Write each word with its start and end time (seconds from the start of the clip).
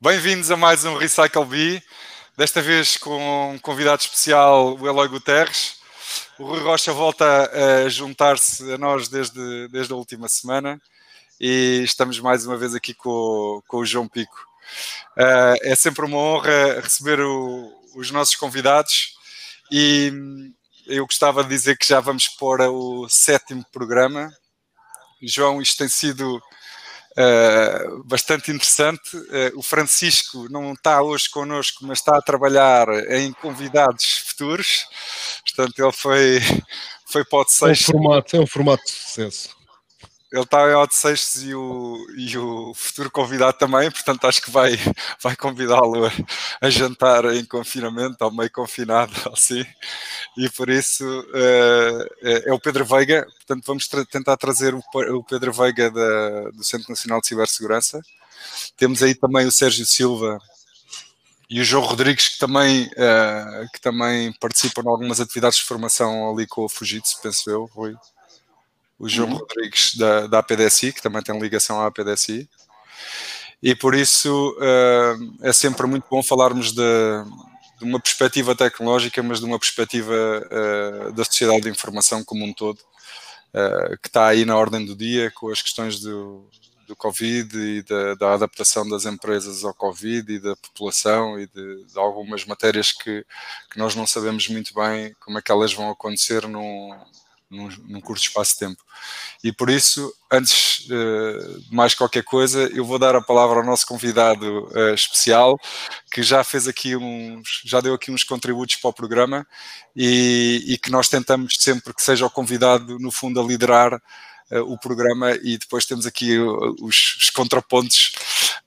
Bem-vindos 0.00 0.48
a 0.52 0.56
mais 0.56 0.84
um 0.84 0.96
Recycle 0.96 1.44
Bee, 1.44 1.82
desta 2.36 2.62
vez 2.62 2.96
com 2.96 3.50
um 3.50 3.58
convidado 3.58 4.00
especial, 4.00 4.78
o 4.78 4.86
Eloy 4.86 5.08
Guterres. 5.08 5.74
O 6.38 6.44
Rui 6.44 6.60
Rocha 6.60 6.92
volta 6.92 7.50
a 7.84 7.88
juntar-se 7.88 8.72
a 8.72 8.78
nós 8.78 9.08
desde, 9.08 9.66
desde 9.66 9.92
a 9.92 9.96
última 9.96 10.28
semana 10.28 10.80
e 11.40 11.82
estamos 11.82 12.20
mais 12.20 12.46
uma 12.46 12.56
vez 12.56 12.76
aqui 12.76 12.94
com, 12.94 13.60
com 13.66 13.78
o 13.78 13.84
João 13.84 14.06
Pico. 14.06 14.46
Uh, 15.16 15.58
é 15.62 15.74
sempre 15.74 16.04
uma 16.04 16.16
honra 16.16 16.80
receber 16.80 17.18
o, 17.18 17.68
os 17.96 18.12
nossos 18.12 18.36
convidados 18.36 19.16
e 19.68 20.12
eu 20.86 21.04
gostava 21.06 21.42
de 21.42 21.48
dizer 21.48 21.76
que 21.76 21.88
já 21.88 21.98
vamos 21.98 22.28
para 22.28 22.70
o 22.70 23.08
sétimo 23.08 23.66
programa. 23.72 24.32
João, 25.20 25.60
isto 25.60 25.78
tem 25.78 25.88
sido 25.88 26.40
Uh, 27.18 28.04
bastante 28.04 28.52
interessante. 28.52 29.16
Uh, 29.16 29.58
o 29.58 29.62
Francisco 29.62 30.46
não 30.50 30.72
está 30.72 31.02
hoje 31.02 31.28
connosco, 31.28 31.84
mas 31.84 31.98
está 31.98 32.16
a 32.16 32.22
trabalhar 32.22 32.86
em 33.10 33.32
convidados 33.32 34.18
futuros. 34.18 34.86
Portanto, 35.42 35.78
ele 35.80 35.92
foi, 35.92 36.40
foi 37.06 37.24
para 37.24 37.38
o 37.40 37.66
É 37.66 37.72
um 37.72 37.74
formato, 37.74 38.36
é 38.36 38.40
um 38.40 38.46
formato 38.46 38.84
de 38.84 38.90
sucesso 38.92 39.57
ele 40.30 40.42
está 40.42 40.70
em 40.70 40.74
Odd 40.74 40.94
Seixas 40.94 41.42
e 41.42 41.54
o, 41.54 42.06
e 42.16 42.36
o 42.36 42.74
futuro 42.74 43.10
convidado 43.10 43.56
também, 43.56 43.90
portanto 43.90 44.26
acho 44.26 44.42
que 44.42 44.50
vai, 44.50 44.72
vai 45.22 45.34
convidá-lo 45.34 46.06
a, 46.06 46.12
a, 46.60 46.68
jantar 46.68 47.24
em 47.34 47.44
confinamento, 47.44 48.22
ou 48.22 48.30
meio 48.30 48.50
confinado, 48.50 49.12
assim, 49.32 49.64
e 50.36 50.50
por 50.50 50.68
isso 50.68 51.04
uh, 51.04 52.06
é, 52.22 52.50
é, 52.50 52.52
o 52.52 52.60
Pedro 52.60 52.84
Veiga, 52.84 53.26
portanto 53.36 53.64
vamos 53.66 53.88
tra 53.88 54.04
tentar 54.04 54.36
trazer 54.36 54.74
o, 54.74 54.82
o 55.16 55.24
Pedro 55.24 55.52
Veiga 55.52 55.90
da, 55.90 56.50
do 56.50 56.62
Centro 56.62 56.90
Nacional 56.90 57.20
de 57.20 57.28
Cibersegurança. 57.28 58.00
Temos 58.76 59.02
aí 59.02 59.14
também 59.14 59.46
o 59.46 59.52
Sérgio 59.52 59.84
Silva 59.84 60.38
e 61.50 61.60
o 61.60 61.64
João 61.64 61.84
Rodrigues, 61.84 62.28
que 62.28 62.38
também, 62.38 62.84
uh, 62.84 63.68
que 63.72 63.80
também 63.80 64.32
participam 64.34 64.82
em 64.82 64.88
algumas 64.88 65.20
atividades 65.20 65.58
de 65.58 65.64
formação 65.64 66.30
ali 66.30 66.46
com 66.46 66.64
o 66.64 66.68
Fujitsu, 66.68 67.20
penso 67.22 67.50
eu, 67.50 67.64
Rui 67.72 67.96
o 68.98 69.08
João 69.08 69.30
uhum. 69.30 69.36
Rodrigues 69.36 69.94
da, 69.94 70.26
da 70.26 70.38
APDSI, 70.40 70.92
que 70.92 71.02
também 71.02 71.22
tem 71.22 71.38
ligação 71.38 71.80
à 71.80 71.86
APDSI. 71.86 72.48
E 73.62 73.74
por 73.74 73.94
isso 73.94 74.56
uh, 74.58 75.36
é 75.42 75.52
sempre 75.52 75.86
muito 75.86 76.06
bom 76.10 76.22
falarmos 76.22 76.72
de, 76.72 76.82
de, 77.78 77.84
uma 77.84 78.00
perspectiva 78.00 78.54
tecnológica, 78.54 79.22
mas 79.22 79.40
de 79.40 79.44
uma 79.44 79.58
perspectiva 79.58 80.14
uh, 80.14 81.12
da 81.12 81.24
sociedade 81.24 81.62
de 81.62 81.70
informação 81.70 82.22
como 82.24 82.44
um 82.44 82.52
todo, 82.52 82.78
uh, 82.78 83.98
que 84.00 84.08
está 84.08 84.28
aí 84.28 84.44
na 84.44 84.56
ordem 84.56 84.84
do 84.84 84.94
dia 84.94 85.30
com 85.32 85.50
as 85.50 85.60
questões 85.60 85.98
do, 85.98 86.48
do 86.86 86.94
Covid 86.94 87.58
e 87.58 87.82
da, 87.82 88.14
da, 88.14 88.34
adaptação 88.34 88.88
das 88.88 89.04
empresas 89.04 89.64
ao 89.64 89.74
Covid 89.74 90.32
e 90.32 90.38
da 90.40 90.54
população 90.56 91.38
e 91.38 91.46
de, 91.48 91.84
de 91.84 91.98
algumas 91.98 92.44
matérias 92.44 92.92
que, 92.92 93.26
que, 93.72 93.78
nós 93.78 93.96
não 93.96 94.06
sabemos 94.06 94.46
muito 94.48 94.72
bem 94.72 95.14
como 95.18 95.38
é 95.38 95.42
que 95.42 95.50
elas 95.50 95.72
vão 95.72 95.90
acontecer 95.90 96.46
num, 96.46 96.96
num, 97.50 97.68
num 97.86 98.00
curto 98.00 98.22
espaço 98.22 98.52
de 98.52 98.58
tempo. 98.60 98.82
E 99.42 99.52
por 99.52 99.70
isso, 99.70 100.12
antes 100.30 100.86
uh, 100.86 101.60
de 101.60 101.74
mais 101.74 101.94
qualquer 101.94 102.22
coisa, 102.24 102.68
eu 102.74 102.84
vou 102.84 102.98
dar 102.98 103.14
a 103.14 103.22
palavra 103.22 103.58
ao 103.58 103.64
nosso 103.64 103.86
convidado 103.86 104.68
uh, 104.68 104.94
especial, 104.94 105.58
que 106.10 106.22
já 106.22 106.44
fez 106.44 106.68
aqui 106.68 106.96
uns, 106.96 107.62
já 107.64 107.80
deu 107.80 107.94
aqui 107.94 108.10
uns 108.10 108.24
contributos 108.24 108.76
para 108.76 108.90
o 108.90 108.92
programa 108.92 109.46
e, 109.96 110.64
e 110.66 110.78
que 110.78 110.90
nós 110.90 111.08
tentamos 111.08 111.56
sempre 111.58 111.94
que 111.94 112.02
seja 112.02 112.26
o 112.26 112.30
convidado, 112.30 112.98
no 112.98 113.10
fundo, 113.10 113.40
a 113.40 113.44
liderar 113.44 113.94
uh, 113.94 114.60
o 114.66 114.78
programa 114.78 115.32
e 115.42 115.56
depois 115.58 115.86
temos 115.86 116.06
aqui 116.06 116.38
os, 116.38 117.16
os 117.16 117.30
contrapontos 117.30 118.12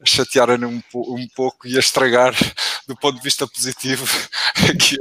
chatearem 0.04 0.64
um, 0.66 0.82
um 0.94 1.28
pouco 1.36 1.68
e 1.68 1.76
a 1.76 1.80
estragar 1.80 2.34
do 2.88 2.96
ponto 2.96 3.18
de 3.18 3.24
vista 3.24 3.48
positivo 3.48 4.06
aqui 4.70 4.98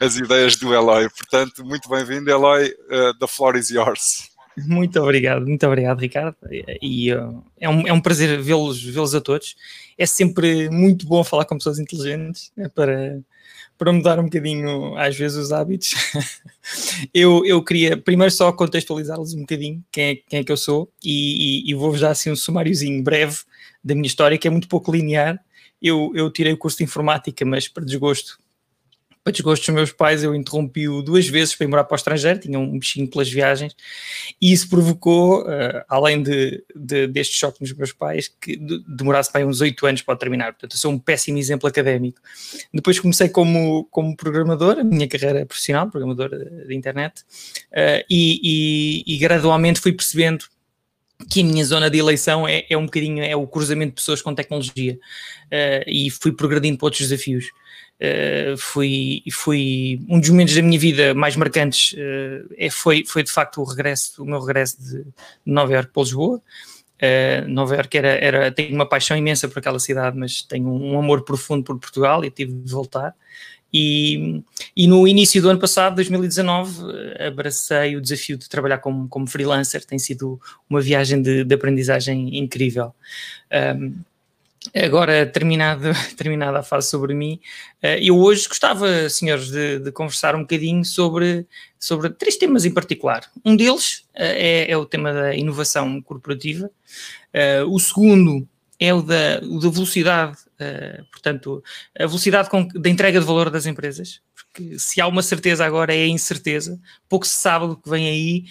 as 0.00 0.16
ideias 0.16 0.56
do 0.56 0.74
Eloy. 0.74 1.08
Portanto, 1.10 1.64
muito 1.64 1.88
bem-vindo, 1.88 2.30
Eloy. 2.30 2.74
Uh, 2.90 3.16
the 3.18 3.26
floor 3.26 3.56
is 3.56 3.70
yours. 3.70 4.30
Muito 4.66 5.00
obrigado, 5.00 5.46
muito 5.46 5.64
obrigado, 5.66 6.00
Ricardo. 6.00 6.36
E 6.82 7.12
uh, 7.14 7.42
é, 7.60 7.68
um, 7.68 7.86
é 7.86 7.92
um 7.92 8.00
prazer 8.00 8.40
vê-los 8.40 8.82
vê 8.82 9.00
a 9.16 9.20
todos. 9.20 9.56
É 9.96 10.06
sempre 10.06 10.68
muito 10.70 11.06
bom 11.06 11.22
falar 11.22 11.44
com 11.44 11.56
pessoas 11.56 11.78
inteligentes 11.78 12.50
né, 12.56 12.68
para, 12.74 13.20
para 13.76 13.92
mudar 13.92 14.18
um 14.18 14.24
bocadinho, 14.24 14.96
às 14.96 15.16
vezes, 15.16 15.38
os 15.38 15.52
hábitos, 15.52 15.94
eu, 17.14 17.44
eu 17.44 17.62
queria 17.62 17.96
primeiro 17.96 18.32
só 18.32 18.50
contextualizá-los 18.52 19.34
um 19.34 19.40
bocadinho, 19.40 19.82
quem 19.92 20.04
é, 20.04 20.14
quem 20.16 20.40
é 20.40 20.44
que 20.44 20.50
eu 20.50 20.56
sou, 20.56 20.90
e, 21.02 21.64
e, 21.66 21.70
e 21.70 21.74
vou 21.74 21.96
já 21.96 22.10
assim 22.10 22.30
um 22.30 22.36
sumáriozinho 22.36 23.02
breve 23.02 23.38
da 23.82 23.94
minha 23.94 24.06
história, 24.06 24.38
que 24.38 24.48
é 24.48 24.50
muito 24.50 24.68
pouco 24.68 24.92
linear. 24.92 25.38
Eu, 25.80 26.12
eu 26.14 26.30
tirei 26.30 26.52
o 26.52 26.58
curso 26.58 26.78
de 26.78 26.84
informática, 26.84 27.44
mas 27.44 27.68
para 27.68 27.84
desgosto 27.84 28.38
para 29.28 29.32
desgosto 29.32 29.66
dos 29.66 29.74
meus 29.74 29.92
pais, 29.92 30.22
eu 30.22 30.34
interrompi-o 30.34 31.02
duas 31.02 31.28
vezes 31.28 31.54
para 31.54 31.66
ir 31.66 31.68
morar 31.68 31.84
para 31.84 31.94
o 31.94 31.96
estrangeiro, 31.96 32.38
tinha 32.38 32.58
um 32.58 32.78
bichinho 32.78 33.06
pelas 33.08 33.28
viagens, 33.28 33.76
e 34.40 34.52
isso 34.52 34.68
provocou, 34.68 35.42
uh, 35.42 35.84
além 35.88 36.22
de, 36.22 36.64
de, 36.74 37.06
deste 37.06 37.36
choque 37.36 37.60
nos 37.60 37.72
meus 37.74 37.92
pais, 37.92 38.28
que 38.40 38.56
demorasse 38.88 39.30
para 39.30 39.46
uns 39.46 39.60
oito 39.60 39.86
anos 39.86 40.00
para 40.00 40.16
terminar. 40.16 40.52
Portanto, 40.52 40.72
eu 40.72 40.78
sou 40.78 40.92
um 40.92 40.98
péssimo 40.98 41.36
exemplo 41.36 41.68
académico. 41.68 42.20
Depois 42.72 42.98
comecei 42.98 43.28
como, 43.28 43.84
como 43.90 44.16
programador, 44.16 44.78
a 44.78 44.84
minha 44.84 45.06
carreira 45.06 45.44
profissional, 45.44 45.90
programador 45.90 46.30
de 46.30 46.74
internet, 46.74 47.20
uh, 47.72 48.04
e, 48.08 49.04
e, 49.06 49.14
e 49.14 49.18
gradualmente 49.18 49.80
fui 49.80 49.92
percebendo 49.92 50.46
que 51.28 51.40
a 51.40 51.44
minha 51.44 51.64
zona 51.64 51.90
de 51.90 51.98
eleição 51.98 52.46
é, 52.46 52.64
é, 52.68 52.76
um 52.76 52.84
bocadinho 52.84 53.22
é 53.22 53.34
o 53.34 53.46
cruzamento 53.46 53.90
de 53.90 53.96
pessoas 53.96 54.22
com 54.22 54.34
tecnologia 54.34 54.94
uh, 54.94 55.84
e 55.86 56.10
fui 56.10 56.32
progredindo 56.32 56.78
para 56.78 56.86
outros 56.86 57.02
desafios. 57.08 57.46
Uh, 58.00 58.56
foi, 58.56 59.24
foi 59.32 60.00
um 60.08 60.20
dos 60.20 60.30
momentos 60.30 60.54
da 60.54 60.62
minha 60.62 60.78
vida 60.78 61.14
mais 61.14 61.34
marcantes 61.34 61.94
uh, 61.94 62.54
é, 62.56 62.70
foi, 62.70 63.04
foi 63.04 63.24
de 63.24 63.30
facto 63.32 63.60
o 63.60 63.64
regresso, 63.64 64.22
o 64.22 64.24
meu 64.24 64.38
regresso 64.38 64.80
de 64.80 65.04
Nova 65.44 65.72
Iorque 65.72 65.92
para 65.92 66.02
Lisboa. 66.04 66.40
Uh, 67.00 67.48
Nova 67.48 67.74
Iorque 67.74 67.98
era, 67.98 68.08
era, 68.08 68.52
tenho 68.52 68.72
uma 68.72 68.88
paixão 68.88 69.16
imensa 69.16 69.48
por 69.48 69.58
aquela 69.58 69.80
cidade, 69.80 70.16
mas 70.16 70.42
tenho 70.42 70.68
um 70.68 70.96
amor 70.98 71.24
profundo 71.24 71.64
por 71.64 71.76
Portugal 71.78 72.24
e 72.24 72.30
tive 72.30 72.52
de 72.52 72.70
voltar. 72.70 73.14
E, 73.72 74.42
e, 74.74 74.86
no 74.86 75.06
início 75.06 75.42
do 75.42 75.50
ano 75.50 75.60
passado, 75.60 75.96
2019, 75.96 76.82
abracei 77.26 77.96
o 77.96 78.00
desafio 78.00 78.38
de 78.38 78.48
trabalhar 78.48 78.78
como, 78.78 79.08
como 79.08 79.26
freelancer. 79.26 79.84
Tem 79.84 79.98
sido 79.98 80.40
uma 80.68 80.80
viagem 80.80 81.20
de, 81.20 81.44
de 81.44 81.54
aprendizagem 81.54 82.38
incrível. 82.38 82.94
Um, 83.76 83.92
Agora, 84.74 85.24
terminado, 85.24 85.88
terminada 86.16 86.58
a 86.58 86.62
fase 86.62 86.88
sobre 86.88 87.14
mim, 87.14 87.40
eh, 87.82 87.98
eu 88.02 88.18
hoje 88.18 88.48
gostava, 88.48 89.08
senhores, 89.08 89.50
de, 89.50 89.78
de, 89.78 89.92
conversar 89.92 90.34
um 90.34 90.40
bocadinho 90.40 90.84
sobre, 90.84 91.46
sobre 91.78 92.10
três 92.10 92.36
temas 92.36 92.64
em 92.64 92.70
particular. 92.72 93.24
Um 93.44 93.56
deles 93.56 94.04
eh, 94.14 94.66
é, 94.66 94.72
é 94.72 94.76
o 94.76 94.84
tema 94.84 95.12
da 95.12 95.34
inovação 95.34 96.02
corporativa, 96.02 96.70
eh, 97.32 97.62
o 97.62 97.78
segundo 97.78 98.46
é 98.78 98.92
o 98.92 99.00
da, 99.00 99.40
o 99.42 99.58
da 99.58 99.70
velocidade, 99.70 100.36
portanto, 101.12 101.62
a 101.98 102.06
velocidade 102.06 102.48
da 102.74 102.90
entrega 102.90 103.20
de 103.20 103.26
valor 103.26 103.50
das 103.50 103.66
empresas, 103.66 104.20
que 104.52 104.78
se 104.78 105.00
há 105.00 105.06
uma 105.06 105.22
certeza 105.22 105.64
agora 105.64 105.94
é 105.94 106.04
a 106.04 106.08
incerteza, 106.08 106.80
pouco 107.08 107.26
se 107.26 107.34
sabe 107.34 107.66
do 107.68 107.76
que 107.76 107.88
vem 107.88 108.08
aí, 108.08 108.44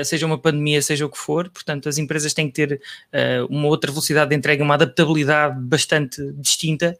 uh, 0.00 0.04
seja 0.04 0.26
uma 0.26 0.38
pandemia, 0.38 0.82
seja 0.82 1.06
o 1.06 1.10
que 1.10 1.18
for, 1.18 1.48
portanto 1.50 1.88
as 1.88 1.98
empresas 1.98 2.34
têm 2.34 2.48
que 2.50 2.54
ter 2.54 2.80
uh, 3.12 3.46
uma 3.48 3.68
outra 3.68 3.90
velocidade 3.90 4.30
de 4.30 4.36
entrega, 4.36 4.64
uma 4.64 4.74
adaptabilidade 4.74 5.60
bastante 5.60 6.20
distinta. 6.32 6.98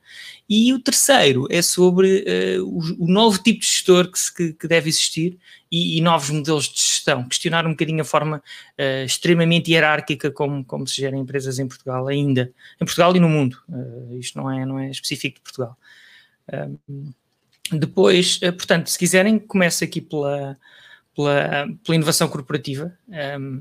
E 0.49 0.73
o 0.73 0.79
terceiro 0.79 1.47
é 1.51 1.61
sobre 1.61 2.25
uh, 2.59 2.65
o, 2.65 3.05
o, 3.05 3.09
novo 3.09 3.43
tipo 3.43 3.61
de 3.61 3.67
gestor 3.67 4.11
que, 4.11 4.19
se, 4.19 4.33
que, 4.33 4.53
que 4.53 4.69
deve 4.69 4.89
existir 4.89 5.39
e, 5.71 5.99
e, 5.99 6.01
novos 6.01 6.31
modelos 6.31 6.69
de 6.69 6.81
gestão, 6.81 7.25
questionar 7.29 7.67
um 7.67 7.71
bocadinho 7.71 8.01
a 8.01 8.05
forma 8.05 8.41
extremamente 9.05 9.73
hierárquica 9.73 10.31
como, 10.31 10.65
como 10.65 10.87
se 10.87 10.97
gerem 10.97 11.21
empresas 11.21 11.59
em 11.59 11.67
Portugal 11.67 12.07
ainda, 12.07 12.53
em 12.81 12.85
Portugal 12.85 13.17
e 13.17 13.21
no 13.21 13.29
mundo, 13.29 13.59
isto 14.21 14.39
não 14.39 14.49
é, 14.49 14.65
não 14.65 14.79
é 14.79 14.89
específico 14.89 15.37
de 15.37 15.43
Portugal. 15.43 15.77
Depois, 17.73 18.39
eh, 18.43 18.53
portanto, 18.53 18.89
se 18.89 18.99
quiserem, 18.99 19.39
começo 19.39 19.83
aqui 19.83 20.01
pela, 20.01 20.57
pela, 21.15 21.67
pela 21.85 21.97
inovação 21.97 22.29
corporativa. 22.29 22.93
Um, 23.09 23.61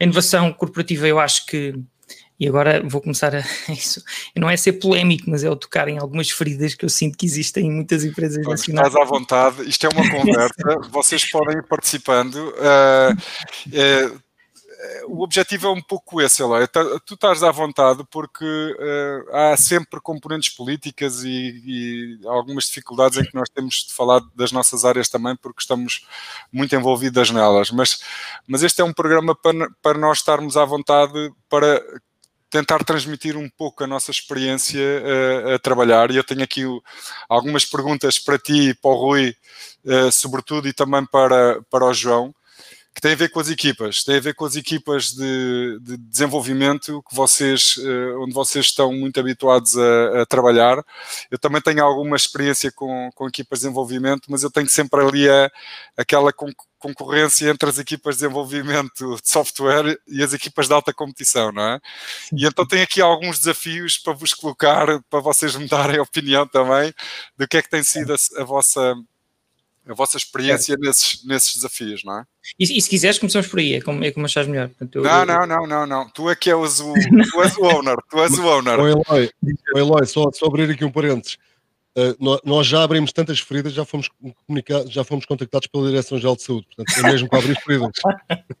a 0.00 0.04
inovação 0.04 0.52
corporativa, 0.52 1.06
eu 1.06 1.20
acho 1.20 1.46
que, 1.46 1.74
e 2.40 2.48
agora 2.48 2.82
vou 2.82 3.00
começar 3.00 3.34
a 3.34 3.40
isso, 3.70 4.02
não 4.34 4.48
é 4.48 4.56
ser 4.56 4.74
polémico, 4.74 5.30
mas 5.30 5.44
é 5.44 5.50
o 5.50 5.56
tocar 5.56 5.88
em 5.88 5.98
algumas 5.98 6.30
feridas 6.30 6.74
que 6.74 6.84
eu 6.84 6.88
sinto 6.88 7.16
que 7.16 7.26
existem 7.26 7.66
em 7.66 7.70
muitas 7.70 8.04
empresas 8.04 8.42
Pode, 8.42 8.58
nacionais. 8.58 8.88
Estás 8.88 9.06
à 9.06 9.08
vontade, 9.08 9.68
isto 9.68 9.86
é 9.86 9.90
uma 9.90 10.08
conversa, 10.10 10.90
vocês 10.90 11.30
podem 11.30 11.58
ir 11.58 11.64
participando. 11.64 12.36
Uh, 12.36 13.12
uh, 13.12 14.25
o 15.08 15.22
objetivo 15.22 15.68
é 15.68 15.70
um 15.70 15.80
pouco 15.80 16.20
esse, 16.20 16.42
Eloy. 16.42 16.66
Tu 17.06 17.14
estás 17.14 17.42
à 17.42 17.50
vontade 17.50 18.04
porque 18.10 18.44
uh, 18.44 19.34
há 19.34 19.56
sempre 19.56 20.00
componentes 20.00 20.48
políticas 20.54 21.22
e, 21.24 21.62
e, 21.64 22.26
algumas 22.26 22.64
dificuldades 22.64 23.18
em 23.18 23.24
que 23.24 23.34
nós 23.34 23.48
temos 23.48 23.86
de 23.86 23.94
falar 23.94 24.20
das 24.34 24.52
nossas 24.52 24.84
áreas 24.84 25.08
também 25.08 25.36
porque 25.36 25.60
estamos 25.60 26.06
muito 26.52 26.74
envolvidas 26.74 27.30
nelas. 27.30 27.70
Mas, 27.70 28.00
mas 28.46 28.62
este 28.62 28.80
é 28.80 28.84
um 28.84 28.92
programa 28.92 29.34
para, 29.34 29.70
para 29.82 29.98
nós 29.98 30.18
estarmos 30.18 30.56
à 30.56 30.64
vontade 30.64 31.32
para 31.48 31.82
tentar 32.50 32.84
transmitir 32.84 33.36
um 33.36 33.48
pouco 33.48 33.84
a 33.84 33.86
nossa 33.86 34.10
experiência 34.10 34.80
uh, 34.80 35.54
a 35.54 35.58
trabalhar. 35.58 36.10
E 36.10 36.16
eu 36.16 36.24
tenho 36.24 36.42
aqui 36.42 36.62
algumas 37.28 37.64
perguntas 37.64 38.18
para 38.18 38.38
ti, 38.38 38.74
para 38.74 38.90
o 38.90 38.94
Rui, 38.94 39.34
uh, 39.84 40.12
sobretudo, 40.12 40.68
e 40.68 40.72
também 40.72 41.04
para, 41.06 41.62
para 41.70 41.84
o 41.84 41.94
João, 41.94 42.34
que 42.96 43.02
têm 43.02 43.12
a 43.12 43.16
ver 43.16 43.28
com 43.28 43.38
as 43.40 43.50
equipas, 43.50 44.02
têm 44.02 44.16
a 44.16 44.20
ver 44.20 44.34
com 44.34 44.46
as 44.46 44.56
equipas 44.56 45.12
de, 45.12 45.78
de 45.82 45.98
desenvolvimento 45.98 47.02
que 47.06 47.14
vocês, 47.14 47.76
uh, 47.76 48.22
onde 48.22 48.32
vocês 48.32 48.64
estão 48.64 48.90
muito 48.90 49.20
habituados 49.20 49.76
a, 49.76 50.22
a, 50.22 50.26
trabalhar. 50.26 50.82
Eu 51.30 51.38
também 51.38 51.60
tenho 51.60 51.84
alguma 51.84 52.16
experiência 52.16 52.72
com, 52.72 53.10
com 53.14 53.28
equipas 53.28 53.58
de 53.58 53.64
desenvolvimento, 53.64 54.28
mas 54.30 54.42
eu 54.42 54.50
tenho 54.50 54.66
sempre 54.66 55.02
ali 55.02 55.28
a, 55.28 55.50
aquela 55.94 56.32
concorrência 56.78 57.50
entre 57.50 57.68
as 57.68 57.78
equipas 57.78 58.16
de 58.16 58.22
desenvolvimento 58.22 59.16
de 59.16 59.28
software 59.28 59.98
e 60.08 60.22
as 60.22 60.32
equipas 60.32 60.66
de 60.66 60.72
alta 60.72 60.94
competição, 60.94 61.52
não 61.52 61.62
é? 61.62 61.80
E 62.32 62.46
então 62.46 62.66
tenho 62.66 62.82
aqui 62.82 63.02
alguns 63.02 63.38
desafios 63.38 63.98
para 63.98 64.14
vos 64.14 64.32
colocar, 64.32 64.86
para 65.10 65.20
vocês 65.20 65.54
me 65.54 65.68
darem 65.68 66.00
opinião 66.00 66.48
também 66.48 66.94
do 67.36 67.46
que 67.46 67.58
é 67.58 67.62
que 67.62 67.68
tem 67.68 67.82
sido 67.82 68.14
a, 68.14 68.40
a 68.40 68.44
vossa 68.44 68.94
a 69.88 69.94
vossa 69.94 70.16
experiência 70.16 70.74
é. 70.74 70.76
nesses, 70.76 71.24
nesses 71.24 71.54
desafios, 71.54 72.02
não 72.04 72.18
é? 72.18 72.24
E, 72.58 72.78
e, 72.78 72.82
se 72.82 72.90
quiseres, 72.90 73.18
começamos 73.18 73.46
por 73.46 73.60
aí, 73.60 73.74
é 73.74 73.80
como, 73.80 74.04
é 74.04 74.10
como 74.10 74.26
achas 74.26 74.46
melhor. 74.46 74.68
Portanto, 74.68 74.96
eu, 74.96 75.02
não, 75.02 75.20
eu... 75.20 75.26
não, 75.26 75.46
não, 75.46 75.66
não, 75.66 75.86
não. 75.86 76.10
Tu 76.10 76.28
é 76.28 76.34
que 76.34 76.50
és 76.50 76.80
o, 76.80 76.92
tu 77.32 77.42
és 77.42 77.56
o 77.56 77.64
owner, 77.64 77.96
tu 78.10 78.20
és 78.20 78.38
o 78.38 78.46
owner. 78.46 78.80
O 78.80 78.88
Eloy, 78.88 79.30
o 79.74 79.78
Eloy 79.78 80.06
só, 80.06 80.30
só 80.32 80.46
abrir 80.46 80.70
aqui 80.70 80.84
um 80.84 80.90
parênteses. 80.90 81.38
Uh, 81.96 82.38
nós 82.44 82.66
já 82.66 82.82
abrimos 82.82 83.10
tantas 83.10 83.40
feridas, 83.40 83.72
já 83.72 83.82
fomos 83.82 84.10
comunicados, 84.46 84.92
já 84.92 85.02
fomos 85.02 85.24
contactados 85.24 85.66
pela 85.66 85.88
Direção-Geral 85.88 86.36
de 86.36 86.42
Saúde, 86.42 86.66
portanto, 86.66 86.98
é 86.98 87.10
mesmo 87.10 87.26
para 87.26 87.38
abrir 87.38 87.56
feridas. 87.62 87.92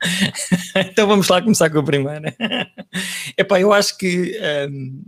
então 0.74 1.06
vamos 1.06 1.28
lá 1.28 1.42
começar 1.42 1.68
com 1.68 1.78
a 1.80 1.82
primeira. 1.82 2.34
Epá, 3.36 3.60
eu 3.60 3.74
acho 3.74 3.98
que 3.98 4.40
um, 4.70 5.02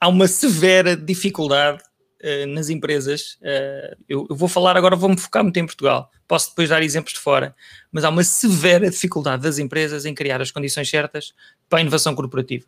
há 0.00 0.08
uma 0.08 0.26
severa 0.26 0.96
dificuldade 0.96 1.82
uh, 2.22 2.46
nas 2.46 2.68
empresas. 2.68 3.38
Uh, 3.40 3.96
eu, 4.08 4.26
eu, 4.28 4.36
vou 4.36 4.48
falar 4.48 4.76
agora, 4.76 4.96
vou-me 4.96 5.18
focar 5.18 5.42
muito 5.42 5.58
em 5.58 5.66
Portugal. 5.66 6.10
Posso 6.26 6.50
depois 6.50 6.68
dar 6.68 6.82
exemplos 6.82 7.12
de 7.12 7.20
fora, 7.20 7.54
mas 7.90 8.04
há 8.04 8.08
uma 8.08 8.24
severa 8.24 8.90
dificuldade 8.90 9.42
das 9.42 9.58
empresas 9.58 10.04
em 10.04 10.14
criar 10.14 10.40
as 10.40 10.50
condições 10.50 10.88
certas 10.88 11.32
para 11.68 11.78
a 11.78 11.82
inovação 11.82 12.14
corporativa. 12.14 12.66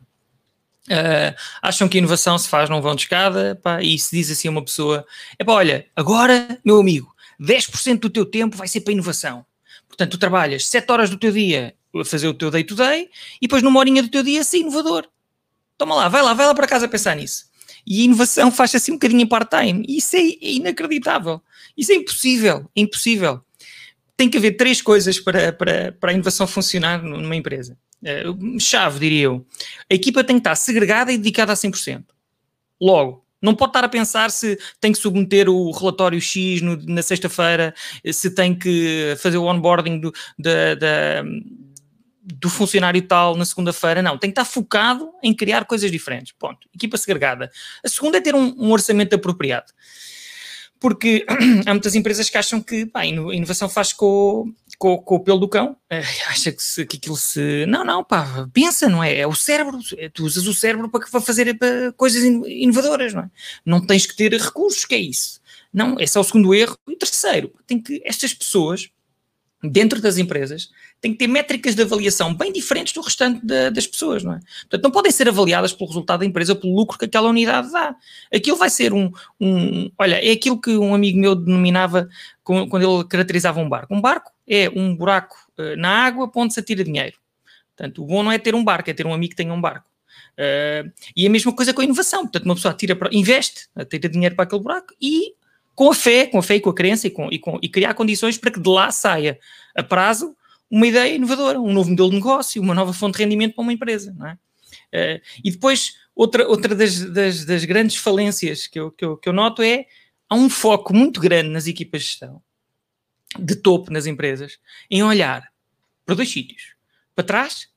Uh, 0.87 1.35
acham 1.61 1.87
que 1.87 1.97
a 1.97 1.99
inovação 1.99 2.37
se 2.37 2.47
faz 2.47 2.69
num 2.69 2.81
vão 2.81 2.95
de 2.95 3.03
escada 3.03 3.59
pá, 3.61 3.81
e 3.81 3.99
se 3.99 4.15
diz 4.15 4.31
assim 4.31 4.47
a 4.47 4.51
uma 4.51 4.63
pessoa: 4.63 5.05
é 5.37 5.43
pá, 5.43 5.53
olha, 5.53 5.85
agora, 5.95 6.57
meu 6.65 6.79
amigo, 6.79 7.13
10% 7.39 7.99
do 7.99 8.09
teu 8.09 8.25
tempo 8.25 8.57
vai 8.57 8.67
ser 8.67 8.81
para 8.81 8.93
inovação. 8.93 9.45
Portanto, 9.87 10.11
tu 10.11 10.17
trabalhas 10.17 10.67
7 10.67 10.91
horas 10.91 11.09
do 11.09 11.17
teu 11.17 11.31
dia 11.31 11.75
a 11.95 12.05
fazer 12.05 12.27
o 12.27 12.33
teu 12.33 12.49
day-to-day 12.49 13.05
-day, 13.05 13.09
e 13.41 13.47
depois 13.47 13.63
numa 13.63 13.79
horinha 13.79 14.01
do 14.01 14.09
teu 14.09 14.23
dia 14.23 14.43
ser 14.43 14.59
inovador. 14.59 15.07
Toma 15.77 15.95
lá, 15.95 16.09
vai 16.09 16.21
lá, 16.21 16.33
vai 16.33 16.45
lá 16.45 16.53
para 16.53 16.67
casa 16.67 16.87
pensar 16.87 17.15
nisso. 17.15 17.48
E 17.89 18.01
a 18.01 18.05
inovação 18.05 18.51
faz 18.51 18.75
assim 18.75 18.91
um 18.91 18.95
bocadinho 18.95 19.21
em 19.21 19.27
part-time. 19.27 19.83
Isso 19.89 20.15
é 20.15 20.21
inacreditável. 20.39 21.41
Isso 21.75 21.91
é 21.91 21.95
impossível. 21.95 22.69
É 22.75 22.81
impossível. 22.81 23.41
Tem 24.15 24.29
que 24.29 24.37
haver 24.37 24.57
três 24.57 24.79
coisas 24.79 25.19
para, 25.19 25.51
para, 25.51 25.91
para 25.93 26.11
a 26.11 26.13
inovação 26.13 26.45
funcionar 26.45 27.01
numa 27.01 27.35
empresa. 27.35 27.75
Uh, 28.03 28.59
chave, 28.59 28.99
diria 28.99 29.23
eu. 29.23 29.45
A 29.89 29.95
equipa 29.95 30.23
tem 30.23 30.35
que 30.35 30.41
estar 30.41 30.55
segregada 30.55 31.11
e 31.11 31.17
dedicada 31.17 31.51
a 31.51 31.55
100%. 31.55 32.03
Logo, 32.79 33.25
não 33.41 33.55
pode 33.55 33.71
estar 33.71 33.83
a 33.83 33.89
pensar 33.89 34.29
se 34.29 34.59
tem 34.79 34.91
que 34.91 34.97
submeter 34.97 35.49
o 35.49 35.71
relatório 35.71 36.21
X 36.21 36.61
no, 36.61 36.77
na 36.85 37.01
sexta-feira, 37.01 37.73
se 38.11 38.29
tem 38.29 38.53
que 38.53 39.15
fazer 39.17 39.37
o 39.37 39.45
onboarding 39.45 39.99
do, 39.99 40.13
da, 40.37 40.75
da, 40.75 41.23
do 42.33 42.49
funcionário 42.49 43.01
tal 43.01 43.35
na 43.35 43.45
segunda-feira. 43.45 44.01
Não, 44.01 44.17
tem 44.17 44.29
que 44.29 44.39
estar 44.39 44.45
focado 44.45 45.11
em 45.23 45.33
criar 45.33 45.65
coisas 45.65 45.91
diferentes. 45.91 46.31
Ponto. 46.31 46.67
Equipa 46.73 46.97
segregada. 46.97 47.51
A 47.83 47.89
segunda 47.89 48.17
é 48.17 48.21
ter 48.21 48.35
um, 48.35 48.53
um 48.57 48.71
orçamento 48.71 49.15
apropriado 49.15 49.73
porque 50.79 51.25
há 51.65 51.73
muitas 51.73 51.93
empresas 51.93 52.29
que 52.29 52.37
acham 52.37 52.61
que 52.61 52.85
pá, 52.85 53.01
a 53.01 53.05
inovação 53.05 53.67
faz 53.67 53.91
com, 53.91 54.51
com, 54.77 54.97
com, 54.97 55.15
o 55.15 55.19
pelo 55.19 55.39
do 55.39 55.47
cão, 55.47 55.75
acha 56.29 56.51
que, 56.51 56.63
se, 56.63 56.85
que 56.85 56.97
aquilo 56.97 57.17
se. 57.17 57.65
Não, 57.67 57.83
não, 57.83 58.03
pá, 58.03 58.47
pensa, 58.53 58.87
não 58.87 59.03
é? 59.03 59.17
É 59.17 59.27
o 59.27 59.35
cérebro, 59.35 59.79
é, 59.97 60.09
tu 60.09 60.23
usas 60.23 60.47
o 60.47 60.53
cérebro 60.53 60.89
para, 60.89 61.05
para 61.05 61.21
fazer 61.21 61.53
para 61.57 61.91
coisas 61.93 62.23
inovadoras, 62.23 63.13
não 63.13 63.23
é? 63.23 63.29
Não 63.65 63.85
tens 63.85 64.05
que 64.05 64.15
ter 64.15 64.31
recursos, 64.31 64.85
que 64.85 64.95
é 64.95 64.99
isso. 64.99 65.41
Não, 65.71 65.99
esse 65.99 66.17
é 66.17 66.21
o 66.21 66.23
segundo 66.23 66.55
erro. 66.55 66.77
E 66.87 66.93
o 66.93 66.97
terceiro, 66.97 67.53
tem 67.67 67.81
que 67.81 68.01
estas 68.05 68.33
pessoas 68.33 68.89
dentro 69.61 70.01
das 70.01 70.17
empresas, 70.17 70.69
têm 71.01 71.13
que 71.13 71.17
ter 71.17 71.27
métricas 71.27 71.75
de 71.75 71.81
avaliação 71.81 72.33
bem 72.33 72.51
diferentes 72.51 72.93
do 72.93 73.01
restante 73.01 73.45
da, 73.45 73.69
das 73.69 73.87
pessoas, 73.87 74.23
não 74.23 74.33
é? 74.33 74.39
Portanto, 74.61 74.83
não 74.83 74.91
podem 74.91 75.11
ser 75.11 75.29
avaliadas 75.29 75.73
pelo 75.73 75.87
resultado 75.87 76.19
da 76.19 76.25
empresa, 76.25 76.55
pelo 76.55 76.75
lucro 76.75 76.97
que 76.97 77.05
aquela 77.05 77.29
unidade 77.29 77.71
dá. 77.71 77.95
Aquilo 78.33 78.57
vai 78.57 78.69
ser 78.69 78.93
um, 78.93 79.11
um 79.39 79.89
olha, 79.97 80.15
é 80.15 80.31
aquilo 80.31 80.59
que 80.59 80.77
um 80.77 80.93
amigo 80.93 81.17
meu 81.17 81.35
denominava 81.35 82.09
quando 82.43 82.81
ele 82.81 83.07
caracterizava 83.07 83.59
um 83.59 83.69
barco. 83.69 83.93
Um 83.93 84.01
barco 84.01 84.31
é 84.47 84.69
um 84.69 84.95
buraco 84.95 85.37
uh, 85.57 85.77
na 85.77 86.05
água 86.05 86.29
para 86.29 86.41
onde 86.41 86.53
se 86.53 86.59
atira 86.59 86.83
dinheiro. 86.83 87.17
Portanto, 87.75 88.03
o 88.03 88.05
bom 88.05 88.23
não 88.23 88.31
é 88.31 88.37
ter 88.37 88.53
um 88.53 88.63
barco, 88.63 88.89
é 88.89 88.93
ter 88.93 89.05
um 89.05 89.13
amigo 89.13 89.31
que 89.31 89.37
tenha 89.37 89.53
um 89.53 89.61
barco. 89.61 89.87
Uh, 90.33 90.91
e 91.15 91.25
a 91.25 91.29
mesma 91.29 91.53
coisa 91.53 91.73
com 91.73 91.81
a 91.81 91.83
inovação. 91.83 92.23
Portanto, 92.23 92.45
uma 92.45 92.55
pessoa 92.55 92.73
tira 92.73 92.95
para, 92.95 93.09
investe, 93.13 93.67
tira 93.89 94.09
dinheiro 94.09 94.35
para 94.35 94.43
aquele 94.43 94.61
buraco 94.61 94.93
e 95.01 95.33
com 95.75 95.89
a 95.89 95.95
fé, 95.95 96.25
com 96.25 96.39
a 96.39 96.43
fé 96.43 96.55
e 96.55 96.59
com 96.59 96.69
a 96.69 96.75
crença 96.75 97.07
e, 97.07 97.09
com, 97.09 97.29
e, 97.31 97.39
com, 97.39 97.57
e 97.61 97.69
criar 97.69 97.93
condições 97.93 98.37
para 98.37 98.51
que 98.51 98.59
de 98.59 98.69
lá 98.69 98.91
saia 98.91 99.39
a 99.73 99.81
prazo 99.81 100.35
uma 100.69 100.87
ideia 100.87 101.15
inovadora, 101.15 101.59
um 101.59 101.73
novo 101.73 101.89
modelo 101.89 102.09
de 102.09 102.15
negócio, 102.15 102.61
uma 102.61 102.75
nova 102.75 102.93
fonte 102.93 103.17
de 103.17 103.23
rendimento 103.23 103.55
para 103.55 103.63
uma 103.63 103.73
empresa, 103.73 104.13
não 104.17 104.27
é? 104.27 104.33
Uh, 104.93 105.21
e 105.43 105.51
depois, 105.51 105.95
outra, 106.15 106.47
outra 106.47 106.75
das, 106.75 106.99
das, 107.11 107.45
das 107.45 107.65
grandes 107.65 107.95
falências 107.95 108.67
que 108.67 108.79
eu, 108.79 108.91
que, 108.91 109.05
eu, 109.05 109.17
que 109.17 109.29
eu 109.29 109.33
noto 109.33 109.61
é 109.61 109.85
há 110.27 110.35
um 110.35 110.49
foco 110.49 110.93
muito 110.93 111.19
grande 111.19 111.49
nas 111.49 111.67
equipas 111.67 112.01
de 112.01 112.07
gestão, 112.07 112.41
de 113.37 113.55
topo 113.55 113.91
nas 113.91 114.05
empresas, 114.05 114.59
em 114.89 115.03
olhar 115.03 115.51
para 116.05 116.15
dois 116.15 116.29
sítios, 116.29 116.75
para 117.15 117.23
trás 117.23 117.67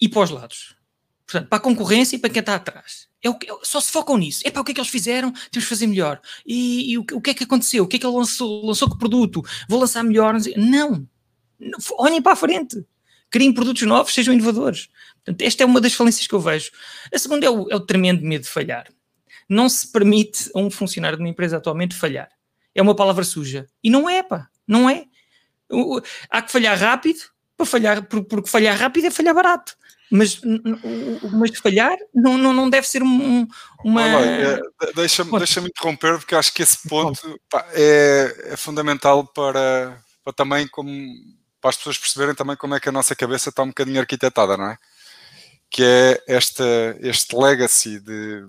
e 0.00 0.08
para 0.08 0.22
os 0.22 0.30
lados. 0.30 0.76
Portanto, 1.26 1.48
para 1.48 1.58
a 1.58 1.62
concorrência 1.62 2.16
e 2.16 2.18
para 2.18 2.30
quem 2.30 2.40
está 2.40 2.54
atrás. 2.54 3.08
É 3.22 3.30
o 3.30 3.34
que, 3.34 3.46
só 3.62 3.80
se 3.80 3.90
focam 3.90 4.18
nisso. 4.18 4.42
É 4.44 4.50
para 4.50 4.60
o 4.60 4.64
que 4.64 4.72
é 4.72 4.74
que 4.74 4.80
eles 4.80 4.90
fizeram, 4.90 5.30
temos 5.50 5.64
que 5.64 5.74
fazer 5.74 5.86
melhor. 5.86 6.20
E, 6.44 6.92
e 6.92 6.98
o, 6.98 7.02
o, 7.12 7.20
que 7.20 7.30
é 7.30 7.34
que 7.34 7.44
aconteceu? 7.44 7.84
O 7.84 7.86
que 7.86 7.96
é 7.96 7.98
que 7.98 8.06
ele 8.06 8.16
lançou? 8.16 8.66
Lançou 8.66 8.90
que 8.90 8.98
produto? 8.98 9.42
Vou 9.68 9.80
lançar 9.80 10.02
melhor? 10.02 10.34
Não. 10.56 11.08
Olhem 11.98 12.22
para 12.22 12.32
a 12.32 12.36
frente. 12.36 12.84
Criem 13.30 13.52
produtos 13.52 13.82
novos, 13.82 14.12
sejam 14.12 14.34
inovadores. 14.34 14.88
Portanto, 15.16 15.42
esta 15.42 15.62
é 15.62 15.66
uma 15.66 15.80
das 15.80 15.94
falências 15.94 16.26
que 16.26 16.34
eu 16.34 16.40
vejo. 16.40 16.70
A 17.12 17.18
segunda 17.18 17.46
é 17.46 17.50
o, 17.50 17.68
é 17.70 17.76
o 17.76 17.80
tremendo 17.80 18.22
medo 18.22 18.42
de 18.42 18.48
falhar. 18.48 18.86
Não 19.48 19.68
se 19.68 19.90
permite 19.90 20.50
a 20.54 20.58
um 20.58 20.70
funcionário 20.70 21.16
de 21.16 21.22
uma 21.22 21.30
empresa 21.30 21.56
atualmente 21.56 21.94
falhar. 21.94 22.28
É 22.74 22.82
uma 22.82 22.94
palavra 22.94 23.24
suja. 23.24 23.66
E 23.82 23.90
não 23.90 24.08
é, 24.08 24.22
pá. 24.22 24.48
Não 24.66 24.88
é. 24.88 25.06
Há 26.28 26.42
que 26.42 26.52
falhar 26.52 26.78
rápido, 26.78 27.20
para 27.56 27.66
falhar, 27.66 28.02
porque 28.06 28.48
falhar 28.48 28.76
rápido 28.76 29.06
é 29.06 29.10
falhar 29.10 29.34
barato 29.34 29.76
mas, 30.12 30.42
mas 31.32 31.58
falhar 31.58 31.96
não, 32.14 32.36
não, 32.36 32.52
não 32.52 32.68
deve 32.68 32.86
ser 32.86 33.02
um, 33.02 33.48
uma. 33.82 34.02
É, 34.20 34.60
Deixa-me 34.94 35.38
deixa 35.38 35.58
interromper, 35.60 36.18
porque 36.18 36.34
acho 36.34 36.52
que 36.52 36.62
esse 36.62 36.86
ponto 36.86 37.40
pá, 37.48 37.66
é, 37.72 38.50
é 38.50 38.56
fundamental 38.58 39.26
para, 39.26 39.98
para 40.22 40.32
também 40.34 40.68
como 40.68 40.90
para 41.62 41.70
as 41.70 41.76
pessoas 41.76 41.96
perceberem 41.96 42.34
também 42.34 42.56
como 42.56 42.74
é 42.74 42.80
que 42.80 42.88
a 42.88 42.92
nossa 42.92 43.16
cabeça 43.16 43.50
está 43.50 43.62
um 43.62 43.68
bocadinho 43.68 44.00
arquitetada, 44.00 44.56
não 44.56 44.66
é? 44.66 44.78
Que 45.70 45.84
é 45.84 46.24
esta, 46.26 46.64
este 47.00 47.36
legacy 47.36 48.00
de, 48.00 48.46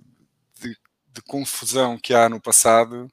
de, 0.59 0.77
de 1.13 1.21
confusão 1.27 1.97
que 1.97 2.13
há 2.13 2.27
no 2.27 2.41
passado 2.41 3.07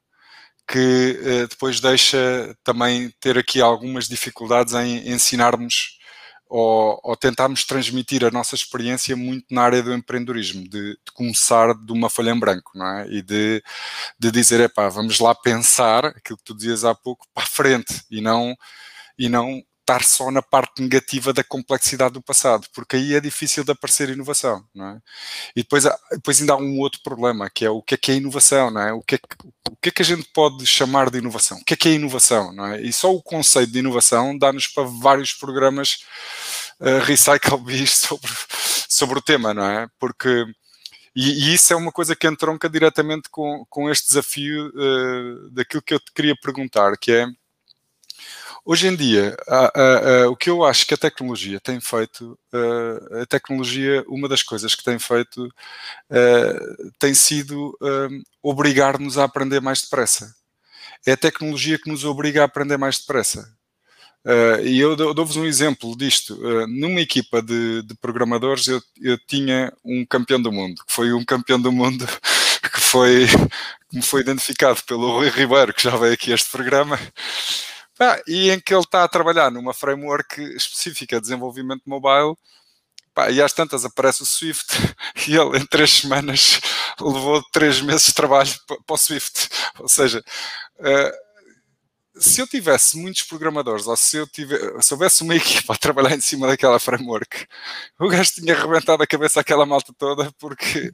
que 0.71 1.21
eh, 1.25 1.47
depois 1.49 1.81
deixa 1.81 2.57
também 2.63 3.11
ter 3.21 3.37
aqui 3.37 3.61
algumas 3.61 4.07
dificuldades 4.09 4.73
em 4.75 5.11
ensinarmos 5.13 5.99
ou, 6.49 7.01
ou, 7.05 7.17
tentarmos 7.17 7.65
transmitir 7.65 8.25
a 8.25 8.31
nossa 8.31 8.55
experiência 8.55 9.17
muito 9.17 9.47
na 9.51 9.63
área 9.63 9.83
do 9.83 9.95
empreendedorismo, 9.95 10.63
de, 10.69 10.93
de 10.93 11.13
começar 11.15 11.75
de 11.75 11.93
uma 11.93 12.11
folha 12.11 12.31
em 12.31 12.39
branco, 12.39 12.73
não 12.75 12.87
é? 12.87 13.09
E 13.09 13.23
de, 13.23 13.63
de 14.19 14.31
dizer, 14.33 14.61
epá, 14.61 14.89
vamos 14.89 15.21
lá 15.21 15.35
pensar 15.35 16.07
aquilo 16.07 16.39
que 16.39 16.45
tu 16.45 16.57
dizias 16.57 16.85
há 16.85 16.95
pouco 16.95 17.27
para 17.35 17.45
a 17.45 17.47
frente 17.47 18.03
e 18.11 18.21
não, 18.21 18.57
e 19.19 19.29
não 19.29 19.63
estar 19.81 20.05
só 20.05 20.31
na 20.31 20.43
parte 20.43 20.83
negativa 20.83 21.33
da 21.33 21.43
complexidade 21.43 22.15
do 22.15 22.23
passado, 22.23 22.67
porque 22.73 22.97
aí 22.97 23.15
é 23.15 23.21
difícil 23.21 23.65
de 23.65 23.73
aparecer 23.73 24.09
inovação, 24.09 24.65
não 24.75 24.87
é? 24.87 25.01
E 25.57 25.63
depois, 25.63 25.85
depois 26.13 26.41
ainda 26.41 26.53
há 26.53 26.57
um 26.57 26.79
outro 26.79 27.01
problema, 27.03 27.51
que 27.51 27.65
é 27.65 27.71
o 27.71 27.83
que 27.83 27.95
é 27.95 27.97
que 27.99 28.13
é 28.13 28.17
inovação, 28.17 28.71
não 28.71 28.81
é? 28.81 28.93
O 28.93 29.03
que 29.03 29.17
é 29.17 29.19
que, 29.19 29.27
o 29.71 29.77
que 29.77 29.89
é 29.89 29.93
que 29.93 30.03
a 30.03 30.05
gente 30.05 30.29
pode 30.33 30.65
chamar 30.67 31.11
de 31.11 31.19
inovação? 31.19 31.59
O 31.59 31.65
que 31.65 31.75
é 31.75 31.77
que 31.77 31.89
é 31.89 31.93
inovação, 31.93 32.53
não 32.53 32.67
é? 32.67 32.81
E 32.81 32.93
só 32.93 33.13
o 33.13 33.23
conceito 33.23 33.73
de 33.73 33.81
inovação 33.81 34.37
dá-nos 34.39 34.67
para 34.69 34.85
vários 34.85 35.33
programas 35.33 36.05
uh, 36.81 37.05
Recycle 37.05 37.59
Bees 37.65 37.97
sobre, 37.97 38.31
sobre 38.89 39.19
o 39.19 39.23
tema, 39.23 39.53
não 39.53 39.65
é? 39.65 39.89
Porque 39.99 40.47
e, 41.15 41.51
e, 41.51 41.55
isso 41.55 41.73
é 41.73 41.77
uma 41.77 41.91
coisa 41.91 42.15
que 42.15 42.27
entronca 42.27 42.69
diretamente 42.69 43.29
com, 43.31 43.65
com 43.69 43.91
este 43.91 44.07
desafio 44.09 44.69
uh, 44.69 45.51
daquilo 45.51 45.83
que 45.83 45.93
eu 45.95 45.99
te 45.99 46.13
queria 46.15 46.37
perguntar, 46.41 46.97
que 46.97 47.11
é 47.11 47.27
Hoje 48.73 48.87
em 48.87 48.95
dia, 48.95 49.37
o 50.31 50.37
que 50.37 50.49
eu 50.49 50.65
acho 50.65 50.87
que 50.87 50.95
a 50.95 50.97
tecnologia 50.97 51.59
tem 51.59 51.81
feito, 51.81 52.39
a 53.21 53.27
tecnologia, 53.27 54.05
uma 54.07 54.29
das 54.29 54.45
coisas 54.45 54.77
que 54.77 54.85
tem 54.85 54.97
feito 54.97 55.53
tem 56.97 57.13
sido 57.13 57.77
obrigar-nos 58.41 59.19
a 59.19 59.25
aprender 59.25 59.61
mais 59.61 59.83
depressa. 59.83 60.33
É 61.05 61.11
a 61.11 61.17
tecnologia 61.17 61.81
que 61.81 61.91
nos 61.91 62.05
obriga 62.05 62.43
a 62.43 62.45
aprender 62.45 62.77
mais 62.77 63.01
depressa. 63.01 63.53
Uh, 64.25 64.65
e 64.65 64.79
eu 64.79 64.95
dou-vos 64.95 65.35
um 65.35 65.47
exemplo 65.47 65.97
disto. 65.97 66.35
Uh, 66.35 66.69
numa 66.69 67.01
equipa 67.01 67.43
de, 67.43 67.83
de 67.83 67.97
programadores, 67.97 68.69
eu, 68.69 68.81
eu, 69.03 69.19
tinha 69.27 69.73
um 69.85 70.07
campeão 70.07 70.41
do 70.41 70.53
mundo, 70.53 70.85
que 70.87 70.93
foi 70.93 71.13
um 71.13 71.25
campeão 71.25 71.61
do 71.61 71.73
mundo 71.73 72.07
que 72.73 72.81
foi, 72.81 73.27
que 73.89 73.97
me 73.97 74.03
foi 74.03 74.21
identificado 74.21 74.81
pelo 74.85 75.11
Rui 75.11 75.29
Ribeiro, 75.29 75.75
que 75.75 75.83
já 75.83 75.97
veio 75.97 76.13
aqui 76.13 76.31
a 76.31 76.35
este 76.37 76.51
programa, 76.51 77.01
ah, 78.01 78.21
e 78.27 78.51
em 78.51 78.59
que 78.59 78.73
ele 78.73 78.81
está 78.81 79.05
a 79.05 79.09
trabalhar 79.09 79.51
numa 79.51 79.75
framework 79.75 80.41
específica 80.57 81.17
de 81.17 81.23
desenvolvimento 81.23 81.83
mobile. 81.85 82.35
Pá, 83.13 83.31
e 83.31 83.43
às 83.43 83.53
tantas 83.53 83.85
aparece 83.85 84.23
o 84.23 84.27
Swift 84.27 84.73
e 85.29 85.37
ele 85.37 85.59
em 85.59 85.67
três 85.67 85.91
semanas 85.91 86.61
levou 86.99 87.43
três 87.53 87.81
meses 87.83 88.07
de 88.07 88.15
trabalho 88.15 88.51
para 88.67 88.95
o 88.95 88.97
Swift. 88.97 89.49
Ou 89.79 89.89
seja, 89.89 90.25
uh, 90.79 91.13
se 92.17 92.41
eu 92.41 92.47
tivesse 92.47 92.99
muitos 92.99 93.23
programadores, 93.23 93.87
ou 93.87 93.97
se 93.97 94.17
eu 94.17 94.27
tivesse, 94.27 94.83
se 94.83 94.95
houvesse 94.95 95.23
uma 95.23 95.35
equipa 95.37 95.75
a 95.75 95.79
trabalhar 95.79 96.15
em 96.15 96.21
cima 96.21 96.47
daquela 96.47 96.79
framework, 96.79 97.47
o 97.99 98.09
gajo 98.09 98.33
tinha 98.33 98.55
arrebentado 98.55 99.03
a 99.03 99.07
cabeça 99.07 99.41
aquela 99.41 99.65
malta 99.65 99.93
toda 99.97 100.31
porque, 100.39 100.93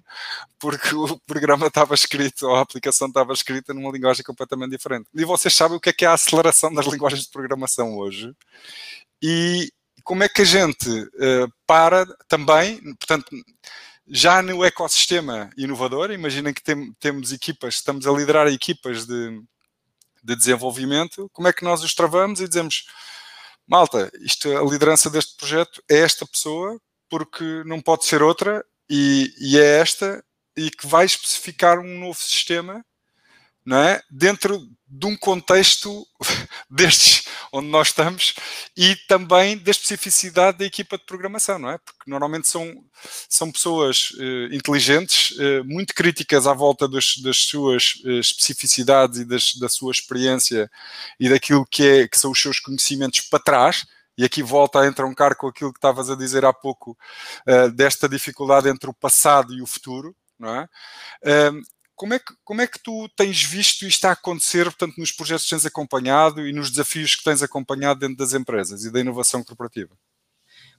porque 0.58 0.94
o 0.94 1.18
programa 1.26 1.66
estava 1.68 1.94
escrito, 1.94 2.46
ou 2.46 2.56
a 2.56 2.60
aplicação 2.60 3.08
estava 3.08 3.32
escrita 3.32 3.72
numa 3.72 3.90
linguagem 3.90 4.24
completamente 4.24 4.72
diferente. 4.72 5.08
E 5.14 5.24
vocês 5.24 5.54
sabem 5.54 5.76
o 5.76 5.80
que 5.80 5.90
é 5.90 5.92
que 5.92 6.04
é 6.04 6.08
a 6.08 6.14
aceleração 6.14 6.72
das 6.72 6.86
linguagens 6.92 7.22
de 7.22 7.30
programação 7.30 7.96
hoje. 7.96 8.32
E 9.22 9.72
como 10.04 10.22
é 10.22 10.28
que 10.28 10.42
a 10.42 10.44
gente 10.44 10.88
uh, 10.88 11.50
para 11.66 12.06
também, 12.28 12.80
portanto, 12.94 13.26
já 14.08 14.40
no 14.40 14.64
ecossistema 14.64 15.50
inovador, 15.56 16.12
imaginem 16.12 16.54
que 16.54 16.62
tem, 16.62 16.92
temos 17.00 17.32
equipas, 17.32 17.74
estamos 17.74 18.06
a 18.06 18.12
liderar 18.12 18.46
equipas 18.46 19.04
de 19.06 19.42
de 20.26 20.36
desenvolvimento, 20.36 21.30
como 21.32 21.48
é 21.48 21.52
que 21.52 21.64
nós 21.64 21.82
os 21.82 21.94
travamos 21.94 22.40
e 22.40 22.48
dizemos, 22.48 22.86
malta, 23.66 24.10
isto, 24.20 24.56
a 24.56 24.62
liderança 24.62 25.08
deste 25.08 25.36
projeto 25.36 25.82
é 25.88 25.98
esta 25.98 26.26
pessoa, 26.26 26.80
porque 27.08 27.62
não 27.64 27.80
pode 27.80 28.04
ser 28.04 28.22
outra, 28.22 28.64
e, 28.90 29.32
e 29.38 29.58
é 29.58 29.78
esta, 29.80 30.24
e 30.56 30.70
que 30.70 30.86
vai 30.86 31.04
especificar 31.04 31.78
um 31.78 31.98
novo 32.00 32.20
sistema 32.20 32.84
não 33.66 33.78
é? 33.78 34.00
dentro 34.08 34.64
de 34.88 35.06
um 35.06 35.16
contexto 35.16 36.06
destes 36.70 37.24
onde 37.52 37.68
nós 37.68 37.88
estamos 37.88 38.34
e 38.76 38.94
também 39.08 39.58
da 39.58 39.70
especificidade 39.70 40.58
da 40.58 40.64
equipa 40.64 40.96
de 40.96 41.04
programação, 41.04 41.58
não 41.58 41.70
é? 41.70 41.78
Porque 41.78 42.08
normalmente 42.08 42.46
são, 42.46 42.84
são 43.28 43.50
pessoas 43.50 44.10
uh, 44.12 44.54
inteligentes, 44.54 45.32
uh, 45.32 45.64
muito 45.64 45.94
críticas 45.94 46.46
à 46.46 46.52
volta 46.52 46.86
das, 46.88 47.16
das 47.18 47.38
suas 47.38 47.94
uh, 48.04 48.20
especificidades 48.20 49.20
e 49.20 49.24
das, 49.24 49.54
da 49.54 49.68
sua 49.68 49.90
experiência 49.90 50.70
e 51.18 51.28
daquilo 51.28 51.66
que, 51.66 51.84
é, 51.84 52.08
que 52.08 52.18
são 52.18 52.30
os 52.30 52.40
seus 52.40 52.60
conhecimentos 52.60 53.22
para 53.22 53.42
trás. 53.42 53.84
E 54.18 54.24
aqui 54.24 54.42
volta 54.42 54.80
a 54.80 54.86
entroncar 54.86 55.36
com 55.36 55.46
aquilo 55.46 55.72
que 55.72 55.78
estavas 55.78 56.08
a 56.08 56.16
dizer 56.16 56.42
há 56.42 56.50
pouco, 56.50 56.96
desta 57.74 58.08
dificuldade 58.08 58.66
entre 58.66 58.88
o 58.88 58.94
passado 58.94 59.52
e 59.52 59.60
o 59.60 59.66
futuro, 59.66 60.16
não 60.38 60.54
é? 60.54 60.68
Como 61.96 62.12
é, 62.14 62.18
que, 62.18 62.34
como 62.44 62.60
é 62.60 62.66
que 62.66 62.78
tu 62.78 63.08
tens 63.16 63.42
visto 63.42 63.86
isto 63.86 64.04
a 64.04 64.12
acontecer, 64.12 64.64
portanto, 64.64 64.98
nos 64.98 65.10
projetos 65.10 65.44
que 65.44 65.50
tens 65.50 65.64
acompanhado 65.64 66.46
e 66.46 66.52
nos 66.52 66.70
desafios 66.70 67.16
que 67.16 67.24
tens 67.24 67.42
acompanhado 67.42 68.00
dentro 68.00 68.16
das 68.16 68.34
empresas 68.34 68.84
e 68.84 68.92
da 68.92 69.00
inovação 69.00 69.42
corporativa? 69.42 69.90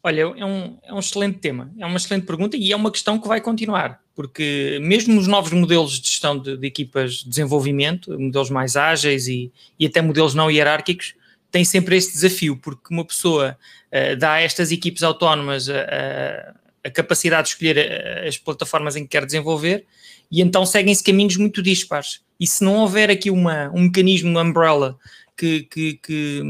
Olha, 0.03 0.21
é 0.21 0.45
um, 0.45 0.77
é 0.83 0.93
um 0.93 0.99
excelente 0.99 1.39
tema, 1.39 1.73
é 1.77 1.85
uma 1.85 1.97
excelente 1.97 2.25
pergunta 2.25 2.55
e 2.55 2.71
é 2.71 2.75
uma 2.75 2.91
questão 2.91 3.19
que 3.19 3.27
vai 3.27 3.41
continuar, 3.41 3.99
porque 4.15 4.77
mesmo 4.81 5.19
os 5.19 5.27
novos 5.27 5.51
modelos 5.51 5.99
de 5.99 6.07
gestão 6.07 6.37
de, 6.37 6.55
de 6.55 6.67
equipas 6.67 7.15
de 7.15 7.29
desenvolvimento, 7.29 8.17
modelos 8.17 8.51
mais 8.51 8.75
ágeis 8.75 9.27
e, 9.27 9.51
e 9.79 9.87
até 9.87 10.01
modelos 10.01 10.35
não 10.35 10.51
hierárquicos, 10.51 11.15
têm 11.49 11.65
sempre 11.65 11.97
este 11.97 12.13
desafio, 12.13 12.57
porque 12.57 12.93
uma 12.93 13.03
pessoa 13.03 13.57
uh, 13.91 14.15
dá 14.17 14.33
a 14.33 14.41
estas 14.41 14.71
equipes 14.71 15.01
autónomas 15.01 15.67
a, 15.67 16.53
a, 16.87 16.91
capacidade 16.91 17.47
de 17.47 17.53
escolher 17.53 17.77
eh, 17.77 18.27
as 18.27 18.37
plataformas 18.37 18.95
em 18.95 19.03
que 19.03 19.09
quer 19.09 19.25
desenvolver 19.25 19.85
e 20.31 20.41
então 20.41 20.65
seguem-se 20.65 21.03
caminhos 21.03 21.37
muito 21.37 21.61
dispares. 21.61 22.21
E 22.39 22.45
se 22.45 22.63
não 22.63 22.77
houver 22.77 23.09
aqui 23.09 23.31
uma, 23.31 23.69
um 23.73 23.83
mecanismo, 23.83 24.39
umbrella, 24.39 24.97
que, 25.37 25.63
que, 25.63 25.93
que, 25.93 26.41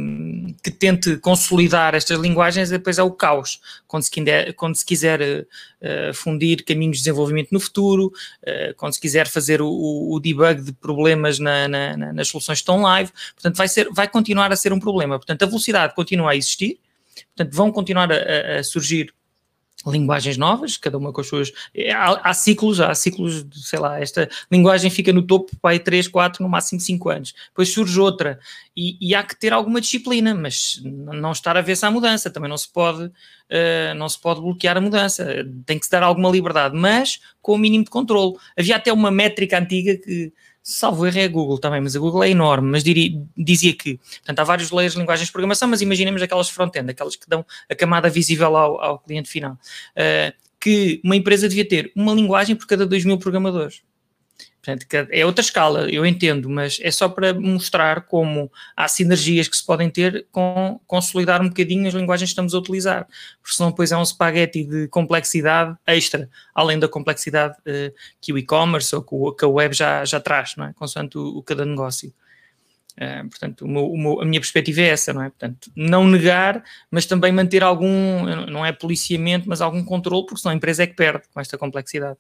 que, 0.64 0.72
tente 0.72 1.18
consolidar 1.18 1.94
estas 1.94 2.18
linguagens, 2.20 2.70
depois 2.70 2.98
é 2.98 3.04
o 3.04 3.12
caos, 3.12 3.60
quando 3.86 4.04
se, 4.04 4.10
quiser, 4.10 4.54
quando 4.54 4.76
se 4.76 4.86
quiser 4.86 5.22
uh, 5.22 6.14
fundir 6.14 6.64
caminhos 6.64 6.98
de 6.98 7.04
desenvolvimento 7.04 7.50
no 7.52 7.60
futuro, 7.60 8.08
uh, 8.08 8.74
quando 8.78 8.94
se 8.94 9.02
quiser 9.02 9.28
fazer 9.28 9.62
o, 9.62 9.68
o 9.68 10.20
debug 10.22 10.62
de 10.62 10.72
problemas 10.72 11.38
na, 11.38 11.68
na, 11.68 11.98
nas 12.14 12.30
soluções 12.30 12.60
que 12.60 12.62
estão 12.62 12.82
live, 12.82 13.12
portanto 13.34 13.58
vai, 13.58 13.68
ser, 13.68 13.90
vai 13.92 14.08
continuar 14.08 14.54
a 14.54 14.56
ser 14.56 14.72
um 14.72 14.80
problema. 14.80 15.20
Portanto, 15.20 15.44
a 15.44 15.46
velocidade 15.46 15.94
continua 15.94 16.32
a 16.32 16.36
existir, 16.38 16.80
portanto 17.36 17.54
vão 17.54 17.72
continuar 17.74 18.10
a, 18.10 18.60
a 18.60 18.64
surgir 18.64 19.14
linguagens 19.92 20.38
novas, 20.38 20.78
cada 20.78 20.98
uma 20.98 21.12
com 21.12 21.22
as 21.22 21.28
suas. 21.28 21.52
É, 21.74 21.92
há, 21.92 22.20
há, 22.24 22.34
ciclos, 22.34 22.80
há 22.80 22.94
ciclos, 22.94 23.46
sei 23.52 23.80
lá, 23.80 24.00
esta 24.00 24.30
linguagem 24.52 24.90
fica 24.90 25.12
no 25.14 25.22
topo 25.22 25.56
para 25.62 25.80
3, 25.80 26.08
4, 26.08 26.44
no 26.44 26.50
máximo 26.50 26.80
5 26.80 27.10
anos. 27.10 27.34
Depois 27.50 27.70
surge 27.70 28.00
outra 28.00 28.40
e, 28.76 28.98
e, 29.02 29.16
há 29.16 29.24
que 29.24 29.36
ter 29.36 29.54
alguma 29.54 29.82
disciplina, 29.82 30.36
mas 30.36 30.82
não 30.84 31.32
estar 31.32 31.58
a 31.58 31.62
ver-se 31.62 31.86
à 31.86 31.92
mudança. 31.92 32.30
Também 32.30 32.50
não 32.50 32.58
se 32.58 32.72
pode, 32.72 33.06
uh, 33.06 33.96
não 33.96 34.08
se 34.08 34.20
pode 34.20 34.42
bloquear 34.42 34.78
a 34.78 34.82
mudança. 34.82 35.26
Tem 35.66 35.80
que 35.80 35.86
se 35.86 35.92
dar 35.92 36.04
alguma 36.04 36.30
liberdade, 36.30 36.76
mas 36.76 37.20
com 37.42 37.54
o 37.54 37.58
mínimo 37.58 37.84
de 37.84 37.90
controle. 37.90 38.36
Havia 38.58 38.76
até 38.76 38.92
uma 38.94 39.10
métrica 39.10 39.58
antiga 39.58 39.96
que 39.96 40.32
salvo 40.68 41.08
erro 41.08 41.18
é 41.18 41.24
a 41.24 41.28
Google 41.30 41.58
também, 41.58 41.80
mas 41.80 41.96
a 41.96 42.00
Google 42.00 42.26
é 42.26 42.30
enorme, 42.30 42.70
mas 42.70 42.84
diria, 42.84 43.18
dizia 43.38 43.74
que, 43.74 43.98
portanto, 44.18 44.40
há 44.40 44.44
vários 44.44 44.70
layers 44.70 44.94
de 44.94 45.00
linguagens 45.00 45.28
de 45.28 45.32
programação, 45.32 45.66
mas 45.66 45.82
imaginemos 45.82 46.22
aquelas 46.22 46.50
front-end, 46.50 46.92
aquelas 46.92 47.16
que 47.16 47.26
dão 47.26 47.46
a 47.70 47.74
camada 47.74 48.10
visível 48.10 48.54
ao, 48.58 48.82
ao 48.82 49.00
cliente 49.00 49.30
final, 49.30 49.54
uh, 49.54 50.34
que 50.60 51.00
uma 51.06 51.16
empresa 51.16 51.48
devia 51.48 51.66
ter 51.66 51.90
uma 51.96 52.14
linguagem 52.14 52.54
por 52.54 52.68
cada 52.68 52.86
2 52.86 53.06
mil 53.06 53.18
programadores. 53.18 53.82
Portanto, 54.68 55.08
é 55.12 55.26
outra 55.26 55.42
escala, 55.42 55.90
eu 55.90 56.06
entendo, 56.06 56.50
mas 56.50 56.78
é 56.82 56.92
só 56.92 57.08
para 57.08 57.34
mostrar 57.34 58.02
como 58.02 58.52
há 58.76 58.86
sinergias 58.90 59.48
que 59.48 59.56
se 59.56 59.66
podem 59.66 59.90
ter 59.90 60.28
com 60.30 60.78
consolidar 60.86 61.42
um 61.42 61.48
bocadinho 61.48 61.88
as 61.88 61.94
linguagens 61.94 62.30
que 62.30 62.34
estamos 62.34 62.54
a 62.54 62.58
utilizar, 62.58 63.08
porque 63.42 63.56
senão 63.56 63.70
depois 63.70 63.94
é 63.94 63.98
um 63.98 64.04
espaguete 64.04 64.66
de 64.66 64.90
complexidade 64.90 65.74
extra, 65.88 66.30
além 66.54 66.78
da 66.78 66.88
complexidade 66.90 67.56
uh, 67.60 67.96
que 68.20 68.34
o 68.34 68.38
e-commerce 68.38 68.94
ou 68.94 69.34
que 69.34 69.46
a 69.46 69.48
web 69.48 69.74
já, 69.74 70.04
já 70.04 70.20
traz, 70.20 70.58
não 70.58 70.66
é? 70.66 70.74
consoante 70.74 71.18
o, 71.18 71.38
o 71.38 71.44
cada 71.44 71.66
negócio. 71.66 72.14
Uh, 72.98 73.30
portanto, 73.30 73.64
o 73.64 73.70
meu, 73.70 73.90
o 73.90 73.98
meu, 73.98 74.22
a 74.22 74.26
minha 74.26 74.42
perspectiva 74.42 74.82
é 74.82 74.88
essa, 74.90 75.14
não 75.14 75.24
é? 75.24 75.30
Portanto, 75.30 75.72
não 75.78 76.06
negar, 76.06 76.62
mas 76.92 77.06
também 77.06 77.32
manter 77.32 77.64
algum, 77.64 78.26
não 78.48 78.66
é 78.66 78.74
policiamento, 78.74 79.48
mas 79.48 79.62
algum 79.62 79.86
controle, 79.86 80.26
porque 80.26 80.42
senão 80.42 80.52
a 80.52 80.56
empresa 80.58 80.84
é 80.84 80.88
que 80.88 80.96
perde 80.96 81.24
com 81.34 81.40
esta 81.40 81.58
complexidade. 81.58 82.18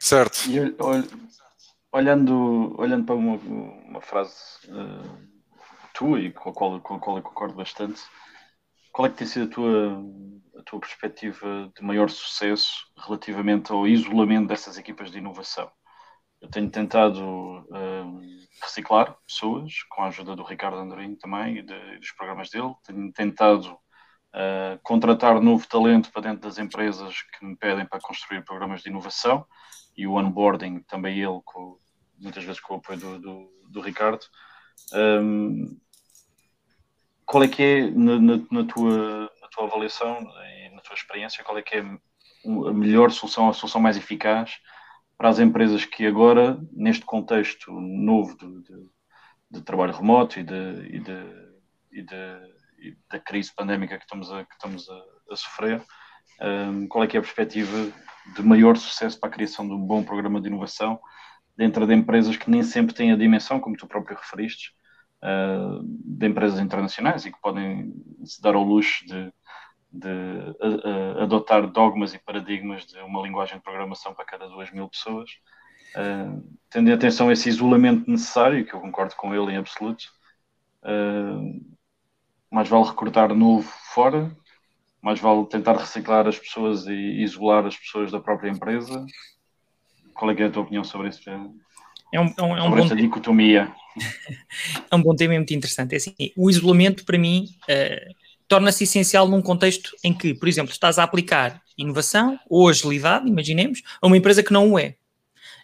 Certo. 0.00 0.48
E, 0.48 0.58
olhando, 1.92 2.74
olhando 2.80 3.04
para 3.04 3.14
uma, 3.14 3.36
uma 3.36 4.00
frase 4.00 4.34
uh, 4.68 5.28
tua 5.92 6.18
e 6.18 6.32
com 6.32 6.48
a, 6.48 6.54
qual, 6.54 6.80
com 6.80 6.94
a 6.94 6.98
qual 6.98 7.16
eu 7.18 7.22
concordo 7.22 7.54
bastante, 7.54 8.00
qual 8.92 9.06
é 9.06 9.10
que 9.10 9.18
tem 9.18 9.26
sido 9.26 9.44
a 9.44 9.54
tua, 9.54 10.04
a 10.58 10.62
tua 10.62 10.80
perspectiva 10.80 11.70
de 11.76 11.84
maior 11.84 12.08
sucesso 12.08 12.86
relativamente 12.96 13.70
ao 13.70 13.86
isolamento 13.86 14.48
dessas 14.48 14.78
equipas 14.78 15.10
de 15.10 15.18
inovação? 15.18 15.70
Eu 16.40 16.48
tenho 16.48 16.70
tentado 16.70 17.22
uh, 17.22 18.20
reciclar 18.62 19.14
pessoas, 19.26 19.82
com 19.90 20.02
a 20.02 20.08
ajuda 20.08 20.34
do 20.34 20.42
Ricardo 20.42 20.78
Andorinho 20.78 21.16
também 21.16 21.58
e, 21.58 21.62
de, 21.62 21.74
e 21.74 21.98
dos 21.98 22.12
programas 22.12 22.48
dele. 22.48 22.74
Tenho 22.86 23.12
tentado 23.12 23.78
uh, 24.34 24.78
contratar 24.82 25.40
novo 25.40 25.66
talento 25.66 26.10
para 26.12 26.22
dentro 26.22 26.42
das 26.42 26.58
empresas 26.58 27.22
que 27.22 27.44
me 27.44 27.56
pedem 27.56 27.86
para 27.86 28.00
construir 28.00 28.44
programas 28.44 28.82
de 28.82 28.88
inovação 28.88 29.46
e 29.96 30.06
o 30.06 30.14
onboarding, 30.14 30.80
também 30.80 31.18
ele, 31.18 31.40
com, 31.44 31.78
muitas 32.18 32.44
vezes 32.44 32.60
com 32.60 32.74
o 32.74 32.76
apoio 32.78 32.98
do, 32.98 33.18
do, 33.18 33.52
do 33.68 33.80
Ricardo. 33.80 34.24
Um, 34.94 35.78
qual 37.26 37.44
é 37.44 37.48
que 37.48 37.62
é, 37.62 37.90
na, 37.90 38.18
na, 38.18 38.36
na, 38.50 38.64
tua, 38.64 39.30
na 39.40 39.48
tua 39.48 39.64
avaliação 39.64 40.18
e 40.20 40.74
na 40.74 40.80
tua 40.80 40.94
experiência, 40.94 41.44
qual 41.44 41.58
é 41.58 41.62
que 41.62 41.76
é 41.76 41.80
a 41.80 42.72
melhor 42.72 43.10
solução, 43.10 43.48
a 43.48 43.52
solução 43.52 43.80
mais 43.80 43.96
eficaz 43.96 44.58
para 45.16 45.28
as 45.28 45.38
empresas 45.38 45.84
que 45.84 46.06
agora, 46.06 46.58
neste 46.72 47.04
contexto 47.04 47.70
novo 47.72 48.36
de, 48.36 48.62
de, 48.62 48.88
de 49.50 49.62
trabalho 49.62 49.92
remoto 49.92 50.40
e, 50.40 50.42
de, 50.42 50.54
e, 50.88 50.98
de, 50.98 51.24
e, 51.92 52.02
e 52.80 52.96
da 53.10 53.18
crise 53.18 53.52
pandémica 53.54 53.96
que 53.98 54.04
estamos 54.04 54.30
a, 54.32 54.44
que 54.44 54.54
estamos 54.54 54.88
a, 54.88 55.02
a 55.32 55.36
sofrer, 55.36 55.82
um, 56.40 56.86
qual 56.88 57.04
é 57.04 57.06
que 57.06 57.16
é 57.16 57.20
a 57.20 57.22
perspectiva 57.22 57.92
de 58.34 58.42
maior 58.42 58.76
sucesso 58.76 59.18
para 59.18 59.28
a 59.28 59.32
criação 59.32 59.66
de 59.66 59.74
um 59.74 59.80
bom 59.80 60.02
programa 60.02 60.40
de 60.40 60.48
inovação 60.48 60.98
dentro 61.56 61.86
de 61.86 61.94
empresas 61.94 62.36
que 62.36 62.50
nem 62.50 62.62
sempre 62.62 62.94
têm 62.94 63.12
a 63.12 63.16
dimensão, 63.16 63.60
como 63.60 63.76
tu 63.76 63.86
próprio 63.86 64.16
referiste, 64.16 64.72
uh, 65.22 65.82
de 65.84 66.26
empresas 66.26 66.58
internacionais 66.58 67.26
e 67.26 67.32
que 67.32 67.40
podem 67.40 67.92
se 68.24 68.40
dar 68.40 68.54
ao 68.54 68.64
luxo 68.64 69.04
de, 69.06 69.32
de 69.92 70.08
adotar 71.20 71.66
dogmas 71.66 72.14
e 72.14 72.18
paradigmas 72.18 72.86
de 72.86 72.98
uma 73.00 73.22
linguagem 73.22 73.56
de 73.58 73.62
programação 73.62 74.14
para 74.14 74.24
cada 74.24 74.48
duas 74.48 74.70
mil 74.70 74.88
pessoas, 74.88 75.30
uh, 75.96 76.58
tendo 76.70 76.92
atenção 76.92 77.28
a 77.28 77.32
esse 77.32 77.48
isolamento 77.48 78.10
necessário, 78.10 78.64
que 78.64 78.72
eu 78.72 78.80
concordo 78.80 79.14
com 79.16 79.34
ele 79.34 79.52
em 79.52 79.58
absoluto, 79.58 80.04
uh, 80.84 81.78
mais 82.50 82.68
vale 82.68 82.84
recrutar 82.84 83.34
novo 83.34 83.68
fora, 83.94 84.34
mais 85.00 85.20
vale 85.20 85.46
tentar 85.46 85.76
reciclar 85.76 86.26
as 86.26 86.38
pessoas 86.38 86.86
e 86.86 87.22
isolar 87.22 87.64
as 87.66 87.76
pessoas 87.76 88.10
da 88.10 88.20
própria 88.20 88.50
empresa. 88.50 89.06
Qual 90.14 90.30
é, 90.30 90.40
é 90.40 90.44
a 90.44 90.50
tua 90.50 90.62
opinião 90.62 90.84
sobre 90.84 91.08
isso? 91.08 91.28
É 92.12 92.20
um, 92.20 92.34
é 92.36 92.42
um, 92.42 92.56
é 92.56 92.62
um 92.68 92.78
essa 92.78 92.96
dicotomia. 92.96 93.72
é 94.90 94.96
um 94.96 95.02
bom 95.02 95.14
tema 95.14 95.34
muito 95.34 95.54
interessante. 95.54 95.94
É 95.94 95.96
assim, 95.96 96.14
o 96.36 96.50
isolamento, 96.50 97.04
para 97.04 97.16
mim, 97.16 97.48
uh, 97.62 98.14
torna-se 98.48 98.84
essencial 98.84 99.28
num 99.28 99.40
contexto 99.40 99.96
em 100.02 100.12
que, 100.12 100.34
por 100.34 100.48
exemplo, 100.48 100.72
estás 100.72 100.98
a 100.98 101.04
aplicar 101.04 101.62
inovação 101.78 102.38
ou 102.48 102.68
agilidade, 102.68 103.28
imaginemos, 103.28 103.82
a 104.02 104.06
uma 104.06 104.16
empresa 104.16 104.42
que 104.42 104.52
não 104.52 104.72
o 104.72 104.78
é. 104.78 104.96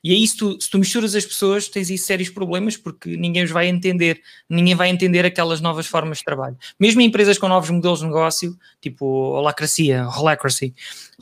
E 0.07 0.13
aí, 0.13 0.25
se 0.25 0.37
tu, 0.37 0.57
se 0.61 0.71
tu 0.71 0.79
misturas 0.79 1.17
as 1.17 1.27
pessoas, 1.27 1.67
tens 1.69 1.91
aí 1.91 1.99
sérios 1.99 2.29
problemas 2.29 2.77
porque 2.77 3.17
ninguém 3.17 3.43
os 3.43 3.51
vai 3.51 3.67
entender, 3.67 4.23
ninguém 4.49 4.77
vai 4.77 4.89
entender 4.89 5.27
aquelas 5.27 5.61
novas 5.61 5.89
formas 5.89 6.19
de 6.19 6.25
trabalho. 6.25 6.57
Mesmo 6.79 7.01
em 7.01 7.07
empresas 7.07 7.39
com 7.39 7.49
novos 7.49 7.69
modelos 7.71 7.99
de 7.99 8.07
negócio, 8.07 8.57
tipo 8.81 9.05
holacracia, 9.05 10.07
holacracy, 10.07 10.73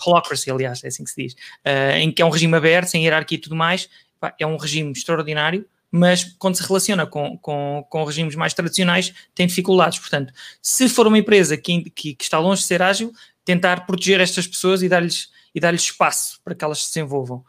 holacracy, 0.04 0.50
aliás, 0.50 0.84
é 0.84 0.88
assim 0.88 1.02
que 1.02 1.10
se 1.10 1.22
diz, 1.22 1.32
uh, 1.32 1.96
em 1.96 2.12
que 2.12 2.20
é 2.20 2.26
um 2.26 2.28
regime 2.28 2.54
aberto, 2.58 2.88
sem 2.88 3.02
hierarquia 3.02 3.38
e 3.38 3.40
tudo 3.40 3.56
mais, 3.56 3.88
pá, 4.20 4.34
é 4.38 4.46
um 4.46 4.58
regime 4.58 4.92
extraordinário, 4.92 5.66
mas 5.90 6.36
quando 6.38 6.56
se 6.56 6.62
relaciona 6.62 7.06
com, 7.06 7.38
com, 7.38 7.86
com 7.88 8.04
regimes 8.04 8.34
mais 8.34 8.52
tradicionais, 8.52 9.14
tem 9.34 9.46
dificuldades. 9.46 9.98
Portanto, 9.98 10.30
se 10.60 10.90
for 10.90 11.06
uma 11.06 11.16
empresa 11.16 11.56
que, 11.56 11.88
que, 11.88 12.14
que 12.14 12.22
está 12.22 12.38
longe 12.38 12.60
de 12.60 12.66
ser 12.66 12.82
ágil, 12.82 13.14
tentar 13.46 13.86
proteger 13.86 14.20
estas 14.20 14.46
pessoas 14.46 14.82
e 14.82 14.90
dar-lhes 14.90 15.32
e 15.54 15.60
dar-lhes 15.60 15.82
espaço 15.82 16.40
para 16.44 16.54
que 16.54 16.64
elas 16.64 16.82
se 16.82 16.88
desenvolvam. 16.88 17.44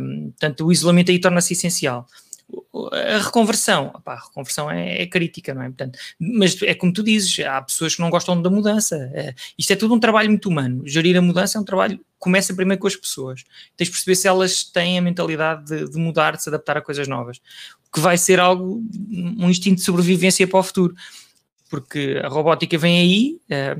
Um, 0.00 0.30
portanto, 0.30 0.66
o 0.66 0.72
isolamento 0.72 1.10
aí 1.10 1.20
torna-se 1.20 1.52
essencial. 1.52 2.06
A 2.92 3.18
reconversão, 3.18 4.00
a 4.04 4.14
reconversão 4.14 4.70
é, 4.70 5.02
é, 5.02 5.06
crítica, 5.06 5.54
não 5.54 5.62
é? 5.62 5.66
Portanto, 5.66 5.98
mas 6.18 6.60
é 6.62 6.74
como 6.74 6.92
tu 6.92 7.02
dizes, 7.02 7.38
há 7.40 7.60
pessoas 7.62 7.94
que 7.94 8.02
não 8.02 8.10
gostam 8.10 8.40
da 8.40 8.50
mudança. 8.50 9.10
É, 9.14 9.34
isto 9.58 9.72
é 9.72 9.76
tudo 9.76 9.94
um 9.94 10.00
trabalho 10.00 10.28
muito 10.28 10.48
humano. 10.48 10.82
Gerir 10.86 11.16
a 11.16 11.22
mudança 11.22 11.58
é 11.58 11.60
um 11.60 11.64
trabalho 11.64 11.98
começa 12.24 12.54
primeiro 12.54 12.80
com 12.80 12.86
as 12.86 12.96
pessoas. 12.96 13.44
Tens 13.76 13.88
de 13.88 13.92
perceber 13.92 14.16
se 14.16 14.26
elas 14.26 14.64
têm 14.64 14.96
a 14.96 15.02
mentalidade 15.02 15.66
de, 15.66 15.90
de, 15.90 15.98
mudar, 15.98 16.36
de 16.36 16.42
se 16.42 16.48
adaptar 16.48 16.78
a 16.78 16.80
coisas 16.80 17.06
novas. 17.06 17.36
O 17.86 17.92
que 17.92 18.00
vai 18.00 18.16
ser 18.16 18.40
algo, 18.40 18.82
um 19.10 19.50
instinto 19.50 19.76
de 19.76 19.82
sobrevivência 19.82 20.48
para 20.48 20.58
o 20.58 20.62
futuro. 20.62 20.94
Porque 21.68 22.18
a 22.24 22.28
robótica 22.28 22.78
vem 22.78 22.98
aí, 22.98 23.40
é, 23.50 23.76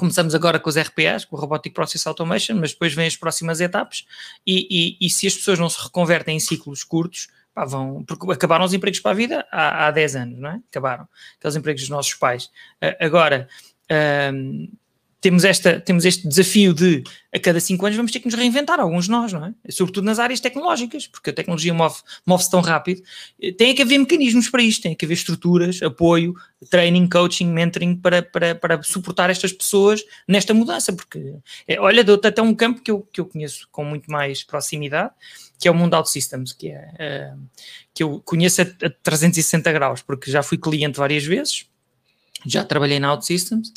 começamos 0.00 0.34
agora 0.34 0.58
com 0.58 0.68
os 0.68 0.76
RPAs, 0.76 1.24
com 1.26 1.36
o 1.36 1.38
Robotic 1.38 1.74
Process 1.74 2.06
Automation, 2.06 2.56
mas 2.56 2.72
depois 2.72 2.94
vêm 2.94 3.06
as 3.06 3.16
próximas 3.16 3.60
etapas, 3.60 4.06
e, 4.46 4.96
e, 5.00 5.06
e 5.06 5.10
se 5.10 5.26
as 5.26 5.34
pessoas 5.34 5.58
não 5.58 5.68
se 5.68 5.80
reconvertem 5.80 6.36
em 6.36 6.40
ciclos 6.40 6.82
curtos, 6.82 7.28
pá, 7.54 7.66
vão, 7.66 8.02
porque 8.04 8.32
acabaram 8.32 8.64
os 8.64 8.72
empregos 8.72 8.98
para 8.98 9.10
a 9.10 9.14
vida 9.14 9.46
há, 9.52 9.86
há 9.86 9.90
10 9.90 10.16
anos, 10.16 10.38
não 10.40 10.50
é? 10.50 10.60
Acabaram, 10.70 11.06
aqueles 11.38 11.56
empregos 11.56 11.82
dos 11.82 11.90
nossos 11.90 12.14
pais. 12.14 12.46
Uh, 12.82 12.96
agora, 12.98 13.46
uh, 13.92 14.68
temos, 15.20 15.44
esta, 15.44 15.78
temos 15.78 16.04
este 16.04 16.26
desafio 16.26 16.72
de 16.72 17.04
a 17.32 17.38
cada 17.38 17.60
cinco 17.60 17.86
anos 17.86 17.96
vamos 17.96 18.10
ter 18.10 18.18
que 18.20 18.26
nos 18.26 18.34
reinventar, 18.34 18.80
alguns 18.80 19.04
de 19.04 19.10
nós, 19.10 19.32
não 19.32 19.44
é? 19.44 19.54
Sobretudo 19.70 20.04
nas 20.04 20.18
áreas 20.18 20.40
tecnológicas, 20.40 21.06
porque 21.06 21.30
a 21.30 21.32
tecnologia 21.32 21.72
move, 21.72 21.96
move-se 22.26 22.50
tão 22.50 22.60
rápido. 22.60 23.02
Tem 23.56 23.74
que 23.74 23.82
haver 23.82 23.98
mecanismos 23.98 24.48
para 24.48 24.62
isto, 24.62 24.82
tem 24.82 24.94
que 24.94 25.04
haver 25.04 25.14
estruturas, 25.14 25.80
apoio, 25.82 26.34
training, 26.70 27.08
coaching, 27.08 27.46
mentoring 27.46 27.96
para, 27.96 28.22
para, 28.22 28.54
para 28.54 28.82
suportar 28.82 29.30
estas 29.30 29.52
pessoas 29.52 30.02
nesta 30.26 30.52
mudança, 30.52 30.92
porque, 30.92 31.34
é, 31.68 31.78
olha, 31.78 32.02
dou-te 32.02 32.26
até 32.26 32.42
um 32.42 32.54
campo 32.54 32.80
que 32.82 32.90
eu, 32.90 33.02
que 33.12 33.20
eu 33.20 33.26
conheço 33.26 33.68
com 33.70 33.84
muito 33.84 34.10
mais 34.10 34.42
proximidade, 34.42 35.12
que 35.58 35.68
é 35.68 35.70
o 35.70 35.74
mundo 35.74 36.02
Systems, 36.06 36.52
que, 36.54 36.68
é, 36.68 37.34
uh, 37.34 37.40
que 37.92 38.02
eu 38.02 38.20
conheço 38.24 38.62
a, 38.62 38.64
a 38.64 38.90
360 39.02 39.70
graus, 39.70 40.02
porque 40.02 40.30
já 40.30 40.42
fui 40.42 40.56
cliente 40.56 40.98
várias 40.98 41.24
vezes, 41.24 41.66
já 42.46 42.64
trabalhei 42.64 42.98
na 42.98 43.12
OutSystems 43.12 43.72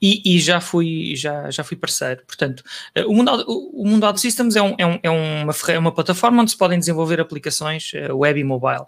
e, 0.00 0.22
e 0.24 0.40
já, 0.40 0.60
fui, 0.60 1.14
já, 1.16 1.50
já 1.50 1.62
fui 1.62 1.76
parceiro. 1.76 2.22
Portanto, 2.26 2.62
eh, 2.94 3.04
o 3.04 3.12
mundo, 3.12 3.30
o 3.46 3.86
mundo 3.86 4.04
OutSystems 4.04 4.56
é, 4.56 4.62
um, 4.62 4.74
é, 4.78 4.86
um, 4.86 4.98
é 5.02 5.10
uma, 5.10 5.54
é 5.68 5.78
uma 5.78 5.92
plataforma 5.92 6.42
onde 6.42 6.50
se 6.50 6.56
podem 6.56 6.78
desenvolver 6.78 7.20
aplicações 7.20 7.92
eh, 7.94 8.12
web 8.12 8.40
e 8.40 8.44
mobile. 8.44 8.86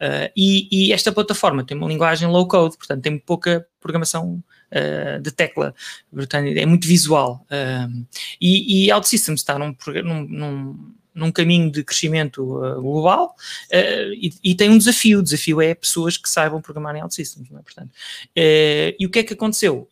Uh, 0.00 0.30
e, 0.36 0.68
e, 0.70 0.92
esta 0.92 1.10
plataforma 1.10 1.64
tem 1.64 1.76
uma 1.76 1.88
linguagem 1.88 2.28
low 2.28 2.46
code, 2.46 2.76
portanto, 2.76 3.02
tem 3.02 3.18
pouca 3.18 3.66
programação 3.80 4.40
uh, 4.70 5.20
de 5.20 5.32
tecla, 5.32 5.74
portanto, 6.14 6.46
é 6.46 6.64
muito 6.64 6.86
visual. 6.86 7.44
Uh, 7.50 8.06
e, 8.40 8.86
e 8.86 8.92
OutSystems 8.92 9.40
está 9.40 9.58
num, 9.58 9.74
num, 10.04 10.24
num 10.28 10.94
num 11.18 11.32
caminho 11.32 11.70
de 11.70 11.82
crescimento 11.82 12.42
uh, 12.42 12.80
global 12.80 13.34
uh, 13.72 14.12
e, 14.14 14.32
e, 14.42 14.54
tem 14.54 14.70
um 14.70 14.78
desafio. 14.78 15.18
O 15.18 15.22
desafio 15.22 15.60
é 15.60 15.74
pessoas 15.74 16.16
que 16.16 16.28
saibam 16.28 16.62
programar 16.62 16.94
em 16.94 17.02
OutSystems. 17.02 17.50
Não 17.50 17.58
é? 17.58 17.62
Portanto, 17.62 17.90
uh, 17.90 18.96
e 18.98 19.04
o 19.04 19.10
que 19.10 19.18
é 19.18 19.22
que 19.22 19.34
aconteceu? 19.34 19.88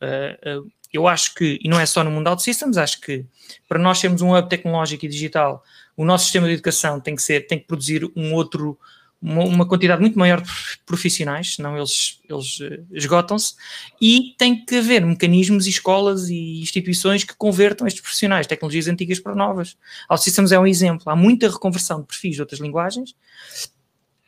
eu 0.93 1.07
acho 1.07 1.35
que, 1.35 1.59
e 1.63 1.69
não 1.69 1.79
é 1.79 1.85
só 1.85 2.03
no 2.03 2.11
mundo 2.11 2.29
OutSystems, 2.29 2.79
acho 2.79 3.01
que 3.01 3.27
para 3.69 3.79
nós 3.79 3.99
sermos 3.99 4.23
um 4.23 4.35
hub 4.35 4.49
tecnológico 4.49 5.05
e 5.05 5.09
digital, 5.09 5.63
o 5.97 6.05
nosso 6.05 6.25
sistema 6.25 6.47
de 6.47 6.55
educação 6.55 7.01
tem 7.01 7.15
que 7.15 7.23
ser, 7.23 7.47
tem 7.47 7.59
que 7.59 7.67
produzir 7.67 8.11
um 8.17 8.33
outro 8.33 8.79
uma, 9.21 9.45
uma, 9.45 9.67
quantidade 9.67 10.01
muito 10.01 10.19
maior 10.19 10.41
de 10.41 10.51
profissionais, 10.85 11.55
senão 11.55 11.77
eles, 11.77 12.21
eles 12.29 12.61
uh, 12.61 12.87
esgotam-se, 12.93 13.55
e 14.01 14.35
tem 14.39 14.65
que 14.65 14.77
haver 14.77 15.05
mecanismos 15.05 15.67
e 15.67 15.71
escolas 15.71 16.29
e 16.29 16.61
instituições 16.61 17.25
que 17.25 17.35
convertam 17.35 17.87
estes 17.87 18.03
profissionais, 18.03 18.47
tecnologias 18.47 18.89
antigas 18.89 19.19
para 19.19 19.35
novas. 19.35 19.77
OutSystems 20.11 20.53
é 20.53 20.59
um 20.59 20.67
exemplo, 20.67 21.11
há 21.11 21.17
muita 21.17 21.49
reconversão 21.49 22.01
de 22.01 22.07
perfis 22.07 22.35
de 22.35 22.41
outras 22.41 22.61
linguagens, 22.61 23.15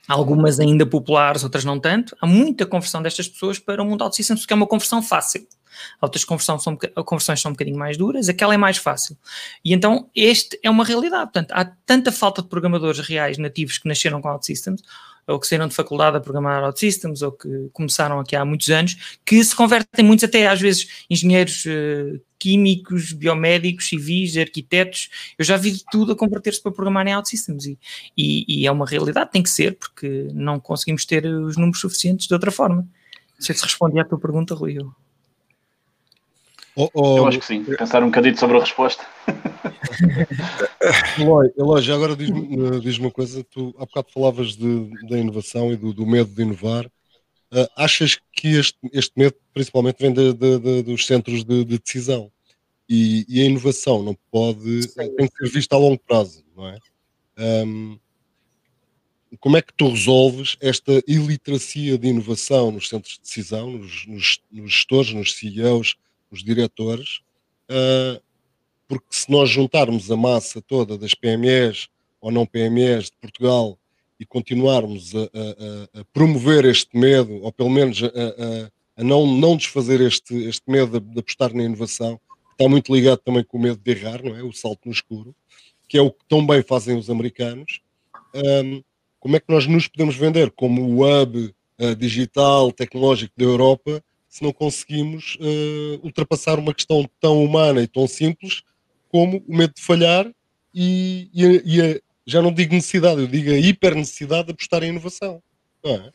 algumas 0.09 0.59
ainda 0.59 0.87
populares, 0.87 1.45
outras 1.45 1.65
não 1.65 1.79
tanto, 1.79 2.17
há 2.21 2.27
muita 2.27 2.65
conversão 2.65 3.03
destas 3.03 3.29
pessoas 3.29 3.59
para 3.59 3.83
o 3.83 3.87
mundo 3.87 4.03
OutSystems, 4.03 4.47
que 4.47 4.53
é 4.53 4.57
uma 4.57 4.67
conversão 4.67 5.03
fácil. 5.03 5.47
Outras 6.01 6.25
conversões 6.25 6.63
são, 6.63 6.77
conversões 7.05 7.41
são 7.41 7.51
um 7.51 7.55
bocadinho 7.55 7.79
mais 7.79 7.97
duras, 7.97 8.29
aquela 8.29 8.55
é 8.55 8.57
mais 8.57 8.77
fácil. 8.77 9.17
E 9.65 9.73
então 9.73 10.09
este 10.15 10.59
é 10.63 10.71
uma 10.71 10.85
realidade. 10.85 11.25
Portanto, 11.33 11.53
há 11.53 11.65
tanta 11.65 12.13
falta 12.13 12.43
de 12.43 12.49
programadores 12.49 13.01
reais 13.01 13.39
nativos 13.39 13.79
que 13.79 13.89
nasceram 13.89 14.21
com 14.21 14.29
OutSystems, 14.29 14.83
ou 15.29 15.39
que 15.39 15.47
saíram 15.47 15.69
de 15.69 15.75
faculdade 15.75 16.17
a 16.17 16.21
programar 16.21 16.65
OutSystems, 16.65 17.21
ou 17.21 17.33
que 17.33 17.69
começaram 17.73 18.19
aqui 18.19 18.35
há 18.35 18.45
muitos 18.45 18.71
anos, 18.71 19.19
que 19.25 19.45
se 19.45 19.55
convertem 19.55 20.05
muitos 20.05 20.25
até 20.25 20.49
às 20.49 20.59
vezes 20.59 21.05
engenheiros 21.11 21.67
uh, 21.67 22.19
químicos, 22.39 23.13
biomédicos, 23.13 23.89
civis, 23.89 24.37
arquitetos. 24.39 25.11
Eu 25.39 25.45
já 25.45 25.57
vi 25.57 25.83
tudo 25.91 26.13
a 26.13 26.17
converter-se 26.17 26.63
para 26.63 26.73
programar 26.73 27.07
em 27.07 27.15
OutSystems 27.15 27.67
e, 27.67 27.79
e, 28.17 28.63
e 28.63 28.67
é 28.67 28.73
uma 28.73 28.87
realidade, 28.87 29.31
tem 29.31 29.43
que 29.43 29.51
ser, 29.51 29.77
porque 29.77 30.29
não 30.33 30.59
conseguimos 30.59 31.05
ter 31.05 31.27
os 31.27 31.57
números 31.57 31.81
suficientes 31.81 32.27
de 32.27 32.33
outra 32.33 32.51
forma. 32.51 32.89
Não 33.39 33.45
sei 33.45 33.55
se 33.55 33.63
respondi 33.63 34.01
à 34.01 34.05
tua 34.05 34.19
pergunta, 34.19 34.55
Rui. 34.55 34.79
Oh, 36.81 36.89
oh, 36.95 37.19
eu 37.19 37.27
acho 37.27 37.41
que 37.41 37.45
sim. 37.45 37.65
Pensar 37.65 38.05
um 38.05 38.07
bocadinho 38.07 38.39
sobre 38.39 38.57
a 38.57 38.61
resposta. 38.61 39.05
Eloy, 41.19 41.51
Eloy, 41.59 41.83
já 41.83 41.97
agora 41.97 42.15
diz-me 42.15 42.55
eh, 42.55 42.79
diz 42.79 42.99
uma 42.99 43.11
coisa. 43.11 43.43
Tu 43.43 43.75
há 43.77 43.81
bocado 43.81 44.13
falavas 44.15 44.55
de, 44.55 44.89
da 45.09 45.19
inovação 45.19 45.73
e 45.73 45.77
do, 45.77 45.93
do 45.93 46.07
medo 46.07 46.33
de 46.33 46.41
inovar. 46.41 46.87
Uh, 47.53 47.67
achas 47.77 48.21
que 48.33 48.55
este, 48.55 48.79
este 48.93 49.13
medo 49.17 49.35
principalmente 49.53 49.99
vem 49.99 50.13
de, 50.13 50.33
de, 50.33 50.83
dos 50.85 51.05
centros 51.05 51.43
de, 51.43 51.65
decisão? 51.65 52.31
E, 52.89 53.27
e, 53.29 53.41
a 53.43 53.47
inovação 53.47 54.01
não 54.01 54.17
pode, 54.31 54.85
sim. 54.85 55.17
tem 55.17 55.29
que 55.29 55.37
ser 55.37 55.53
vista 55.53 55.75
a 55.75 55.79
longo 55.81 55.99
prazo, 55.99 56.45
não 56.57 56.69
é? 56.69 56.79
Um, 57.67 57.99
como 59.41 59.57
é 59.57 59.63
que 59.63 59.75
tu 59.75 59.89
resolves 59.89 60.57
esta 60.61 61.03
iliteracia 61.09 61.99
de 61.99 62.07
inovação 62.07 62.71
nos 62.71 62.89
centros 62.89 63.15
de 63.15 63.21
decisão, 63.23 63.71
nos, 63.73 64.07
nos, 64.07 64.41
nos 64.53 64.73
gestores, 64.73 65.13
nos 65.13 65.35
CEOs, 65.35 65.97
os 66.31 66.45
diretores, 66.45 67.21
uh, 67.71 68.21
porque 68.87 69.07
se 69.11 69.31
nós 69.31 69.51
juntarmos 69.51 70.11
a 70.11 70.17
massa 70.17 70.63
toda 70.63 70.97
das 70.97 71.15
PMEs 71.15 71.89
ou 72.21 72.31
não 72.31 72.47
PMEs 72.47 73.07
de 73.07 73.17
Portugal 73.21 73.79
e 74.19 74.25
continuarmos 74.25 75.15
a, 75.15 75.21
a, 75.21 76.01
a 76.01 76.05
promover 76.13 76.65
este 76.65 76.97
medo, 76.97 77.43
ou 77.43 77.53
pelo 77.53 77.71
menos 77.71 78.03
a, 78.03 78.09
a 78.09 79.05
não, 79.05 79.27
não 79.27 79.57
desfazer 79.57 80.01
este, 80.01 80.35
este 80.45 80.69
medo 80.69 80.99
de, 80.99 81.07
de, 81.13 81.21
apostar 81.21 81.55
na 81.55 81.63
inovação, 81.63 82.17
que 82.17 82.53
está 82.53 82.69
muito 82.69 82.93
ligado 82.93 83.19
também 83.19 83.45
com 83.45 83.57
o 83.57 83.61
medo 83.61 83.79
de 83.79 83.91
errar, 83.93 84.23
não 84.23 84.37
é? 84.37 84.43
O 84.43 84.53
salto 84.53 84.87
no 84.87 84.93
escuro, 84.93 85.35
que 85.89 85.97
é 85.97 86.03
o 86.03 86.11
que 86.11 86.25
tão 86.29 86.45
bem 86.45 86.63
fazem 86.63 86.97
os 86.97 87.09
americanos. 87.09 87.81
Um, 88.35 88.83
como 89.21 89.37
é 89.37 89.41
que 89.41 89.53
nós 89.53 89.67
nos 89.67 89.87
podemos 89.87 90.17
vender 90.17 90.51
como 90.51 90.83
o 90.83 91.05
hub 91.05 91.55
uh, 91.79 91.95
digital, 91.95 92.73
tecnológico 92.73 93.33
da 93.37 93.45
Europa, 93.45 94.03
se 94.29 94.43
não 94.43 94.53
conseguimos 94.53 95.37
uh, 95.37 96.01
ultrapassar 96.05 96.59
uma 96.59 96.75
questão 96.75 97.09
tão 97.21 97.43
humana 97.43 97.83
e 97.83 97.87
tão 97.87 98.07
simples 98.07 98.63
como 99.09 99.43
o 99.49 99.57
medo 99.57 99.75
de 99.75 99.83
falhar 99.83 100.31
e, 100.75 101.31
e, 101.33 101.47
a, 101.47 101.63
e 101.65 101.83
a, 101.83 102.01
já 102.27 102.43
não 102.43 102.53
digo 102.53 102.75
necessidade, 102.75 103.21
eu 103.21 103.27
digo 103.27 103.51
a 103.51 103.59
hiper 103.59 103.95
necessidade 103.95 104.47
de 104.47 104.53
apostar 104.53 104.83
em 104.83 104.89
inovação. 104.89 105.43
É? 105.85 106.11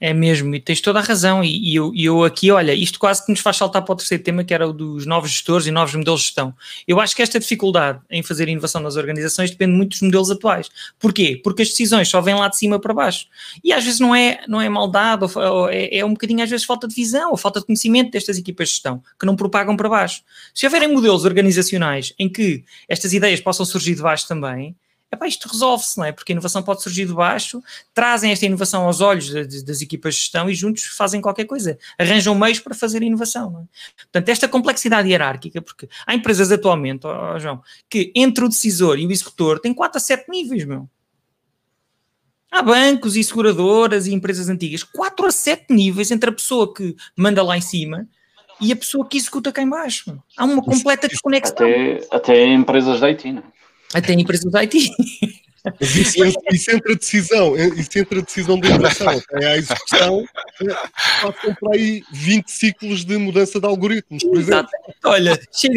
É 0.00 0.12
mesmo, 0.12 0.54
e 0.54 0.60
tens 0.60 0.80
toda 0.80 0.98
a 0.98 1.02
razão. 1.02 1.42
E, 1.42 1.72
e 1.72 1.74
eu, 1.76 1.92
eu 1.96 2.24
aqui, 2.24 2.50
olha, 2.50 2.74
isto 2.74 2.98
quase 2.98 3.24
que 3.24 3.30
nos 3.30 3.40
faz 3.40 3.56
saltar 3.56 3.82
para 3.82 3.92
o 3.92 3.96
terceiro 3.96 4.22
tema, 4.22 4.44
que 4.44 4.52
era 4.52 4.68
o 4.68 4.72
dos 4.72 5.06
novos 5.06 5.30
gestores 5.30 5.66
e 5.66 5.70
novos 5.70 5.94
modelos 5.94 6.20
de 6.20 6.26
gestão. 6.26 6.54
Eu 6.86 7.00
acho 7.00 7.14
que 7.16 7.22
esta 7.22 7.40
dificuldade 7.40 8.00
em 8.10 8.22
fazer 8.22 8.48
inovação 8.48 8.80
nas 8.80 8.96
organizações 8.96 9.50
depende 9.50 9.72
muito 9.72 9.90
dos 9.90 10.02
modelos 10.02 10.30
atuais. 10.30 10.68
Porquê? 10.98 11.40
Porque 11.42 11.62
as 11.62 11.68
decisões 11.68 12.08
só 12.08 12.20
vêm 12.20 12.34
lá 12.34 12.48
de 12.48 12.58
cima 12.58 12.78
para 12.78 12.92
baixo. 12.92 13.26
E 13.62 13.72
às 13.72 13.84
vezes 13.84 14.00
não 14.00 14.14
é, 14.14 14.44
não 14.46 14.60
é 14.60 14.68
maldade, 14.68 15.24
ou, 15.24 15.42
ou 15.42 15.68
é, 15.70 15.96
é, 15.96 16.04
um 16.04 16.12
bocadinho 16.12 16.42
às 16.42 16.50
vezes 16.50 16.66
falta 16.66 16.86
de 16.86 16.94
visão, 16.94 17.30
ou 17.30 17.36
falta 17.36 17.60
de 17.60 17.66
conhecimento 17.66 18.10
destas 18.10 18.36
equipas 18.36 18.68
de 18.68 18.74
gestão, 18.74 19.02
que 19.18 19.24
não 19.24 19.36
propagam 19.36 19.76
para 19.76 19.88
baixo. 19.88 20.22
Se 20.52 20.66
houverem 20.66 20.92
modelos 20.92 21.24
organizacionais 21.24 22.12
em 22.18 22.28
que 22.28 22.62
estas 22.88 23.12
ideias 23.12 23.40
possam 23.40 23.64
surgir 23.64 23.94
de 23.94 24.02
baixo 24.02 24.28
também, 24.28 24.76
Epá, 25.14 25.28
isto 25.28 25.48
resolve-se, 25.48 25.96
não 25.96 26.04
é? 26.04 26.12
Porque 26.12 26.32
a 26.32 26.34
inovação 26.34 26.62
pode 26.62 26.82
surgir 26.82 27.06
de 27.06 27.14
baixo, 27.14 27.62
trazem 27.92 28.32
esta 28.32 28.44
inovação 28.44 28.84
aos 28.84 29.00
olhos 29.00 29.26
de, 29.26 29.46
de, 29.46 29.64
das 29.64 29.80
equipas 29.80 30.14
de 30.14 30.20
gestão 30.22 30.50
e 30.50 30.54
juntos 30.54 30.84
fazem 30.84 31.20
qualquer 31.20 31.44
coisa, 31.44 31.78
arranjam 31.98 32.34
meios 32.34 32.58
para 32.58 32.74
fazer 32.74 33.02
inovação. 33.02 33.60
É? 33.62 34.02
Portanto, 34.02 34.28
esta 34.28 34.48
complexidade 34.48 35.08
hierárquica, 35.08 35.62
porque 35.62 35.88
há 36.06 36.14
empresas 36.14 36.50
atualmente, 36.50 37.06
oh, 37.06 37.38
João, 37.38 37.62
que 37.88 38.12
entre 38.14 38.44
o 38.44 38.48
decisor 38.48 38.98
e 38.98 39.06
o 39.06 39.12
executor 39.12 39.60
tem 39.60 39.72
4 39.72 39.96
a 39.96 40.00
7 40.00 40.28
níveis, 40.28 40.64
meu. 40.64 40.88
Há 42.50 42.62
bancos 42.62 43.16
e 43.16 43.24
seguradoras 43.24 44.06
e 44.06 44.14
empresas 44.14 44.48
antigas, 44.48 44.82
4 44.82 45.26
a 45.26 45.30
7 45.30 45.72
níveis 45.72 46.10
entre 46.10 46.30
a 46.30 46.32
pessoa 46.32 46.72
que 46.72 46.94
manda 47.16 47.42
lá 47.42 47.56
em 47.56 47.60
cima 47.60 48.08
e 48.60 48.72
a 48.72 48.76
pessoa 48.76 49.06
que 49.06 49.16
executa 49.16 49.52
cá 49.52 49.62
em 49.62 49.68
baixo. 49.68 50.16
Há 50.36 50.44
uma 50.44 50.62
completa 50.62 51.08
desconexão. 51.08 51.66
Até, 51.66 52.06
até 52.10 52.46
empresas 52.46 53.00
da 53.00 53.08
IT, 53.08 53.32
não 53.32 53.42
é? 53.42 53.54
Até 53.94 54.12
em 54.12 54.20
empresas 54.20 54.50
do 54.50 54.58
IT. 54.58 54.90
Mas 55.80 55.96
isso, 55.96 56.18
isso 56.52 56.70
entre 56.70 56.92
a 56.92 56.94
decisão, 56.94 57.56
isso 57.56 57.98
entre 57.98 58.18
a 58.18 58.22
decisão 58.22 58.60
de 58.60 58.68
inovação 58.68 59.08
até 59.08 59.46
à 59.46 59.56
execução, 59.56 60.24
passam 61.22 61.54
por 61.54 61.74
aí 61.74 62.02
20 62.12 62.48
ciclos 62.50 63.02
de 63.02 63.16
mudança 63.16 63.58
de 63.58 63.66
algoritmos, 63.66 64.22
por 64.22 64.36
exemplo. 64.36 64.68
Olha, 65.04 65.40
chega. 65.50 65.74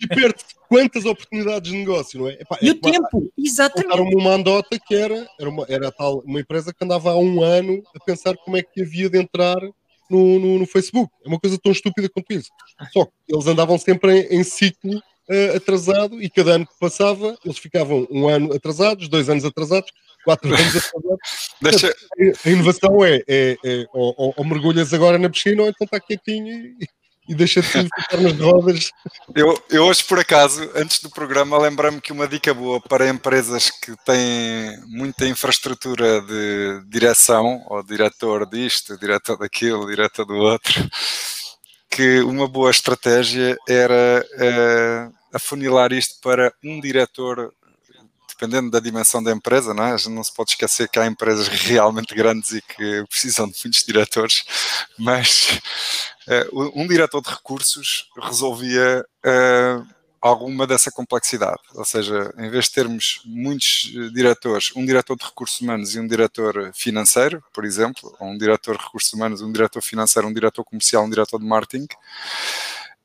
E 0.00 0.06
perto 0.06 0.42
quantas 0.66 1.04
oportunidades 1.04 1.70
de 1.70 1.76
negócio, 1.76 2.20
não 2.20 2.28
é? 2.28 2.34
Epá, 2.40 2.58
e 2.62 2.68
é 2.68 2.72
o 2.72 2.74
tempo, 2.80 3.32
exatamente. 3.36 3.92
Era 3.92 4.02
uma 4.02 4.30
andota 4.30 4.78
que 4.78 4.94
era, 4.94 5.28
era, 5.38 5.50
uma, 5.50 5.66
era 5.68 5.92
tal, 5.92 6.20
uma 6.20 6.40
empresa 6.40 6.72
que 6.72 6.82
andava 6.82 7.10
há 7.10 7.18
um 7.18 7.42
ano 7.42 7.82
a 7.94 8.02
pensar 8.02 8.34
como 8.38 8.56
é 8.56 8.62
que 8.62 8.80
havia 8.80 9.10
de 9.10 9.18
entrar 9.18 9.58
no, 10.10 10.38
no, 10.38 10.58
no 10.58 10.66
Facebook. 10.66 11.12
É 11.22 11.28
uma 11.28 11.38
coisa 11.38 11.58
tão 11.62 11.70
estúpida 11.70 12.08
quanto 12.08 12.32
isso. 12.32 12.48
Só 12.92 13.04
que 13.04 13.12
eles 13.28 13.46
andavam 13.46 13.76
sempre 13.78 14.22
em, 14.22 14.40
em 14.40 14.42
ciclo 14.42 15.02
uh, 15.30 15.56
atrasado 15.56 16.22
e 16.22 16.28
cada 16.30 16.52
ano 16.52 16.66
que 16.66 16.78
passava 16.78 17.36
eles 17.44 17.58
ficavam 17.58 18.06
um 18.10 18.28
ano 18.28 18.52
atrasados, 18.54 19.08
dois 19.08 19.28
anos 19.28 19.44
atrasados, 19.44 19.90
quatro 20.24 20.48
anos 20.54 20.76
atrasados. 20.76 21.18
Deixa... 21.62 21.96
A 22.44 22.50
inovação 22.50 23.04
é, 23.04 23.22
é, 23.28 23.56
é 23.64 23.86
ou, 23.92 24.14
ou, 24.16 24.34
ou, 24.36 24.44
mergulhas 24.44 24.92
agora 24.92 25.18
na 25.18 25.30
piscina 25.30 25.62
ou 25.62 25.68
então 25.68 25.84
está 25.84 26.00
quietinho 26.00 26.48
e, 26.48 26.88
e 27.28 27.34
deixa 27.34 27.60
de 27.60 27.66
ficar 27.68 28.20
nas 28.20 28.38
rodas. 28.38 28.90
Eu, 29.34 29.60
eu 29.68 29.84
hoje, 29.84 30.02
por 30.04 30.18
acaso, 30.18 30.70
antes 30.74 31.00
do 31.00 31.10
programa, 31.10 31.58
lembrei-me 31.58 32.00
que 32.00 32.12
uma 32.12 32.26
dica 32.26 32.54
boa 32.54 32.80
para 32.80 33.08
empresas 33.08 33.70
que 33.70 33.94
têm 34.04 34.78
muita 34.86 35.26
infraestrutura 35.26 36.22
de 36.22 36.82
direção, 36.88 37.62
ou 37.66 37.82
diretor 37.82 38.48
disto, 38.48 38.98
diretor 38.98 39.36
daquilo, 39.36 39.86
diretor 39.86 40.24
do 40.24 40.36
outro, 40.36 40.88
que 41.90 42.20
uma 42.20 42.48
boa 42.48 42.70
estratégia 42.70 43.56
era 43.68 44.24
uh, 44.36 45.15
afunilar 45.36 45.92
isto 45.92 46.20
para 46.20 46.52
um 46.62 46.80
diretor, 46.80 47.52
dependendo 48.28 48.70
da 48.70 48.80
dimensão 48.80 49.22
da 49.22 49.32
empresa, 49.32 49.72
não, 49.72 49.84
é? 49.84 49.96
não 50.08 50.24
se 50.24 50.34
pode 50.34 50.50
esquecer 50.50 50.88
que 50.88 50.98
há 50.98 51.06
empresas 51.06 51.48
realmente 51.48 52.14
grandes 52.14 52.52
e 52.52 52.62
que 52.62 53.04
precisam 53.08 53.48
de 53.48 53.56
muitos 53.64 53.84
diretores, 53.84 54.44
mas 54.98 55.60
uh, 56.28 56.72
um 56.74 56.86
diretor 56.86 57.22
de 57.22 57.30
recursos 57.30 58.10
resolvia 58.20 59.04
uh, 59.24 59.96
alguma 60.20 60.66
dessa 60.66 60.90
complexidade. 60.90 61.60
Ou 61.74 61.84
seja, 61.84 62.32
em 62.38 62.50
vez 62.50 62.66
de 62.66 62.72
termos 62.72 63.20
muitos 63.24 63.92
eh, 63.94 64.10
diretores, 64.12 64.72
um 64.74 64.84
diretor 64.84 65.16
de 65.16 65.24
recursos 65.24 65.60
humanos 65.60 65.94
e 65.94 66.00
um 66.00 66.06
diretor 66.06 66.72
financeiro, 66.74 67.42
por 67.52 67.64
exemplo, 67.64 68.14
ou 68.18 68.28
um 68.28 68.38
diretor 68.38 68.76
de 68.76 68.84
recursos 68.84 69.12
humanos, 69.12 69.42
um 69.42 69.52
diretor 69.52 69.82
financeiro, 69.82 70.28
um 70.28 70.32
diretor 70.32 70.64
comercial, 70.64 71.04
um 71.04 71.10
diretor 71.10 71.38
de 71.38 71.46
marketing, 71.46 71.86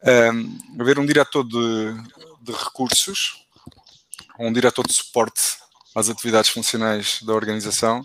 um, 0.03 0.81
haver 0.81 0.99
um 0.99 1.05
diretor 1.05 1.43
de, 1.43 1.93
de 2.41 2.51
recursos, 2.51 3.45
um 4.39 4.51
diretor 4.51 4.85
de 4.85 4.93
suporte 4.93 5.57
às 5.95 6.09
atividades 6.09 6.49
funcionais 6.49 7.21
da 7.21 7.33
organização, 7.33 8.01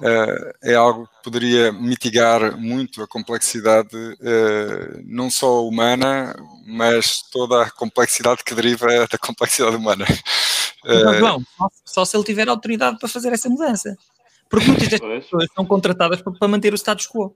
uh, 0.00 0.54
é 0.62 0.74
algo 0.74 1.06
que 1.06 1.22
poderia 1.24 1.72
mitigar 1.72 2.56
muito 2.56 3.02
a 3.02 3.08
complexidade, 3.08 3.96
uh, 3.96 5.02
não 5.04 5.30
só 5.30 5.66
humana, 5.66 6.34
mas 6.66 7.22
toda 7.30 7.62
a 7.62 7.70
complexidade 7.70 8.44
que 8.44 8.54
deriva 8.54 8.86
da 9.10 9.18
complexidade 9.18 9.76
humana. 9.76 10.06
Não, 11.20 11.40
só, 11.56 11.68
só 11.84 12.04
se 12.04 12.16
ele 12.16 12.24
tiver 12.24 12.48
autoridade 12.48 12.98
para 12.98 13.08
fazer 13.08 13.32
essa 13.32 13.48
mudança. 13.48 13.96
Porque 14.48 14.66
muitas 14.66 14.88
das 14.88 15.00
pessoas 15.00 15.46
são 15.54 15.64
contratadas 15.64 16.20
para, 16.20 16.32
para 16.32 16.48
manter 16.48 16.72
o 16.72 16.76
status 16.76 17.06
quo. 17.06 17.34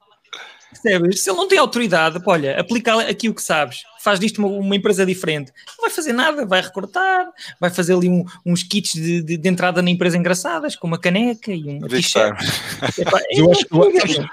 Percebes? 0.83 1.23
Se 1.23 1.31
ele 1.31 1.37
não 1.37 1.49
tem 1.49 1.59
autoridade, 1.59 2.21
olha, 2.27 2.59
aplica 2.59 3.01
aqui 3.01 3.29
o 3.29 3.35
que 3.35 3.43
sabes, 3.43 3.83
faz 4.01 4.21
disto 4.21 4.39
uma, 4.39 4.49
uma, 4.49 4.77
empresa 4.77 5.05
diferente, 5.05 5.53
não 5.77 5.83
vai 5.83 5.91
fazer 5.91 6.13
nada, 6.13 6.47
vai 6.47 6.61
recortar, 6.61 7.27
vai 7.61 7.71
fazer 7.71 7.95
ali 7.95 8.09
um, 8.09 8.25
uns 8.45 8.63
kits 8.63 8.95
de, 8.95 9.23
de, 9.23 9.37
de, 9.37 9.49
entrada 9.49 9.83
na 9.83 9.91
empresa 9.91 10.17
engraçadas, 10.17 10.77
com 10.77 10.87
uma 10.87 10.99
caneca 10.99 11.53
e 11.53 11.65
um 11.65 11.81
t-shirt. 11.81 12.37
É 12.99 13.41
eu 13.41 13.51
acho 13.51 13.67
que. 13.67 14.27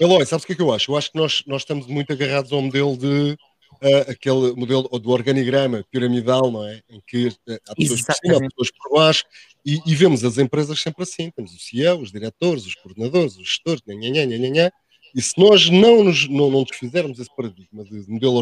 Eloy, 0.00 0.24
sabes 0.24 0.44
o 0.44 0.46
que 0.46 0.54
é 0.54 0.56
que 0.56 0.62
eu 0.62 0.72
acho? 0.72 0.90
Eu 0.90 0.96
acho 0.96 1.12
que 1.12 1.18
nós, 1.18 1.42
nós 1.46 1.62
estamos 1.62 1.86
muito 1.86 2.12
agarrados 2.12 2.52
ao 2.52 2.62
modelo 2.62 2.96
de. 2.96 3.36
Uh, 3.82 4.10
aquele 4.10 4.52
modelo 4.56 4.82
do 4.82 5.10
organigrama 5.10 5.82
piramidal, 5.90 6.50
não 6.50 6.66
é? 6.66 6.82
Em 6.90 7.00
que 7.06 7.28
uh, 7.28 7.58
há 7.66 7.74
pessoas 7.74 8.02
por 8.02 8.14
cima, 8.14 8.36
há 8.36 8.40
pessoas 8.40 8.70
por 8.72 8.98
baixo, 8.98 9.24
e, 9.64 9.80
e, 9.86 9.94
vemos 9.94 10.22
as 10.22 10.36
empresas 10.36 10.80
sempre 10.80 11.02
assim: 11.02 11.30
temos 11.30 11.54
o 11.54 11.58
CEO, 11.58 12.00
os 12.00 12.12
diretores, 12.12 12.66
os 12.66 12.74
coordenadores, 12.74 13.36
os 13.36 13.46
gestores, 13.46 13.82
nhanhã, 13.86 14.26
nhanhã, 14.26 14.70
e 15.14 15.22
se 15.22 15.38
nós 15.38 15.68
não 15.68 16.04
nos, 16.04 16.28
não, 16.28 16.50
não 16.50 16.64
desfizermos 16.64 17.18
esse 17.18 17.34
paradigma 17.34 17.84
de 17.84 18.08
modelo 18.08 18.36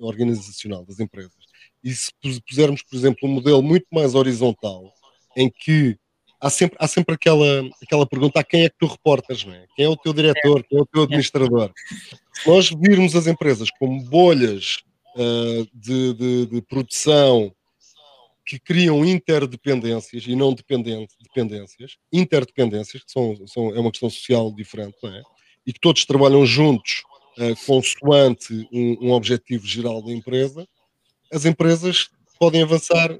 organizacional 0.00 0.84
das 0.84 1.00
empresas, 1.00 1.32
e 1.82 1.92
se 1.94 2.10
pusermos, 2.48 2.82
por 2.82 2.96
exemplo, 2.96 3.28
um 3.28 3.32
modelo 3.32 3.62
muito 3.62 3.86
mais 3.92 4.14
horizontal, 4.14 4.92
em 5.36 5.50
que 5.50 5.98
há 6.40 6.50
sempre, 6.50 6.76
há 6.80 6.88
sempre 6.88 7.14
aquela, 7.14 7.68
aquela 7.82 8.06
pergunta 8.06 8.40
a 8.40 8.44
quem 8.44 8.64
é 8.64 8.68
que 8.68 8.76
tu 8.78 8.86
reportas, 8.86 9.44
não 9.44 9.54
é? 9.54 9.66
Quem 9.76 9.84
é 9.84 9.88
o 9.88 9.96
teu 9.96 10.12
diretor, 10.12 10.64
quem 10.64 10.78
é 10.78 10.82
o 10.82 10.86
teu 10.86 11.02
administrador? 11.02 11.72
Se 12.32 12.48
nós 12.48 12.70
virmos 12.70 13.14
as 13.14 13.26
empresas 13.26 13.70
como 13.78 14.02
bolhas 14.04 14.82
uh, 15.16 15.68
de, 15.72 16.14
de, 16.14 16.46
de, 16.46 16.62
produção 16.62 17.54
que 18.46 18.58
criam 18.58 19.04
interdependências 19.04 20.24
e 20.26 20.36
não 20.36 20.54
dependências, 20.54 21.96
interdependências, 22.12 23.02
que 23.02 23.10
são, 23.10 23.46
são, 23.46 23.74
é 23.74 23.80
uma 23.80 23.90
questão 23.90 24.10
social 24.10 24.52
diferente, 24.54 24.96
não 25.02 25.14
é? 25.14 25.22
E 25.66 25.72
que 25.72 25.80
todos 25.80 26.04
trabalham 26.04 26.44
juntos 26.44 27.02
uh, 27.38 27.66
consoante 27.66 28.68
um, 28.72 29.08
um, 29.08 29.12
objetivo 29.12 29.66
geral 29.66 30.02
da 30.02 30.12
empresa, 30.12 30.66
as 31.32 31.44
empresas 31.44 32.08
podem 32.38 32.62
avançar 32.62 33.16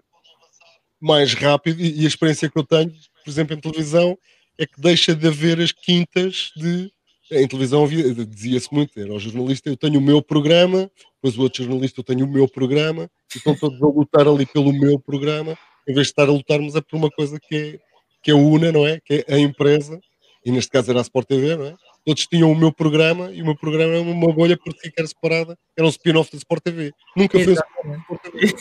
mais 1.01 1.35
rápido 1.35 1.81
e, 1.81 2.03
e 2.03 2.05
a 2.05 2.09
experiência 2.09 2.49
que 2.49 2.59
eu 2.59 2.65
tenho, 2.65 2.93
por 3.25 3.31
exemplo, 3.31 3.57
em 3.57 3.61
televisão, 3.61 4.19
é 4.59 4.67
que 4.67 4.81
deixa 4.81 5.15
de 5.15 5.27
haver 5.27 5.61
as 5.61 5.73
quintas 5.73 6.53
de. 6.57 6.93
Em 7.33 7.49
televisão 7.49 7.89
dizia-se 7.89 8.73
muito, 8.73 9.01
era 9.01 9.13
o 9.13 9.19
jornalista, 9.19 9.71
eu 9.71 9.77
tenho 9.77 9.99
o 9.99 10.03
meu 10.03 10.23
programa, 10.23 10.91
depois 11.17 11.39
o 11.39 11.43
outro 11.43 11.65
jornalista, 11.65 12.01
eu 12.01 12.05
tenho 12.05 12.27
o 12.27 12.31
meu 12.31 12.47
programa, 12.47 13.11
e 13.35 13.39
estão 13.39 13.57
todos 13.57 13.83
a 13.83 13.87
lutar 13.87 14.29
ali 14.29 14.45
pelo 14.45 14.73
meu 14.73 15.01
programa, 15.01 15.57
em 15.89 15.95
vez 15.95 16.09
de 16.09 16.13
estar 16.13 16.29
a 16.29 16.33
lutarmos 16.33 16.77
é 16.77 16.83
por 16.83 16.97
uma 16.97 17.11
coisa 17.11 17.41
que 17.41 17.57
é, 17.57 17.79
que 18.23 18.31
é 18.31 18.35
una, 18.35 18.71
não 18.71 18.87
é? 18.87 19.01
Que 19.01 19.25
é 19.27 19.35
a 19.35 19.39
empresa, 19.39 19.99
e 20.45 20.53
neste 20.53 20.71
caso 20.71 20.91
era 20.91 21.01
a 21.01 21.03
Sport 21.03 21.27
TV, 21.27 21.57
não 21.57 21.65
é? 21.65 21.75
Todos 22.05 22.27
tinham 22.27 22.53
o 22.53 22.57
meu 22.57 22.73
programa 22.73 23.31
e 23.33 23.41
o 23.41 23.45
meu 23.45 23.57
programa 23.57 23.95
era 23.95 24.03
uma 24.03 24.33
bolha 24.33 24.57
porque 24.57 24.93
era 24.97 25.07
separada, 25.07 25.59
era 25.77 25.87
um 25.87 25.91
spin-off 25.91 26.31
da 26.31 26.39
Sport 26.39 26.63
TV. 26.63 26.93
Nunca 27.17 27.39
fez 27.39 27.59
Sport 27.59 28.23
TV. 28.23 28.55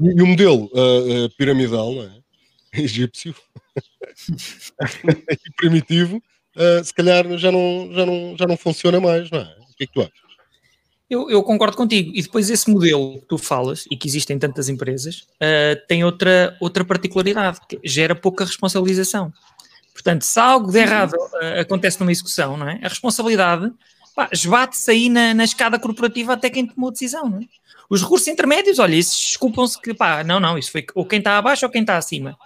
E 0.00 0.22
o 0.22 0.26
modelo 0.26 0.70
uh, 0.72 1.24
uh, 1.24 1.30
piramidal, 1.36 1.92
não 1.92 2.02
é? 2.02 2.18
egípcio 2.82 3.34
e 5.06 5.50
primitivo, 5.56 6.22
uh, 6.56 6.84
se 6.84 6.92
calhar 6.92 7.24
já 7.38 7.50
não, 7.50 7.88
já, 7.92 8.04
não, 8.04 8.36
já 8.38 8.46
não 8.46 8.56
funciona 8.56 9.00
mais, 9.00 9.30
não 9.30 9.40
é? 9.40 9.56
O 9.70 9.74
que 9.76 9.84
é 9.84 9.86
que 9.86 9.92
tu 9.92 10.00
achas? 10.00 10.28
Eu, 11.08 11.30
eu, 11.30 11.42
concordo 11.42 11.74
contigo. 11.74 12.12
E 12.14 12.20
depois 12.20 12.50
esse 12.50 12.70
modelo 12.70 13.18
que 13.20 13.26
tu 13.26 13.38
falas 13.38 13.86
e 13.90 13.96
que 13.96 14.06
existe 14.06 14.30
em 14.30 14.38
tantas 14.38 14.68
empresas 14.68 15.26
uh, 15.36 15.86
tem 15.88 16.04
outra, 16.04 16.54
outra 16.60 16.84
particularidade, 16.84 17.60
que 17.66 17.80
gera 17.82 18.14
pouca 18.14 18.44
responsabilização. 18.44 19.32
Portanto, 19.98 20.22
se 20.22 20.38
algo 20.38 20.70
de 20.70 20.78
errado 20.78 21.14
uh, 21.14 21.60
acontece 21.60 21.98
numa 21.98 22.12
execução, 22.12 22.56
não 22.56 22.68
é? 22.68 22.78
A 22.84 22.88
responsabilidade 22.88 23.72
esbate-se 24.32 24.88
aí 24.92 25.08
na, 25.08 25.34
na, 25.34 25.42
escada 25.42 25.76
corporativa 25.76 26.34
até 26.34 26.48
quem 26.48 26.66
tomou 26.66 26.90
a 26.90 26.92
decisão, 26.92 27.28
não 27.28 27.38
é? 27.38 27.42
Os 27.90 28.02
recursos 28.02 28.28
intermédios, 28.28 28.78
olha, 28.78 28.94
esses 28.94 29.18
desculpam-se 29.18 29.80
que, 29.80 29.92
pá, 29.92 30.22
não, 30.22 30.38
não, 30.38 30.56
isso 30.56 30.70
foi 30.70 30.86
ou 30.94 31.04
quem 31.04 31.18
está 31.18 31.36
abaixo 31.36 31.66
ou 31.66 31.72
quem 31.72 31.80
está 31.80 31.96
acima. 31.96 32.38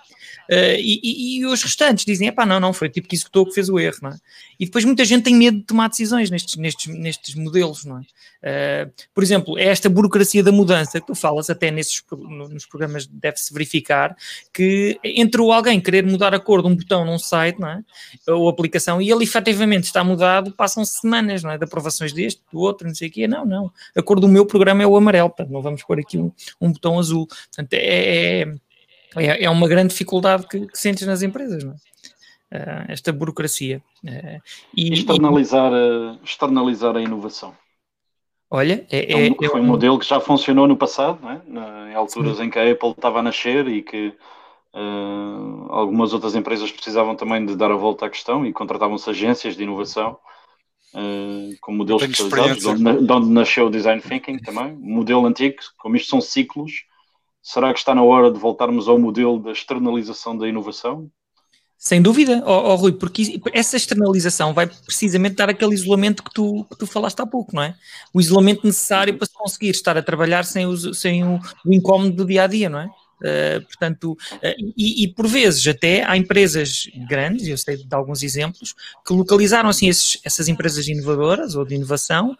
Uh, 0.50 0.76
e, 0.78 1.38
e, 1.38 1.46
os 1.46 1.62
restantes 1.62 2.04
dizem, 2.04 2.32
pá, 2.32 2.44
não, 2.44 2.58
não, 2.58 2.72
foi 2.72 2.88
o 2.88 2.90
tipo 2.90 3.08
que 3.08 3.14
executou 3.14 3.46
que 3.46 3.54
fez 3.54 3.68
o 3.68 3.78
erro, 3.78 3.98
não 4.02 4.10
é? 4.10 4.16
E 4.58 4.64
depois 4.66 4.84
muita 4.84 5.04
gente 5.04 5.24
tem 5.24 5.34
medo 5.34 5.58
de 5.58 5.64
tomar 5.64 5.88
decisões 5.88 6.30
nestes, 6.30 6.56
nestes, 6.56 6.86
nestes 6.94 7.34
modelos, 7.34 7.84
não 7.84 7.98
é? 7.98 8.02
Uh, 8.42 8.92
por 9.14 9.22
exemplo, 9.22 9.56
é 9.56 9.66
esta 9.66 9.88
burocracia 9.88 10.42
da 10.42 10.50
mudança 10.50 11.00
que 11.00 11.06
tu 11.06 11.14
falas 11.14 11.48
até 11.48 11.70
nesses, 11.70 12.02
nos 12.50 12.66
programas 12.66 13.06
deve-se 13.06 13.52
verificar 13.52 14.16
que 14.52 14.98
entre 15.04 15.40
o 15.40 15.52
alguém 15.52 15.80
querer 15.80 16.04
mudar 16.04 16.34
a 16.34 16.40
cor 16.40 16.60
de 16.60 16.68
um 16.68 16.74
botão 16.74 17.04
num 17.04 17.18
site, 17.18 17.60
não 17.60 17.68
é? 17.68 17.82
Ou 18.28 18.48
aplicação, 18.48 19.00
e 19.00 19.10
ele 19.10 19.22
efetivamente 19.24 19.84
está 19.84 20.02
mudado, 20.02 20.52
passam 20.52 20.84
semanas, 20.84 21.42
não 21.42 21.52
é? 21.52 21.58
De 21.58 21.64
aprovações 21.64 22.12
deste, 22.12 22.42
do 22.52 22.58
outro, 22.58 22.86
não 22.86 22.94
sei 22.94 23.08
o 23.08 23.12
quê. 23.12 23.28
Não, 23.28 23.46
não. 23.46 23.72
A 23.96 24.02
cor 24.02 24.18
do 24.18 24.28
meu 24.28 24.44
programa 24.44 24.82
é 24.82 24.86
o 24.86 24.96
amarelo, 24.96 25.30
portanto, 25.30 25.50
não 25.50 25.62
vamos 25.62 25.82
pôr 25.84 26.00
aqui 26.00 26.18
um, 26.18 26.32
um 26.60 26.72
botão 26.72 26.98
azul. 26.98 27.26
Portanto, 27.26 27.72
é, 27.74 28.40
é 28.42 28.54
é, 29.16 29.44
é 29.44 29.50
uma 29.50 29.68
grande 29.68 29.88
dificuldade 29.88 30.46
que, 30.46 30.66
que 30.66 30.78
sentes 30.78 31.06
nas 31.06 31.22
empresas, 31.22 31.64
não 31.64 31.72
é? 31.72 31.76
Uh, 32.54 32.84
esta 32.88 33.12
burocracia. 33.12 33.82
Uh, 34.04 34.40
e, 34.76 34.92
externalizar, 34.92 35.72
e... 35.72 36.18
externalizar 36.22 36.96
a 36.96 37.00
inovação. 37.00 37.54
Olha, 38.50 38.86
é, 38.90 39.14
é, 39.14 39.28
é 39.28 39.48
foi 39.48 39.60
um 39.62 39.64
modelo 39.64 39.98
que 39.98 40.06
já 40.06 40.20
funcionou 40.20 40.68
no 40.68 40.76
passado, 40.76 41.18
é? 41.26 41.40
Na, 41.46 41.90
em 41.90 41.94
alturas 41.94 42.36
Sim. 42.36 42.44
em 42.44 42.50
que 42.50 42.58
a 42.58 42.70
Apple 42.70 42.90
estava 42.90 43.20
a 43.20 43.22
nascer 43.22 43.66
e 43.66 43.80
que 43.80 44.08
uh, 44.74 45.72
algumas 45.72 46.12
outras 46.12 46.34
empresas 46.34 46.70
precisavam 46.70 47.16
também 47.16 47.46
de 47.46 47.56
dar 47.56 47.70
a 47.70 47.76
volta 47.76 48.04
à 48.04 48.10
questão 48.10 48.44
e 48.44 48.52
contratavam-se 48.52 49.08
agências 49.08 49.56
de 49.56 49.62
inovação 49.62 50.18
uh, 50.94 51.56
com 51.62 51.72
modelos 51.72 52.02
especializados, 52.02 52.66
onde, 52.66 53.06
de 53.06 53.12
onde 53.12 53.30
nasceu 53.30 53.68
o 53.68 53.70
Design 53.70 54.02
Thinking 54.02 54.38
também, 54.40 54.76
modelo 54.76 55.24
antigo, 55.24 55.56
como 55.78 55.96
isto 55.96 56.10
são 56.10 56.20
ciclos, 56.20 56.84
Será 57.42 57.72
que 57.72 57.80
está 57.80 57.94
na 57.94 58.02
hora 58.02 58.30
de 58.30 58.38
voltarmos 58.38 58.88
ao 58.88 58.98
modelo 58.98 59.38
da 59.40 59.50
externalização 59.50 60.36
da 60.36 60.48
inovação? 60.48 61.10
Sem 61.76 62.00
dúvida, 62.00 62.44
oh, 62.46 62.70
oh, 62.70 62.76
Rui, 62.76 62.92
porque 62.92 63.40
essa 63.52 63.76
externalização 63.76 64.54
vai 64.54 64.68
precisamente 64.68 65.34
dar 65.34 65.50
aquele 65.50 65.74
isolamento 65.74 66.22
que 66.22 66.32
tu, 66.32 66.64
que 66.70 66.78
tu 66.78 66.86
falaste 66.86 67.18
há 67.18 67.26
pouco, 67.26 67.56
não 67.56 67.62
é? 67.64 67.74
O 68.14 68.20
isolamento 68.20 68.64
necessário 68.64 69.18
para 69.18 69.26
se 69.26 69.32
conseguir 69.32 69.70
estar 69.70 69.98
a 69.98 70.02
trabalhar 70.02 70.44
sem, 70.44 70.64
o, 70.64 70.94
sem 70.94 71.24
o, 71.24 71.40
o 71.66 71.74
incómodo 71.74 72.14
do 72.14 72.24
dia 72.24 72.44
a 72.44 72.46
dia, 72.46 72.68
não 72.68 72.78
é? 72.78 72.86
Uh, 72.86 73.62
portanto, 73.66 74.12
uh, 74.12 74.72
e, 74.76 75.04
e, 75.04 75.08
por 75.08 75.26
vezes 75.26 75.66
até 75.66 76.04
há 76.04 76.16
empresas 76.16 76.88
grandes, 77.08 77.48
eu 77.48 77.58
sei 77.58 77.76
de 77.76 77.94
alguns 77.94 78.22
exemplos, 78.22 78.74
que 79.04 79.12
localizaram 79.12 79.68
assim 79.68 79.88
esses, 79.88 80.20
essas 80.24 80.46
empresas 80.46 80.86
inovadoras 80.86 81.56
ou 81.56 81.64
de 81.64 81.74
inovação 81.74 82.36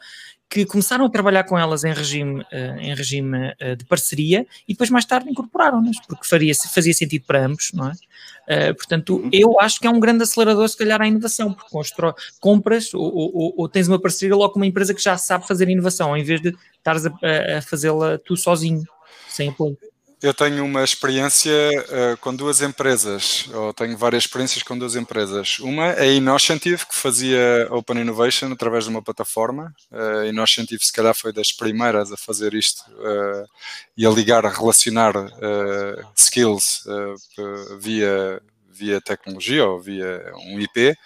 que 0.52 0.66
começaram 0.66 1.06
a 1.06 1.08
trabalhar 1.08 1.44
com 1.44 1.58
elas 1.58 1.82
em 1.82 1.94
regime, 1.94 2.42
uh, 2.42 2.78
em 2.78 2.94
regime 2.94 3.38
uh, 3.52 3.74
de 3.74 3.86
parceria 3.86 4.46
e 4.68 4.74
depois 4.74 4.90
mais 4.90 5.06
tarde 5.06 5.30
incorporaram-nas, 5.30 5.98
porque 6.06 6.26
faria, 6.26 6.52
fazia 6.54 6.92
sentido 6.92 7.24
para 7.26 7.46
ambos, 7.46 7.70
não 7.72 7.88
é? 7.88 7.92
Uh, 7.92 8.74
portanto, 8.74 9.16
uhum. 9.16 9.30
eu 9.32 9.58
acho 9.58 9.80
que 9.80 9.86
é 9.86 9.90
um 9.90 9.98
grande 9.98 10.24
acelerador, 10.24 10.68
se 10.68 10.76
calhar, 10.76 11.00
à 11.00 11.08
inovação, 11.08 11.54
porque 11.54 11.70
constrói, 11.70 12.12
compras 12.38 12.92
ou, 12.92 13.02
ou, 13.02 13.54
ou, 13.56 13.66
tens 13.66 13.88
uma 13.88 13.98
parceria 13.98 14.36
logo 14.36 14.52
com 14.52 14.58
uma 14.58 14.66
empresa 14.66 14.92
que 14.92 15.02
já 15.02 15.16
sabe 15.16 15.48
fazer 15.48 15.70
inovação, 15.70 16.14
em 16.14 16.22
vez 16.22 16.42
de 16.42 16.54
estares 16.76 17.06
a, 17.06 17.12
a 17.56 17.62
fazê-la 17.62 18.18
tu 18.18 18.36
sozinho, 18.36 18.84
sem 19.30 19.48
apoio. 19.48 19.78
Eu 20.22 20.32
tenho 20.32 20.64
uma 20.64 20.85
experiência 20.85 21.52
uh, 21.52 22.16
com 22.18 22.32
duas 22.32 22.62
empresas, 22.62 23.48
ou 23.52 23.74
tenho 23.74 23.98
várias 23.98 24.22
experiências 24.22 24.62
com 24.62 24.78
duas 24.78 24.94
empresas. 24.94 25.58
Uma 25.58 25.87
é 25.87 26.02
a 26.02 26.12
Innocentive, 26.12 26.87
que 26.87 26.94
fazia 26.94 27.66
Open 27.72 28.00
Innovation 28.00 28.52
através 28.52 28.85
de 28.85 28.90
uma 28.90 29.02
plataforma. 29.02 29.74
Uh, 29.90 30.20
a 30.20 30.26
Innocentive, 30.28 30.85
se 30.85 30.92
calhar, 30.92 31.12
foi 31.12 31.32
das 31.32 31.50
primeiras 31.50 32.12
a 32.12 32.16
fazer 32.16 32.54
isto 32.54 32.88
uh, 32.92 33.48
e 33.96 34.06
a 34.06 34.11
ligar, 34.11 34.46
a 34.46 34.48
relacionar 34.48 35.16
uh, 35.16 36.06
skills 36.14 36.85
via, 37.80 38.40
via 38.70 39.00
tecnologia 39.00 39.66
ou 39.66 39.80
via 39.80 40.32
um 40.37 40.61
IP. 40.61 40.96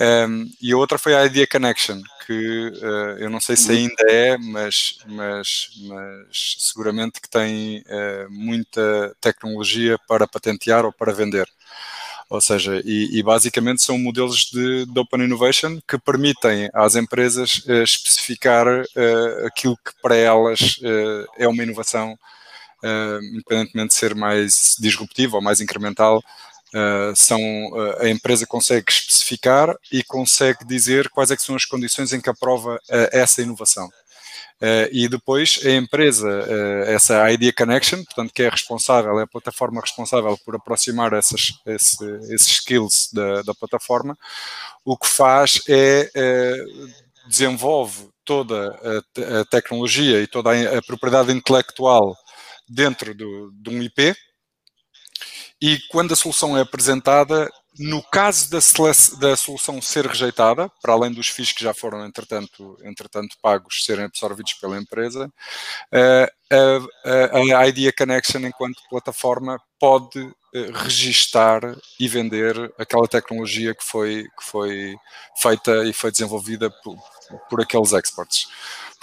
Um, 0.00 0.50
e 0.62 0.72
a 0.72 0.76
outra 0.78 0.96
foi 0.96 1.14
a 1.14 1.26
Idea 1.26 1.46
Connection, 1.46 2.00
que 2.26 2.68
uh, 2.82 3.18
eu 3.18 3.28
não 3.28 3.38
sei 3.38 3.54
se 3.54 3.70
uhum. 3.70 3.76
ainda 3.76 4.02
é, 4.08 4.38
mas, 4.38 4.98
mas, 5.06 5.68
mas 5.82 6.56
seguramente 6.58 7.20
que 7.20 7.28
tem 7.28 7.80
uh, 7.80 8.30
muita 8.30 9.14
tecnologia 9.20 9.98
para 10.08 10.26
patentear 10.26 10.86
ou 10.86 10.92
para 10.92 11.12
vender. 11.12 11.46
Ou 12.30 12.40
seja, 12.40 12.80
e, 12.82 13.18
e 13.18 13.22
basicamente 13.22 13.82
são 13.82 13.98
modelos 13.98 14.44
de, 14.46 14.86
de, 14.86 14.98
Open 15.00 15.22
Innovation 15.22 15.78
que 15.86 15.98
permitem 15.98 16.70
às 16.72 16.94
empresas 16.94 17.58
uh, 17.66 17.82
especificar 17.82 18.66
aquilo 19.44 19.76
que 19.76 19.92
para 20.00 20.14
elas 20.14 20.80
é 21.36 21.48
uma 21.48 21.62
inovação, 21.62 22.16
independentemente 23.32 23.88
de 23.88 23.94
ser 23.94 24.14
mais 24.14 24.76
disruptiva 24.78 25.36
ou 25.36 25.42
mais 25.42 25.60
incremental, 25.60 26.22
Uh, 26.74 27.16
são, 27.16 27.40
uh, 27.40 28.02
a 28.02 28.08
empresa 28.08 28.46
consegue 28.46 28.92
especificar 28.92 29.74
e 29.90 30.04
consegue 30.04 30.64
dizer 30.64 31.08
quais 31.08 31.32
é 31.32 31.36
são 31.36 31.56
as 31.56 31.64
condições 31.64 32.12
em 32.12 32.20
que 32.20 32.30
aprova 32.30 32.76
uh, 32.76 33.08
essa 33.12 33.42
inovação. 33.42 33.90
e 34.92 35.08
depois 35.08 35.58
a 35.64 35.70
empresa, 35.70 36.28
essa 36.86 37.32
Idea 37.32 37.50
Connection, 37.50 38.04
portanto, 38.04 38.30
que 38.34 38.42
é 38.42 38.48
responsável, 38.48 39.18
é 39.18 39.22
a 39.22 39.26
plataforma 39.26 39.80
responsável 39.80 40.38
por 40.44 40.54
aproximar 40.54 41.14
essas, 41.14 41.54
esse, 41.66 42.04
esses 42.34 42.48
skills 42.48 43.08
da, 43.10 43.40
da, 43.40 43.54
plataforma, 43.54 44.14
o 44.84 44.98
que 44.98 45.06
faz 45.06 45.62
é 45.66 46.10
desenvolve 47.26 48.10
toda 48.22 48.78
a, 48.82 49.40
a, 49.40 49.44
tecnologia 49.46 50.20
e 50.20 50.26
toda 50.26 50.50
a, 50.50 50.78
a 50.78 50.82
propriedade 50.82 51.32
intelectual 51.32 52.14
dentro 52.68 53.14
do, 53.14 53.50
de 53.52 53.70
um 53.70 53.82
IP, 53.82 54.14
e 55.60 55.78
quando 55.90 56.12
a 56.12 56.16
solução 56.16 56.56
é 56.56 56.62
apresentada, 56.62 57.50
no 57.78 58.02
caso 58.02 58.50
da, 58.50 58.58
da, 59.18 59.36
solução 59.36 59.80
ser 59.80 60.06
rejeitada, 60.06 60.70
para 60.82 60.92
além 60.92 61.12
dos 61.12 61.28
FIIs 61.28 61.52
que 61.52 61.62
já 61.62 61.72
foram, 61.72 62.04
entretanto, 62.04 62.76
entretanto 62.82 63.36
pagos, 63.40 63.84
serem 63.84 64.04
absorvidos 64.04 64.54
pela 64.54 64.78
empresa, 64.78 65.32
eh, 65.92 66.32
a, 66.50 67.36
a, 67.36 67.60
a 67.60 67.68
Idea 67.68 67.92
Connection, 67.92 68.40
enquanto 68.40 68.82
plataforma, 68.88 69.60
pode 69.78 70.20
eh, 70.52 70.70
registar 70.74 71.62
e 71.98 72.08
vender 72.08 72.72
aquela 72.76 73.06
tecnologia 73.06 73.74
que 73.74 73.84
foi, 73.84 74.24
que 74.36 74.44
foi 74.44 74.96
feita 75.36 75.84
e 75.84 75.92
foi 75.92 76.10
desenvolvida 76.10 76.70
por, 76.82 76.96
por 77.48 77.60
aqueles 77.60 77.92
experts. 77.92 78.48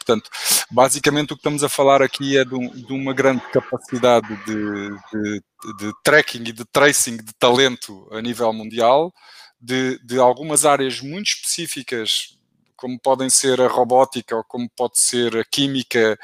Portanto, 0.08 0.30
basicamente 0.72 1.34
o 1.34 1.36
que 1.36 1.42
estamos 1.42 1.66
a 1.66 1.70
falar 1.70 2.02
aqui 2.02 2.38
é 2.38 2.46
de, 2.46 2.56
um, 2.56 2.70
de 2.70 2.94
uma 2.94 3.14
grande 3.14 3.42
capacidade 3.52 4.28
de, 4.46 4.90
de, 4.90 5.44
de, 5.80 5.92
tracking 6.02 6.44
e 6.48 6.54
de 6.54 6.64
tracing 6.64 7.18
de 7.18 7.34
talento 7.38 8.08
a 8.14 8.22
nível 8.22 8.54
mundial, 8.54 9.14
de, 9.60 10.00
de 10.06 10.18
algumas 10.18 10.66
áreas 10.66 11.02
muito 11.02 11.28
específicas 11.28 12.37
como 12.78 13.00
podem 13.00 13.30
ser 13.30 13.60
a 13.60 13.68
robótica, 13.68 14.36
ou 14.36 14.44
como 14.44 14.70
pode 14.70 15.00
ser 15.00 15.36
a 15.36 15.44
química, 15.44 16.18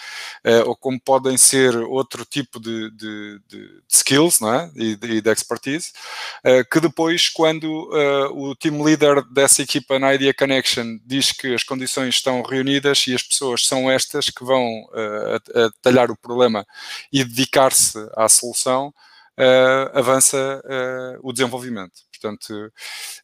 uh, 0.45 0.69
ou 0.69 0.75
como 0.75 0.99
podem 1.01 1.35
ser 1.35 1.75
outro 1.75 2.23
tipo 2.23 2.59
de, 2.59 2.91
de, 2.91 3.39
de 3.47 3.81
skills 3.89 4.39
não 4.39 4.53
é? 4.53 4.71
e, 4.75 4.95
de, 4.95 5.19
de 5.19 5.31
expertise, 5.31 5.91
uh, 6.45 6.63
que 6.69 6.79
depois, 6.79 7.27
quando 7.27 7.65
uh, 7.65 8.49
o 8.49 8.55
team 8.55 8.83
leader 8.83 9.23
dessa 9.33 9.63
equipa 9.63 9.97
na 9.97 10.13
Idea 10.13 10.33
Connection 10.33 10.99
diz 11.03 11.31
que 11.31 11.53
as 11.53 11.63
condições 11.63 12.15
estão 12.15 12.41
reunidas 12.43 13.05
e 13.07 13.15
as 13.15 13.23
pessoas 13.23 13.65
são 13.65 13.89
estas 13.89 14.29
que 14.29 14.43
vão 14.45 14.87
a, 14.93 15.65
a 15.65 15.71
talhar 15.81 16.11
o 16.11 16.15
problema 16.15 16.65
e 17.11 17.23
dedicar-se 17.23 17.97
à 18.15 18.29
solução, 18.29 18.93
avança 19.93 20.61
o 21.23 21.33
desenvolvimento. 21.33 21.93
Portanto, 22.23 22.71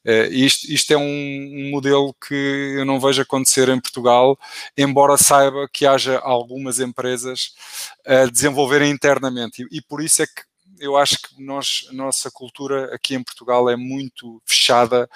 eh, 0.03 0.27
isto, 0.27 0.71
isto 0.71 0.91
é 0.91 0.97
um, 0.97 1.69
modelo 1.71 2.13
que 2.13 2.75
eu 2.77 2.85
não 2.85 2.99
vejo 2.99 3.21
acontecer 3.21 3.69
em 3.69 3.79
Portugal, 3.79 4.37
embora 4.77 5.17
saiba 5.17 5.69
que 5.71 5.85
haja 5.85 6.19
algumas 6.19 6.79
empresas 6.79 7.53
a 8.05 8.25
desenvolverem 8.25 8.91
internamente. 8.91 9.63
E, 9.71 9.77
e 9.77 9.81
por 9.81 10.03
isso 10.03 10.21
é 10.21 10.27
que 10.27 10.49
eu 10.79 10.97
acho 10.97 11.21
que 11.21 11.41
nós, 11.43 11.87
nossa 11.91 12.31
cultura 12.31 12.93
aqui 12.95 13.13
em 13.15 13.23
Portugal 13.23 13.69
é 13.69 13.75
muito 13.75 14.41
fechada 14.45 15.09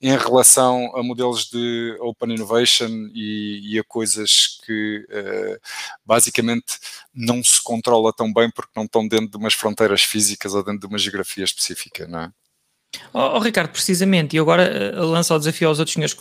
em 0.00 0.16
relação 0.16 0.96
a 0.96 1.02
modelos 1.02 1.50
de 1.50 1.96
open 2.00 2.34
innovation 2.34 2.88
e, 3.14 3.74
e 3.74 3.78
a 3.78 3.84
coisas 3.84 4.58
que 4.64 5.06
uh, 5.10 5.60
basicamente 6.04 6.78
não 7.14 7.44
se 7.44 7.62
controla 7.62 8.12
tão 8.12 8.32
bem 8.32 8.50
porque 8.50 8.72
não 8.74 8.84
estão 8.84 9.06
dentro 9.06 9.28
de 9.28 9.36
umas 9.36 9.54
fronteiras 9.54 10.02
físicas 10.02 10.54
ou 10.54 10.64
dentro 10.64 10.80
de 10.80 10.86
uma 10.86 10.98
geografia 10.98 11.44
específica, 11.44 12.06
não 12.06 12.20
é? 12.20 12.32
Oh, 13.12 13.36
oh, 13.36 13.38
Ricardo, 13.38 13.70
precisamente, 13.70 14.36
e 14.36 14.38
agora 14.38 14.94
uh, 14.96 15.06
lanço 15.06 15.34
o 15.34 15.38
desafio 15.38 15.68
aos 15.68 15.78
outros 15.78 15.94
senhores, 15.94 16.16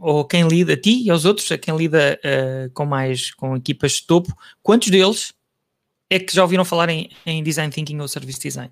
ou 0.00 0.24
quem 0.24 0.46
lida, 0.46 0.72
a 0.72 0.76
ti 0.76 1.02
e 1.04 1.10
aos 1.10 1.24
outros, 1.24 1.50
a 1.52 1.58
quem 1.58 1.76
lida 1.76 2.18
uh, 2.24 2.70
com 2.72 2.86
mais, 2.86 3.32
com 3.34 3.56
equipas 3.56 3.92
de 3.92 4.06
topo, 4.06 4.34
quantos 4.62 4.88
deles 4.88 5.34
é 6.08 6.18
que 6.18 6.34
já 6.34 6.42
ouviram 6.42 6.64
falar 6.64 6.88
em, 6.88 7.10
em 7.24 7.42
design 7.42 7.72
thinking 7.72 7.98
ou 8.00 8.08
service 8.08 8.40
design? 8.40 8.70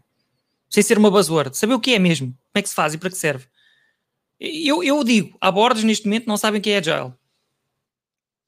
Sem 0.69 0.83
ser 0.83 0.99
uma 0.99 1.11
buzzword, 1.11 1.57
saber 1.57 1.75
o 1.75 1.81
que 1.81 1.95
é 1.95 1.99
mesmo, 1.99 2.29
como 2.29 2.39
é 2.55 2.63
que 2.63 2.69
se 2.69 2.75
faz 2.75 2.95
e 2.95 2.99
para 2.99 3.11
que 3.11 3.17
serve. 3.17 3.47
Eu, 4.41 4.83
eu 4.83 5.03
digo, 5.03 5.37
há 5.41 5.51
bordos 5.51 5.85
neste 5.85 6.07
momento 6.07 6.27
não 6.27 6.37
sabem 6.37 6.61
o 6.61 6.63
que 6.63 6.71
é 6.71 6.79
agile. 6.79 7.13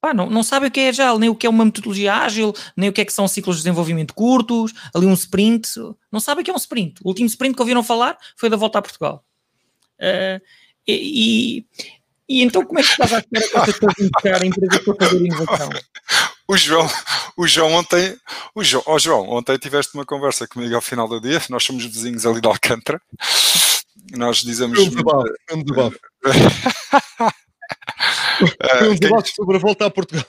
Pá, 0.01 0.15
não, 0.15 0.27
não 0.27 0.41
sabem 0.41 0.67
o 0.67 0.71
que 0.71 0.79
é 0.79 0.89
agile, 0.89 1.19
nem 1.19 1.29
o 1.29 1.35
que 1.35 1.45
é 1.45 1.49
uma 1.49 1.63
metodologia 1.63 2.15
ágil, 2.15 2.53
nem 2.75 2.89
o 2.89 2.93
que 2.93 3.01
é 3.01 3.05
que 3.05 3.13
são 3.13 3.27
ciclos 3.27 3.57
de 3.57 3.61
desenvolvimento 3.61 4.15
curtos, 4.15 4.73
ali 4.95 5.05
um 5.05 5.13
sprint, 5.13 5.69
não 6.11 6.19
sabem 6.19 6.41
o 6.41 6.45
que 6.45 6.49
é 6.49 6.53
um 6.53 6.57
sprint. 6.57 6.99
O 7.03 7.09
último 7.09 7.27
sprint 7.27 7.55
que 7.55 7.61
ouviram 7.61 7.83
falar 7.83 8.17
foi 8.35 8.49
da 8.49 8.57
volta 8.57 8.79
a 8.79 8.81
Portugal. 8.81 9.23
Uh, 9.99 10.41
e, 10.87 11.63
e, 12.27 12.41
então 12.41 12.65
como 12.65 12.79
é 12.79 12.81
que 12.81 12.89
estás 12.89 13.13
à 13.13 13.19
espera 13.19 13.47
que 13.47 13.57
essas 13.57 13.73
pessoas 13.75 13.99
indicar 13.99 14.41
a 14.41 14.45
empresa 14.45 14.79
para 14.83 14.95
fazer 14.95 15.23
inovação? 15.23 15.69
O 16.47 16.57
João, 16.57 16.89
o 17.37 17.47
João 17.47 17.73
ontem, 17.73 18.17
o 18.55 18.63
João, 18.63 18.83
oh 18.87 18.97
João, 18.97 19.29
ontem 19.29 19.57
tiveste 19.59 19.93
uma 19.93 20.03
conversa 20.03 20.47
comigo 20.47 20.73
ao 20.73 20.81
final 20.81 21.07
do 21.07 21.21
dia, 21.21 21.39
nós 21.49 21.63
somos 21.63 21.85
vizinhos 21.85 22.25
ali 22.25 22.41
de 22.41 22.47
Alcântara, 22.47 22.99
nós 24.17 24.37
dizemos... 24.37 24.79
Um 24.79 24.89
debate, 24.89 25.31
um 25.53 25.63
debate. 25.63 25.99
Foi 28.47 28.89
um 28.89 28.95
debate 28.95 29.33
sobre 29.33 29.57
a 29.57 29.59
volta 29.59 29.85
a 29.85 29.89
Portugal. 29.89 30.25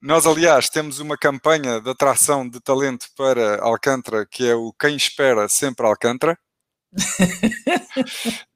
Nós, 0.00 0.26
aliás, 0.26 0.68
temos 0.68 1.00
uma 1.00 1.16
campanha 1.16 1.80
de 1.80 1.90
atração 1.90 2.48
de 2.48 2.60
talento 2.60 3.06
para 3.16 3.60
Alcântara, 3.60 4.26
que 4.26 4.46
é 4.46 4.54
o 4.54 4.72
Quem 4.72 4.94
Espera 4.94 5.48
Sempre 5.48 5.86
Alcântara. 5.86 6.38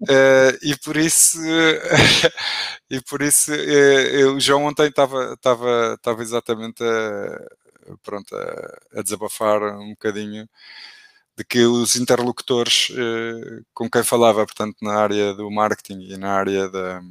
uh, 0.03 0.57
e 0.63 0.77
por 0.79 0.97
isso 0.97 1.39
e 2.89 3.01
por 3.03 3.21
isso 3.21 3.53
uh, 3.53 4.35
o 4.35 4.41
João 4.41 4.65
ontem 4.65 4.87
estava 4.87 5.37
exatamente 6.21 6.83
a, 6.83 7.97
pronto 8.03 8.35
a, 8.35 8.99
a, 9.01 9.03
desabafar 9.03 9.61
um 9.79 9.91
bocadinho 9.91 10.49
de 11.37 11.45
que 11.45 11.65
os 11.67 11.97
interlocutores 11.97 12.91
uh, 12.91 13.65
com 13.75 13.91
quem 13.91 14.05
falava 14.05 14.47
portanto 14.47 14.77
na 14.81 14.95
área 14.95 15.35
do 15.35 15.51
marketing 15.51 16.01
e 16.01 16.17
na 16.17 16.33
área 16.33 16.69
da 16.71 17.03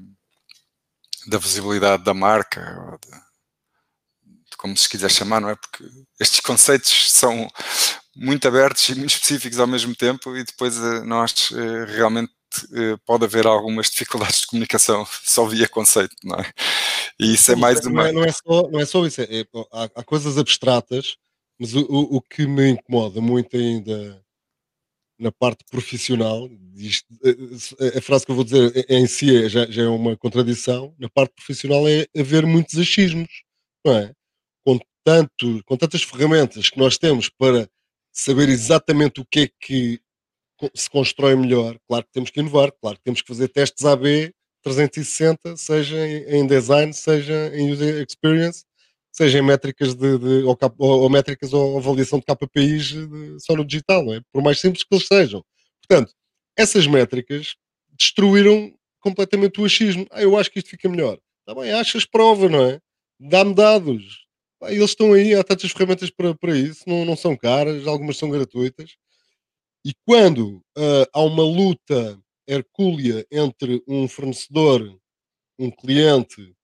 da 1.28 1.38
visibilidade 1.38 2.04
da 2.04 2.14
marca, 2.14 2.98
de, 3.04 4.58
como 4.58 4.76
se 4.76 4.90
quiser 4.90 5.10
chamar, 5.10 5.40
não 5.40 5.50
é? 5.50 5.56
Porque 5.56 5.84
estes 6.20 6.40
conceitos 6.42 7.12
são 7.12 7.48
muito 8.16 8.48
abertos 8.48 8.90
e 8.90 8.96
muito 8.96 9.12
específicos 9.12 9.60
ao 9.60 9.68
mesmo 9.68 9.96
tempo 9.96 10.36
e 10.36 10.44
depois 10.44 10.78
eh, 10.78 11.02
nós 11.02 11.50
eh, 11.54 11.86
realmente 11.86 12.34
eh, 12.74 12.98
pode 13.06 13.24
haver 13.26 13.48
algumas 13.48 13.90
dificuldades 13.90 14.42
de 14.42 14.48
comunicação 14.48 15.08
só 15.24 15.46
via 15.46 15.68
conceito, 15.68 16.16
não 16.24 16.38
é? 16.38 16.52
E 17.20 17.34
isso 17.34 17.52
é 17.52 17.56
mais 17.56 17.82
não 17.84 17.92
uma... 17.92 18.10
É, 18.10 18.12
não, 18.12 18.24
é 18.24 18.32
só, 18.32 18.70
não 18.70 18.80
é 18.80 18.86
só 18.86 19.06
isso, 19.06 19.22
é, 19.22 19.26
é, 19.26 19.46
há, 19.72 19.84
há, 19.96 20.04
coisas 20.04 20.38
abstratas, 20.38 21.16
mas 21.58 21.74
o, 21.74 21.82
o, 21.82 22.18
o, 22.18 22.22
que 22.22 22.46
me 22.46 22.70
incomoda 22.70 23.22
muito 23.22 23.56
ainda 23.56 24.22
na 25.20 25.32
parte 25.32 25.66
profissional, 25.70 26.50
isto, 26.76 27.06
a 27.98 28.02
frase 28.02 28.26
que 28.26 28.32
eu 28.32 28.36
vou 28.36 28.46
dizer 28.46 28.86
em 28.90 29.06
si 29.06 29.50
já, 29.50 29.70
já, 29.70 29.84
é 29.84 29.88
uma 29.88 30.16
contradição, 30.16 30.96
na 30.98 31.10
parte 31.10 31.34
profissional 31.36 31.88
é 31.88 32.08
haver 32.18 32.46
muitos 32.46 32.80
achismos, 32.80 33.44
não 33.86 33.98
é? 33.98 34.14
Com, 34.66 34.80
tanto, 35.04 35.62
com 35.66 35.76
tantas 35.76 36.04
ferramentas 36.04 36.70
que 36.70 36.80
nós 36.80 36.98
temos 36.98 37.30
para 37.30 37.70
saber 38.14 38.48
exatamente 38.48 39.20
o 39.20 39.26
que 39.26 39.40
é 39.42 39.50
que 39.60 40.00
se 40.74 40.90
constrói 40.90 41.36
melhor, 41.36 41.78
claro 41.88 42.06
que 42.06 42.12
temos 42.12 42.30
que 42.30 42.40
inovar, 42.40 42.72
claro 42.82 42.98
que 42.98 43.04
temos 43.04 43.22
que 43.22 43.28
fazer 43.28 43.50
testes 43.50 43.86
AB 43.86 44.34
360, 44.64 45.58
seja 45.58 45.98
em 46.08 46.46
design, 46.46 46.94
seja 46.94 47.52
em 47.56 47.72
user 47.72 48.06
experience, 48.08 48.66
seja 49.20 49.40
em 49.40 49.42
métricas 49.42 49.94
de, 49.94 50.18
de 50.18 50.44
ou, 50.44 50.58
ou, 50.78 51.02
ou, 51.02 51.10
métricas 51.10 51.52
ou 51.52 51.78
avaliação 51.78 52.20
de 52.20 52.26
KPIs 52.26 52.86
de, 52.86 53.38
só 53.40 53.54
no 53.54 53.66
digital, 53.66 54.06
não 54.06 54.14
é? 54.14 54.22
Por 54.32 54.42
mais 54.42 54.62
simples 54.62 54.82
que 54.86 54.96
eles 54.96 55.08
sejam. 55.08 55.44
Portanto, 55.86 56.14
essas 56.58 56.88
métricas 56.88 57.56
destruíram 57.98 58.74
completamente 59.02 59.60
o 59.60 59.66
achismo. 59.66 60.08
Ah, 60.10 60.22
eu 60.22 60.38
acho 60.38 60.50
que 60.50 60.60
isto 60.60 60.70
fica 60.70 60.88
melhor. 60.88 61.20
Está 61.42 61.60
bem, 61.60 61.74
achas 61.74 62.06
prova, 62.06 62.48
não 62.48 62.64
é? 62.64 62.80
Dá-me 63.20 63.54
dados. 63.54 64.26
Ah, 64.64 64.72
eles 64.72 64.92
estão 64.92 65.12
aí, 65.12 65.34
há 65.36 65.44
tantas 65.44 65.72
ferramentas 65.72 66.10
para, 66.10 66.34
para 66.34 66.58
isso, 66.58 66.84
não, 66.88 67.04
não 67.04 67.18
são 67.18 67.36
caras, 67.36 67.86
algumas 67.88 68.16
são 68.18 68.30
gratuitas. 68.30 68.96
E 69.86 69.94
quando 70.06 70.64
uh, 70.78 71.06
há 71.14 71.22
uma 71.22 71.44
luta 71.44 72.18
hercúlea 72.48 73.26
entre 73.30 73.84
um 73.86 74.08
fornecedor, 74.08 74.98
um 75.58 75.70
cliente 75.70 76.56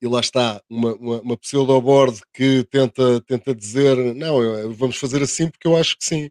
e 0.00 0.06
lá 0.06 0.20
está 0.20 0.62
uma, 0.68 0.94
uma, 0.94 1.20
uma 1.20 1.36
pseudo-board 1.36 2.20
que 2.32 2.64
tenta, 2.70 3.20
tenta 3.22 3.54
dizer 3.54 3.96
não, 4.14 4.72
vamos 4.74 4.96
fazer 4.96 5.22
assim 5.22 5.48
porque 5.50 5.66
eu 5.66 5.76
acho 5.76 5.96
que 5.98 6.04
sim. 6.04 6.30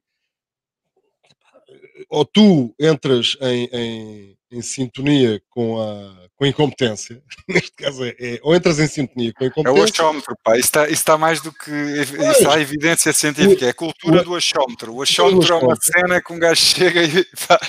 Ou 2.09 2.23
tu 2.23 2.73
entras 2.79 3.35
em, 3.41 3.69
em, 3.73 4.37
em 4.51 4.61
sintonia 4.61 5.41
com 5.49 5.81
a, 5.81 6.29
com 6.35 6.45
a 6.45 6.47
incompetência, 6.47 7.21
neste 7.49 7.71
caso 7.71 8.05
é, 8.05 8.15
é, 8.19 8.39
ou 8.41 8.55
entras 8.55 8.79
em 8.79 8.87
sintonia 8.87 9.33
com 9.33 9.43
a 9.43 9.47
incompetência. 9.47 9.79
É 9.79 9.81
o 9.81 9.83
achómetro, 9.83 10.37
pá, 10.43 10.57
isso 10.57 10.67
está, 10.67 10.83
isso 10.85 10.93
está 10.93 11.17
mais 11.17 11.41
do 11.41 11.51
que. 11.51 11.71
Isso 11.71 12.49
há 12.49 12.59
evidência 12.61 13.11
científica, 13.11 13.65
é 13.65 13.69
a 13.69 13.73
cultura 13.73 14.23
do 14.23 14.35
achómetro. 14.35 14.93
O 14.93 15.01
achómetro 15.01 15.53
é 15.53 15.57
uma 15.57 15.75
cena 15.75 16.21
que 16.21 16.31
um 16.31 16.39
gajo 16.39 16.61
chega 16.63 17.03
e. 17.03 17.25
Pá, 17.47 17.59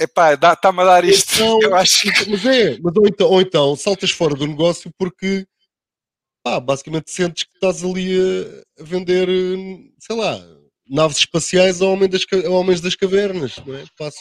epá, 0.00 0.34
está-me 0.34 0.80
a 0.82 0.84
dar 0.84 1.04
isto. 1.04 1.34
Então, 1.36 1.58
eu 1.62 1.76
acho 1.76 2.02
que... 2.02 2.30
Mas 2.30 2.46
é, 2.46 2.78
mas 2.82 2.96
ou 2.96 3.06
então, 3.06 3.30
ou 3.30 3.40
então 3.40 3.76
saltas 3.76 4.10
fora 4.10 4.34
do 4.34 4.46
negócio 4.46 4.90
porque 4.98 5.46
pá, 6.46 6.60
basicamente 6.60 7.10
sentes 7.10 7.42
que 7.44 7.54
estás 7.54 7.82
ali 7.82 8.16
a, 8.80 8.84
vender, 8.84 9.28
sei 9.98 10.14
lá, 10.14 10.38
naves 10.88 11.18
espaciais 11.18 11.82
a, 11.82 11.86
homem 11.86 12.08
das, 12.08 12.24
a 12.44 12.50
homens 12.50 12.80
das 12.80 12.94
cavernas, 12.94 13.56
não 13.66 13.74
é? 13.74 13.84
Passo, 13.98 14.20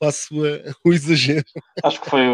passo 0.00 0.34
a, 0.44 0.72
o 0.82 0.92
exagero. 0.92 1.44
Acho 1.84 2.00
que 2.00 2.08
foi, 2.08 2.24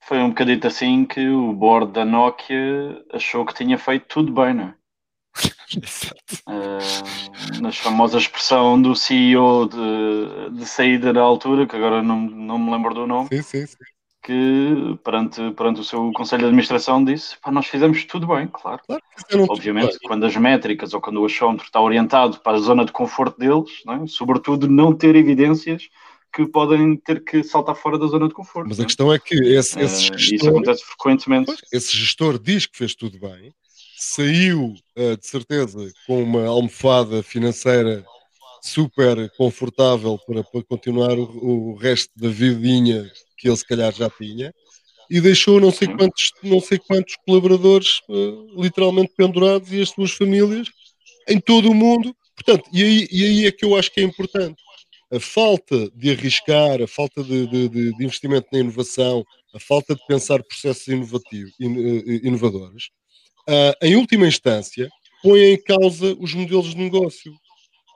foi 0.00 0.18
um 0.18 0.30
bocadito 0.30 0.66
assim 0.66 1.04
que 1.04 1.28
o 1.28 1.52
board 1.52 1.92
da 1.92 2.04
Nokia 2.04 3.04
achou 3.12 3.44
que 3.44 3.54
tinha 3.54 3.76
feito 3.76 4.06
tudo 4.06 4.32
bem, 4.32 4.54
não 4.54 4.64
é? 4.64 4.74
uh, 6.48 7.60
na 7.60 7.72
famosa 7.72 8.18
expressão 8.18 8.80
do 8.80 8.94
CEO 8.94 9.68
de, 9.68 10.58
de 10.58 10.66
saída 10.66 11.12
na 11.12 11.20
altura, 11.20 11.66
que 11.66 11.76
agora 11.76 12.02
não, 12.02 12.20
não 12.20 12.58
me 12.58 12.70
lembro 12.70 12.94
do 12.94 13.06
nome, 13.06 13.28
sim, 13.28 13.42
sim, 13.42 13.66
sim. 13.66 13.76
que 14.22 14.98
perante, 15.02 15.50
perante 15.52 15.80
o 15.80 15.84
seu 15.84 16.12
conselho 16.12 16.40
de 16.40 16.46
administração 16.46 17.04
disse: 17.04 17.36
nós 17.50 17.66
fizemos 17.66 18.04
tudo 18.04 18.26
bem, 18.26 18.48
claro. 18.48 18.80
claro 18.86 19.02
Obviamente, 19.48 19.98
quando 20.04 20.24
as 20.24 20.36
métricas 20.36 20.94
ou 20.94 21.00
quando 21.00 21.20
o 21.20 21.26
achómetro 21.26 21.66
está 21.66 21.80
orientado 21.80 22.40
para 22.40 22.56
a 22.56 22.60
zona 22.60 22.84
de 22.84 22.92
conforto 22.92 23.38
deles, 23.38 23.70
é? 23.88 24.06
sobretudo 24.06 24.68
não 24.68 24.94
ter 24.94 25.16
evidências 25.16 25.88
que 26.34 26.44
podem 26.46 26.96
ter 26.96 27.22
que 27.22 27.44
saltar 27.44 27.76
fora 27.76 27.96
da 27.96 28.06
zona 28.06 28.26
de 28.26 28.34
conforto. 28.34 28.68
Mas 28.68 28.80
a 28.80 28.82
é? 28.82 28.86
questão 28.86 29.12
é 29.12 29.18
que 29.20 29.36
esse, 29.36 29.78
esse 29.78 30.10
uh, 30.10 30.18
gestor, 30.18 30.34
isso 30.34 30.48
acontece 30.48 30.84
frequentemente. 30.84 31.52
Esse 31.72 31.96
gestor 31.96 32.38
diz 32.40 32.66
que 32.66 32.76
fez 32.76 32.94
tudo 32.94 33.20
bem, 33.20 33.54
saiu 33.96 34.74
uh, 34.96 35.16
de 35.16 35.26
certeza 35.26 35.92
com 36.06 36.22
uma 36.22 36.46
almofada 36.46 37.22
financeira 37.22 38.04
super 38.62 39.30
confortável 39.36 40.18
para, 40.26 40.42
para 40.42 40.62
continuar 40.64 41.18
o, 41.18 41.72
o, 41.72 41.76
resto 41.76 42.10
da 42.16 42.28
vidinha 42.28 43.10
que 43.36 43.48
ele 43.48 43.56
se 43.56 43.66
calhar 43.66 43.92
já 43.92 44.08
tinha 44.08 44.54
e 45.10 45.20
deixou 45.20 45.60
não 45.60 45.70
sei 45.70 45.86
quantos, 45.88 46.32
não 46.42 46.60
sei 46.60 46.78
quantos 46.78 47.14
colaboradores 47.26 48.00
uh, 48.08 48.62
literalmente 48.62 49.12
pendurados 49.16 49.70
e 49.70 49.82
as 49.82 49.90
suas 49.90 50.12
famílias 50.12 50.68
em 51.28 51.38
todo 51.38 51.70
o 51.70 51.74
mundo. 51.74 52.14
Portanto, 52.34 52.68
e 52.72 52.82
aí, 52.82 53.08
e 53.10 53.24
aí 53.24 53.46
é 53.46 53.52
que 53.52 53.64
eu 53.64 53.76
acho 53.76 53.92
que 53.92 54.00
é 54.00 54.04
importante. 54.04 54.62
A 55.12 55.20
falta 55.20 55.90
de 55.94 56.10
arriscar, 56.10 56.82
a 56.82 56.88
falta 56.88 57.22
de, 57.22 57.46
de, 57.46 57.68
de 57.68 58.04
investimento 58.04 58.48
na 58.50 58.58
inovação, 58.58 59.24
a 59.54 59.60
falta 59.60 59.94
de 59.94 60.04
pensar 60.06 60.42
processos 60.42 60.88
inovativos, 60.88 61.52
eh, 61.60 62.20
inovadores, 62.24 62.88
uh, 63.48 63.74
em 63.82 63.96
última 63.96 64.26
instância, 64.26 64.88
põe 65.22 65.40
em 65.40 65.62
causa 65.62 66.14
os 66.20 66.34
modelos 66.34 66.70
de 66.70 66.76
negócio. 66.76 67.32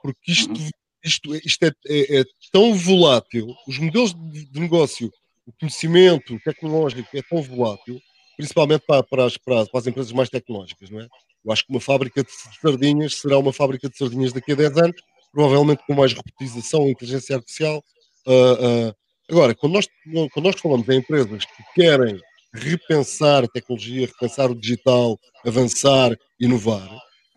Porque 0.01 0.31
isto, 0.31 0.51
uhum. 0.51 0.69
isto, 1.03 1.35
isto 1.35 1.63
é, 1.63 1.71
é, 1.87 2.21
é 2.21 2.23
tão 2.51 2.73
volátil, 2.73 3.53
os 3.67 3.77
modelos 3.77 4.13
de, 4.13 4.45
de, 4.45 4.59
negócio, 4.59 5.11
o 5.45 5.53
conhecimento 5.59 6.39
tecnológico 6.43 7.09
é 7.13 7.21
tão 7.21 7.41
volátil, 7.41 7.99
principalmente 8.37 8.83
para, 8.87 9.03
para, 9.03 9.25
as, 9.25 9.37
para, 9.37 9.65
as, 9.73 9.87
empresas 9.87 10.11
mais 10.11 10.29
tecnológicas, 10.29 10.89
não 10.89 11.01
é? 11.01 11.07
Eu 11.45 11.51
acho 11.51 11.65
que 11.65 11.71
uma 11.71 11.79
fábrica 11.79 12.23
de 12.23 12.29
sardinhas 12.61 13.15
será 13.15 13.37
uma 13.37 13.53
fábrica 13.53 13.89
de 13.89 13.97
sardinhas 13.97 14.33
daqui 14.33 14.51
a 14.51 14.55
10 14.55 14.77
anos, 14.77 15.01
provavelmente 15.31 15.83
com 15.85 15.93
mais 15.93 16.13
robotização, 16.13 16.89
inteligência 16.89 17.35
artificial. 17.35 17.83
Uh, 18.25 18.89
uh, 18.89 18.95
agora, 19.29 19.55
quando 19.55 19.73
nós, 19.73 19.87
quando 20.33 20.45
nós 20.45 20.59
falamos 20.59 20.87
em 20.89 20.97
empresas 20.97 21.45
que 21.45 21.63
querem 21.75 22.19
repensar 22.53 23.43
a 23.43 23.47
tecnologia, 23.47 24.07
repensar 24.07 24.49
o 24.49 24.55
digital, 24.55 25.19
avançar, 25.45 26.15
inovar, 26.39 26.89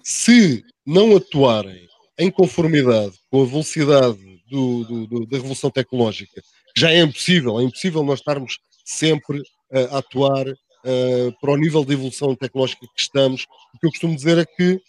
se 0.02 0.62
não 0.86 1.16
atuarem 1.16 1.86
em 2.18 2.30
conformidade 2.30 3.18
com 3.30 3.42
a 3.42 3.46
velocidade 3.46 4.18
do, 4.50 4.84
do, 4.84 5.06
do, 5.06 5.26
da 5.26 5.36
revolução 5.36 5.70
tecnológica, 5.70 6.40
que 6.74 6.80
já 6.80 6.90
é 6.90 7.00
impossível, 7.00 7.60
é 7.60 7.64
impossível 7.64 8.02
nós 8.02 8.20
estarmos 8.20 8.58
sempre 8.84 9.38
uh, 9.38 9.94
a 9.94 9.98
atuar 9.98 10.46
uh, 10.48 11.40
para 11.40 11.52
o 11.52 11.56
nível 11.56 11.84
de 11.84 11.94
evolução 11.94 12.34
tecnológica 12.34 12.86
que 12.86 13.00
estamos. 13.00 13.46
O 13.74 13.78
que 13.78 13.86
eu 13.86 13.90
costumo 13.90 14.14
dizer 14.14 14.38
é 14.38 14.44
que 14.44 14.80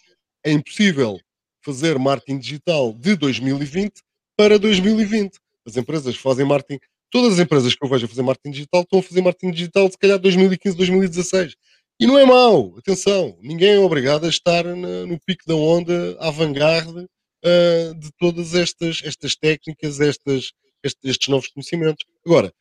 é 0.44 0.52
impossível 0.52 1.18
fazer 1.62 1.98
marketing 1.98 2.38
digital 2.38 2.92
de 2.92 3.16
2020 3.16 3.92
para 4.36 4.58
2020. 4.58 5.38
As 5.66 5.76
empresas 5.76 6.16
fazem 6.16 6.44
marketing 6.44 6.80
Todas 7.14 7.34
as 7.34 7.38
empresas 7.38 7.76
que 7.76 7.84
eu 7.84 7.88
vejo 7.88 8.06
a 8.06 8.08
fazer 8.08 8.22
marketing 8.22 8.50
digital 8.50 8.82
estão 8.82 8.98
a 8.98 9.02
fazer 9.02 9.22
marketing 9.22 9.52
digital, 9.52 9.88
se 9.88 9.96
calhar 9.96 10.18
2015, 10.18 10.76
2016. 10.76 11.54
E 12.00 12.08
não 12.08 12.18
é 12.18 12.24
mau, 12.24 12.76
atenção, 12.76 13.38
ninguém 13.40 13.74
é 13.74 13.78
obrigado 13.78 14.26
a 14.26 14.28
estar 14.28 14.64
na, 14.64 15.06
no 15.06 15.16
pico 15.24 15.44
da 15.46 15.54
onda, 15.54 16.16
à 16.18 16.28
vanguarda 16.32 17.04
uh, 17.04 17.94
de 17.94 18.10
todas 18.18 18.56
estas, 18.56 19.00
estas 19.04 19.36
técnicas, 19.36 20.00
estas, 20.00 20.50
estes, 20.82 21.04
estes 21.04 21.28
novos 21.28 21.46
conhecimentos. 21.46 22.04
Agora, 22.26 22.52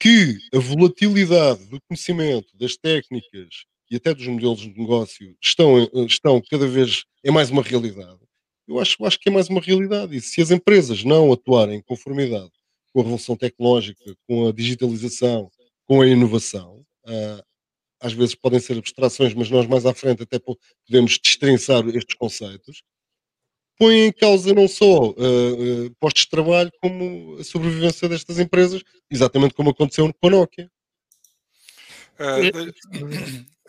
que 0.00 0.38
a 0.52 0.58
volatilidade 0.58 1.64
do 1.66 1.78
conhecimento, 1.88 2.48
das 2.56 2.76
técnicas 2.76 3.64
e 3.88 3.94
até 3.94 4.12
dos 4.12 4.26
modelos 4.26 4.58
de 4.58 4.76
negócio 4.76 5.36
estão, 5.40 5.88
estão 6.04 6.42
cada 6.50 6.66
vez, 6.66 7.04
é 7.24 7.30
mais 7.30 7.48
uma 7.48 7.62
realidade. 7.62 8.18
Eu 8.66 8.80
acho, 8.80 8.96
acho 9.06 9.20
que 9.20 9.28
é 9.28 9.32
mais 9.32 9.48
uma 9.48 9.60
realidade. 9.60 10.16
E 10.16 10.20
se 10.20 10.42
as 10.42 10.50
empresas 10.50 11.04
não 11.04 11.32
atuarem 11.32 11.78
em 11.78 11.82
conformidade 11.82 12.50
com 12.98 13.02
a 13.02 13.04
revolução 13.04 13.36
tecnológica, 13.36 14.16
com 14.26 14.48
a 14.48 14.52
digitalização, 14.52 15.48
com 15.86 16.00
a 16.00 16.08
inovação, 16.08 16.84
uh, 17.06 17.42
às 18.00 18.12
vezes 18.12 18.34
podem 18.34 18.58
ser 18.58 18.76
abstrações, 18.76 19.34
mas 19.34 19.48
nós 19.50 19.66
mais 19.66 19.86
à 19.86 19.94
frente 19.94 20.24
até 20.24 20.38
podemos 20.38 21.18
destrinçar 21.18 21.86
estes 21.90 22.16
conceitos, 22.16 22.82
põe 23.78 24.06
em 24.06 24.12
causa 24.12 24.52
não 24.52 24.66
só 24.66 25.10
uh, 25.10 25.86
uh, 25.86 25.94
postos 26.00 26.24
de 26.24 26.30
trabalho, 26.30 26.72
como 26.80 27.36
a 27.38 27.44
sobrevivência 27.44 28.08
destas 28.08 28.40
empresas, 28.40 28.82
exatamente 29.08 29.54
como 29.54 29.70
aconteceu 29.70 30.12
com 30.12 30.26
a 30.26 30.30
Nokia. 30.30 30.68
Uh, 32.18 32.72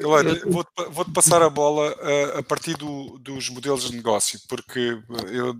vou-te 0.49 0.85
vou 0.91 1.05
passar 1.13 1.41
a 1.41 1.49
bola 1.49 1.95
a 2.35 2.43
partir 2.43 2.75
do, 2.77 3.19
dos 3.19 3.49
modelos 3.49 3.89
de 3.89 3.95
negócio, 3.95 4.39
porque 4.47 4.97
eu 5.31 5.55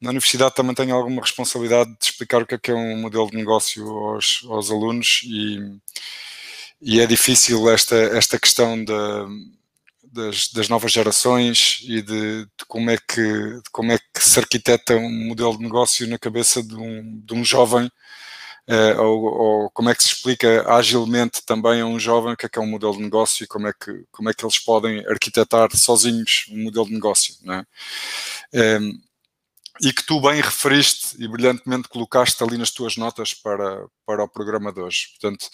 na 0.00 0.10
universidade 0.10 0.54
também 0.54 0.74
tenho 0.74 0.94
alguma 0.94 1.22
responsabilidade 1.22 1.90
de 1.98 2.04
explicar 2.04 2.42
o 2.42 2.46
que 2.46 2.56
é, 2.56 2.58
que 2.58 2.70
é 2.70 2.74
um 2.74 3.00
modelo 3.00 3.30
de 3.30 3.36
negócio 3.36 3.88
aos, 3.88 4.44
aos 4.48 4.70
alunos 4.70 5.20
e, 5.24 5.58
e 6.82 7.00
é 7.00 7.06
difícil 7.06 7.70
esta, 7.70 7.96
esta 7.96 8.38
questão 8.38 8.84
da 8.84 9.26
das, 10.14 10.48
das 10.48 10.68
novas 10.68 10.92
gerações 10.92 11.80
e 11.82 12.00
de, 12.00 12.44
de, 12.44 12.64
como 12.68 12.88
é 12.88 12.96
que, 12.96 13.20
de 13.20 13.70
como 13.72 13.90
é 13.90 13.98
que 13.98 14.24
se 14.24 14.38
arquiteta 14.38 14.94
um 14.94 15.26
modelo 15.26 15.58
de 15.58 15.64
negócio 15.64 16.06
na 16.06 16.18
cabeça 16.18 16.62
de 16.62 16.76
um, 16.76 17.20
de 17.24 17.34
um 17.34 17.44
jovem 17.44 17.90
Uh, 18.66 18.98
ou, 19.02 19.24
ou, 19.24 19.70
como 19.70 19.90
é 19.90 19.94
que 19.94 20.02
se 20.02 20.14
explica 20.14 20.64
agilmente 20.72 21.44
também 21.44 21.82
a 21.82 21.86
um 21.86 22.00
jovem 22.00 22.32
o 22.32 22.36
que 22.36 22.46
é 22.46 22.48
que 22.48 22.58
é 22.58 22.62
um 22.62 22.66
modelo 22.66 22.96
de 22.96 23.02
negócio 23.02 23.44
e 23.44 23.46
como 23.46 23.68
é 23.68 23.72
que, 23.72 24.06
como 24.10 24.30
é 24.30 24.32
que 24.32 24.42
eles 24.42 24.58
podem 24.58 25.06
arquitetar 25.06 25.68
sozinhos 25.76 26.46
um 26.50 26.64
modelo 26.64 26.86
de 26.86 26.94
negócio, 26.94 27.34
não 27.42 27.54
é? 27.54 27.66
Um, 28.54 28.60
ehm, 28.60 28.92
e 29.82 29.92
que 29.92 30.06
tu 30.06 30.20
bem 30.20 30.40
referiste 30.40 31.16
e 31.18 31.28
brilhantemente 31.28 31.88
colocaste 31.88 32.42
ali 32.42 32.56
nas 32.56 32.70
tuas 32.70 32.96
notas 32.96 33.34
para, 33.34 33.86
para 34.06 34.22
o 34.24 34.28
programa 34.28 34.72
de 34.72 34.80
hoje. 34.80 35.08
Portanto, 35.20 35.48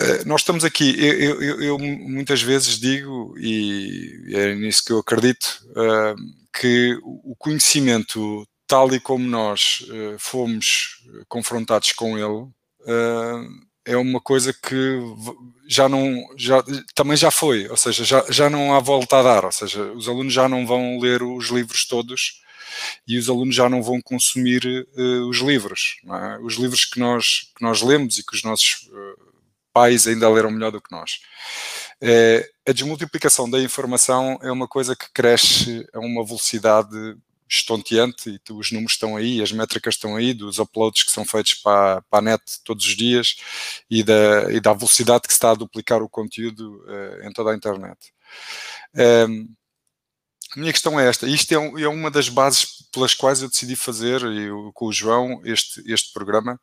eh, 0.00 0.24
nós 0.24 0.40
estamos 0.40 0.64
aqui, 0.64 0.94
eu, 0.98 1.42
eu, 1.42 1.60
eu, 1.60 1.78
muitas 1.78 2.40
vezes 2.40 2.78
digo, 2.78 3.34
e 3.38 4.32
é 4.32 4.54
nisso 4.54 4.82
que 4.84 4.92
eu 4.92 4.98
acredito, 4.98 5.62
uh, 5.72 6.16
que 6.58 6.98
o 7.02 7.36
conhecimento, 7.36 8.46
tal 8.70 8.94
e 8.94 9.00
como 9.00 9.26
nós 9.26 9.84
uh, 9.88 10.16
fomos 10.16 11.02
confrontados 11.28 11.90
com 11.90 12.16
ele, 12.16 12.46
uh, 12.86 13.48
é 13.84 13.96
uma 13.96 14.20
coisa 14.20 14.52
que 14.52 15.00
já 15.68 15.88
não, 15.88 16.24
já, 16.36 16.62
também 16.94 17.16
já 17.16 17.32
foi, 17.32 17.68
ou 17.68 17.76
seja, 17.76 18.04
já, 18.04 18.24
já 18.30 18.48
não 18.48 18.72
há 18.72 18.78
volta 18.78 19.18
a 19.18 19.22
dar, 19.24 19.44
ou 19.44 19.50
seja, 19.50 19.82
os 19.92 20.08
alunos 20.08 20.32
já 20.32 20.48
não 20.48 20.64
vão 20.64 21.00
ler 21.00 21.20
os 21.20 21.48
livros 21.48 21.84
todos 21.84 22.40
e 23.08 23.18
os 23.18 23.28
alunos 23.28 23.56
já 23.56 23.68
não 23.68 23.82
vão 23.82 24.00
consumir 24.00 24.62
os 25.28 25.38
livros. 25.38 25.96
É? 26.04 26.38
Os 26.38 26.54
livros 26.54 26.84
que 26.84 27.00
nós, 27.00 27.50
que 27.56 27.62
nós 27.62 27.82
lemos 27.82 28.18
e 28.18 28.24
que 28.24 28.36
os 28.36 28.44
nossos 28.44 28.88
pais 29.72 30.06
ainda 30.06 30.28
leram 30.28 30.52
melhor 30.52 30.70
do 30.70 30.80
que 30.80 30.92
nós. 30.92 31.18
É, 32.00 32.48
a 32.68 32.72
desmultiplicação 32.72 33.50
da 33.50 33.60
informação 33.60 34.38
é 34.42 34.52
uma 34.52 34.68
coisa 34.68 34.94
que 34.94 35.12
cresce 35.12 35.84
a 35.92 35.98
uma 35.98 36.24
velocidade 36.24 37.16
estonteante 37.50 38.30
e 38.30 38.52
os 38.52 38.70
números 38.70 38.92
estão 38.92 39.16
aí, 39.16 39.42
as 39.42 39.50
métricas 39.50 39.94
estão 39.94 40.14
aí, 40.14 40.32
dos 40.32 40.58
uploads 40.58 41.02
que 41.02 41.10
são 41.10 41.24
feitos 41.24 41.54
para, 41.54 42.00
para 42.02 42.18
a 42.20 42.22
net 42.22 42.42
todos 42.64 42.86
os 42.86 42.96
dias 42.96 43.36
e 43.90 44.04
da, 44.04 44.52
e 44.52 44.60
da 44.60 44.72
velocidade 44.72 45.22
que 45.22 45.32
se 45.32 45.36
está 45.36 45.50
a 45.50 45.54
duplicar 45.54 46.00
o 46.00 46.08
conteúdo 46.08 46.84
uh, 46.86 47.26
em 47.26 47.32
toda 47.32 47.50
a 47.50 47.56
internet. 47.56 47.98
Um, 49.28 49.52
a 50.56 50.60
minha 50.60 50.72
questão 50.72 50.98
é 50.98 51.08
esta, 51.08 51.26
isto 51.26 51.52
é, 51.52 51.82
é, 51.82 51.88
uma 51.88 52.10
das 52.10 52.28
bases 52.28 52.88
pelas 52.92 53.14
quais 53.14 53.42
eu 53.42 53.48
decidi 53.48 53.74
fazer, 53.76 54.22
eu, 54.22 54.70
com 54.72 54.86
o 54.86 54.92
João, 54.92 55.40
este, 55.44 55.82
este 55.92 56.12
programa, 56.12 56.60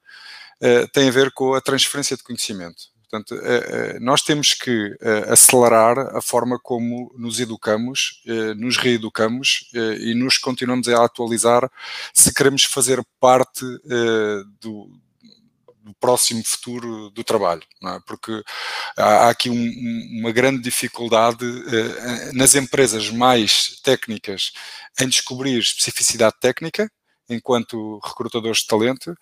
uh, 0.61 0.87
tem 0.93 1.09
a 1.09 1.11
ver 1.11 1.31
com 1.31 1.53
a 1.53 1.61
transferência 1.61 2.15
de 2.15 2.23
conhecimento. 2.23 2.96
Portanto, 3.09 3.35
eh, 3.41 3.95
eh, 3.95 3.99
nós 4.01 4.21
temos 4.21 4.53
que 4.53 4.97
eh, 4.99 5.25
acelerar 5.29 5.97
a 6.13 6.21
forma 6.21 6.59
como 6.59 7.13
nos 7.17 7.39
educamos, 7.39 8.21
nos 8.57 8.75
reeducamos 8.77 9.69
e 9.73 10.13
nos 10.13 10.37
continuamos 10.37 10.89
a 10.89 11.05
atualizar 11.05 11.71
se 12.13 12.33
queremos 12.33 12.65
fazer 12.65 13.01
parte 13.19 13.63
do, 14.59 14.91
do 15.81 15.93
próximo 15.99 16.43
futuro 16.43 17.09
do 17.11 17.23
trabalho, 17.23 17.63
é? 17.83 17.99
porque 18.05 18.43
há, 18.97 19.29
aqui 19.29 19.49
um, 19.49 20.19
uma 20.19 20.31
grande 20.31 20.61
dificuldade 20.61 21.45
nas 22.33 22.55
empresas 22.55 23.09
mais 23.09 23.79
técnicas 23.83 24.51
em 24.99 25.07
descobrir 25.07 25.57
especificidade 25.59 26.35
técnica, 26.41 26.91
enquanto 27.29 27.99
recrutadores 28.03 28.59
de 28.59 28.67
talento, 28.67 29.15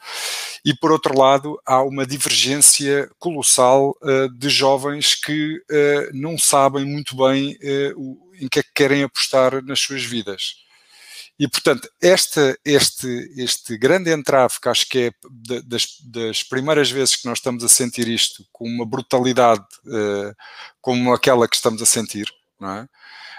e 0.63 0.73
por 0.73 0.91
outro 0.91 1.17
lado 1.17 1.59
há 1.65 1.81
uma 1.81 2.05
divergência 2.05 3.09
colossal 3.19 3.95
uh, 4.01 4.29
de 4.29 4.49
jovens 4.49 5.15
que 5.15 5.57
uh, 5.57 6.09
não 6.13 6.37
sabem 6.37 6.85
muito 6.85 7.15
bem 7.15 7.57
uh, 7.95 8.31
em 8.39 8.47
que 8.47 8.59
é 8.59 8.63
que 8.63 8.73
querem 8.73 9.03
apostar 9.03 9.63
nas 9.63 9.79
suas 9.79 10.03
vidas. 10.03 10.63
E, 11.37 11.49
portanto, 11.49 11.89
esta, 12.01 12.57
este, 12.63 13.07
este 13.35 13.77
grande 13.77 14.09
entrave, 14.09 14.53
que 14.61 14.69
acho 14.69 14.87
que 14.87 14.99
é 14.99 15.11
das, 15.65 15.97
das, 15.99 16.43
primeiras 16.43 16.89
vezes 16.89 17.17
que 17.17 17.27
nós 17.27 17.39
estamos 17.39 17.61
a 17.61 17.67
sentir 17.67 18.07
isto 18.07 18.45
com 18.53 18.65
uma 18.65 18.85
brutalidade 18.85 19.65
como 20.79 21.13
aquela 21.13 21.45
que 21.45 21.57
estamos 21.57 21.81
a 21.81 21.85
sentir, 21.85 22.31
não 22.57 22.71
é? 22.71 22.87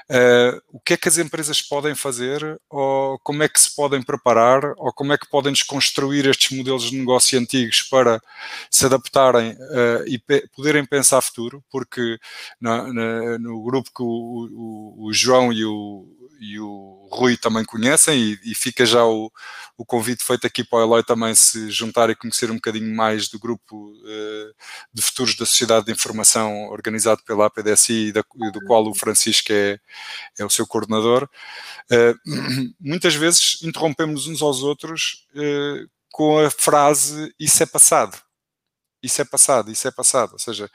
Uh, 0.09 0.63
o 0.71 0.79
que 0.79 0.95
é 0.95 0.97
que 0.97 1.09
as 1.09 1.19
empresas 1.19 1.61
podem 1.61 1.93
fazer, 1.93 2.61
ou 2.71 3.19
como 3.25 3.43
é 3.43 3.49
que 3.49 3.61
se 3.61 3.75
podem 3.75 4.01
preparar, 4.01 4.63
ou 4.77 4.93
como 4.93 5.13
é 5.13 5.19
que 5.19 5.29
podem 5.29 5.53
desconstruir 5.53 6.27
estes 6.27 6.57
modelos 6.57 6.91
de 6.91 6.97
negócio 6.97 7.37
antigos 7.37 7.83
para 7.83 8.23
se 8.71 8.87
adaptarem 8.87 9.53
uh, 9.53 10.07
e 10.07 10.17
pe 10.19 10.47
poderem 10.55 10.85
pensar 10.85 11.21
futuro, 11.21 11.63
porque 11.71 12.19
na, 12.61 12.93
na, 12.93 13.39
no 13.39 13.63
grupo 13.65 13.91
que 13.95 14.03
o, 14.03 14.07
o, 14.07 15.07
o 15.09 15.13
João 15.13 15.53
e 15.53 15.65
o, 15.65 16.07
e 16.41 16.59
o 16.61 17.09
Rui 17.11 17.37
também 17.37 17.65
conhecem, 17.65 18.19
e, 18.19 18.53
e 18.53 18.55
fica 18.55 18.85
já 18.85 19.05
o, 19.05 19.31
o, 19.77 19.85
convite 19.85 20.25
feito 20.25 20.47
aqui 20.47 20.65
para 20.65 20.79
o 20.79 20.83
Eloy 20.83 21.05
também 21.05 21.35
se 21.35 21.71
juntar 21.71 22.11
e 22.11 22.15
conhecer 22.15 22.51
um 22.51 22.57
bocadinho 22.57 22.95
mais 22.95 23.29
do 23.29 23.39
grupo 23.39 23.77
uh, 23.77 24.55
de 24.93 25.03
futuros 25.03 25.37
da 25.37 25.47
Sociedade 25.47 25.87
de 25.87 25.93
Informação 25.93 26.69
organizado 26.69 27.23
pela 27.25 27.47
APDSI 27.47 28.13
da, 28.13 28.23
do 28.53 28.61
qual 28.67 28.87
o 28.87 28.95
Francisco 28.95 29.53
é, 29.53 29.79
é 30.39 30.45
o 30.45 30.51
seu 30.51 30.67
coordenador. 30.67 31.29
Uh, 31.91 32.75
muitas 32.81 33.15
vezes 33.15 33.63
interrompemos 33.63 34.27
uns 34.27 34.43
aos 34.43 34.63
outros 34.63 35.27
uh, 35.35 35.89
com 36.11 36.39
a 36.39 36.51
frase 36.51 37.35
isso 37.39 37.63
é 37.63 37.67
passado, 37.67 38.17
isso 39.03 39.21
é 39.21 39.25
passado, 39.25 39.71
isso 39.71 39.87
é 39.87 39.91
passado, 39.91 40.33
ou 40.33 40.39
seja, 40.39 40.71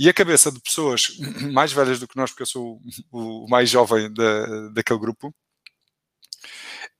e 0.00 0.08
a 0.08 0.14
cabeça 0.14 0.50
de 0.50 0.58
pessoas 0.58 1.18
mais 1.52 1.74
velhas 1.74 2.00
do 2.00 2.08
que 2.08 2.16
nós, 2.16 2.30
porque 2.30 2.44
eu 2.44 2.46
sou 2.46 2.80
o 3.12 3.46
mais 3.50 3.68
jovem 3.68 4.10
da, 4.10 4.70
daquele 4.70 4.98
grupo, 4.98 5.30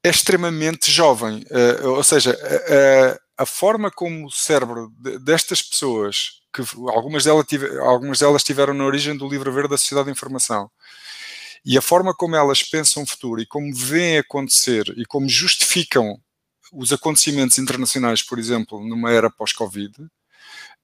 é 0.05 0.11
extremamente 0.11 0.91
jovem. 0.93 1.43
Uh, 1.51 1.89
ou 1.89 2.05
seja, 2.05 2.39
a, 3.39 3.43
a, 3.43 3.47
forma 3.47 3.91
como 3.91 4.27
o 4.27 4.31
cérebro 4.31 4.93
destas 5.23 5.63
pessoas, 5.63 6.43
que 6.53 6.63
algumas 6.89 7.25
delas, 7.25 7.47
tive, 7.47 7.79
algumas 7.79 8.19
delas 8.19 8.45
tiveram 8.45 8.75
na 8.75 8.85
origem 8.85 9.17
do 9.17 9.27
livro 9.27 9.51
verde 9.51 9.71
da 9.71 9.79
Sociedade 9.79 10.07
de 10.07 10.13
Informação, 10.13 10.71
e 11.65 11.79
a 11.79 11.83
forma 11.83 12.15
como 12.15 12.37
elas 12.37 12.63
pensam 12.63 13.03
o 13.03 13.07
futuro 13.07 13.41
e 13.41 13.47
como 13.47 13.75
veem 13.75 14.19
acontecer 14.19 14.93
e 14.99 15.07
como 15.07 15.27
justificam 15.27 16.21
os 16.71 16.93
acontecimentos 16.93 17.59
internacionais, 17.59 18.23
por 18.23 18.39
exemplo, 18.39 18.87
numa 18.87 19.11
era 19.11 19.31
pós-Covid, 19.31 19.95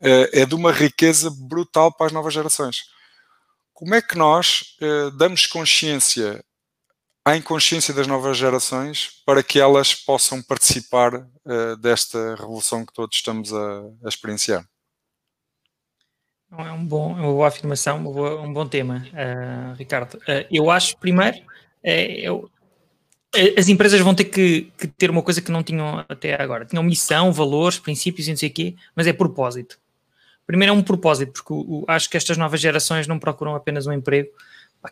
é 0.00 0.44
de 0.44 0.54
uma 0.54 0.72
riqueza 0.72 1.30
brutal 1.30 1.92
para 1.92 2.06
as 2.06 2.12
novas 2.12 2.34
gerações. 2.34 2.84
Como 3.72 3.94
é 3.94 4.00
que 4.00 4.16
nós 4.16 4.76
eh, 4.80 5.10
damos 5.16 5.46
consciência 5.46 6.42
à 7.26 7.36
inconsciência 7.36 7.92
das 7.92 8.06
novas 8.06 8.38
gerações 8.38 9.20
para 9.26 9.42
que 9.42 9.58
elas 9.58 9.92
possam 9.92 10.40
participar 10.40 11.12
uh, 11.16 11.76
desta 11.76 12.36
revolução 12.36 12.86
que 12.86 12.92
todos 12.92 13.16
estamos 13.16 13.52
a, 13.52 13.82
experienciar. 14.06 14.64
É 16.56 16.70
um 16.70 16.86
bom, 16.86 17.14
uma 17.14 17.22
boa 17.22 17.48
afirmação, 17.48 17.98
uma 17.98 18.12
boa, 18.12 18.40
um 18.40 18.52
bom 18.52 18.64
tema, 18.64 19.04
uh, 19.08 19.74
Ricardo. 19.74 20.14
Uh, 20.18 20.46
eu 20.52 20.70
acho, 20.70 20.96
primeiro, 20.98 21.36
eu, 21.82 22.48
as 23.58 23.68
empresas 23.68 24.00
vão 24.00 24.14
ter 24.14 24.26
que, 24.26 24.72
que, 24.78 24.86
ter 24.86 25.10
uma 25.10 25.20
coisa 25.20 25.42
que 25.42 25.50
não 25.50 25.64
tinham 25.64 26.04
até 26.08 26.40
agora. 26.40 26.64
Tinham 26.64 26.84
missão, 26.84 27.32
valores, 27.32 27.80
princípios 27.80 28.28
e 28.28 28.30
não 28.30 28.36
sei 28.36 28.50
o 28.50 28.52
quê, 28.52 28.76
mas 28.94 29.08
é 29.08 29.12
propósito 29.12 29.80
Primeiro 30.46 30.72
é 30.72 30.76
um 30.76 30.82
propósito, 30.82 31.32
porque 31.32 31.52
o, 31.52 31.80
o, 31.80 31.84
acho 31.88 32.08
que 32.08 32.16
estas 32.16 32.36
novas 32.36 32.60
gerações 32.60 33.06
não 33.06 33.18
procuram 33.18 33.54
apenas 33.54 33.86
um 33.86 33.92
emprego, 33.92 34.28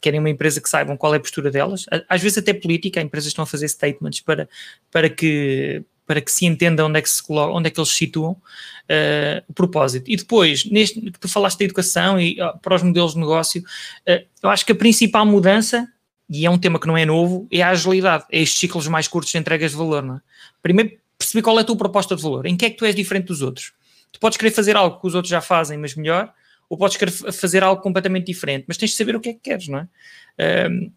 querem 0.01 0.19
uma 0.19 0.31
empresa 0.31 0.61
que 0.61 0.69
saibam 0.69 0.97
qual 0.97 1.15
é 1.15 1.19
a 1.19 1.21
postura 1.21 1.51
delas, 1.51 1.87
às 2.09 2.21
vezes 2.21 2.39
até 2.39 2.53
política, 2.53 3.01
as 3.01 3.07
empresas 3.07 3.29
estão 3.29 3.45
a 3.45 3.47
fazer 3.47 3.69
statements 3.69 4.21
para, 4.21 4.49
para, 4.91 5.09
que, 5.09 5.83
para 6.07 6.21
que 6.21 6.33
se 6.33 6.47
entenda 6.47 6.85
onde 6.85 6.99
é 6.99 7.03
que, 7.03 7.11
se 7.11 7.23
coloca, 7.23 7.53
onde 7.53 7.69
é 7.69 7.71
que 7.71 7.79
eles 7.79 7.91
se 7.91 7.97
situam 7.97 8.33
uh, 8.33 9.45
o 9.49 9.53
propósito. 9.53 10.11
E 10.11 10.17
depois, 10.17 10.65
neste 10.65 11.11
tu 11.13 11.29
falaste 11.29 11.59
da 11.59 11.65
educação 11.65 12.21
e 12.21 12.41
uh, 12.41 12.59
para 12.61 12.75
os 12.75 12.83
modelos 12.83 13.13
de 13.13 13.21
negócio, 13.21 13.63
uh, 13.63 14.27
eu 14.43 14.51
acho 14.51 14.67
que 14.67 14.73
a 14.73 14.75
principal 14.77 15.25
mudança, 15.25 15.89
e 16.29 16.45
é 16.45 16.51
um 16.51 16.59
tema 16.59 16.79
que 16.79 16.87
não 16.87 16.97
é 16.97 17.05
novo, 17.05 17.47
é 17.51 17.63
a 17.63 17.71
agilidade, 17.71 18.25
é 18.31 18.41
estes 18.41 18.59
ciclos 18.59 18.89
mais 18.89 19.07
curtos 19.07 19.31
de 19.31 19.39
entregas 19.39 19.71
de 19.71 19.77
valor. 19.77 20.05
É? 20.05 20.21
Primeiro, 20.63 20.99
perceber 21.17 21.43
qual 21.43 21.59
é 21.59 21.63
a 21.63 21.65
tua 21.65 21.77
proposta 21.77 22.17
de 22.17 22.23
valor, 22.23 22.47
em 22.47 22.57
que 22.57 22.65
é 22.65 22.71
que 22.71 22.77
tu 22.77 22.85
és 22.85 22.95
diferente 22.95 23.27
dos 23.27 23.43
outros. 23.43 23.73
Tu 24.15 24.21
podes 24.21 24.39
querer 24.39 24.53
fazer 24.53 24.77
algo 24.77 25.01
que 25.01 25.07
os 25.09 25.15
outros 25.17 25.29
já 25.29 25.41
fazem, 25.41 25.77
mas 25.77 25.97
melhor, 25.97 26.33
ou 26.71 26.79
podes 26.79 26.97
querer 26.97 27.11
fazer 27.11 27.65
algo 27.65 27.83
completamente 27.83 28.27
diferente, 28.27 28.65
mas 28.69 28.77
tens 28.77 28.93
de 28.93 28.97
saber 28.97 29.17
o 29.17 29.21
que 29.21 29.31
é 29.31 29.33
que 29.33 29.41
queres, 29.41 29.67
não 29.67 29.81
é? 29.81 30.69
Um, 30.71 30.93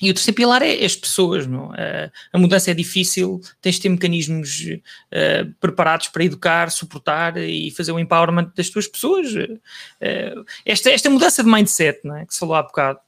e 0.00 0.08
o 0.10 0.14
terceiro 0.14 0.36
pilar 0.36 0.62
é 0.62 0.84
as 0.84 0.94
pessoas, 0.94 1.46
não? 1.48 1.70
Uh, 1.70 2.10
a 2.32 2.38
mudança 2.38 2.70
é 2.70 2.74
difícil, 2.74 3.40
tens 3.60 3.76
de 3.76 3.80
ter 3.80 3.88
mecanismos 3.88 4.60
uh, 4.60 5.52
preparados 5.58 6.08
para 6.08 6.24
educar, 6.24 6.70
suportar 6.70 7.36
e 7.38 7.72
fazer 7.72 7.90
o 7.90 7.98
empowerment 7.98 8.52
das 8.54 8.70
tuas 8.70 8.86
pessoas. 8.86 9.34
Uh, 9.34 10.44
esta, 10.64 10.90
esta 10.90 11.10
mudança 11.10 11.42
de 11.42 11.50
mindset, 11.50 12.00
não 12.04 12.16
é? 12.16 12.24
que 12.24 12.34
se 12.34 12.38
falou 12.38 12.54
há 12.54 12.62
bocado, 12.62 13.00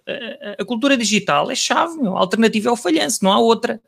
a 0.59 0.65
cultura 0.65 0.97
digital 0.97 1.51
é 1.51 1.55
chave, 1.55 1.99
meu. 1.99 2.17
a 2.17 2.21
alternativa 2.21 2.69
é 2.69 2.73
o 2.73 2.77
falhanço, 2.77 3.23
não 3.23 3.33
há 3.33 3.39
outra. 3.39 3.81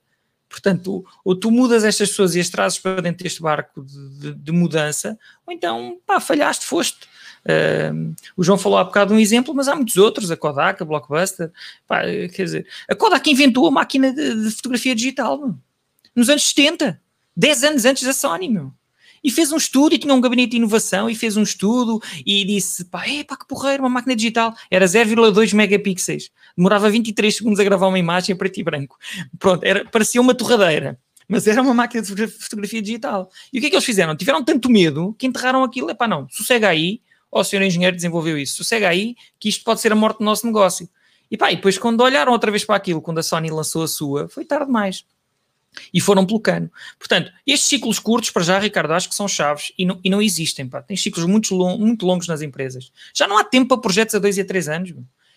Portanto, 0.48 1.04
ou 1.24 1.34
tu 1.34 1.50
mudas 1.50 1.84
estas 1.84 2.08
pessoas 2.08 2.34
e 2.34 2.40
as 2.40 2.48
trazes 2.48 2.78
para 2.78 3.02
dentro 3.02 3.22
deste 3.22 3.42
barco 3.42 3.84
de, 3.84 4.08
de, 4.18 4.34
de 4.34 4.52
mudança, 4.52 5.18
ou 5.46 5.52
então, 5.52 5.98
pá, 6.06 6.18
falhaste, 6.20 6.64
foste. 6.64 7.06
Uh, 7.44 8.14
o 8.36 8.42
João 8.42 8.58
falou 8.58 8.78
há 8.78 8.84
bocado 8.84 9.14
um 9.14 9.18
exemplo, 9.18 9.54
mas 9.54 9.68
há 9.68 9.74
muitos 9.74 9.96
outros, 9.96 10.30
a 10.30 10.36
Kodak, 10.36 10.82
a 10.82 10.86
Blockbuster. 10.86 11.52
Pá, 11.86 12.02
quer 12.02 12.44
dizer, 12.44 12.66
a 12.88 12.94
Kodak 12.94 13.30
inventou 13.30 13.66
a 13.66 13.70
máquina 13.70 14.12
de, 14.12 14.44
de 14.44 14.50
fotografia 14.50 14.94
digital 14.94 15.38
meu, 15.38 15.54
nos 16.14 16.28
anos 16.28 16.48
70, 16.48 17.00
10 17.36 17.64
anos 17.64 17.84
antes 17.84 18.02
da 18.02 18.12
Sony. 18.12 18.48
Meu 18.48 18.72
e 19.22 19.30
fez 19.30 19.52
um 19.52 19.56
estudo 19.56 19.94
e 19.94 19.98
tinha 19.98 20.12
um 20.12 20.20
gabinete 20.20 20.50
de 20.50 20.56
inovação 20.56 21.08
e 21.08 21.14
fez 21.14 21.36
um 21.36 21.42
estudo 21.42 22.00
e 22.24 22.44
disse, 22.44 22.84
pá, 22.84 23.06
é 23.06 23.24
pá, 23.24 23.36
que 23.36 23.46
porreiro, 23.46 23.82
uma 23.82 23.88
máquina 23.88 24.14
digital, 24.14 24.54
era 24.70 24.86
0,2 24.86 25.54
megapixels, 25.54 26.30
demorava 26.56 26.90
23 26.90 27.36
segundos 27.36 27.60
a 27.60 27.64
gravar 27.64 27.88
uma 27.88 27.98
imagem 27.98 28.34
em 28.34 28.36
preto 28.38 28.58
e 28.58 28.62
branco. 28.62 28.96
Pronto, 29.38 29.64
era, 29.64 29.84
parecia 29.84 30.20
uma 30.20 30.34
torradeira, 30.34 30.98
mas 31.28 31.46
era 31.46 31.60
uma 31.60 31.74
máquina 31.74 32.02
de 32.02 32.26
fotografia 32.28 32.80
digital. 32.80 33.30
E 33.52 33.58
o 33.58 33.60
que 33.60 33.66
é 33.66 33.70
que 33.70 33.76
eles 33.76 33.84
fizeram? 33.84 34.16
Tiveram 34.16 34.44
tanto 34.44 34.70
medo 34.70 35.14
que 35.18 35.26
enterraram 35.26 35.62
aquilo, 35.62 35.90
é 35.90 35.94
pá, 35.94 36.06
não, 36.08 36.28
sossega 36.28 36.68
aí, 36.68 37.00
ó, 37.30 37.42
senhor 37.42 37.62
engenheiro 37.62 37.94
desenvolveu 37.94 38.38
isso, 38.38 38.56
sossega 38.56 38.88
aí, 38.88 39.14
que 39.38 39.48
isto 39.48 39.64
pode 39.64 39.80
ser 39.80 39.92
a 39.92 39.96
morte 39.96 40.18
do 40.18 40.24
nosso 40.24 40.46
negócio. 40.46 40.88
E 41.30 41.36
pá, 41.36 41.52
e 41.52 41.56
depois 41.56 41.76
quando 41.76 42.00
olharam 42.00 42.32
outra 42.32 42.50
vez 42.50 42.64
para 42.64 42.76
aquilo, 42.76 43.02
quando 43.02 43.18
a 43.18 43.22
Sony 43.22 43.50
lançou 43.50 43.82
a 43.82 43.88
sua, 43.88 44.28
foi 44.28 44.44
tarde 44.44 44.66
demais 44.66 45.04
e 45.92 46.00
foram 46.00 46.26
pelo 46.26 46.40
cano. 46.40 46.70
Portanto, 46.98 47.30
estes 47.46 47.68
ciclos 47.68 47.98
curtos, 47.98 48.30
para 48.30 48.42
já, 48.42 48.58
Ricardo, 48.58 48.92
acho 48.92 49.08
que 49.08 49.14
são 49.14 49.28
chaves 49.28 49.72
e 49.78 49.84
não, 49.84 50.00
e 50.02 50.10
não 50.10 50.20
existem. 50.20 50.68
Pá. 50.68 50.82
Tem 50.82 50.96
ciclos 50.96 51.26
muito, 51.26 51.54
long, 51.54 51.78
muito 51.78 52.06
longos 52.06 52.26
nas 52.26 52.42
empresas. 52.42 52.90
Já 53.14 53.26
não 53.26 53.38
há 53.38 53.44
tempo 53.44 53.68
para 53.68 53.80
projetos 53.80 54.14
a 54.14 54.18
dois 54.18 54.38
e 54.38 54.40
a 54.40 54.44
três 54.44 54.68
anos. 54.68 54.92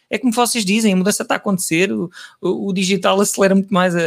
É 0.10 0.18
como 0.18 0.34
vocês 0.34 0.66
dizem, 0.66 0.92
a 0.92 0.96
mudança 0.96 1.24
está 1.24 1.36
a 1.36 1.38
acontecer, 1.38 1.90
o, 1.90 2.12
o, 2.42 2.68
o 2.68 2.74
digital 2.74 3.22
acelera 3.22 3.56
muito 3.56 3.74
mais 3.74 3.96
a, 3.96 4.00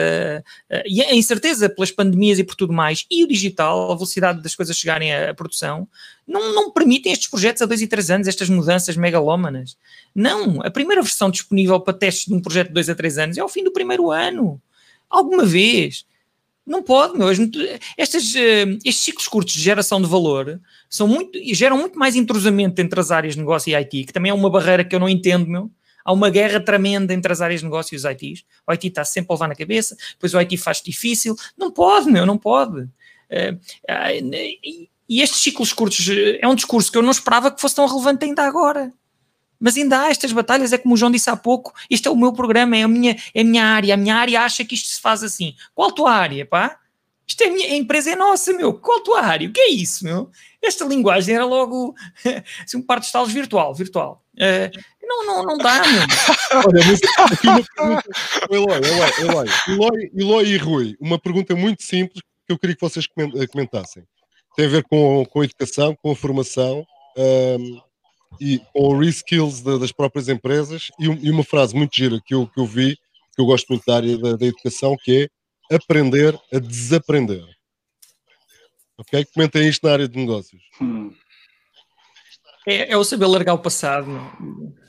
a, 0.71 0.83
e 0.85 1.01
a 1.01 1.15
incerteza 1.15 1.67
pelas 1.67 1.91
pandemias 1.91 2.39
e 2.39 2.45
por 2.45 2.55
tudo 2.55 2.75
mais, 2.75 3.07
e 3.11 3.25
o 3.25 3.27
digital, 3.27 3.91
a 3.91 3.95
velocidade 3.95 4.43
das 4.43 4.55
coisas 4.55 4.77
chegarem 4.77 5.15
à, 5.15 5.31
à 5.31 5.35
produção, 5.35 5.89
não, 6.29 6.55
não 6.55 6.71
permitem 6.71 7.11
estes 7.11 7.31
projetos 7.31 7.63
a 7.63 7.67
dois 7.67 7.81
e 7.81 7.87
três 7.87 8.11
anos, 8.11 8.29
estas 8.29 8.51
mudanças 8.51 8.99
megalómanas. 8.99 9.79
Não, 10.15 10.61
a 10.61 10.71
primeira 10.71 11.01
versão 11.01 11.31
disponível 11.31 11.81
para 11.81 11.95
testes 11.95 12.27
de 12.27 12.35
um 12.35 12.41
projeto 12.41 12.69
de 12.69 12.75
dois 12.75 12.91
a 12.91 12.95
três 12.95 13.17
anos 13.17 13.39
é 13.39 13.41
ao 13.41 13.49
fim 13.49 13.65
do 13.65 13.73
primeiro 13.73 14.11
ano. 14.11 14.61
Alguma 15.09 15.47
vez. 15.47 16.05
Não 16.67 16.83
pode, 16.83 17.19
meu. 17.19 17.29
Estas, 17.97 18.35
uh, 18.35 18.79
estes 18.85 19.05
ciclos 19.05 19.29
curtos 19.29 19.55
de 19.55 19.61
geração 19.61 20.01
de 20.01 20.09
valor 20.09 20.61
são 20.89 21.07
muito, 21.07 21.39
geram 21.55 21.77
muito 21.77 21.99
mais 21.99 22.17
entrosamento 22.17 22.81
entre 22.81 22.99
as 22.99 23.11
áreas 23.11 23.35
de 23.35 23.41
negócio 23.41 23.71
e 23.71 23.75
IT, 23.75 24.05
que 24.05 24.13
também 24.13 24.31
é 24.31 24.35
uma 24.35 24.49
barreira 24.49 24.85
que 24.85 24.95
eu 24.95 25.01
não 25.01 25.09
entendo, 25.09 25.47
meu. 25.47 25.71
Há 26.05 26.13
uma 26.13 26.29
guerra 26.29 26.61
tremenda 26.61 27.15
entre 27.15 27.33
as 27.33 27.41
áreas 27.41 27.61
de 27.61 27.67
negócio 27.67 27.95
e 27.95 27.97
os 27.97 28.05
ITs. 28.05 28.45
O 28.67 28.73
IT 28.73 28.89
está 28.89 29.05
sempre 29.05 29.33
a 29.33 29.35
levar 29.35 29.49
na 29.49 29.55
cabeça, 29.55 29.97
depois 30.13 30.35
o 30.35 30.39
IT 30.39 30.57
faz 30.59 30.83
difícil. 30.83 31.35
Não 31.57 31.71
pode, 31.71 32.11
meu, 32.11 32.27
não 32.27 32.39
pode. 32.39 32.81
Uh, 32.81 33.55
uh, 33.55 34.89
e 35.09 35.21
estes 35.21 35.41
ciclos 35.41 35.73
curtos 35.73 36.07
é 36.41 36.47
um 36.49 36.55
discurso 36.55 36.91
que 36.91 36.97
eu 36.97 37.03
não 37.03 37.11
esperava 37.11 37.51
que 37.51 37.61
fosse 37.61 37.75
tão 37.75 37.87
relevante 37.87 38.25
ainda 38.25 38.43
agora. 38.43 38.93
Mas 39.65 39.79
ainda 39.79 40.03
há 40.03 40.11
estas 40.11 40.31
batalhas, 40.31 40.75
é 40.75 40.79
como 40.79 40.93
o 40.93 40.97
João 40.97 41.11
disse 41.11 41.31
há 41.31 41.35
pouco, 41.35 41.73
isto 41.89 42.07
é 42.07 42.13
o 42.13 42.17
meu 42.17 42.35
programa, 42.35 42.77
é 42.77 42.83
a 42.83 42.89
minha, 42.89 43.17
é 43.35 43.41
a 43.41 43.45
minha 43.45 43.65
área, 43.65 43.95
a 43.95 43.97
minha 43.97 44.15
área 44.15 44.43
acha 44.43 44.63
que 44.63 44.75
isto 44.75 44.89
se 44.89 45.01
faz 45.01 45.23
assim. 45.23 45.55
Qual 45.75 45.89
a 45.89 45.93
tua 45.93 46.13
área, 46.13 46.45
pá? 46.45 46.79
Isto 47.27 47.45
é 47.45 47.47
a, 47.47 47.51
minha, 47.51 47.73
a 47.73 47.77
empresa 47.77 48.11
é 48.11 48.15
nossa, 48.15 48.53
meu. 48.53 48.75
Qual 48.75 48.99
a 48.99 49.03
tua 49.03 49.23
área? 49.23 49.49
O 49.49 49.53
que 49.53 49.61
é 49.63 49.71
isso, 49.71 50.05
meu? 50.05 50.31
Esta 50.63 50.85
linguagem 50.85 51.35
era 51.35 51.47
logo 51.47 51.95
assim, 52.63 52.77
um 52.77 52.83
par 52.83 53.01
de 53.01 53.07
estalos 53.07 53.33
virtual, 53.33 53.75
virtual. 53.75 54.23
Uh, 54.35 54.69
não, 55.03 55.27
não, 55.27 55.43
não 55.47 55.57
dá, 55.57 55.81
meu. 55.81 56.03
Olha, 56.53 56.85
mas 56.87 57.01
aqui 57.33 57.49
uma 57.49 57.63
pergunta. 57.65 58.05
Eloy, 58.51 58.81
Eloy, 59.19 59.49
Eloy, 59.67 60.11
Eloy, 60.15 60.47
e 60.47 60.57
Rui, 60.59 60.95
uma 61.01 61.19
pergunta 61.19 61.57
muito 61.57 61.83
simples 61.83 62.23
que 62.47 62.53
eu 62.53 62.59
queria 62.59 62.77
que 62.77 62.83
vocês 62.83 63.07
comentassem. 63.51 64.05
Tem 64.55 64.67
a 64.67 64.69
ver 64.69 64.85
com, 64.85 65.25
com 65.25 65.41
a 65.41 65.45
educação, 65.45 65.97
com 66.03 66.11
a 66.11 66.17
formação. 66.17 66.85
Um, 67.17 67.81
e 68.41 68.61
ou 68.75 68.99
reskills 68.99 69.63
das 69.63 69.93
próprias 69.93 70.29
empresas 70.29 70.91
e, 70.99 71.05
e, 71.05 71.31
uma 71.31 71.45
frase 71.45 71.75
muito 71.75 71.95
gira 71.95 72.21
que 72.25 72.35
eu, 72.35 72.47
que 72.47 72.61
eu 72.61 72.67
vi, 72.67 72.97
que 73.35 73.41
eu 73.41 73.47
gosto 73.47 73.69
muito 73.69 73.85
da 73.87 73.97
área 73.97 74.19
da, 74.19 74.37
da 74.37 74.47
educação, 74.47 74.97
que 75.03 75.31
é 75.71 75.75
aprender 75.77 76.39
a 76.53 76.59
desaprender. 76.59 77.45
Ok? 78.99 79.25
Comentem 79.35 79.69
isto 79.69 79.87
na 79.87 79.93
área 79.93 80.09
de 80.09 80.19
negócios. 80.19 80.63
Hum. 80.81 81.13
É, 82.67 82.93
é 82.93 82.97
o 82.97 83.05
saber 83.05 83.27
largar 83.27 83.55
o 83.55 83.59
passado. 83.59 84.09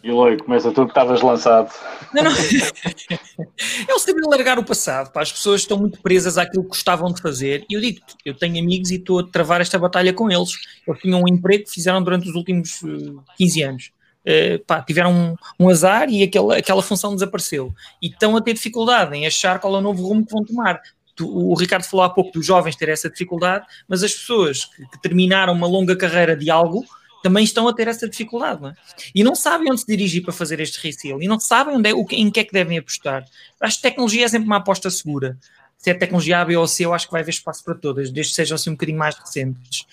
E 0.01 0.09
Eloy, 0.09 0.38
começa 0.38 0.71
tu 0.71 0.84
que 0.86 0.91
estavas 0.91 1.21
lançado. 1.21 1.73
Não, 2.13 2.23
não. 2.23 2.32
é 2.32 3.93
o 3.93 3.99
saber 3.99 4.21
largar 4.26 4.57
o 4.57 4.63
passado. 4.63 5.11
Pá. 5.11 5.21
As 5.21 5.32
pessoas 5.32 5.61
estão 5.61 5.78
muito 5.78 6.01
presas 6.01 6.38
àquilo 6.38 6.63
que 6.63 6.69
gostavam 6.69 7.11
de 7.11 7.21
fazer. 7.21 7.65
E 7.69 7.73
eu 7.73 7.82
digo 7.82 7.99
eu 8.23 8.34
tenho 8.34 8.61
amigos 8.63 8.91
e 8.91 8.95
estou 8.95 9.19
a 9.19 9.23
travar 9.28 9.59
esta 9.59 9.78
batalha 9.78 10.13
com 10.13 10.32
eles. 10.32 10.53
Eles 10.88 11.01
tinham 11.01 11.21
um 11.21 11.28
emprego 11.28 11.65
que 11.65 11.71
fizeram 11.71 12.01
durante 12.01 12.30
os 12.30 12.36
últimos 12.36 12.82
uh, 12.84 13.19
eh, 13.30 13.34
15 13.38 13.63
anos. 13.63 13.91
Uh, 14.21 14.63
pá, 14.65 14.82
tiveram 14.82 15.11
um, 15.11 15.36
um, 15.59 15.69
azar 15.69 16.09
e 16.09 16.23
aquela, 16.23 16.57
aquela 16.57 16.82
função 16.82 17.13
desapareceu. 17.13 17.73
E 18.01 18.07
estão 18.07 18.38
a 18.38 18.41
ter 18.41 18.53
dificuldade 18.53 19.15
em 19.15 19.28
achar 19.28 19.59
qual 19.59 19.76
é 19.76 19.80
o 19.80 19.82
novo 19.82 20.07
rumo 20.07 20.26
que 20.26 20.32
vão 20.32 20.45
tomar. 20.45 20.82
o 21.19 21.53
Ricardo 21.55 21.84
falou 21.84 22.05
há 22.05 22.09
pouco 22.09 22.32
dos 22.32 22.45
jovens 22.45 22.76
ter 22.76 22.89
essa 22.89 23.09
dificuldade, 23.09 23.65
mas 23.88 24.01
as 24.01 24.13
pessoas 24.13 24.65
que, 24.65 24.88
que 24.88 25.01
terminaram 25.01 25.51
uma 25.51 25.67
longa 25.67 25.95
carreira 25.95 26.38
de 26.38 26.49
algo 26.49 26.86
também 27.26 27.43
estão 27.43 27.67
a 27.67 27.73
ter 27.73 27.88
essa 27.88 28.07
dificuldade 28.07 28.61
não 28.61 28.69
é? 28.69 28.76
e 29.15 29.23
não 29.23 29.34
sabem 29.34 29.71
onde 29.71 29.82
se 29.82 29.88
dirigir 29.88 30.21
para 30.21 30.32
fazer 30.32 30.59
este 30.59 30.78
resale 30.78 31.26
e 31.26 31.28
não 31.28 31.39
sabem 31.39 31.76
onde 31.76 31.89
é, 31.89 31.93
o, 31.95 32.05
em 32.11 32.30
que 32.30 32.41
é 32.41 32.43
que 32.43 32.53
devem 32.53 32.78
apostar. 32.78 33.26
Acho 33.59 33.78
que 33.78 33.82
tecnologia 33.82 34.26
é 34.26 34.28
sempre 34.28 34.45
uma 34.45 34.57
aposta 34.57 34.91
segura. 34.91 35.36
Se 35.76 35.89
é 35.89 35.95
tecnologia 35.95 36.39
A, 36.39 36.45
B 36.45 36.55
ou 36.55 36.67
C, 36.67 36.86
eu 36.86 36.93
acho 36.93 37.07
que 37.07 37.11
vai 37.11 37.21
haver 37.21 37.32
espaço 37.32 37.63
para 37.63 37.73
todas, 37.73 38.11
desde 38.11 38.32
que 38.32 38.36
sejam 38.36 38.53
assim 38.53 38.69
um 38.69 38.73
bocadinho 38.73 38.99
mais 38.99 39.15
recentes. 39.15 39.88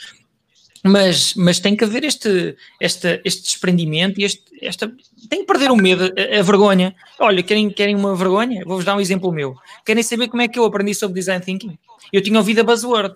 Mas, 0.85 1.33
mas 1.35 1.59
tem 1.59 1.75
que 1.75 1.85
haver 1.85 2.05
este, 2.05 2.55
este, 2.79 3.23
este 3.25 3.43
desprendimento 3.45 4.21
e 4.21 4.25
este, 4.25 4.43
esta. 4.61 4.93
Tem 5.31 5.41
que 5.41 5.47
perder 5.47 5.71
o 5.71 5.77
medo, 5.77 6.05
a, 6.05 6.39
a 6.39 6.43
vergonha. 6.43 6.95
Olha, 7.19 7.43
querem, 7.43 7.71
querem 7.71 7.97
uma 7.97 8.15
vergonha? 8.15 8.63
Vou-vos 8.67 8.85
dar 8.85 8.95
um 8.95 9.01
exemplo 9.01 9.33
meu. 9.33 9.55
Querem 9.87 10.03
saber 10.03 10.29
como 10.29 10.43
é 10.43 10.49
que 10.49 10.59
eu 10.59 10.67
aprendi 10.67 10.95
sobre 10.95 11.15
design 11.15 11.43
thinking? 11.43 11.79
Eu 12.13 12.23
tinha 12.23 12.39
ouvido 12.39 12.61
a 12.61 12.65
buzzword. 12.65 13.15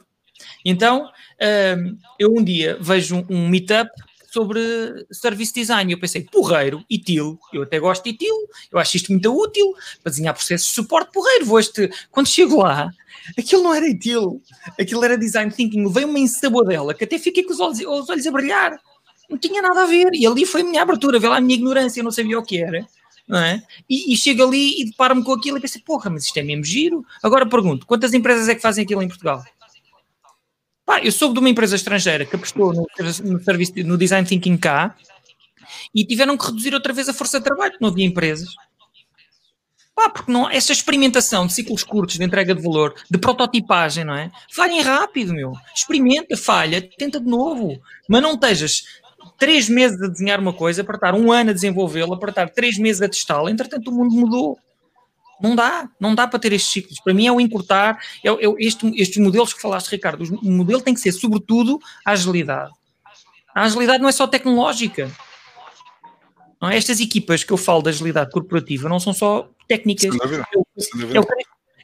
Então, 0.65 1.11
um, 1.79 1.99
eu 2.19 2.35
um 2.35 2.43
dia 2.43 2.77
vejo 2.81 3.17
um, 3.17 3.27
um 3.31 3.49
meetup 3.49 3.91
sobre 4.37 4.61
service 5.11 5.53
design. 5.53 5.91
Eu 5.91 5.99
pensei, 5.99 6.23
porreiro, 6.23 6.85
ITIL, 6.91 7.39
eu 7.55 7.63
até 7.63 7.81
gosto 7.81 8.05
de 8.05 8.11
ITIL, 8.11 8.35
eu 8.71 8.79
acho 8.79 8.97
isto 8.97 9.11
muito 9.11 9.35
útil 9.35 9.75
para 10.03 10.11
desenhar 10.11 10.35
processos 10.35 10.69
de 10.69 10.75
suporte 10.75 11.11
porreiro. 11.11 11.47
Vou 11.47 11.59
este... 11.59 11.91
Quando 12.11 12.27
chego 12.27 12.59
lá, 12.63 12.91
aquilo 13.39 13.63
não 13.63 13.75
era 13.75 13.89
ITIL, 13.89 14.43
aquilo 14.79 15.05
era 15.05 15.17
design 15.17 15.51
thinking. 15.51 15.91
Veio 15.91 16.09
uma 16.09 16.19
ensabodela 16.19 16.93
que 16.93 17.05
até 17.05 17.19
fiquei 17.19 17.45
com 17.45 17.53
os 17.53 17.61
olhos, 17.61 17.81
os 17.81 18.11
olhos 18.11 18.27
a 18.27 18.31
brilhar. 18.31 18.79
Não 19.31 19.39
tinha 19.39 19.63
nada 19.63 19.85
a 19.85 19.87
ver. 19.87 20.11
E 20.13 20.27
ali 20.27 20.45
foi 20.45 20.61
a 20.61 20.65
minha 20.65 20.83
abertura, 20.83 21.19
vê 21.19 21.29
lá 21.29 21.39
a 21.39 21.41
minha 21.41 21.55
ignorância, 21.55 22.01
eu 22.01 22.05
não 22.05 22.13
sabia 22.13 22.39
o 22.39 22.45
que 22.45 22.63
era. 22.63 22.87
Não 23.27 23.39
é? 23.39 23.63
E, 23.89 24.13
e 24.13 24.17
chego 24.17 24.45
ali 24.45 24.83
e 24.83 24.85
deparo-me 24.85 25.25
com 25.25 25.33
aquilo 25.33 25.57
e 25.57 25.61
pensei, 25.61 25.81
porra, 25.81 26.11
mas 26.11 26.25
isto 26.25 26.37
é 26.37 26.43
mesmo 26.43 26.63
giro. 26.63 27.05
Agora 27.23 27.45
pergunto, 27.45 27.87
quantas 27.87 28.13
empresas 28.13 28.49
é 28.49 28.55
que 28.55 28.61
fazem 28.61 28.85
aquilo 28.85 29.03
em 29.03 29.09
Portugal? 29.09 29.43
Pá, 30.87 31.01
eu 31.03 31.11
soube 31.11 31.35
de 31.35 31.41
uma 31.41 31.49
empresa 31.51 31.75
estrangeira 31.75 32.25
que 32.25 32.37
apostou 32.37 32.73
no, 32.73 32.87
no, 33.25 33.43
serviço, 33.43 33.73
no 33.85 33.99
design 33.99 34.27
thinking 34.27 34.57
cá 34.57 34.95
e 35.93 36.07
tiveram 36.07 36.39
que 36.39 36.47
reduzir 36.47 36.73
outra 36.73 36.93
vez 36.93 37.09
a 37.09 37.13
força 37.13 37.39
de 37.39 37.45
trabalho, 37.45 37.75
não 37.81 37.89
havia 37.89 38.07
empresas. 38.07 38.49
Pá, 39.97 40.09
porque 40.11 40.31
não, 40.31 40.49
essa 40.49 40.73
experimentação 40.73 41.47
de 41.47 41.55
ciclos 41.55 41.83
curtos 41.83 42.19
de 42.19 42.25
entrega 42.25 42.55
de 42.55 42.63
valor, 42.63 42.95
de 43.11 43.19
prototipagem, 43.19 44.05
não 44.05 44.15
é? 44.15 44.31
Falhem 44.55 44.81
rápido, 44.81 45.35
meu. 45.35 45.55
Experimenta, 45.75 46.37
falha, 46.37 46.87
tenta 46.97 47.19
de 47.19 47.27
novo. 47.27 47.81
Mas 48.09 48.23
não 48.23 48.35
estejas 48.35 48.85
três 49.39 49.69
meses 49.69 50.01
a 50.01 50.07
desenhar 50.07 50.39
uma 50.39 50.53
coisa, 50.53 50.85
para 50.85 50.97
estar 50.97 51.15
um 51.15 51.33
ano 51.33 51.51
a 51.51 51.53
desenvolvê-la, 51.53 52.19
para 52.19 52.31
estar 52.31 52.51
três 52.51 52.79
meses 52.79 53.03
a 53.03 53.09
testá-la. 53.09 53.51
Entretanto, 53.51 53.91
o 53.91 53.95
mundo 53.95 54.15
mudou. 54.15 54.59
Não 55.41 55.55
dá, 55.55 55.89
não 56.01 56.15
dá 56.15 56.27
para 56.27 56.39
ter 56.39 56.53
estes 56.53 56.73
ciclos. 56.73 57.01
Para 57.01 57.13
mim 57.13 57.27
é 57.27 57.33
o 57.33 57.41
encurtar, 57.41 57.99
é, 58.25 58.29
é 58.29 58.55
este, 58.59 58.87
estes 59.01 59.19
modelos 59.19 59.53
que 59.53 59.61
falaste, 59.61 59.89
Ricardo. 59.89 60.23
O 60.43 60.51
modelo 60.51 60.81
tem 60.81 60.95
que 60.95 61.01
ser, 61.01 61.13
sobretudo, 61.13 61.79
a 62.05 62.13
agilidade. 62.13 62.73
A 63.55 63.63
agilidade 63.63 64.03
não 64.03 64.09
é 64.09 64.13
só 64.13 64.27
tecnológica. 64.27 65.11
Não 66.61 66.71
é? 66.71 66.77
Estas 66.77 67.01
equipas 67.01 67.45
que 67.45 67.53
eu 67.53 67.57
falo 67.57 67.83
da 67.83 67.91
agilidade 67.91 68.31
corporativa 68.31 68.89
não 68.89 68.99
são 68.99 69.13
só 69.13 69.51
técnicas. 69.69 70.11
Sem 70.11 70.19
dúvida. 70.19 70.47
Sem 70.79 71.01
dúvida. 71.01 71.27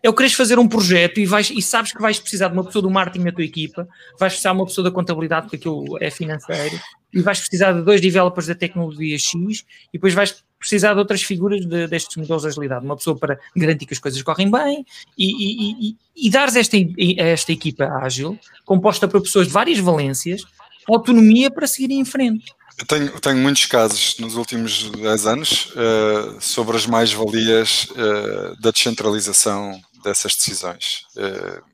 É 0.03 0.09
o 0.09 0.13
queres 0.13 0.35
fazer 0.35 0.59
um 0.59 0.67
projeto 0.67 1.21
e, 1.21 1.27
vais, 1.27 1.51
e 1.51 1.63
sabes 1.63 1.93
que 1.93 2.03
vais 2.03 2.19
precisar 2.19 2.49
de 2.49 2.55
uma 2.55 2.65
pessoa 2.65 2.83
do 2.83 2.91
marketing 2.91 3.27
na 3.27 3.33
tua 3.33 3.45
equipa, 3.45 3.89
vais 4.19 4.33
precisar 4.33 4.51
de 4.51 4.57
uma 4.57 4.67
pessoa 4.67 4.85
da 4.85 4.91
contabilidade, 4.91 5.43
porque 5.47 5.57
aquilo 5.57 5.97
é 6.01 6.11
financeiro, 6.11 6.81
e 7.13 7.21
vais 7.21 7.39
precisar 7.39 7.73
de 7.73 7.83
dois 7.83 8.01
developers 8.01 8.49
da 8.49 8.55
tecnologia 8.55 9.17
X, 9.17 9.35
e 9.35 9.93
depois 9.93 10.13
vais 10.13 10.43
precisar 10.59 10.95
de 10.95 10.99
outras 10.99 11.23
figuras 11.23 11.65
de, 11.65 11.87
destes 11.87 12.17
modelos 12.17 12.43
de 12.43 12.49
agilidade. 12.49 12.85
Uma 12.85 12.97
pessoa 12.97 13.17
para 13.17 13.39
garantir 13.55 13.87
que 13.87 13.95
as 13.95 14.01
coisas 14.01 14.21
correm 14.23 14.51
bem 14.51 14.85
e, 15.17 15.27
e, 15.27 15.89
e, 15.89 15.97
e 16.17 16.31
dares 16.31 16.57
esta, 16.57 16.77
esta 17.19 17.53
equipa 17.53 17.85
ágil, 18.03 18.39
composta 18.65 19.07
por 19.07 19.23
pessoas 19.23 19.47
de 19.47 19.53
várias 19.53 19.79
valências, 19.79 20.45
autonomia 20.89 21.51
para 21.51 21.67
seguir 21.67 21.93
em 21.93 22.05
frente. 22.05 22.53
Eu 22.79 22.87
tenho, 22.87 23.21
tenho 23.21 23.39
muitos 23.39 23.67
casos 23.67 24.17
nos 24.19 24.35
últimos 24.35 24.91
10 24.91 25.27
anos 25.27 25.73
uh, 25.77 26.41
sobre 26.41 26.77
as 26.77 26.87
mais-valias 26.87 27.89
uh, 27.91 28.61
da 28.61 28.71
descentralização 28.71 29.81
dessas 30.03 30.35
decisões. 30.35 31.07
Uh, 31.17 31.73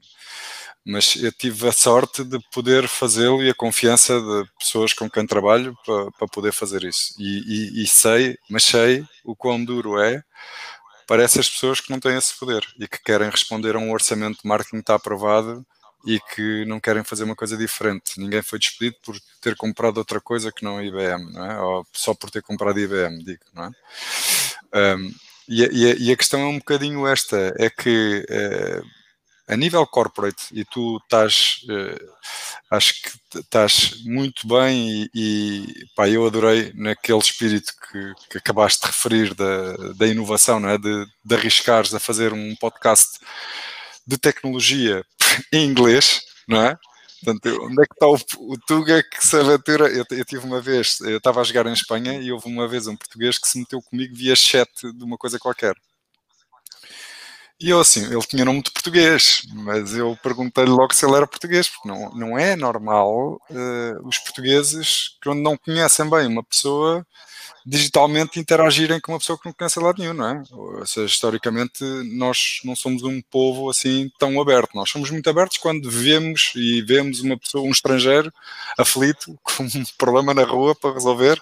mas 0.85 1.16
eu 1.16 1.31
tive 1.31 1.68
a 1.68 1.72
sorte 1.72 2.24
de 2.24 2.39
poder 2.51 2.89
fazê-lo 2.89 3.43
e 3.43 3.51
a 3.51 3.55
confiança 3.55 4.18
de 4.18 4.51
pessoas 4.59 4.95
com 4.95 5.09
quem 5.09 5.26
trabalho 5.26 5.76
para, 5.85 6.11
para 6.12 6.29
poder 6.29 6.53
fazer 6.53 6.83
isso. 6.83 7.14
E, 7.18 7.81
e, 7.81 7.83
e, 7.83 7.87
sei, 7.87 8.39
mas 8.49 8.64
sei 8.64 9.05
o 9.22 9.37
quão 9.37 9.62
duro 9.62 10.01
é 10.01 10.22
para 11.07 11.22
essas 11.22 11.49
pessoas 11.49 11.81
que 11.81 11.91
não 11.91 12.01
têm 12.01 12.16
esse 12.16 12.39
poder 12.39 12.66
e 12.79 12.89
que 12.89 13.03
querem 13.03 13.29
responder 13.29 13.76
a 13.76 13.79
um 13.79 13.93
orçamento 13.93 14.43
de 14.43 14.49
marketing 14.49 14.76
que 14.76 14.81
está 14.81 14.95
aprovado 14.95 15.62
e 16.07 16.18
que 16.20 16.64
não 16.64 16.81
querem 16.81 17.05
fazer 17.05 17.24
uma 17.24 17.37
coisa 17.37 17.57
diferente. 17.57 18.18
Ninguém 18.18 18.41
foi 18.41 18.59
despedido 18.59 18.97
por 19.03 19.14
ter 19.43 19.57
comprado 19.57 19.99
outra 19.99 20.20
coisa 20.20 20.51
que 20.51 20.64
não 20.64 20.79
a 20.79 20.85
IBM, 20.85 21.33
não 21.33 21.45
é? 21.45 21.61
Ou 21.61 21.87
só 21.93 22.14
por 22.14 22.31
ter 22.31 22.43
comprado 22.43 22.79
a 22.79 22.81
IBM, 22.81 23.24
digo, 23.24 23.45
não 23.53 23.64
é? 23.64 24.97
Um, 24.97 25.14
e, 25.49 25.64
a, 25.64 25.94
e, 25.99 26.12
a, 26.12 26.16
questão 26.16 26.40
é 26.40 26.46
um 26.46 26.59
bocadinho 26.59 27.07
esta, 27.07 27.55
é 27.59 27.70
que 27.70 28.24
uh, 28.28 28.86
a 29.49 29.57
nível 29.57 29.86
corporate, 29.86 30.44
e 30.53 30.64
tu 30.64 30.99
estás, 30.99 31.61
uh, 31.70 32.12
acho 32.70 32.94
que 33.01 33.38
estás 33.38 34.03
muito 34.05 34.46
bem 34.46 34.88
e, 34.88 35.11
e 35.14 35.66
pá, 35.96 36.07
eu 36.07 36.26
adorei 36.26 36.70
naquele 36.74 37.18
espírito 37.18 37.72
que, 37.90 38.12
que 38.30 38.38
acabaste 38.38 38.82
de 38.82 38.86
referir 38.88 39.34
da, 39.34 39.74
da 39.94 40.07
inovação, 40.07 40.61
não 40.61 40.68
é? 40.68 40.76
de, 40.76 41.07
de 41.24 41.34
arriscares 41.34 41.94
a 41.94 41.99
fazer 41.99 42.34
um 42.34 42.55
podcast 42.57 43.18
de 44.07 44.18
tecnologia 44.18 45.03
em 45.53 45.64
inglês, 45.64 46.20
não 46.46 46.62
é? 46.62 46.76
Portanto, 47.23 47.59
onde 47.64 47.83
é 47.83 47.87
que 47.87 47.95
está 47.95 48.07
o, 48.09 48.16
o 48.53 48.59
Tuga 48.66 49.03
que 49.03 49.25
se 49.27 49.37
aventura? 49.37 49.89
Eu, 49.89 50.05
eu 50.11 50.25
tive 50.25 50.45
uma 50.47 50.61
vez, 50.61 51.01
eu 51.01 51.19
estava 51.19 51.41
a 51.41 51.45
jogar 51.45 51.66
em 51.66 51.73
Espanha 51.73 52.21
e 52.21 52.31
houve 52.33 52.47
uma 52.49 52.69
vez 52.69 52.87
um 52.87 52.97
português 52.97 53.39
que 53.39 53.49
se 53.49 53.59
meteu 53.59 53.83
comigo 53.83 54.14
via 54.14 54.37
chat 54.37 54.71
de 54.93 55.05
uma 55.05 55.19
coisa 55.19 55.39
qualquer. 55.39 55.75
E 57.61 57.70
eu 57.70 57.80
assim, 57.80 58.04
ele 58.04 58.22
tinha 58.22 58.44
nome 58.44 58.62
de 58.62 58.70
português, 58.70 59.42
mas 59.52 59.92
eu 59.92 60.16
perguntei-lhe 60.22 60.70
logo 60.70 60.94
se 60.94 61.04
ele 61.04 61.16
era 61.16 61.26
português, 61.26 61.68
porque 61.68 61.88
não, 61.88 62.11
não 62.11 62.38
é 62.38 62.54
normal 62.54 63.40
uh, 63.50 64.06
os 64.09 64.16
portugueses, 64.18 65.16
quando 65.22 65.40
não 65.42 65.56
conhecem 65.56 66.09
bem 66.09 66.28
uma 66.28 66.44
pessoa, 66.44 67.04
digitalmente 67.66 68.38
interagirem 68.38 69.00
com 69.00 69.12
uma 69.12 69.18
pessoa 69.18 69.36
que 69.38 69.44
não 69.46 69.52
conhece 69.52 69.80
lado 69.80 69.98
nenhum, 69.98 70.14
não 70.14 70.28
é? 70.28 70.42
Ou 70.52 70.86
seja, 70.86 71.06
historicamente 71.06 71.84
nós 72.16 72.61
não 72.64 72.76
somos 72.76 73.02
um 73.02 73.20
povo 73.22 73.68
assim 73.68 74.09
tão 74.18 74.40
aberto. 74.40 74.70
Nós 74.74 74.88
somos 74.90 75.11
muito 75.11 75.28
abertos 75.28 75.59
quando 75.59 75.90
vemos 75.90 76.52
e 76.54 76.80
vemos 76.82 77.20
uma 77.20 77.36
pessoa, 77.36 77.66
um 77.66 77.70
estrangeiro 77.70 78.32
aflito 78.78 79.38
com 79.42 79.64
um 79.64 79.84
problema 79.98 80.32
na 80.32 80.44
rua 80.44 80.74
para 80.76 80.94
resolver 80.94 81.40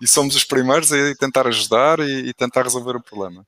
e 0.00 0.06
somos 0.06 0.36
os 0.36 0.44
primeiros 0.44 0.92
a 0.92 1.14
tentar 1.16 1.46
ajudar 1.48 2.00
e, 2.00 2.28
e 2.28 2.34
tentar 2.34 2.62
resolver 2.64 2.96
o 2.96 3.02
problema. 3.02 3.44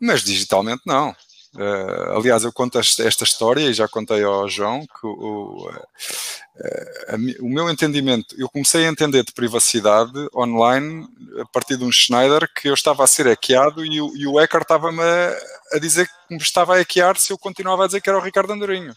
Mas 0.00 0.22
digitalmente 0.22 0.82
não. 0.86 1.14
Uh, 1.54 2.18
aliás, 2.18 2.42
eu 2.42 2.52
conto 2.52 2.80
esta 2.80 3.22
história 3.22 3.62
e 3.62 3.72
já 3.74 3.86
contei 3.86 4.24
ao 4.24 4.48
João 4.48 4.80
que 4.80 5.06
o, 5.06 5.70
uh, 5.70 7.16
o 7.40 7.48
meu 7.48 7.70
entendimento, 7.70 8.34
eu 8.36 8.48
comecei 8.48 8.84
a 8.84 8.88
entender 8.88 9.22
de 9.22 9.32
privacidade 9.32 10.28
online 10.34 11.06
a 11.40 11.44
partir 11.46 11.76
de 11.76 11.84
um 11.84 11.92
Schneider 11.92 12.52
que 12.52 12.68
eu 12.68 12.74
estava 12.74 13.04
a 13.04 13.06
ser 13.06 13.28
hackeado 13.28 13.84
e 13.86 14.00
o, 14.00 14.16
e 14.16 14.26
o 14.26 14.36
hacker 14.36 14.62
estava-me 14.62 15.00
a, 15.00 15.38
a, 15.74 15.78
dizer 15.78 16.08
que 16.08 16.34
me 16.34 16.42
estava 16.42 16.74
a 16.74 16.78
hackear 16.78 17.16
se 17.20 17.32
eu 17.32 17.38
continuava 17.38 17.84
a 17.84 17.86
dizer 17.86 18.00
que 18.00 18.08
era 18.08 18.18
o 18.18 18.22
Ricardo 18.22 18.52
Andorinho. 18.52 18.92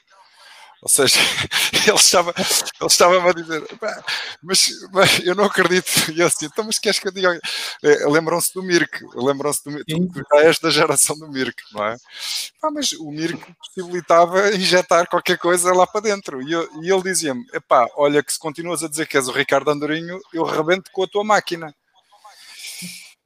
Ou 0.82 0.90
seja, 0.90 1.18
ele 1.88 1.96
estava, 1.96 2.34
ele 2.38 2.88
estava 2.88 3.30
a 3.30 3.34
dizer, 3.34 3.64
mas, 4.42 4.70
mas, 4.92 5.20
eu 5.26 5.36
não 5.36 5.46
acredito. 5.46 5.88
E 6.18 6.22
eu 6.22 6.28
assim, 6.28 6.46
então, 6.46 6.64
mas 6.64 6.80
queres 6.80 7.00
que 7.00 7.08
eu 7.08 7.12
diga? 7.12 7.40
Eh, 7.84 8.08
lembram-se 8.08 8.54
do 8.54 8.64
Mirk, 8.64 9.04
lembram-se 9.14 9.64
do 9.64 9.72
Mirk, 9.72 9.86
tu 9.86 10.24
já 10.32 10.42
és 10.44 10.60
da 10.60 10.70
geração 10.70 11.18
do 11.18 11.28
Mirk, 11.28 11.62
não 11.74 11.84
é? 11.84 11.98
Ah, 12.64 12.72
mas 12.72 12.92
o 12.94 13.12
Mirk 13.12 13.40
possibilitava 13.60 14.50
injetar 14.56 15.08
qualquer 15.08 15.38
coisa 15.38 15.74
lá 15.74 15.86
para 15.86 16.02
dentro. 16.02 16.42
E, 16.42 16.52
eu, 16.52 16.68
e 16.82 16.92
ele 16.92 17.04
dizia-me, 17.04 17.46
epá, 17.54 17.88
olha 17.96 18.24
que 18.24 18.32
se 18.32 18.40
continuas 18.40 18.84
a 18.84 18.88
dizer 18.88 19.08
que 19.08 19.18
és 19.18 19.28
o 19.28 19.32
Ricardo 19.32 19.70
Andorinho, 19.70 20.20
eu 20.34 20.44
rebento 20.44 20.92
com 20.92 21.04
a 21.04 21.08
tua 21.08 21.24
máquina. 21.24 21.74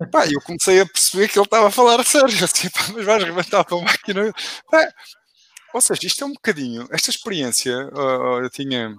Pá, 0.09 0.25
eu 0.25 0.41
comecei 0.41 0.79
a 0.81 0.85
perceber 0.85 1.27
que 1.27 1.37
ele 1.37 1.45
estava 1.45 1.67
a 1.67 1.71
falar 1.71 1.99
a 1.99 2.03
sério. 2.03 2.35
Eu 2.39 2.45
assim, 2.45 2.69
pá, 2.69 2.81
mas 2.93 3.05
vais 3.05 3.23
rebentar 3.23 3.63
com 3.65 3.79
a 3.79 3.83
máquina. 3.83 4.33
Pá, 4.69 4.91
ou 5.73 5.81
seja, 5.81 6.01
isto 6.05 6.23
é 6.23 6.27
um 6.27 6.33
bocadinho. 6.33 6.87
Esta 6.91 7.09
experiência, 7.09 7.71
eu 8.41 8.49
tinha 8.49 8.95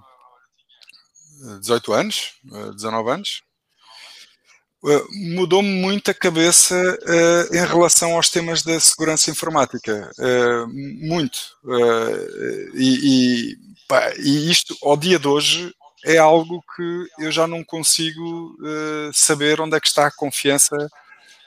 18 1.59 1.93
anos, 1.93 2.33
uh, 2.51 2.73
19 2.73 3.11
anos, 3.11 3.41
uh, 4.83 5.35
mudou-me 5.35 5.69
muito 5.69 6.11
a 6.11 6.13
cabeça 6.13 6.75
uh, 6.75 7.55
em 7.55 7.65
relação 7.65 8.15
aos 8.15 8.29
temas 8.29 8.63
da 8.63 8.79
segurança 8.79 9.29
informática. 9.29 10.11
Uh, 10.17 10.67
muito. 11.07 11.39
Uh, 11.63 12.75
e, 12.75 13.51
e, 13.51 13.57
pá, 13.87 14.13
e, 14.17 14.49
isto, 14.49 14.77
ao 14.81 14.95
dia 14.95 15.19
de 15.19 15.27
hoje, 15.27 15.73
é 16.05 16.17
algo 16.17 16.63
que 16.75 17.07
eu 17.19 17.31
já 17.31 17.47
não 17.47 17.63
consigo 17.63 18.57
saber 19.13 19.61
onde 19.61 19.77
é 19.77 19.79
que 19.79 19.87
está 19.87 20.05
a 20.05 20.11
confiança 20.11 20.75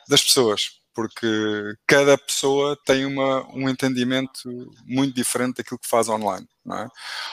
das 0.09 0.23
pessoas 0.23 0.76
porque 0.97 1.75
cada 1.87 2.17
pessoa 2.17 2.75
tem 2.87 3.05
uma, 3.05 3.47
um 3.55 3.69
entendimento 3.69 4.49
muito 4.87 5.15
diferente 5.15 5.59
daquilo 5.59 5.79
que 5.79 5.87
faz 5.87 6.09
online. 6.09 6.49
É? 6.73 6.89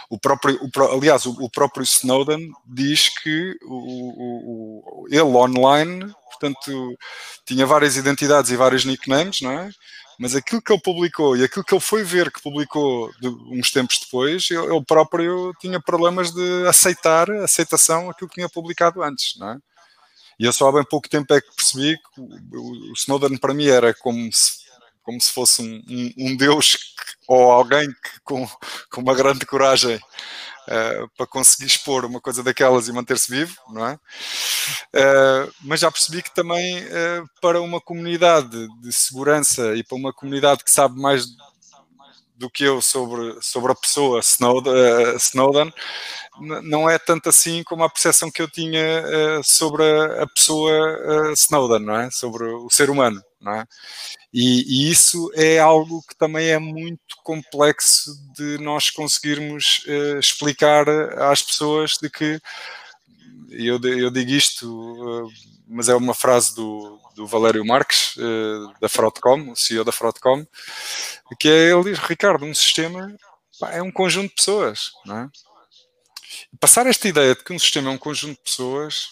O 0.10 0.20
próprio, 0.20 0.60
o, 0.62 0.84
aliás, 0.96 1.26
o, 1.26 1.32
o, 1.40 1.50
próprio 1.50 1.82
Snowden 1.82 2.52
diz 2.68 3.08
que 3.08 3.58
o, 3.64 5.08
ele 5.10 5.22
online, 5.22 6.14
portanto, 6.26 6.96
tinha 7.46 7.66
várias 7.66 7.96
identidades 7.96 8.52
e 8.52 8.58
vários 8.58 8.84
nicknames, 8.84 9.40
não 9.40 9.52
é? 9.52 9.70
mas 10.20 10.36
aquilo 10.36 10.62
que 10.62 10.72
ele 10.72 10.82
publicou 10.82 11.36
e 11.36 11.44
aquilo 11.44 11.64
que 11.64 11.74
ele 11.74 11.82
foi 11.82 12.04
ver 12.04 12.32
que 12.32 12.42
publicou 12.42 13.12
de, 13.20 13.28
uns 13.28 13.72
tempos 13.72 14.00
depois, 14.00 14.52
ele 14.52 14.86
próprio 14.86 15.54
tinha 15.60 15.82
problemas 15.82 16.32
de 16.32 16.68
aceitar, 16.68 17.32
aceitação, 17.32 18.10
aquilo 18.10 18.30
que 18.30 18.36
tinha 18.36 18.50
publicado 18.50 19.02
antes, 19.02 19.38
não 19.40 19.52
é? 19.52 19.58
E 20.40 20.46
eu 20.46 20.54
só 20.54 20.70
há 20.70 20.72
bem 20.72 20.84
pouco 20.84 21.10
tempo 21.10 21.34
é 21.34 21.42
que 21.42 21.56
percebi 21.56 21.98
que 21.98 22.22
o, 22.22 22.94
Snowden 22.96 23.38
para 23.38 23.54
mim 23.54 23.68
era 23.68 23.94
como 23.94 24.32
se, 24.32 24.60
como 25.04 25.20
se 25.20 25.32
fosse 25.32 25.62
um, 25.62 25.84
um, 25.88 26.14
um 26.18 26.38
deus 26.38 26.76
que, 26.76 27.14
ou 27.28 27.52
alguém 27.52 27.88
que, 27.88 28.20
com, 28.24 28.48
com 28.92 29.02
uma 29.02 29.16
grande 29.16 29.46
coragem 29.46 29.96
uh, 29.96 31.10
para 31.18 31.28
conseguir 31.28 31.66
expor 31.66 32.06
uma 32.06 32.22
coisa 32.22 32.44
daquelas 32.44 32.88
e 32.88 32.94
manter-se 32.94 33.32
vivo, 33.32 33.56
não 33.70 33.86
é? 33.86 33.94
Uh, 33.94 35.54
mas 35.62 35.82
já 35.82 35.92
percebi 35.92 36.22
que 36.22 36.34
também 36.34 36.84
uh, 36.84 37.30
para 37.42 37.62
uma 37.62 37.80
comunidade 37.80 38.68
de 38.82 38.94
segurança 38.94 39.76
e 39.76 39.84
para 39.84 39.98
uma 39.98 40.14
comunidade 40.14 40.64
que 40.64 40.72
sabe 40.72 41.00
mais 41.00 41.26
do 42.36 42.50
que 42.50 42.64
eu 42.64 42.82
sobre, 42.82 43.38
sobre 43.42 43.72
a 43.72 43.76
pessoa 43.76 44.20
Snowden, 44.20 45.16
Snowden 45.18 45.74
não 46.64 46.90
é 46.90 46.98
tanto 46.98 47.30
assim 47.30 47.64
como 47.64 47.84
a 47.84 47.90
percepção 47.90 48.32
que 48.32 48.42
eu 48.42 48.50
tinha 48.50 49.04
uh, 49.04 49.44
sobre 49.44 49.84
a, 50.20 50.28
pessoa 50.28 50.72
uh, 50.72 51.34
Snowden, 51.34 51.86
não 51.86 51.96
é? 51.96 52.10
Sobre 52.12 52.44
o 52.46 52.70
ser 52.70 52.90
humano, 52.90 53.22
não 53.40 53.54
é? 53.54 53.66
E, 54.34 54.64
e, 54.88 54.92
isso 54.92 55.30
é 55.36 55.60
algo 55.60 56.02
que 56.08 56.16
também 56.16 56.50
é 56.50 56.58
muito 56.58 57.16
complexo 57.24 58.12
de 58.36 58.58
nós 58.58 58.90
conseguirmos 58.90 59.86
explicar 60.20 60.90
às 60.90 61.44
pessoas 61.44 61.98
de 62.02 62.10
que 62.10 62.42
eu, 63.54 63.80
eu 63.82 64.10
digo 64.12 64.32
isto, 64.32 65.32
mas 65.68 65.90
é 65.90 65.96
uma 65.96 66.14
frase 66.14 66.56
do, 66.56 67.00
do 67.16 67.28
Valério 67.28 67.66
Marques, 67.66 68.16
da 68.80 68.90
Fraudcom, 68.90 69.52
o 69.52 69.56
CEO 69.56 69.84
da 69.84 69.92
Fraudcom, 69.92 70.46
que 71.40 71.50
é 71.50 71.72
ele 71.72 71.84
diz, 71.84 72.00
Ricardo, 72.00 72.46
um 72.46 72.54
sistema 72.54 73.16
é 73.72 73.82
um 73.82 73.92
conjunto 73.92 74.30
de 74.30 74.36
pessoas, 74.36 74.92
não 75.06 75.18
é? 75.18 75.30
passar 76.60 76.88
esta 76.88 77.08
ideia 77.08 77.36
de 77.36 77.44
que 77.44 77.54
um 77.54 77.60
sistema 77.60 77.90
é 77.90 77.94
um 77.94 77.98
conjunto 77.98 78.38
de 78.38 78.44
pessoas 78.44 79.10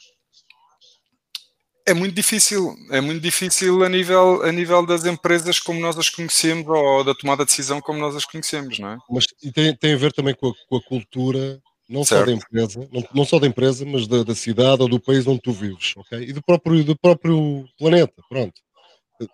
É 1.85 1.93
muito 1.93 2.13
difícil, 2.13 2.75
é 2.91 3.01
muito 3.01 3.21
difícil 3.21 3.83
a 3.83 3.89
nível, 3.89 4.43
a 4.43 4.51
nível 4.51 4.85
das 4.85 5.03
empresas 5.03 5.59
como 5.59 5.79
nós 5.79 5.97
as 5.97 6.09
conhecemos 6.09 6.67
ou 6.67 7.03
da 7.03 7.15
tomada 7.15 7.43
de 7.43 7.49
decisão 7.49 7.81
como 7.81 7.99
nós 7.99 8.15
as 8.15 8.25
conhecemos, 8.25 8.77
não 8.79 8.89
é? 8.89 8.97
Mas 9.09 9.25
tem, 9.53 9.75
tem 9.75 9.93
a 9.93 9.97
ver 9.97 10.13
também 10.13 10.35
com 10.35 10.49
a, 10.49 10.53
com 10.69 10.77
a 10.77 10.83
cultura, 10.83 11.61
não 11.91 12.03
certo. 12.05 12.21
só 12.21 12.25
da 12.25 12.31
empresa, 12.31 12.89
não, 12.91 13.07
não, 13.13 13.25
só 13.25 13.39
da 13.39 13.47
empresa, 13.47 13.85
mas 13.85 14.07
da, 14.07 14.23
da, 14.23 14.33
cidade 14.33 14.81
ou 14.81 14.87
do 14.87 14.99
país 14.99 15.27
onde 15.27 15.41
tu 15.41 15.51
vives, 15.51 15.93
ok? 15.97 16.19
E 16.19 16.33
do 16.33 16.41
próprio, 16.41 16.83
do 16.83 16.97
próprio 16.97 17.65
planeta, 17.77 18.21
pronto. 18.29 18.53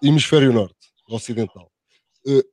Hemisfério 0.03 0.51
Norte, 0.51 0.75
Ocidental. 1.07 1.71
Uh, 2.25 2.43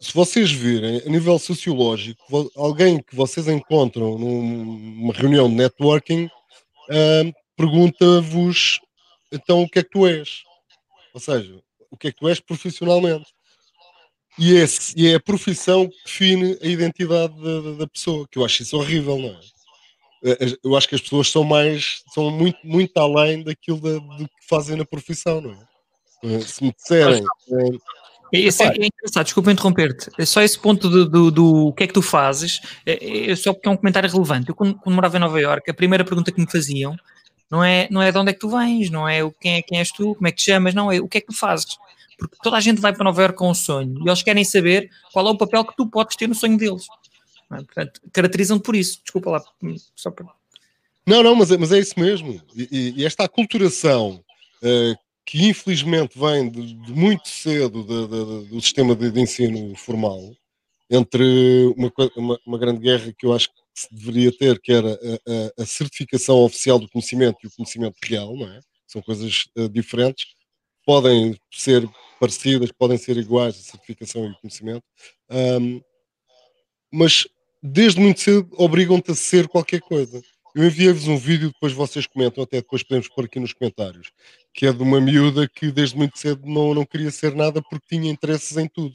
se 0.00 0.12
vocês 0.12 0.52
virem, 0.52 1.02
a 1.04 1.08
nível 1.08 1.38
sociológico, 1.38 2.50
alguém 2.54 3.02
que 3.02 3.16
vocês 3.16 3.48
encontram 3.48 4.18
numa 4.18 5.12
reunião 5.12 5.48
de 5.48 5.54
networking 5.54 6.26
uh, 6.26 7.32
pergunta-vos 7.56 8.78
então 9.32 9.62
o 9.62 9.68
que 9.68 9.80
é 9.80 9.82
que 9.82 9.90
tu 9.90 10.06
és? 10.06 10.44
Ou 11.12 11.20
seja, 11.20 11.60
o 11.90 11.96
que 11.96 12.08
é 12.08 12.12
que 12.12 12.18
tu 12.18 12.28
és 12.28 12.38
profissionalmente? 12.38 13.33
E, 14.38 14.54
esse, 14.54 14.92
e 14.96 15.08
é 15.08 15.14
a 15.14 15.20
profissão 15.20 15.88
que 15.88 15.96
define 16.04 16.58
a 16.60 16.66
identidade 16.66 17.34
da, 17.40 17.78
da, 17.78 17.86
pessoa, 17.86 18.26
que 18.28 18.38
eu 18.38 18.44
acho 18.44 18.62
isso 18.62 18.76
horrível, 18.76 19.18
não 19.18 19.28
é? 19.28 19.40
Eu 20.64 20.74
acho 20.76 20.88
que 20.88 20.94
as 20.94 21.00
pessoas 21.00 21.30
são 21.30 21.44
mais, 21.44 22.02
são 22.12 22.30
muito, 22.30 22.58
muito 22.64 22.96
além 22.98 23.42
daquilo 23.44 23.80
da, 23.80 23.98
do 23.98 24.24
que 24.24 24.48
fazem 24.48 24.76
na 24.76 24.84
profissão, 24.84 25.40
não 25.40 25.52
é? 25.52 26.40
Se 26.40 26.64
me 26.64 26.72
disserem. 26.72 27.22
Esse 28.32 28.64
é, 28.64 28.66
é 28.66 28.86
engraçado, 28.86 29.24
desculpa 29.24 29.52
interromper-te. 29.52 30.10
É 30.18 30.24
só 30.24 30.42
esse 30.42 30.58
ponto 30.58 30.88
do, 30.88 31.08
do, 31.08 31.30
do, 31.30 31.72
que 31.74 31.84
é 31.84 31.86
que 31.86 31.92
tu 31.92 32.02
fazes, 32.02 32.60
é, 32.84 33.30
é, 33.30 33.36
só 33.36 33.52
porque 33.52 33.68
é 33.68 33.70
um 33.70 33.76
comentário 33.76 34.10
relevante. 34.10 34.48
Eu, 34.48 34.54
quando, 34.54 34.74
quando 34.76 34.94
morava 34.94 35.16
em 35.16 35.20
Nova 35.20 35.40
Iorque, 35.40 35.70
a 35.70 35.74
primeira 35.74 36.04
pergunta 36.04 36.32
que 36.32 36.40
me 36.40 36.50
faziam 36.50 36.96
não 37.50 37.62
é, 37.62 37.86
não 37.90 38.02
é 38.02 38.10
de 38.10 38.18
onde 38.18 38.30
é 38.30 38.32
que 38.32 38.40
tu 38.40 38.48
vens, 38.48 38.90
não 38.90 39.08
é 39.08 39.20
quem, 39.40 39.56
é 39.56 39.62
quem 39.62 39.78
és 39.78 39.92
tu, 39.92 40.14
como 40.14 40.26
é 40.26 40.32
que 40.32 40.38
te 40.38 40.50
chamas, 40.50 40.74
não, 40.74 40.90
é 40.90 40.98
o 40.98 41.06
que 41.06 41.18
é 41.18 41.20
que 41.20 41.28
tu 41.28 41.36
fazes. 41.36 41.76
Porque 42.18 42.36
toda 42.42 42.56
a 42.56 42.60
gente 42.60 42.80
vai 42.80 42.92
para 42.92 43.04
Nova 43.04 43.22
Iorque 43.22 43.38
com 43.38 43.50
um 43.50 43.54
sonho 43.54 43.98
e 44.04 44.08
eles 44.08 44.22
querem 44.22 44.44
saber 44.44 44.90
qual 45.12 45.26
é 45.26 45.30
o 45.30 45.36
papel 45.36 45.64
que 45.64 45.76
tu 45.76 45.86
podes 45.86 46.16
ter 46.16 46.28
no 46.28 46.34
sonho 46.34 46.56
deles. 46.56 46.86
É? 47.52 47.56
Portanto, 47.56 48.00
caracterizam 48.12 48.58
por 48.58 48.74
isso. 48.76 49.00
Desculpa 49.02 49.30
lá, 49.30 49.44
só 49.94 50.10
para... 50.10 50.26
Não, 51.06 51.22
não, 51.22 51.34
mas, 51.34 51.50
é, 51.50 51.58
mas 51.58 51.70
é 51.72 51.78
isso 51.78 51.98
mesmo. 51.98 52.40
E, 52.56 52.94
e 52.96 53.04
esta 53.04 53.24
aculturação 53.24 54.24
uh, 54.62 54.98
que 55.24 55.46
infelizmente 55.46 56.18
vem 56.18 56.50
de, 56.50 56.74
de 56.74 56.92
muito 56.92 57.28
cedo 57.28 57.82
de, 57.82 58.06
de, 58.06 58.48
do 58.48 58.60
sistema 58.60 58.94
de, 58.94 59.20
ensino 59.20 59.74
formal, 59.76 60.34
entre 60.90 61.72
uma, 61.76 61.92
uma, 62.16 62.40
uma, 62.46 62.58
grande 62.58 62.80
guerra 62.80 63.12
que 63.16 63.26
eu 63.26 63.32
acho 63.32 63.48
que 63.48 63.54
se 63.74 63.88
deveria 63.92 64.30
ter, 64.30 64.60
que 64.60 64.72
era 64.72 64.92
a, 64.92 65.60
a, 65.60 65.62
a, 65.62 65.66
certificação 65.66 66.36
oficial 66.42 66.78
do 66.78 66.88
conhecimento 66.88 67.38
e 67.42 67.46
o 67.46 67.50
conhecimento 67.50 67.96
real, 68.02 68.36
não 68.36 68.46
é? 68.46 68.60
São 68.86 69.02
coisas 69.02 69.46
uh, 69.56 69.68
diferentes, 69.68 70.26
podem 70.84 71.38
ser 71.50 71.88
parecidas, 72.20 72.70
podem 72.72 72.96
ser 72.96 73.16
iguais, 73.16 73.56
a 73.56 73.62
certificação 73.62 74.26
e 74.30 74.34
conhecimento, 74.40 74.84
um, 75.30 75.80
mas 76.92 77.26
desde 77.62 78.00
muito 78.00 78.20
cedo 78.20 78.48
obrigam-te 78.52 79.10
a 79.10 79.14
ser 79.14 79.48
qualquer 79.48 79.80
coisa. 79.80 80.22
Eu 80.54 80.64
enviei-vos 80.64 81.08
um 81.08 81.16
vídeo, 81.16 81.48
depois 81.48 81.72
vocês 81.72 82.06
comentam, 82.06 82.44
até 82.44 82.58
depois 82.58 82.84
podemos 82.84 83.08
pôr 83.08 83.24
aqui 83.24 83.40
nos 83.40 83.52
comentários, 83.52 84.12
que 84.52 84.66
é 84.66 84.72
de 84.72 84.82
uma 84.82 85.00
miúda 85.00 85.48
que 85.48 85.72
desde 85.72 85.96
muito 85.96 86.16
cedo 86.16 86.42
não, 86.46 86.72
não 86.72 86.86
queria 86.86 87.10
ser 87.10 87.34
nada 87.34 87.60
porque 87.60 87.96
tinha 87.96 88.10
interesses 88.10 88.56
em 88.56 88.68
tudo. 88.68 88.94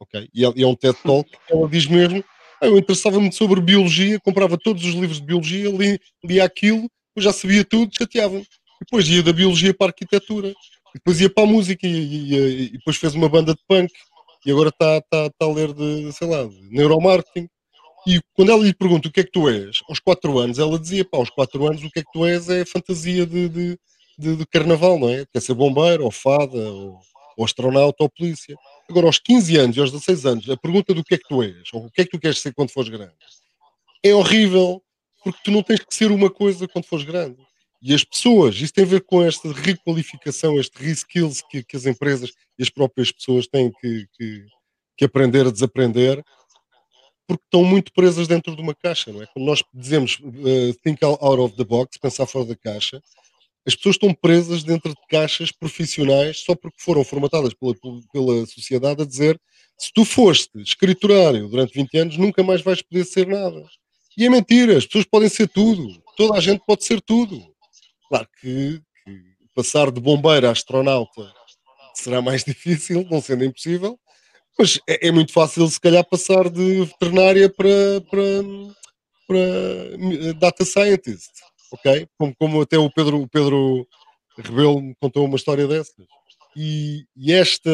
Ok? 0.00 0.28
E 0.32 0.44
é, 0.44 0.48
é 0.48 0.66
um 0.66 0.74
TED 0.74 0.96
Talk 1.02 1.30
ela 1.50 1.68
diz 1.68 1.86
mesmo: 1.86 2.24
ah, 2.60 2.66
eu 2.66 2.78
interessava-me 2.78 3.30
sobre 3.30 3.60
biologia, 3.60 4.18
comprava 4.20 4.56
todos 4.56 4.84
os 4.84 4.94
livros 4.94 5.20
de 5.20 5.26
biologia, 5.26 5.70
li, 5.70 6.00
lia 6.24 6.44
aquilo, 6.44 6.90
eu 7.14 7.22
já 7.22 7.32
sabia 7.32 7.64
tudo, 7.64 7.94
chateava-me. 7.94 8.46
Depois 8.80 9.06
ia 9.08 9.22
da 9.22 9.32
biologia 9.32 9.74
para 9.74 9.88
a 9.88 9.90
arquitetura, 9.90 10.54
depois 10.96 11.20
ia 11.20 11.30
para 11.30 11.44
a 11.44 11.46
música 11.46 11.86
e, 11.86 11.90
e, 11.90 12.64
e 12.64 12.70
depois 12.72 12.96
fez 12.96 13.14
uma 13.14 13.28
banda 13.28 13.54
de 13.54 13.60
punk 13.68 13.92
e 14.44 14.50
agora 14.50 14.68
está 14.68 15.00
tá, 15.02 15.30
tá 15.30 15.46
a 15.46 15.52
ler 15.52 15.72
de, 15.72 16.12
sei 16.12 16.28
lá, 16.28 16.44
de 16.44 16.56
neuromarketing. 16.70 17.48
E 18.06 18.20
quando 18.34 18.52
ela 18.52 18.62
lhe 18.62 18.72
pergunta 18.72 19.08
o 19.08 19.10
que 19.10 19.20
é 19.20 19.24
que 19.24 19.32
tu 19.32 19.48
és, 19.48 19.80
aos 19.88 19.98
4 19.98 20.38
anos, 20.38 20.58
ela 20.60 20.78
dizia, 20.78 21.04
pá, 21.04 21.18
aos 21.18 21.30
4 21.30 21.66
anos 21.66 21.82
o 21.82 21.90
que 21.90 21.98
é 21.98 22.02
que 22.02 22.12
tu 22.12 22.24
és 22.24 22.48
é 22.48 22.64
fantasia 22.64 23.26
de, 23.26 23.48
de, 23.48 23.78
de, 24.16 24.36
de 24.36 24.46
carnaval, 24.46 24.98
não 24.98 25.08
é? 25.08 25.26
Quer 25.32 25.40
ser 25.40 25.54
bombeiro, 25.54 26.04
ou 26.04 26.12
fada, 26.12 26.56
ou, 26.56 27.00
ou 27.36 27.44
astronauta, 27.44 28.04
ou 28.04 28.08
polícia. 28.08 28.56
Agora, 28.88 29.06
aos 29.06 29.18
15 29.18 29.56
anos 29.56 29.76
e 29.76 29.80
aos 29.80 29.90
16 29.90 30.26
anos, 30.26 30.48
a 30.48 30.56
pergunta 30.56 30.94
do 30.94 31.02
que 31.02 31.14
é 31.16 31.18
que 31.18 31.28
tu 31.28 31.42
és, 31.42 31.68
ou 31.72 31.86
o 31.86 31.90
que 31.90 32.02
é 32.02 32.04
que 32.04 32.12
tu 32.12 32.20
queres 32.20 32.38
ser 32.38 32.54
quando 32.54 32.70
fores 32.70 32.88
grande, 32.88 33.12
é 34.04 34.14
horrível, 34.14 34.80
porque 35.24 35.40
tu 35.42 35.50
não 35.50 35.62
tens 35.64 35.80
que 35.80 35.92
ser 35.92 36.12
uma 36.12 36.30
coisa 36.30 36.68
quando 36.68 36.84
fores 36.84 37.04
grande. 37.04 37.36
E 37.82 37.94
as 37.94 38.02
pessoas, 38.02 38.56
isso 38.56 38.72
tem 38.72 38.84
a 38.84 38.88
ver 38.88 39.02
com 39.02 39.22
esta 39.22 39.52
requalificação, 39.52 40.58
este 40.58 40.82
reskills 40.82 41.42
que, 41.50 41.62
que 41.62 41.76
as 41.76 41.86
empresas 41.86 42.32
e 42.58 42.62
as 42.62 42.70
próprias 42.70 43.12
pessoas 43.12 43.46
têm 43.46 43.70
que, 43.80 44.06
que, 44.16 44.46
que 44.96 45.04
aprender 45.04 45.46
a 45.46 45.50
desaprender, 45.50 46.24
porque 47.26 47.44
estão 47.44 47.64
muito 47.64 47.92
presas 47.92 48.26
dentro 48.26 48.54
de 48.54 48.62
uma 48.62 48.74
caixa, 48.74 49.12
não 49.12 49.22
é? 49.22 49.26
Quando 49.26 49.46
nós 49.46 49.62
dizemos 49.74 50.18
uh, 50.20 50.74
think 50.82 51.04
out 51.04 51.22
of 51.22 51.56
the 51.56 51.64
box, 51.64 51.98
pensar 51.98 52.26
fora 52.26 52.44
da 52.44 52.56
caixa, 52.56 53.02
as 53.66 53.74
pessoas 53.74 53.96
estão 53.96 54.14
presas 54.14 54.62
dentro 54.62 54.90
de 54.90 55.06
caixas 55.08 55.50
profissionais 55.50 56.38
só 56.40 56.54
porque 56.54 56.80
foram 56.80 57.02
formatadas 57.02 57.52
pela, 57.52 57.74
pela 58.12 58.46
sociedade 58.46 59.02
a 59.02 59.04
dizer 59.06 59.40
se 59.76 59.92
tu 59.92 60.04
foste 60.04 60.58
escriturário 60.60 61.48
durante 61.48 61.74
20 61.74 61.98
anos, 61.98 62.16
nunca 62.16 62.42
mais 62.42 62.62
vais 62.62 62.80
poder 62.80 63.04
ser 63.04 63.26
nada. 63.26 63.62
E 64.16 64.24
é 64.24 64.30
mentira, 64.30 64.78
as 64.78 64.86
pessoas 64.86 65.04
podem 65.04 65.28
ser 65.28 65.48
tudo, 65.48 66.00
toda 66.16 66.38
a 66.38 66.40
gente 66.40 66.62
pode 66.64 66.84
ser 66.84 67.00
tudo. 67.02 67.44
Claro 68.08 68.28
que, 68.40 68.80
que 69.04 69.22
passar 69.54 69.90
de 69.90 70.00
bombeiro 70.00 70.48
a 70.48 70.52
astronauta 70.52 71.32
será 71.94 72.22
mais 72.22 72.44
difícil, 72.44 73.06
não 73.10 73.20
sendo 73.20 73.44
impossível, 73.44 73.98
mas 74.58 74.78
é, 74.88 75.08
é, 75.08 75.10
muito 75.10 75.32
fácil, 75.32 75.66
se 75.68 75.80
calhar, 75.80 76.04
passar 76.08 76.48
de 76.48 76.84
veterinária 76.84 77.52
para, 77.52 78.00
para, 78.10 78.22
para 79.26 79.38
eh, 79.38 80.32
data 80.34 80.64
scientist, 80.64 81.30
ok? 81.72 82.08
Como, 82.18 82.34
como 82.36 82.62
até 82.62 82.78
o 82.78 82.90
Pedro, 82.90 83.20
o 83.22 83.28
Pedro 83.28 83.86
Rebelo 84.38 84.80
me 84.80 84.94
contou 84.94 85.24
uma 85.24 85.36
história 85.36 85.66
dessas. 85.66 86.06
E, 86.56 87.04
e, 87.14 87.32
esta, 87.32 87.70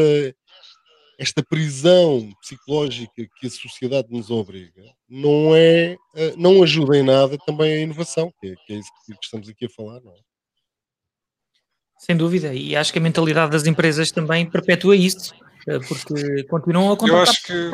esta 1.23 1.43
prisão 1.43 2.29
psicológica 2.41 3.13
que 3.39 3.47
a 3.47 3.51
sociedade 3.51 4.09
nos 4.11 4.29
obriga 4.29 4.83
não 5.09 5.55
é, 5.55 5.97
eh, 6.17 6.35
não 6.37 6.63
ajuda 6.63 6.99
em 6.99 7.05
nada 7.05 7.39
também 7.47 7.73
a 7.73 7.81
inovação, 7.81 8.33
que 8.41 8.49
é, 8.49 8.55
que 8.67 8.73
é 8.73 8.77
isso 8.77 8.91
que 9.07 9.17
estamos 9.23 9.49
aqui 9.49 9.67
a 9.67 9.71
falar, 9.71 10.01
não 10.01 10.11
é? 10.11 10.17
Sem 11.97 12.17
dúvida, 12.17 12.53
e 12.53 12.75
acho 12.75 12.93
que 12.93 12.99
a 12.99 13.03
mentalidade 13.03 13.53
das 13.53 13.65
empresas 13.65 14.11
também 14.11 14.51
perpetua 14.51 14.97
isso 14.97 15.33
eh, 15.69 15.79
porque 15.87 16.43
continuam 16.45 16.91
a 16.91 16.97
contratar. 16.97 17.27
Eu 17.27 17.31
acho 17.31 17.47
que. 17.47 17.71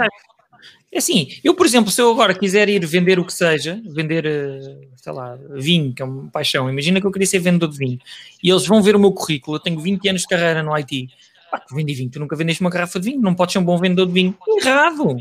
É 0.91 0.99
assim, 0.99 1.29
eu, 1.45 1.55
por 1.55 1.65
exemplo, 1.65 1.91
se 1.91 2.01
eu 2.01 2.11
agora 2.11 2.35
quiser 2.35 2.69
ir 2.69 2.85
vender 2.85 3.19
o 3.19 3.25
que 3.25 3.33
seja, 3.33 3.81
vender, 3.87 4.27
eh, 4.27 4.89
sei 4.97 5.13
lá, 5.13 5.39
vinho, 5.55 5.95
que 5.95 6.03
é 6.03 6.05
uma 6.05 6.31
paixão, 6.31 6.69
imagina 6.69 7.01
que 7.01 7.07
eu 7.07 7.13
queria 7.13 7.27
ser 7.27 7.39
vendedor 7.39 7.71
de 7.71 7.79
vinho, 7.79 7.99
e 8.43 8.51
eles 8.51 8.67
vão 8.67 8.83
ver 8.83 8.97
o 8.97 8.99
meu 8.99 9.13
currículo, 9.13 9.57
eu 9.57 9.61
tenho 9.61 9.81
20 9.81 10.09
anos 10.09 10.23
de 10.23 10.29
carreira 10.29 10.63
no 10.63 10.75
IT, 10.77 11.09
pá, 11.51 11.59
tu 11.61 11.75
vendi 11.75 11.95
vinho, 11.95 12.11
tu 12.11 12.21
nunca 12.21 12.37
vendeste 12.37 12.61
uma 12.61 12.71
garrafa 12.71 12.99
de 13.01 13.11
vinho, 13.11 13.21
não 13.21 13.35
podes 13.35 13.53
ser 13.53 13.59
um 13.59 13.65
bom 13.65 13.79
vendedor 13.79 14.07
de 14.07 14.13
vinho. 14.13 14.37
Errado! 14.61 15.17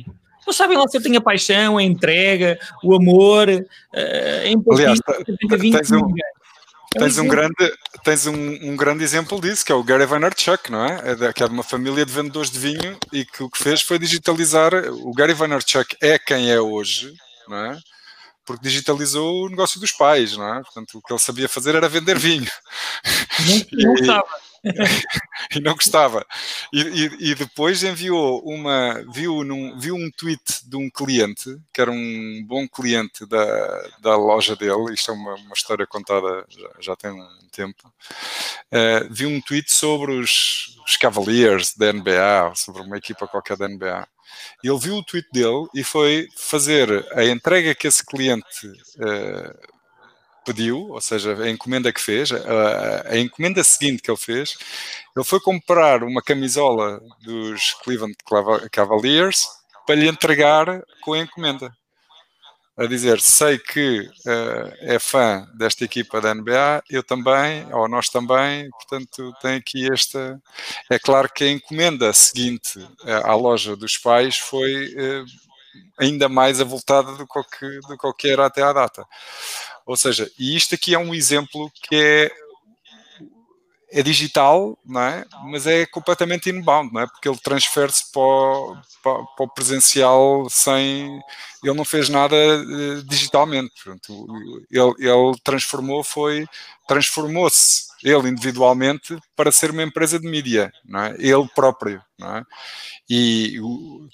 Não 0.45 0.53
sabem 0.53 0.77
lá 0.77 0.87
se 0.87 0.97
eu 0.97 1.03
tenho 1.03 1.17
a 1.17 1.21
paixão, 1.21 1.77
a 1.77 1.83
entrega, 1.83 2.57
o 2.81 2.95
amor, 2.95 3.49
eh, 3.49 4.43
a 4.45 4.47
empatia. 4.47 4.93
Aliás, 4.93 4.99
tens 5.49 5.91
um, 5.91 6.13
Tens 6.97 7.17
um 7.17 7.27
grande, 7.27 7.77
tens 8.03 8.25
um, 8.27 8.33
um, 8.33 8.75
grande 8.75 9.03
exemplo 9.03 9.41
disso, 9.41 9.65
que 9.65 9.71
é 9.71 9.75
o 9.75 9.83
Gary 9.83 10.05
Vaynerchuk, 10.05 10.71
não 10.71 10.85
é? 10.85 11.11
é 11.11 11.15
de, 11.15 11.33
que 11.33 11.43
é 11.43 11.47
de 11.47 11.53
uma 11.53 11.63
família 11.63 12.05
de 12.05 12.11
vendedores 12.13 12.49
de 12.49 12.57
vinho 12.57 12.97
e 13.11 13.25
que 13.25 13.43
o 13.43 13.49
que 13.49 13.61
fez 13.61 13.81
foi 13.81 13.99
digitalizar. 13.99 14.73
O 14.73 15.13
Gary 15.13 15.33
Vaynerchuk 15.33 15.97
é 16.01 16.17
quem 16.17 16.49
é 16.49 16.59
hoje, 16.59 17.13
não 17.47 17.57
é? 17.57 17.77
Porque 18.45 18.63
digitalizou 18.63 19.45
o 19.45 19.49
negócio 19.49 19.81
dos 19.81 19.91
pais, 19.91 20.37
não 20.37 20.55
é? 20.55 20.61
Portanto, 20.61 20.97
o 20.97 21.01
que 21.01 21.11
ele 21.11 21.19
sabia 21.19 21.49
fazer 21.49 21.75
era 21.75 21.89
vender 21.89 22.17
vinho. 22.17 22.47
Não, 23.45 23.83
não 23.83 23.93
estava. 23.99 24.27
e 25.55 25.59
não 25.59 25.73
gostava. 25.73 26.25
E, 26.73 26.81
e, 26.81 27.31
e, 27.31 27.35
depois 27.35 27.83
enviou 27.83 28.41
uma, 28.43 29.03
viu, 29.13 29.43
num, 29.43 29.77
viu 29.79 29.95
um 29.95 30.09
tweet 30.11 30.67
de 30.67 30.75
um 30.75 30.89
cliente, 30.89 31.57
que 31.73 31.81
era 31.81 31.91
um 31.91 32.43
bom 32.45 32.67
cliente 32.67 33.25
da, 33.25 33.89
da 34.01 34.15
loja 34.15 34.55
dele, 34.55 34.93
isto 34.93 35.11
é 35.11 35.13
uma, 35.13 35.35
uma 35.35 35.53
história 35.53 35.85
contada 35.87 36.45
já, 36.49 36.69
já 36.79 36.95
tem 36.95 37.11
um 37.11 37.27
tempo, 37.51 37.87
uh, 37.87 39.13
viu 39.13 39.29
um 39.29 39.41
tweet 39.41 39.71
sobre 39.71 40.13
os, 40.13 40.77
os 40.85 40.97
Cavaliers 40.97 41.73
da 41.75 41.91
NBA, 41.91 42.53
sobre 42.55 42.81
uma 42.81 42.97
equipa 42.97 43.27
qualquer 43.27 43.57
da 43.57 43.67
NBA. 43.67 44.07
Ele 44.63 44.77
viu 44.77 44.95
o 44.97 45.03
tweet 45.03 45.27
dele 45.31 45.67
e 45.73 45.83
foi 45.83 46.27
fazer 46.35 47.05
a 47.13 47.23
entrega 47.25 47.73
que 47.73 47.87
esse 47.87 48.05
cliente 48.05 48.67
uh, 48.67 49.76
pediu, 50.47 50.91
ou 50.91 51.01
seja, 51.01 51.35
a 51.43 51.49
encomenda 51.49 51.91
que 51.91 51.99
fez, 51.99 52.31
a, 52.31 53.11
a, 53.11 53.17
encomenda 53.17 53.61
seguinte 53.65 54.01
que 54.01 54.09
ele 54.09 54.17
fez, 54.17 54.57
ele 55.13 55.25
foi 55.25 55.41
comprar 55.41 56.03
uma 56.03 56.21
camisola 56.21 57.01
dos 57.21 57.73
Cleveland 57.83 58.15
Cavaliers 58.71 59.45
para 59.85 59.95
lhe 59.95 60.07
entregar 60.07 60.81
com 61.01 61.13
a 61.13 61.19
encomenda. 61.19 61.69
a 62.77 62.85
dizer: 62.85 63.19
sei 63.19 63.57
que 63.57 63.99
uh, 63.99 64.73
é 64.79 64.97
fã 64.99 65.45
desta 65.57 65.83
equipa 65.83 66.21
da 66.21 66.33
NBA, 66.33 66.83
eu 66.89 67.03
também, 67.03 67.67
ou 67.73 67.89
nós 67.89 68.07
também, 68.07 68.69
portanto, 68.69 69.33
tem 69.41 69.55
aqui 69.55 69.91
esta. 69.91 70.41
É 70.89 70.97
claro 70.97 71.29
que 71.29 71.43
a 71.43 71.51
encomenda 71.51 72.13
seguinte 72.13 72.79
uh, 72.79 73.25
à 73.25 73.35
loja 73.35 73.75
dos 73.75 73.97
pais 73.97 74.37
foi 74.37 74.95
uh, 74.95 75.25
ainda 75.99 76.29
mais 76.29 76.61
avultada 76.61 77.13
do 77.13 77.27
que, 77.27 77.79
do 77.87 78.13
que 78.13 78.29
era 78.29 78.45
até 78.45 78.61
à 78.61 78.73
data. 78.73 79.05
Ou 79.85 79.95
seja, 79.95 80.31
e 80.37 80.55
isto 80.55 80.75
aqui 80.75 80.93
é 80.93 80.99
um 80.99 81.13
exemplo 81.13 81.71
que 81.73 81.95
é 81.95 82.31
é 83.89 84.03
digital, 84.03 84.77
não 84.85 85.01
é? 85.01 85.25
mas 85.45 85.65
é 85.65 85.85
completamente 85.85 86.49
inbound, 86.49 86.93
não 86.93 87.01
é? 87.01 87.07
porque 87.07 87.27
ele 87.27 87.37
transfere-se 87.37 88.11
para, 88.11 88.81
para, 89.01 89.23
para, 89.23 89.45
o 89.45 89.49
presencial 89.49 90.47
sem. 90.49 91.21
Ele 91.63 91.73
não 91.73 91.85
fez 91.85 92.09
nada 92.09 92.35
uh, 92.35 93.03
digitalmente. 93.03 93.73
Ele, 94.69 94.93
ele 94.99 95.39
transformou, 95.43 96.03
foi. 96.03 96.45
Transformou-se 96.87 97.86
ele 98.03 98.29
individualmente 98.29 99.17
para 99.35 99.51
ser 99.51 99.71
uma 99.71 99.83
empresa 99.83 100.19
de 100.19 100.27
mídia, 100.27 100.71
é? 100.95 101.15
ele 101.19 101.47
próprio. 101.55 102.01
É? 102.21 102.43
E 103.09 103.59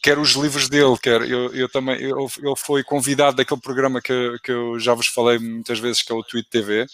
quer 0.01 0.19
os 0.19 0.31
livros 0.31 0.67
dele, 0.69 0.97
quer 1.01 1.21
eu, 1.21 1.53
eu 1.53 1.69
também. 1.69 1.95
Ele, 1.95 2.29
foi 2.57 2.83
convidado 2.83 3.37
daquele 3.37 3.61
programa 3.61 4.01
que, 4.01 4.37
que 4.43 4.51
eu 4.51 4.79
já 4.79 4.93
vos 4.93 5.07
falei 5.07 5.39
muitas 5.39 5.79
vezes, 5.79 6.01
que 6.01 6.11
é 6.11 6.15
o 6.15 6.23
Tweet 6.23 6.49
TV. 6.49 6.85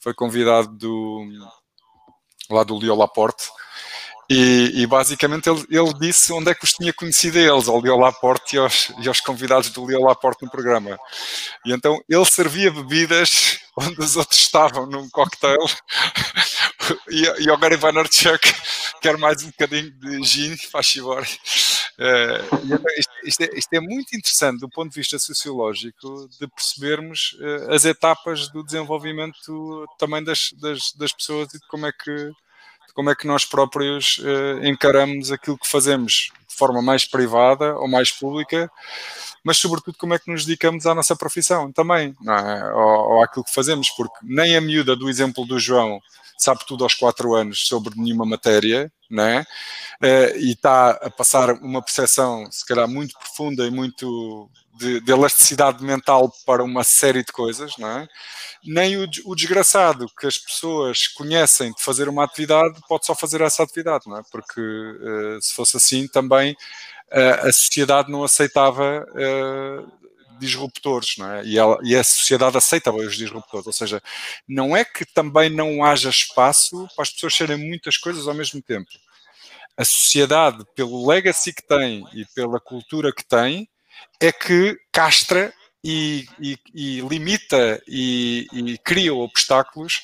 Foi 0.00 0.14
convidado 0.14 0.68
do 0.68 1.26
lá 2.50 2.62
do 2.62 2.76
Leo 2.78 2.94
Laporte, 2.94 3.44
e, 4.30 4.82
e, 4.82 4.86
basicamente 4.86 5.48
ele, 5.48 5.64
ele, 5.68 5.92
disse 6.00 6.32
onde 6.32 6.50
é 6.50 6.54
que 6.54 6.64
os 6.64 6.72
tinha 6.72 6.92
conhecido 6.92 7.38
a 7.38 7.42
eles, 7.42 7.68
ao 7.68 7.80
Leo 7.80 7.96
Laporte 7.96 8.56
e 8.56 8.58
aos, 8.58 8.90
e 8.98 9.08
aos 9.08 9.20
convidados 9.20 9.70
do 9.70 9.84
Leo 9.84 10.02
Laporte 10.02 10.44
no 10.44 10.50
programa. 10.50 10.98
E 11.64 11.72
então 11.72 12.00
ele 12.08 12.24
servia 12.24 12.70
bebidas 12.70 13.60
onde 13.76 14.00
os 14.00 14.16
outros 14.16 14.38
estavam 14.38 14.86
num 14.86 15.08
cocktail 15.10 15.58
e, 17.10 17.44
e 17.44 17.50
ao 17.50 17.58
Gary 17.58 17.76
Vaynerchuk 17.76 18.52
quer 19.00 19.18
mais 19.18 19.42
um 19.42 19.48
bocadinho 19.48 19.90
de 19.90 20.22
gin, 20.22 20.56
faz 20.56 20.90
favor. 20.90 21.22
Uh, 21.22 22.56
então 22.64 22.92
isto, 22.98 23.12
isto, 23.24 23.40
é, 23.42 23.50
isto, 23.58 23.72
é, 23.72 23.80
muito 23.80 24.16
interessante 24.16 24.60
do 24.60 24.68
ponto 24.68 24.90
de 24.90 24.98
vista 24.98 25.18
sociológico 25.18 26.28
de 26.40 26.48
percebermos 26.48 27.36
uh, 27.38 27.72
as 27.72 27.84
etapas 27.84 28.48
do 28.48 28.64
desenvolvimento 28.64 29.84
também 29.96 30.24
das, 30.24 30.50
das, 30.60 30.92
das 30.94 31.12
pessoas 31.12 31.54
e 31.54 31.58
de 31.58 31.66
como 31.68 31.86
é 31.86 31.92
que 31.92 32.32
como 32.94 33.10
é 33.10 33.14
que 33.14 33.26
nós 33.26 33.44
próprios 33.44 34.18
uh, 34.18 34.64
encaramos 34.64 35.32
aquilo 35.32 35.58
que 35.58 35.68
fazemos 35.68 36.30
de 36.48 36.54
forma 36.54 36.80
mais 36.80 37.04
privada 37.04 37.76
ou 37.76 37.88
mais 37.88 38.12
pública, 38.12 38.70
mas 39.42 39.58
sobretudo 39.58 39.98
como 39.98 40.14
é 40.14 40.18
que 40.18 40.30
nos 40.30 40.46
dedicamos 40.46 40.86
à 40.86 40.94
nossa 40.94 41.16
profissão 41.16 41.72
também, 41.72 42.14
é? 42.26 42.72
ou, 42.72 43.14
ou 43.14 43.22
àquilo 43.24 43.44
que 43.44 43.52
fazemos, 43.52 43.90
porque 43.90 44.16
nem 44.22 44.56
a 44.56 44.60
miúda 44.60 44.94
do 44.94 45.10
exemplo 45.10 45.44
do 45.44 45.58
João 45.58 46.00
sabe 46.38 46.64
tudo 46.66 46.84
aos 46.84 46.94
quatro 46.94 47.34
anos 47.34 47.66
sobre 47.66 47.94
nenhuma 47.96 48.24
matéria, 48.24 48.90
né? 49.14 49.46
Uh, 50.02 50.36
e 50.38 50.52
está 50.52 50.90
a 50.90 51.10
passar 51.10 51.52
uma 51.62 51.80
percepção, 51.80 52.50
se 52.50 52.66
calhar, 52.66 52.88
muito 52.88 53.16
profunda 53.18 53.66
e 53.66 53.70
muito 53.70 54.50
de, 54.74 55.00
de, 55.00 55.12
elasticidade 55.12 55.82
mental 55.84 56.32
para 56.44 56.64
uma 56.64 56.82
série 56.82 57.24
de 57.24 57.32
coisas, 57.32 57.72
é? 57.78 58.08
Nem 58.64 58.96
o, 58.96 59.08
o, 59.26 59.34
desgraçado 59.36 60.10
que 60.18 60.26
as 60.26 60.36
pessoas 60.36 61.06
conhecem 61.06 61.72
de 61.72 61.82
fazer 61.82 62.08
uma 62.08 62.24
atividade 62.24 62.80
pode 62.88 63.06
só 63.06 63.14
fazer 63.14 63.40
essa 63.40 63.62
atividade, 63.62 64.04
não 64.08 64.18
é? 64.18 64.22
Porque 64.32 64.60
uh, 64.60 65.40
se 65.40 65.54
fosse 65.54 65.76
assim 65.76 66.08
também 66.08 66.52
uh, 67.12 67.48
a 67.48 67.52
sociedade 67.52 68.10
não 68.10 68.24
aceitava 68.24 69.06
disruptores, 70.38 71.16
não 71.18 71.30
é? 71.30 71.44
E, 71.44 71.58
ela, 71.58 71.78
e, 71.82 71.94
a 71.94 72.04
sociedade 72.04 72.56
aceita 72.56 72.92
os 72.92 73.16
disruptores, 73.16 73.66
ou 73.66 73.72
seja, 73.72 74.02
não 74.48 74.76
é 74.76 74.84
que 74.84 75.04
também 75.04 75.48
não 75.48 75.84
haja 75.84 76.10
espaço 76.10 76.88
para 76.94 77.02
as 77.02 77.10
pessoas 77.10 77.34
serem 77.34 77.56
muitas 77.56 77.96
coisas 77.96 78.26
ao 78.26 78.34
mesmo 78.34 78.60
tempo. 78.60 78.90
A 79.76 79.84
sociedade, 79.84 80.64
pelo 80.76 81.06
legacy 81.06 81.52
que 81.52 81.66
tem 81.66 82.04
e 82.14 82.24
pela 82.34 82.60
cultura 82.60 83.12
que 83.12 83.24
tem, 83.24 83.68
é 84.20 84.30
que 84.30 84.76
castra 84.92 85.52
e, 85.84 86.26
e, 86.40 86.58
e 86.74 87.00
limita 87.00 87.82
e, 87.86 88.46
e, 88.52 88.78
cria 88.78 89.12
obstáculos 89.12 90.02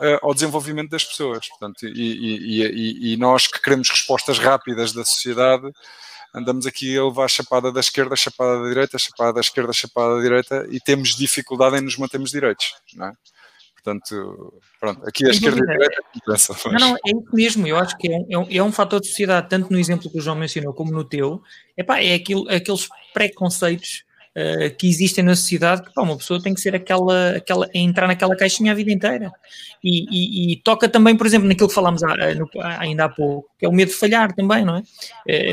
uh, 0.00 0.18
ao 0.22 0.34
desenvolvimento 0.34 0.90
das 0.90 1.04
pessoas. 1.04 1.48
Portanto, 1.48 1.86
e, 1.86 3.16
nós 3.18 3.46
que 3.46 3.60
queremos 3.60 3.88
respostas 3.88 4.38
rápidas 4.38 4.92
da 4.92 5.04
sociedade, 5.04 5.70
andamos 6.34 6.66
aqui 6.66 6.96
a 6.96 7.04
levar 7.04 7.26
a 7.26 7.28
chapada 7.28 7.70
da 7.70 7.80
esquerda, 7.80 8.14
a 8.14 8.16
chapada 8.16 8.62
da 8.62 8.68
direita, 8.68 8.96
a 8.96 9.00
chapada 9.00 9.32
da 9.34 9.40
esquerda, 9.40 9.70
a 9.70 9.74
chapada 9.74 10.16
da 10.16 10.22
direita 10.22 10.66
e 10.70 10.80
temos 10.80 11.16
dificuldade 11.16 11.76
em 11.76 11.80
nos 11.80 11.96
mantermos 11.96 12.30
direitos. 12.30 12.74
Não 12.94 13.06
é? 13.06 13.12
Portanto, 13.82 14.54
pronto, 14.78 15.06
aqui 15.06 15.26
a 15.26 15.30
esquerda 15.30 15.58
e 15.58 15.62
a 15.62 15.72
direita 15.72 16.02
compensa. 16.12 16.54
Não, 16.66 16.78
não, 16.78 16.96
é 16.96 17.10
isso 17.10 17.32
mesmo. 17.32 17.66
Eu 17.66 17.78
acho 17.78 17.96
que 17.96 18.12
é 18.12 18.38
um, 18.38 18.46
é 18.50 18.62
um 18.62 18.68
é 18.68 18.72
fator 18.72 19.00
de 19.00 19.08
sociedade, 19.08 19.48
tanto 19.48 19.72
no 19.72 19.78
exemplo 19.78 20.10
que 20.10 20.18
o 20.18 20.20
João 20.20 20.36
mencionou 20.36 20.74
como 20.74 20.92
no 20.92 21.02
teu. 21.02 21.42
Epá, 21.76 21.98
é 22.00 22.14
aquilo, 22.14 22.48
aqueles 22.50 22.88
preconceitos 23.14 24.04
uh, 24.36 24.76
que 24.76 24.86
existem 24.86 25.24
na 25.24 25.34
sociedade 25.34 25.82
que 25.82 25.94
pá, 25.94 26.02
uma 26.02 26.16
pessoa 26.16 26.42
tem 26.42 26.52
que 26.52 26.60
ser 26.60 26.74
aquela, 26.74 27.36
aquela 27.36 27.68
entrar 27.72 28.06
naquela 28.06 28.36
caixinha 28.36 28.72
a 28.72 28.74
vida 28.74 28.92
inteira. 28.92 29.32
E, 29.82 30.04
e, 30.10 30.52
e 30.52 30.56
toca 30.56 30.86
também, 30.86 31.16
por 31.16 31.26
exemplo, 31.26 31.48
naquilo 31.48 31.68
que 31.68 31.74
falámos 31.74 32.02
ainda 32.78 33.06
há 33.06 33.08
pouco, 33.08 33.48
que 33.58 33.64
é 33.64 33.68
o 33.68 33.72
medo 33.72 33.88
de 33.88 33.96
falhar 33.96 34.34
também, 34.34 34.62
não 34.62 34.76
é? 34.76 34.80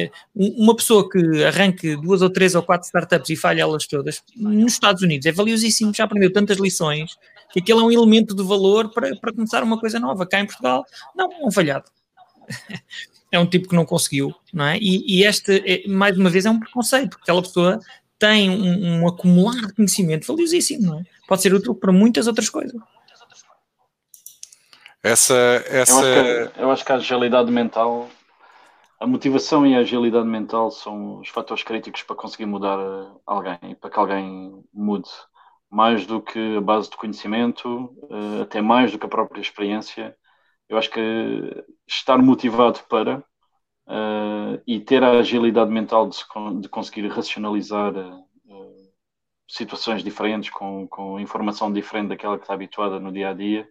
Uh, 0.06 0.12
uma 0.36 0.76
pessoa 0.76 1.10
que 1.10 1.46
arranque 1.46 1.96
duas 1.96 2.22
ou 2.22 2.30
três 2.30 2.56
ou 2.56 2.62
quatro 2.62 2.86
startups 2.86 3.30
e 3.30 3.38
falha 3.38 3.62
elas 3.62 3.88
todas, 3.88 4.22
nos 4.36 4.74
Estados 4.74 5.02
Unidos 5.02 5.26
é 5.26 5.32
valiosíssimo, 5.32 5.94
já 5.94 6.04
aprendeu 6.04 6.34
tantas 6.34 6.58
lições 6.58 7.18
que 7.52 7.60
aquele 7.60 7.80
é 7.80 7.84
um 7.84 7.92
elemento 7.92 8.36
de 8.36 8.44
valor 8.44 8.92
para, 8.92 9.16
para 9.16 9.34
começar 9.34 9.64
uma 9.64 9.80
coisa 9.80 10.00
nova. 10.00 10.26
Cá 10.26 10.40
em 10.40 10.46
Portugal, 10.46 10.86
não, 11.16 11.32
é 11.32 11.46
um 11.46 11.52
falhado. 11.52 11.90
é 13.32 13.40
um 13.40 13.46
tipo 13.46 13.70
que 13.70 13.76
não 13.76 13.86
conseguiu, 13.86 14.34
não 14.54 14.66
é? 14.66 14.78
E, 14.78 15.20
e 15.20 15.26
este, 15.26 15.64
é, 15.66 15.88
mais 15.88 16.18
uma 16.18 16.30
vez, 16.30 16.46
é 16.46 16.50
um 16.50 16.60
preconceito, 16.60 17.10
porque 17.10 17.24
aquela 17.24 17.42
pessoa 17.42 17.80
tem 18.20 18.50
um, 18.50 19.02
um, 19.02 19.08
acumular 19.08 19.68
de 19.68 19.74
conhecimento 19.74 20.26
valiosíssimo, 20.28 20.88
não 20.88 21.00
é? 21.00 21.04
Pode 21.28 21.42
ser 21.42 21.54
útil 21.54 21.76
para 21.76 21.92
muitas 21.92 22.28
outras 22.28 22.50
coisas. 22.50 22.80
Essa, 25.04 25.64
essa... 25.68 25.94
Eu, 25.94 25.98
acho 26.00 26.52
que, 26.54 26.62
eu 26.62 26.72
acho 26.72 26.86
que 26.86 26.92
a 26.92 26.96
agilidade 26.96 27.52
mental, 27.52 28.10
a 29.00 29.06
motivação 29.06 29.66
e 29.66 29.76
a 29.76 29.80
agilidade 29.80 30.26
mental 30.26 30.72
são 30.72 31.20
os 31.20 31.30
fatores 31.30 31.64
críticos 31.64 32.02
para 32.04 32.16
conseguir 32.16 32.46
mudar 32.46 32.80
alguém 33.26 33.60
e 33.70 33.76
para 33.76 33.90
que 33.90 34.00
alguém 34.00 34.64
mude 34.74 35.10
mais 35.70 36.06
do 36.06 36.22
que 36.22 36.58
a 36.58 36.62
base 36.62 36.90
de 36.90 36.98
conhecimento, 36.98 37.94
eh, 38.10 38.42
até 38.44 38.62
mais 38.62 38.92
do 38.92 39.00
que 39.00 39.06
a 39.06 39.10
própria 39.10 39.42
experiência. 39.42 40.16
Eu 40.70 40.78
acho 40.78 40.90
que 40.90 41.66
estar 41.88 42.18
motivado 42.18 42.80
para 42.90 43.20
uh, 43.88 44.62
e 44.68 44.80
ter 44.80 45.04
a 45.04 45.12
agilidade 45.20 45.72
mental 45.72 46.10
de, 46.10 46.18
de 46.62 46.70
conseguir 46.70 47.08
racionalizar 47.08 47.94
uh, 47.96 48.28
situações 49.48 50.04
diferentes 50.04 50.50
com, 50.50 50.88
com 50.88 51.20
informação 51.20 51.72
diferente 51.72 52.10
daquela 52.10 52.38
que 52.38 52.44
está 52.44 52.54
habituada 52.54 53.00
no 53.00 53.12
dia 53.12 53.30
a 53.30 53.34
dia 53.34 53.68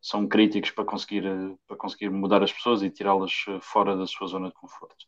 são 0.00 0.26
críticos 0.26 0.72
para 0.72 0.84
conseguir, 0.84 1.22
para 1.66 1.76
conseguir 1.76 2.10
mudar 2.10 2.42
as 2.42 2.52
pessoas 2.52 2.82
e 2.82 2.90
tirá-las 2.90 3.32
fora 3.60 3.96
da 3.96 4.06
sua 4.06 4.26
zona 4.26 4.48
de 4.48 4.54
conforto. 4.54 5.06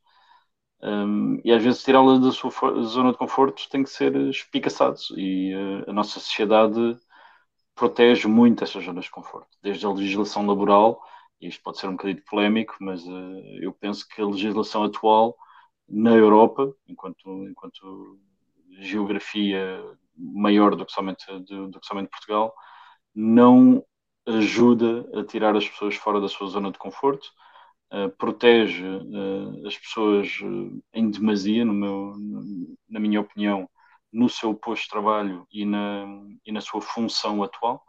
Um, 0.83 1.41
e 1.45 1.51
às 1.51 1.63
vezes 1.63 1.83
tirá-la 1.83 2.19
da 2.19 2.31
sua 2.31 2.51
zona 2.83 3.13
de 3.13 3.19
conforto 3.19 3.69
tem 3.71 3.83
que 3.83 3.89
ser 3.89 4.15
espicaçados 4.29 5.11
e 5.17 5.55
uh, 5.55 5.91
a 5.91 5.93
nossa 5.95 6.21
sociedade 6.21 6.99
protege 7.75 8.29
muito 8.29 8.63
essas 8.63 8.85
zonas 8.85 9.07
de 9.07 9.11
conforto, 9.11 9.49
desde 9.63 9.87
a 9.87 9.91
legislação 9.91 10.47
laboral, 10.47 11.03
e 11.41 11.49
isto 11.49 11.63
pode 11.63 11.79
ser 11.79 11.89
um 11.89 11.93
bocadinho 11.93 12.23
polémico, 12.25 12.77
mas 12.81 13.05
uh, 13.07 13.41
eu 13.61 13.73
penso 13.73 14.07
que 14.09 14.21
a 14.21 14.27
legislação 14.27 14.85
atual 14.85 15.37
na 15.89 16.13
Europa, 16.13 16.73
enquanto, 16.87 17.29
enquanto 17.49 18.19
geografia 18.81 19.83
maior 20.17 20.75
do 20.77 20.85
que, 20.87 20.93
somente, 20.93 21.25
do, 21.41 21.69
do 21.69 21.81
que 21.81 21.87
somente 21.87 22.11
Portugal, 22.11 22.55
não 23.15 23.85
ajuda 24.27 25.09
a 25.19 25.25
tirar 25.25 25.57
as 25.57 25.69
pessoas 25.69 25.95
fora 25.97 26.21
da 26.21 26.29
sua 26.29 26.47
zona 26.49 26.71
de 26.71 26.79
conforto, 26.79 27.29
protege 28.19 28.85
uh, 28.85 29.67
as 29.67 29.77
pessoas 29.79 30.29
uh, 30.43 30.83
em 30.93 31.11
demasia, 31.11 31.65
no 31.65 31.73
meu, 31.73 32.15
na 32.89 32.99
minha 32.99 33.21
opinião, 33.21 33.69
no 34.13 34.29
seu 34.29 34.55
posto 34.55 34.85
de 34.85 34.91
trabalho 34.91 35.47
e 35.53 35.65
na, 35.65 36.07
e 36.45 36.53
na 36.53 36.61
sua 36.61 36.81
função 36.81 37.43
atual. 37.43 37.83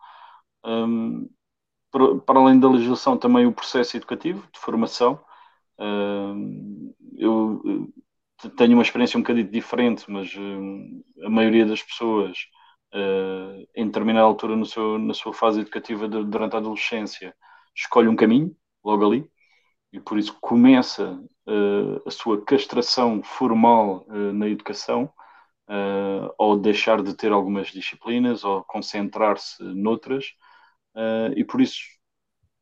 Um, 0.64 1.30
para 1.92 2.40
além 2.40 2.60
da 2.60 2.70
legislação, 2.70 3.18
também 3.18 3.46
o 3.46 3.54
processo 3.54 3.96
educativo 3.96 4.48
de 4.54 4.60
formação. 4.60 5.24
Um, 5.80 6.94
eu 7.18 7.62
tenho 8.58 8.74
uma 8.74 8.82
experiência 8.82 9.18
um 9.18 9.22
bocadinho 9.22 9.50
diferente, 9.50 10.10
mas 10.10 10.30
a 11.24 11.30
maioria 11.30 11.66
das 11.66 11.82
pessoas, 11.82 12.38
em 13.74 13.86
determinada 13.86 14.26
altura 14.26 14.58
no 14.58 14.66
seu, 14.66 15.00
na 15.00 15.14
sua 15.14 15.34
fase 15.34 15.62
educativa 15.62 16.08
durante 16.08 16.56
a 16.56 16.60
adolescência, 16.60 17.34
escolhe 17.74 18.10
um 18.10 18.16
caminho, 18.16 18.54
logo 18.84 19.06
ali, 19.06 19.30
e 19.96 20.00
por 20.02 20.18
isso 20.18 20.38
começa 20.42 21.14
uh, 21.48 22.02
a 22.06 22.12
sua 22.12 22.44
castração 22.44 23.24
formal 23.24 24.06
uh, 24.10 24.34
na 24.34 24.50
educação, 24.50 25.06
uh, 25.70 26.34
ou 26.38 26.58
deixar 26.60 27.02
de 27.02 27.14
ter 27.14 27.32
algumas 27.32 27.70
disciplinas 27.70 28.44
ou 28.44 28.62
concentrar-se 28.66 29.64
noutras. 29.64 30.34
E 31.36 31.44
por 31.44 31.60
isso 31.60 31.82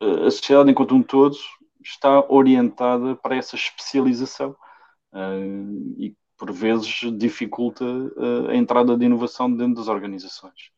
a 0.02 0.32
sociedade 0.32 0.72
enquanto 0.72 0.96
um 0.96 1.04
todo 1.04 1.38
está 1.84 2.26
orientada 2.30 3.16
para 3.16 3.36
essa 3.36 3.56
especialização 3.56 4.56
e 6.00 6.16
por 6.36 6.52
vezes 6.52 7.00
dificulta 7.16 7.86
a 8.50 8.56
entrada 8.56 8.98
de 8.98 9.06
inovação 9.06 9.56
dentro 9.56 9.76
das 9.76 9.88
organizações. 9.88 10.72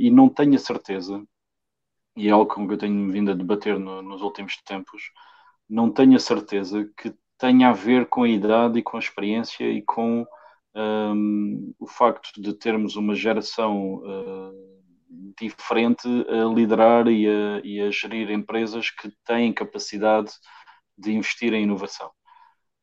e 0.00 0.10
não 0.10 0.28
tenho 0.28 0.56
a 0.56 0.58
certeza, 0.58 1.24
e 2.16 2.26
é 2.26 2.32
algo 2.32 2.52
com 2.52 2.66
que 2.66 2.74
eu 2.74 2.78
tenho 2.78 3.12
vindo 3.12 3.30
a 3.30 3.34
debater 3.34 3.78
no, 3.78 4.02
nos 4.02 4.20
últimos 4.20 4.56
tempos, 4.64 5.12
não 5.68 5.90
tenho 5.90 6.16
a 6.16 6.20
certeza 6.20 6.88
que 6.96 7.14
tenha 7.38 7.68
a 7.70 7.72
ver 7.72 8.06
com 8.06 8.22
a 8.24 8.28
idade 8.28 8.78
e 8.78 8.82
com 8.82 8.96
a 8.96 9.00
experiência 9.00 9.64
e 9.64 9.82
com 9.82 10.26
um, 10.74 11.74
o 11.78 11.86
facto 11.86 12.40
de 12.40 12.52
termos 12.54 12.96
uma 12.96 13.14
geração 13.14 13.96
uh, 13.96 14.78
diferente 15.40 16.08
a 16.28 16.44
liderar 16.52 17.08
e 17.08 17.26
a, 17.28 17.60
e 17.64 17.80
a, 17.80 17.90
gerir 17.90 18.30
empresas 18.30 18.90
que 18.90 19.10
têm 19.24 19.52
capacidade 19.52 20.32
de 20.96 21.12
investir 21.12 21.52
em 21.52 21.62
inovação. 21.62 22.10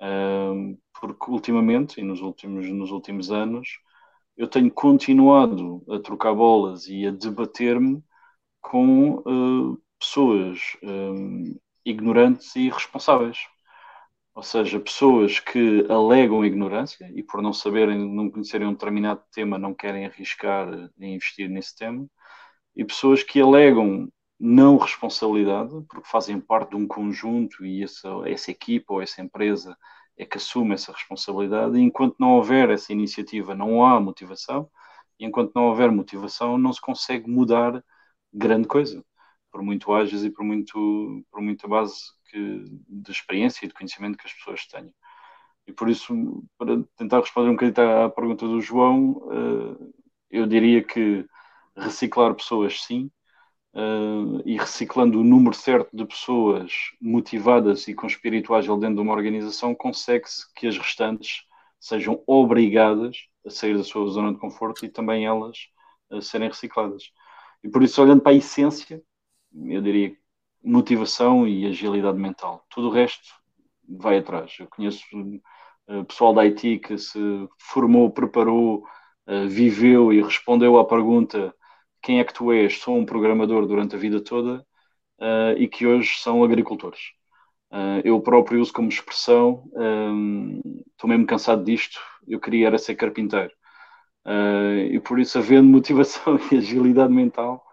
Um, 0.01 0.77
porque 0.99 1.29
ultimamente, 1.29 1.99
e 1.99 2.03
nos 2.03 2.21
últimos, 2.21 2.69
nos 2.69 2.91
últimos 2.91 3.31
anos, 3.31 3.79
eu 4.37 4.47
tenho 4.47 4.71
continuado 4.71 5.83
a 5.89 5.99
trocar 5.99 6.33
bolas 6.33 6.87
e 6.87 7.05
a 7.07 7.11
debater-me 7.11 8.03
com 8.61 9.19
uh, 9.19 9.81
pessoas 9.99 10.59
um, 10.83 11.57
ignorantes 11.85 12.55
e 12.55 12.61
irresponsáveis 12.67 13.37
ou 14.35 14.43
seja, 14.43 14.79
pessoas 14.81 15.39
que 15.39 15.85
alegam 15.89 16.43
ignorância 16.45 17.09
e 17.15 17.23
por 17.23 17.41
não 17.41 17.53
saberem, 17.53 17.97
não 17.97 18.29
conhecerem 18.29 18.67
um 18.67 18.73
determinado 18.73 19.23
tema, 19.31 19.57
não 19.57 19.73
querem 19.73 20.05
arriscar 20.05 20.67
em 20.99 21.15
investir 21.15 21.49
nesse 21.49 21.75
tema, 21.75 22.05
e 22.75 22.83
pessoas 22.83 23.23
que 23.23 23.39
alegam 23.41 24.09
não 24.39 24.77
responsabilidade, 24.77 25.71
porque 25.89 26.07
fazem 26.09 26.39
parte 26.41 26.71
de 26.71 26.75
um 26.75 26.87
conjunto 26.87 27.65
e 27.65 27.83
essa, 27.83 28.09
essa 28.25 28.51
equipa 28.51 28.93
ou 28.93 29.01
essa 29.01 29.21
empresa 29.21 29.77
é 30.17 30.25
que 30.25 30.37
assume 30.37 30.73
essa 30.73 30.91
responsabilidade, 30.91 31.77
e 31.77 31.81
enquanto 31.81 32.17
não 32.19 32.31
houver 32.35 32.69
essa 32.69 32.91
iniciativa, 32.93 33.55
não 33.55 33.85
há 33.85 33.99
motivação, 34.01 34.69
e 35.19 35.25
enquanto 35.25 35.53
não 35.55 35.67
houver 35.67 35.91
motivação, 35.91 36.57
não 36.57 36.73
se 36.73 36.81
consegue 36.81 37.29
mudar 37.29 37.83
grande 38.33 38.67
coisa, 38.67 39.03
por 39.55 39.63
muito 39.63 39.93
ágeis 39.93 40.25
e 40.25 40.29
por, 40.29 40.43
muito, 40.43 41.25
por 41.31 41.41
muita 41.41 41.65
base 41.65 41.95
que, 42.29 42.65
de 42.89 43.09
experiência 43.09 43.63
e 43.63 43.69
de 43.69 43.73
conhecimento 43.73 44.17
que 44.17 44.27
as 44.27 44.33
pessoas 44.33 44.67
tenham. 44.67 44.93
E 45.65 45.71
por 45.71 45.87
isso, 45.89 46.43
para 46.57 46.83
tentar 46.97 47.21
responder 47.21 47.47
um 47.51 47.53
bocadinho 47.53 48.03
à 48.03 48.09
pergunta 48.09 48.45
do 48.45 48.59
João, 48.59 49.21
eh, 49.31 49.85
eu 50.29 50.45
diria 50.45 50.83
que 50.83 51.25
reciclar 51.73 52.35
pessoas 52.35 52.83
sim, 52.83 53.09
eh, 53.73 54.41
e 54.45 54.57
reciclando 54.57 55.21
o 55.21 55.23
número 55.23 55.55
certo 55.55 55.95
de 55.95 56.05
pessoas 56.05 56.73
motivadas 57.01 57.87
e 57.87 57.93
com 57.93 58.07
espírito 58.07 58.53
ágil 58.53 58.77
dentro 58.77 58.97
de 58.97 59.01
uma 59.03 59.13
organização, 59.13 59.73
consegue-se 59.73 60.53
que 60.53 60.67
as 60.67 60.77
restantes 60.77 61.45
sejam 61.79 62.21
obrigadas 62.27 63.19
a 63.45 63.49
sair 63.49 63.77
da 63.77 63.85
sua 63.85 64.05
zona 64.09 64.33
de 64.33 64.39
conforto 64.39 64.85
e 64.85 64.89
também 64.89 65.25
elas 65.25 65.69
a 66.11 66.19
serem 66.19 66.49
recicladas. 66.49 67.03
E 67.63 67.69
por 67.69 67.81
isso, 67.83 68.01
olhando 68.01 68.21
para 68.21 68.33
a 68.33 68.35
essência, 68.35 69.01
eu 69.67 69.81
diria 69.81 70.15
motivação 70.63 71.47
e 71.47 71.65
agilidade 71.65 72.17
mental. 72.17 72.65
Tudo 72.69 72.89
o 72.89 72.91
resto 72.91 73.27
vai 73.87 74.17
atrás. 74.17 74.55
Eu 74.59 74.67
conheço 74.67 75.05
uh, 75.87 76.05
pessoal 76.05 76.33
da 76.33 76.41
IT 76.43 76.79
que 76.79 76.97
se 76.97 77.19
formou, 77.59 78.11
preparou, 78.11 78.83
uh, 79.27 79.47
viveu 79.47 80.11
e 80.11 80.21
respondeu 80.21 80.77
à 80.79 80.85
pergunta 80.85 81.53
quem 82.01 82.19
é 82.19 82.23
que 82.23 82.33
tu 82.33 82.51
és? 82.51 82.77
Sou 82.79 82.97
um 82.97 83.05
programador 83.05 83.65
durante 83.67 83.95
a 83.95 83.99
vida 83.99 84.21
toda 84.21 84.65
uh, 85.19 85.57
e 85.57 85.67
que 85.67 85.87
hoje 85.87 86.13
são 86.19 86.43
agricultores. 86.43 87.13
eu 88.03 88.21
próprio 88.21 88.61
uso 88.61 88.71
como 88.73 88.89
expressão, 88.89 89.63
estou 90.91 91.09
mesmo 91.09 91.25
cansado 91.25 91.63
disto, 91.63 91.99
eu 92.27 92.39
queria 92.39 92.67
era 92.67 92.77
ser 92.77 92.95
carpinteiro. 92.95 93.51
e 94.91 94.99
por 95.01 95.19
isso, 95.19 95.37
havendo 95.39 95.67
motivação 95.67 96.37
e 96.51 96.57
agilidade 96.57 97.11
mental, 97.13 97.65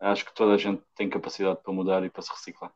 acho 0.00 0.24
que 0.24 0.34
toda 0.34 0.54
a 0.54 0.58
gente 0.58 0.82
tem 0.94 1.08
capacidade 1.08 1.60
para 1.62 1.72
mudar 1.72 2.04
e 2.04 2.10
para 2.10 2.22
se 2.22 2.30
reciclar. 2.30 2.72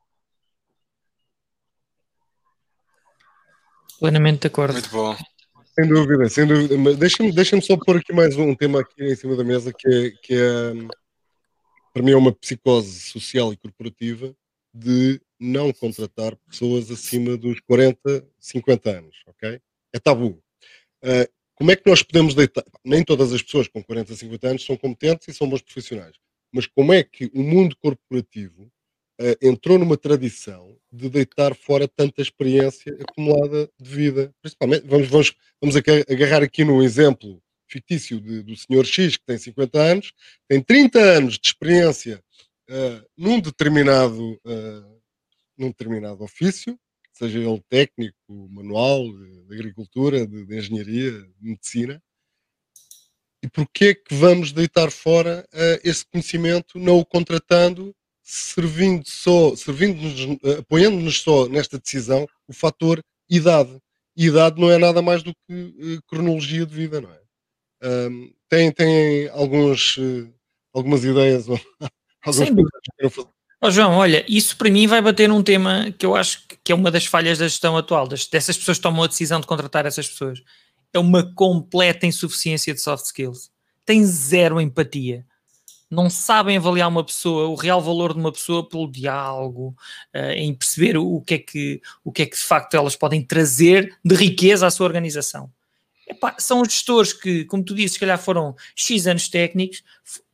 Plenamente 3.98 4.40
de 4.40 4.46
acordo. 4.48 4.74
Muito 4.74 4.90
bom. 4.90 5.16
Sem 5.74 5.88
dúvida, 5.88 6.28
sem 6.28 6.46
dúvida. 6.46 6.96
Deixa-me 6.96 7.32
deixa 7.32 7.60
só 7.60 7.76
pôr 7.76 7.96
aqui 7.96 8.12
mais 8.12 8.36
um 8.36 8.54
tema 8.54 8.80
aqui 8.80 9.04
em 9.04 9.14
cima 9.14 9.36
da 9.36 9.44
mesa 9.44 9.72
que 9.72 9.88
é, 9.88 10.10
que 10.22 10.34
é 10.34 10.72
para 11.92 12.02
mim 12.02 12.12
é 12.12 12.16
uma 12.16 12.32
psicose 12.32 13.00
social 13.00 13.52
e 13.52 13.56
corporativa 13.56 14.34
de 14.74 15.20
não 15.38 15.72
contratar 15.72 16.34
pessoas 16.48 16.90
acima 16.90 17.36
dos 17.36 17.60
40, 17.60 18.26
50 18.38 18.90
anos, 18.90 19.16
ok? 19.26 19.60
É 19.92 19.98
tabu. 19.98 20.42
Uh, 21.02 21.30
como 21.54 21.70
é 21.70 21.76
que 21.76 21.88
nós 21.88 22.02
podemos 22.02 22.34
deitar? 22.34 22.64
Nem 22.84 23.04
todas 23.04 23.32
as 23.32 23.42
pessoas 23.42 23.68
com 23.68 23.82
40, 23.82 24.14
50 24.14 24.48
anos 24.48 24.64
são 24.64 24.76
competentes 24.76 25.28
e 25.28 25.34
são 25.34 25.48
bons 25.48 25.62
profissionais 25.62 26.16
mas 26.53 26.66
como 26.66 26.92
é 26.92 27.03
que 27.03 27.30
o 27.34 27.42
mundo 27.42 27.76
corporativo 27.76 28.70
uh, 29.20 29.36
entrou 29.40 29.78
numa 29.78 29.96
tradição 29.96 30.76
de 30.92 31.09
deitar 31.09 31.55
fora 31.55 31.88
tanta 31.88 32.20
experiência 32.20 32.96
acumulada 33.00 33.70
de 33.80 33.90
vida? 33.90 34.34
Principalmente, 34.42 34.86
vamos, 34.86 35.09
vamos, 35.09 35.34
vamos 35.61 35.76
agarrar 35.76 36.42
aqui 36.42 36.64
no 36.64 36.82
exemplo 36.82 37.42
fictício 37.72 38.20
de, 38.20 38.42
do 38.42 38.55
senhor 38.55 38.84
X, 38.84 39.16
que 39.16 39.24
tem 39.24 39.38
50 39.38 39.80
anos, 39.80 40.12
tem 40.46 40.61
30 40.61 40.98
anos 41.00 41.38
de 41.38 41.48
experiência 41.48 42.22
uh, 42.68 43.07
num, 43.16 43.40
determinado, 43.40 44.32
uh, 44.44 45.00
num 45.57 45.68
determinado 45.68 46.22
ofício, 46.22 46.78
seja 47.12 47.38
ele 47.38 47.62
técnico, 47.68 48.16
manual, 48.50 49.05
de, 49.05 49.55
agricultura, 49.55 50.26
de, 50.26 50.44
de 50.44 50.59
engenharia, 50.59 51.12
de 51.12 51.34
medicina, 51.40 52.03
e 53.43 53.49
porquê 53.49 53.95
que 53.95 54.14
vamos 54.14 54.53
deitar 54.53 54.90
fora 54.90 55.45
uh, 55.53 55.80
esse 55.82 56.05
conhecimento, 56.07 56.78
não 56.78 56.99
o 56.99 57.05
contratando, 57.05 57.95
servindo 58.22 59.03
só, 59.09 59.57
servindo-nos, 59.57 60.38
uh, 60.43 60.61
apoiando-nos 60.61 61.20
só 61.20 61.49
nesta 61.49 61.78
decisão 61.78 62.26
o 62.47 62.53
fator 62.53 63.03
idade. 63.28 63.76
E 64.16 64.26
idade 64.26 64.61
não 64.61 64.70
é 64.70 64.78
nada 64.78 65.03
mais 65.03 65.22
do 65.22 65.32
que 65.34 65.53
uh, 65.53 66.03
cronologia 66.07 66.64
de 66.64 66.74
vida, 66.74 67.01
não 67.01 67.11
é? 67.11 67.20
Um, 67.84 68.32
tem, 68.49 68.70
tem 68.70 69.28
alguns, 69.30 69.99
algumas 70.72 71.03
ideias 71.03 71.49
ou 71.49 71.61
alguns 72.24 72.49
Oh, 73.64 73.70
João, 73.70 73.95
olha, 73.95 74.24
isso 74.28 74.57
para 74.57 74.68
mim 74.68 74.88
vai 74.88 75.01
bater 75.01 75.28
num 75.28 75.40
tema 75.40 75.93
que 75.97 76.05
eu 76.05 76.16
acho 76.16 76.45
que 76.64 76.72
é 76.72 76.74
uma 76.74 76.90
das 76.90 77.07
falhas 77.07 77.38
da 77.38 77.47
gestão 77.47 77.76
atual, 77.76 78.09
das, 78.09 78.26
dessas 78.26 78.57
pessoas 78.57 78.76
que 78.76 78.82
tomam 78.82 79.05
a 79.05 79.07
decisão 79.07 79.40
de 79.40 79.47
contratar 79.47 79.86
essas 79.86 80.09
pessoas 80.09 80.43
é 80.93 80.99
uma 80.99 81.22
completa 81.34 82.07
insuficiência 82.07 82.74
de 82.74 82.80
soft 82.80 83.07
skills. 83.07 83.51
Tem 83.84 84.05
zero 84.05 84.61
empatia. 84.61 85.24
Não 85.90 86.09
sabem 86.09 86.57
avaliar 86.57 86.88
uma 86.88 87.05
pessoa, 87.05 87.49
o 87.49 87.55
real 87.55 87.80
valor 87.80 88.14
de 88.14 88.18
uma 88.18 88.32
pessoa 88.32 88.66
pelo 88.66 88.90
diálogo, 88.90 89.76
uh, 90.14 90.32
em 90.34 90.55
perceber 90.55 90.97
o 90.97 91.20
que, 91.20 91.34
é 91.34 91.38
que, 91.38 91.82
o 92.03 92.11
que 92.11 92.22
é 92.22 92.26
que 92.26 92.36
de 92.36 92.43
facto 92.43 92.74
elas 92.74 92.97
podem 92.97 93.22
trazer 93.22 93.99
de 94.03 94.14
riqueza 94.14 94.66
à 94.66 94.70
sua 94.70 94.86
organização. 94.86 95.51
Epá, 96.09 96.34
são 96.38 96.62
os 96.62 96.68
gestores 96.68 97.12
que, 97.12 97.45
como 97.45 97.62
tu 97.62 97.74
disse, 97.74 97.95
se 97.95 98.01
calhar 98.01 98.18
foram 98.18 98.57
X 98.74 99.07
anos 99.07 99.28
técnicos, 99.28 99.82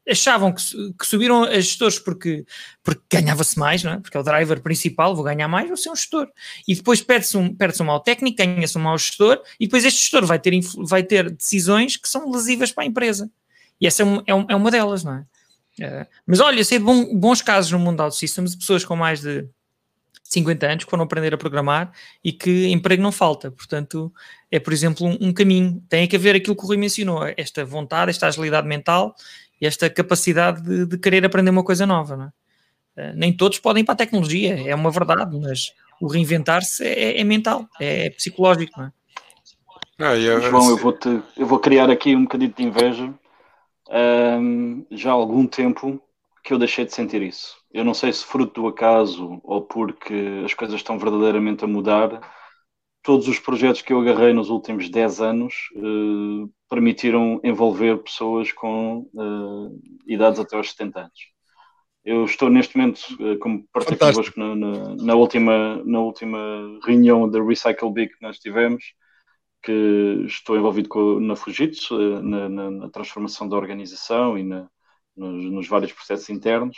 achavam 0.09 0.53
que, 0.53 0.63
que 0.99 1.07
subiram 1.07 1.45
a 1.45 1.55
gestores 1.55 1.99
porque, 1.99 2.45
porque 2.83 3.03
ganhava-se 3.11 3.59
mais, 3.59 3.83
não 3.83 3.93
é? 3.93 4.01
porque 4.01 4.17
é 4.17 4.21
o 4.21 4.23
driver 4.23 4.61
principal, 4.61 5.15
vou 5.15 5.25
ganhar 5.25 5.49
mais, 5.49 5.69
vou 5.69 5.77
ser 5.77 5.91
um 5.91 5.97
gestor. 5.97 6.29
E 6.67 6.75
depois 6.75 7.03
perde-se 7.03 7.37
um, 7.37 7.55
perde 7.55 7.81
um 7.83 7.87
mau 7.87 8.01
técnico, 8.01 8.39
ganha-se 8.39 8.79
um 8.79 8.81
mau 8.81 8.97
gestor, 8.97 9.41
e 9.61 9.67
depois 9.67 9.85
este 9.85 10.01
gestor 10.01 10.25
vai 10.25 10.39
ter, 10.39 10.59
vai 10.79 11.03
ter 11.03 11.31
decisões 11.31 11.97
que 11.97 12.09
são 12.09 12.31
lesivas 12.31 12.73
para 12.73 12.85
a 12.85 12.87
empresa. 12.87 13.31
E 13.81 13.87
essa 13.87 14.03
é, 14.03 14.07
um, 14.07 14.23
é, 14.27 14.35
um, 14.35 14.47
é 14.49 14.57
uma 14.57 14.71
delas, 14.71 15.05
não 15.05 15.15
é? 15.15 15.25
é 15.81 16.07
mas 16.27 16.41
olha, 16.41 16.65
sei 16.65 16.79
de 16.79 16.85
bom, 16.85 17.15
bons 17.17 17.43
casos 17.43 17.71
no 17.71 17.79
mundo 17.79 18.11
Systems 18.11 18.53
de 18.53 18.59
pessoas 18.59 18.85
com 18.85 18.97
mais 18.97 19.21
de 19.21 19.49
50 20.25 20.67
anos 20.67 20.85
que 20.85 20.91
foram 20.91 21.05
aprender 21.05 21.33
a 21.33 21.39
programar 21.39 21.93
e 22.23 22.33
que 22.33 22.67
emprego 22.69 23.03
não 23.03 23.11
falta. 23.11 23.51
Portanto, 23.51 24.13
é, 24.51 24.59
por 24.59 24.73
exemplo, 24.73 25.07
um, 25.07 25.29
um, 25.29 25.33
caminho. 25.33 25.83
Tem 25.89 26.07
que 26.07 26.17
haver 26.17 26.37
aquilo 26.37 26.55
que 26.55 26.65
o 26.65 26.67
Rui 26.67 26.77
mencionou, 26.77 27.23
esta 27.37 27.65
vontade, 27.65 28.11
esta 28.11 28.27
agilidade 28.27 28.67
mental 28.67 29.15
e 29.61 29.67
esta 29.67 29.91
capacidade 29.91 30.63
de, 30.63 30.87
de 30.87 30.99
querer 30.99 31.25
aprender 31.25 31.51
uma 31.51 31.65
coisa 31.65 31.87
nova. 31.87 32.33
É? 32.97 33.13
nem 33.15 33.33
todos 33.33 33.61
podem 33.61 33.83
ir 33.83 33.85
para 33.85 33.95
a 33.95 33.99
tecnologia, 33.99 34.69
é 34.69 34.75
uma 34.75 34.91
verdade, 34.91 35.39
mas 35.39 35.73
o 36.01 36.09
reinventar-se 36.09 36.85
é, 36.85 37.21
é, 37.21 37.25
mental, 37.25 37.69
é 37.81 38.11
psicológico. 38.11 38.73
Não 38.77 38.87
é? 38.87 38.93
Ah, 40.01 40.17
eu, 40.17 40.41
João, 40.41 40.71
eu 40.71 40.77
vou, 40.77 40.93
te, 40.93 41.21
eu 41.37 41.47
vou 41.47 41.59
criar 41.59 41.91
aqui 41.91 42.15
um 42.15 42.23
bocadinho 42.23 42.53
de 42.57 42.63
inveja. 42.63 43.13
Um, 43.91 44.87
já 44.91 45.11
há 45.11 45.15
algum 45.15 45.47
tempo 45.47 46.01
que 46.45 46.53
eu 46.53 46.59
deixei 46.59 46.85
de 46.85 46.95
sentir 46.95 47.23
isso. 47.23 47.57
Eu 47.73 47.85
não 47.85 47.95
sei 47.95 48.13
se 48.13 48.25
fruto 48.25 48.63
do 48.63 48.69
acaso 48.69 49.41
ou 49.43 49.63
porque 49.63 50.43
as 50.45 50.55
coisas 50.55 50.77
estão 50.77 50.99
verdadeiramente 50.99 51.65
a 51.65 51.69
mudar. 51.69 52.21
todos 53.03 53.27
os 53.29 53.39
projetos 53.39 53.83
que 53.83 53.93
eu 53.93 54.01
agarrei 54.01 54.33
nos 54.33 54.51
últimos 54.51 54.89
10 54.89 55.21
anos 55.21 55.55
uh, 55.77 56.51
permitiram 56.69 57.41
envolver 57.43 57.99
pessoas 57.99 58.53
com 58.53 59.09
uh, 59.15 59.81
idades 60.07 60.39
até 60.39 60.57
aos 60.57 60.71
70 60.71 61.01
anos. 61.01 61.19
Eu 62.05 62.25
estou 62.25 62.49
neste 62.51 62.77
momento, 62.77 63.01
uh, 63.21 63.39
como 63.39 63.67
partilhei 63.73 63.99
convosco 63.99 64.39
na, 64.39 64.55
na, 64.55 64.97
na, 64.97 65.15
última, 65.15 65.83
na 65.85 66.01
última 66.01 66.39
reunião 66.85 67.29
da 67.29 67.43
Recycle 67.43 67.93
Big 67.93 68.15
que 68.15 68.23
nós 68.23 68.39
tivemos, 68.39 68.85
que 69.63 70.25
estou 70.27 70.57
envolvido 70.57 70.89
com, 70.89 71.21
na 71.21 71.35
Fujitsu, 71.35 72.23
na, 72.23 72.49
na, 72.49 72.91
transformação 72.91 73.49
da 73.49 73.57
organização 73.57 74.39
e 74.39 74.45
nos, 74.45 74.69
nos, 75.17 75.69
vários 75.69 75.93
processos 75.93 76.31
internos, 76.31 76.77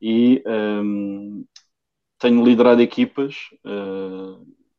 e 0.00 0.42
um, 0.46 1.40
ehm, 1.40 1.44
tenho 2.18 2.44
liderado 2.44 2.80
equipas 2.80 3.34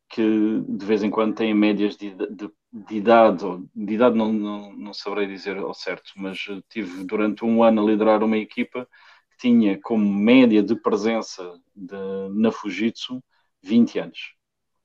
que 0.09 0.61
de 0.67 0.85
vez 0.85 1.03
em 1.03 1.09
quando 1.09 1.35
têm 1.35 1.53
médias 1.53 1.97
de, 1.97 2.11
de, 2.11 2.49
de 2.71 2.95
idade, 2.95 3.45
ou 3.45 3.67
de 3.75 3.93
idade 3.93 4.15
não, 4.17 4.31
não, 4.31 4.73
não 4.73 4.93
saberei 4.93 5.27
dizer 5.27 5.57
ao 5.57 5.73
certo, 5.73 6.13
mas 6.15 6.39
tive 6.69 7.03
durante 7.03 7.43
um 7.43 7.63
ano 7.63 7.81
a 7.81 7.85
liderar 7.85 8.23
uma 8.23 8.37
equipa 8.37 8.87
que 9.31 9.37
tinha 9.37 9.79
como 9.81 10.05
média 10.05 10.63
de 10.63 10.75
presença 10.75 11.59
de, 11.75 11.95
na 12.31 12.51
Fujitsu 12.51 13.21
20 13.61 13.99
anos. 13.99 14.33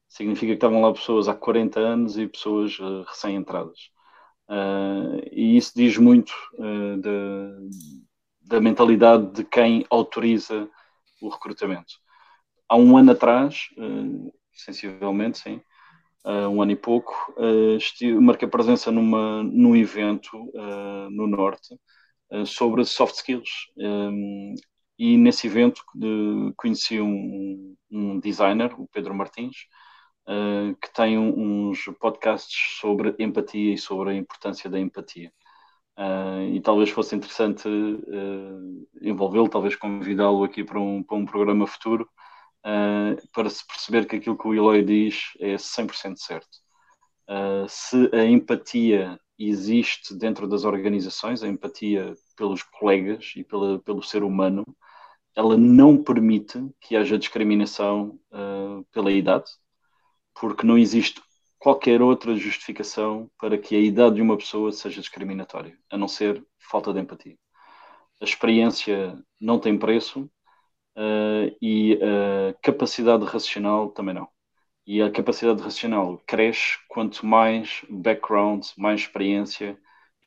Significa 0.09 0.53
que 0.53 0.57
estavam 0.57 0.83
lá 0.83 0.93
pessoas 0.93 1.29
há 1.29 1.35
40 1.35 1.81
anos 1.81 2.19
e 2.19 2.27
pessoas 2.27 2.79
uh, 2.79 3.03
recém-entradas. 3.05 3.91
Uh, 4.49 5.23
e 5.31 5.57
isso 5.57 5.73
diz 5.75 5.97
muito 5.97 6.33
uh, 6.55 6.99
da 8.43 8.61
mentalidade 8.61 9.33
de 9.33 9.45
quem 9.45 9.87
autoriza 9.89 10.69
o 11.21 11.29
recrutamento. 11.29 11.95
Há 12.69 12.77
um 12.77 12.97
ano 12.97 13.13
atrás, 13.13 13.69
sensivelmente, 14.53 15.39
sim, 15.39 15.61
uh, 16.25 16.49
um 16.49 16.63
ano 16.63 16.73
e 16.73 16.77
pouco, 16.77 17.13
uh, 17.37 17.77
estive, 17.77 18.19
marquei 18.19 18.49
presença 18.49 18.91
numa, 18.91 19.43
num 19.43 19.77
evento 19.77 20.37
uh, 20.37 21.11
no 21.11 21.27
Norte 21.27 21.77
sobre 22.47 22.83
soft 22.87 23.17
skills. 23.17 23.51
Um, 23.77 24.55
e 24.99 25.19
nesse 25.19 25.47
evento 25.49 25.83
conheci 26.57 26.99
um, 26.99 27.77
um, 27.91 28.19
designer, 28.21 28.73
o 28.81 28.89
Pedro 28.89 29.15
Martins, 29.15 29.67
que 30.81 30.93
tem 30.95 31.19
uns 31.19 31.85
podcasts 32.01 32.79
sobre 32.81 33.15
empatia 33.19 33.75
e 33.75 33.77
sobre 33.77 34.13
a 34.13 34.15
importância 34.15 34.71
da 34.71 34.81
empatia. 34.81 35.31
Uh, 35.97 36.49
e 36.55 36.61
talvez 36.61 36.89
fosse 36.89 37.15
interessante 37.15 37.69
uh, 37.69 38.89
envolvê-lo, 39.03 39.49
talvez 39.49 39.77
convidá-lo 39.77 40.43
aqui 40.43 40.65
para 40.65 40.81
um, 40.81 41.03
para 41.03 41.17
um 41.19 41.27
programa 41.27 41.67
futuro, 41.67 42.09
uh, 42.65 43.29
para 43.33 43.51
se 43.51 43.67
perceber 43.67 44.07
que 44.07 44.17
aquilo 44.17 44.39
que 44.39 44.47
o 44.47 44.55
Eloy 44.55 44.85
diz 44.85 45.33
é 45.39 45.57
100% 45.57 46.17
certo. 46.17 46.49
Uh, 47.29 47.67
se 47.69 48.11
a 48.13 48.25
empatia 48.25 49.19
existe 49.39 50.15
dentro 50.15 50.47
das 50.47 50.65
organizações, 50.65 51.43
a 51.43 51.49
empatia 51.49 52.15
pelos 52.37 52.63
colegas 52.63 53.33
e 53.37 53.45
pela, 53.45 53.79
pelo 53.81 54.03
ser 54.03 54.23
humano, 54.23 54.65
ela 55.35 55.57
não 55.57 56.03
permite 56.03 56.59
que 56.81 56.97
haja 56.97 57.19
discriminação 57.19 58.19
uh, 58.33 58.85
pela 58.93 59.11
idade, 59.11 59.51
porque 60.35 60.67
não 60.67 60.79
existe 60.79 61.23
qualquer 61.59 62.03
outra 62.03 62.35
justificação 62.37 63.31
para 63.39 63.57
que 63.57 63.77
a 63.77 63.81
idade 63.81 64.17
de 64.17 64.23
uma 64.23 64.37
pessoa 64.37 64.73
seja 64.73 65.01
discriminatória, 65.01 65.79
a 65.91 65.97
não 65.97 66.09
ser 66.09 66.45
falta 66.59 66.93
de 66.93 67.01
empatia. 67.01 67.37
A 68.21 68.25
experiência 68.25 69.19
não 69.41 69.59
tem 69.59 69.79
preço 69.79 70.31
uh, 70.97 71.57
e 71.61 71.99
a 72.03 72.55
capacidade 72.63 73.25
racional 73.25 73.91
também 73.91 74.15
não. 74.15 74.29
E 74.87 75.01
a 75.03 75.11
capacidade 75.11 75.63
racional 75.63 76.19
cresce 76.27 76.79
quanto 76.89 77.25
mais 77.27 77.85
background, 77.89 78.67
mais 78.77 79.01
experiência 79.03 79.79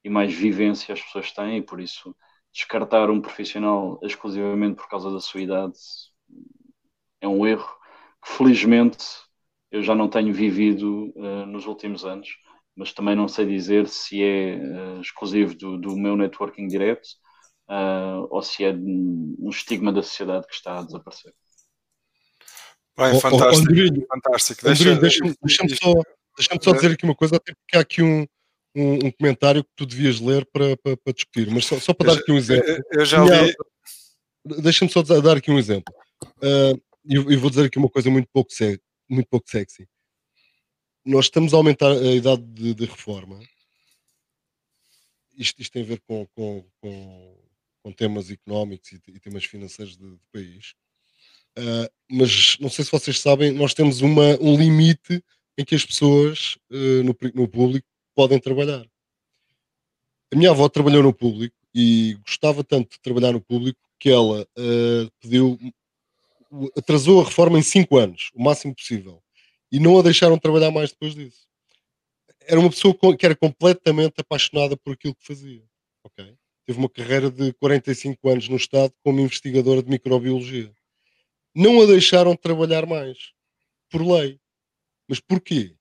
e 0.04 0.10
mais 0.10 0.34
vivência 0.34 0.94
as 0.94 1.02
pessoas 1.02 1.32
têm, 1.32 1.58
e 1.58 1.62
por 1.62 1.80
isso 1.82 2.16
descartar 2.54 3.10
um 3.10 3.22
profissional 3.22 4.00
exclusivamente 4.02 4.78
por 4.78 4.88
causa 4.90 5.12
da 5.12 5.20
sua 5.20 5.42
idade 5.42 5.74
é 7.22 7.28
um 7.28 7.46
erro 7.46 7.68
que 8.24 8.32
felizmente 8.32 9.06
eu 9.72 9.84
já 9.84 9.94
não 9.94 10.08
tenho 10.08 10.34
vivido 10.34 11.12
uh, 11.16 11.46
nos 11.46 11.66
últimos 11.68 12.06
anos, 12.06 12.30
mas 12.76 12.94
também 12.94 13.16
não 13.16 13.28
sei 13.28 13.46
dizer 13.46 13.88
se 13.88 14.24
é 14.24 14.56
uh, 14.56 15.02
exclusivo 15.02 15.56
do, 15.56 15.78
do 15.78 15.98
meu 15.98 16.16
networking 16.16 16.68
direto 16.68 17.08
uh, 17.70 18.28
ou 18.30 18.42
se 18.42 18.64
é 18.64 18.72
um 18.72 19.50
estigma 19.50 19.92
da 19.92 20.02
sociedade 20.04 20.48
que 20.48 20.54
está 20.54 20.80
a 20.80 20.84
desaparecer. 20.84 21.34
Bem, 22.98 23.20
fantástico. 23.20 24.08
Fantástico. 24.08 24.66
Deixa, 24.66 24.96
deixa-me 24.96 25.36
deixa 25.42 25.64
só, 25.76 25.94
deixa 26.38 26.58
só 26.62 26.72
dizer 26.72 26.92
aqui 26.92 27.04
uma 27.04 27.16
coisa, 27.16 27.36
até 27.36 27.54
porque 27.54 27.78
há 27.78 27.82
aqui 27.82 28.02
um, 28.02 28.26
um, 28.74 29.08
um, 29.08 29.12
comentário 29.12 29.64
que 29.64 29.72
tu 29.76 29.86
devias 29.86 30.20
ler 30.20 30.46
para, 30.46 30.78
para, 30.78 30.96
para 30.96 31.14
discutir, 31.14 31.50
mas 31.52 31.66
só, 31.66 31.78
só 31.80 31.94
para 31.94 32.14
dar 32.14 32.20
aqui 32.22 32.32
um 32.32 32.38
exemplo. 32.38 32.84
Eu 32.92 33.06
já 33.06 33.24
li. 33.24 33.54
Deixa-me 34.62 34.92
só 34.92 35.02
dar 35.02 35.38
aqui 35.38 35.52
um 35.52 35.60
exemplo. 35.60 35.94
Uh, 36.38 36.82
e 37.08 37.36
vou 37.36 37.50
dizer 37.50 37.66
aqui 37.66 37.78
uma 37.78 37.90
coisa 37.90 38.10
muito 38.10 38.30
pouco, 38.32 38.50
muito 39.10 39.28
pouco 39.28 39.50
sexy. 39.50 39.88
Nós 41.06 41.26
estamos 41.26 41.54
a 41.54 41.58
aumentar 41.58 41.92
a 41.92 42.12
idade 42.12 42.42
de, 42.42 42.74
de 42.74 42.86
reforma. 42.86 43.40
Isto, 45.38 45.62
isto, 45.62 45.74
tem 45.74 45.84
a 45.84 45.86
ver 45.86 46.02
com, 46.08 46.26
com, 46.34 46.66
com 46.82 47.45
com 47.86 47.92
temas 47.92 48.32
económicos 48.32 48.94
e, 48.94 49.02
e 49.10 49.20
temas 49.20 49.46
financeiros 49.46 49.96
do 49.96 50.20
país. 50.34 50.74
Uh, 51.56 51.88
mas 52.10 52.58
não 52.60 52.68
sei 52.68 52.84
se 52.84 52.92
vocês 52.92 53.20
sabem, 53.20 53.52
nós 53.52 53.76
temos 53.76 54.02
uma, 54.02 54.36
um 54.42 54.58
limite 54.58 55.24
em 55.56 55.64
que 55.64 55.76
as 55.76 55.86
pessoas 55.86 56.58
uh, 56.72 57.04
no, 57.04 57.16
no, 57.36 57.48
público 57.48 57.88
podem 58.16 58.40
trabalhar. 58.40 58.84
A 60.34 60.36
minha 60.36 60.50
avó 60.50 60.68
trabalhou 60.68 61.04
no 61.04 61.14
público 61.14 61.56
e 61.76 62.18
gostava 62.26 62.64
tanto 62.64 62.94
de 62.94 63.00
trabalhar 63.02 63.34
no 63.34 63.40
público 63.40 63.80
que 64.00 64.10
ela 64.10 64.42
uh, 64.42 65.12
pediu, 65.22 65.60
atrasou 66.76 67.22
a 67.22 67.26
reforma 67.26 67.60
em 67.60 67.64
5 67.64 67.98
anos, 67.98 68.32
o 68.34 68.44
máximo 68.44 68.74
possível, 68.74 69.22
e 69.72 69.80
não 69.80 70.00
a 70.00 70.02
deixaram 70.02 70.40
trabalhar 70.40 70.72
mais 70.72 70.90
depois 70.90 71.14
disso. 71.14 71.48
Era 72.48 72.60
uma 72.60 72.72
pessoa 72.72 72.98
que 73.16 73.26
era 73.26 73.36
completamente 73.36 74.16
apaixonada 74.18 74.76
por 74.76 74.94
aquilo 74.94 75.14
que 75.14 75.26
fazia. 75.26 75.64
ok? 76.04 76.36
Teve 76.66 76.80
uma 76.80 76.90
carreira 76.90 77.30
de 77.30 77.54
45 77.54 78.30
anos 78.30 78.50
no 78.50 78.58
Estado 78.58 78.94
como 79.04 79.20
investigadora 79.20 79.84
de 79.84 79.90
microbiologia. 79.90 80.72
Não 81.54 81.82
a 81.82 81.86
deixaram 81.86 82.36
trabalhar 82.36 82.86
mais, 82.86 83.32
por 83.90 84.02
lei. 84.02 84.40
Mas 85.08 85.20
porquê? 85.20 85.76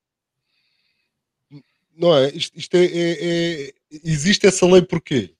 Não 1.96 2.16
é? 2.16 2.28
Isto, 2.34 2.58
isto 2.58 2.74
é, 2.76 2.84
é, 2.84 3.66
é, 3.66 3.74
existe 4.04 4.46
essa 4.46 4.66
lei 4.66 4.82
porquê? 4.82 5.34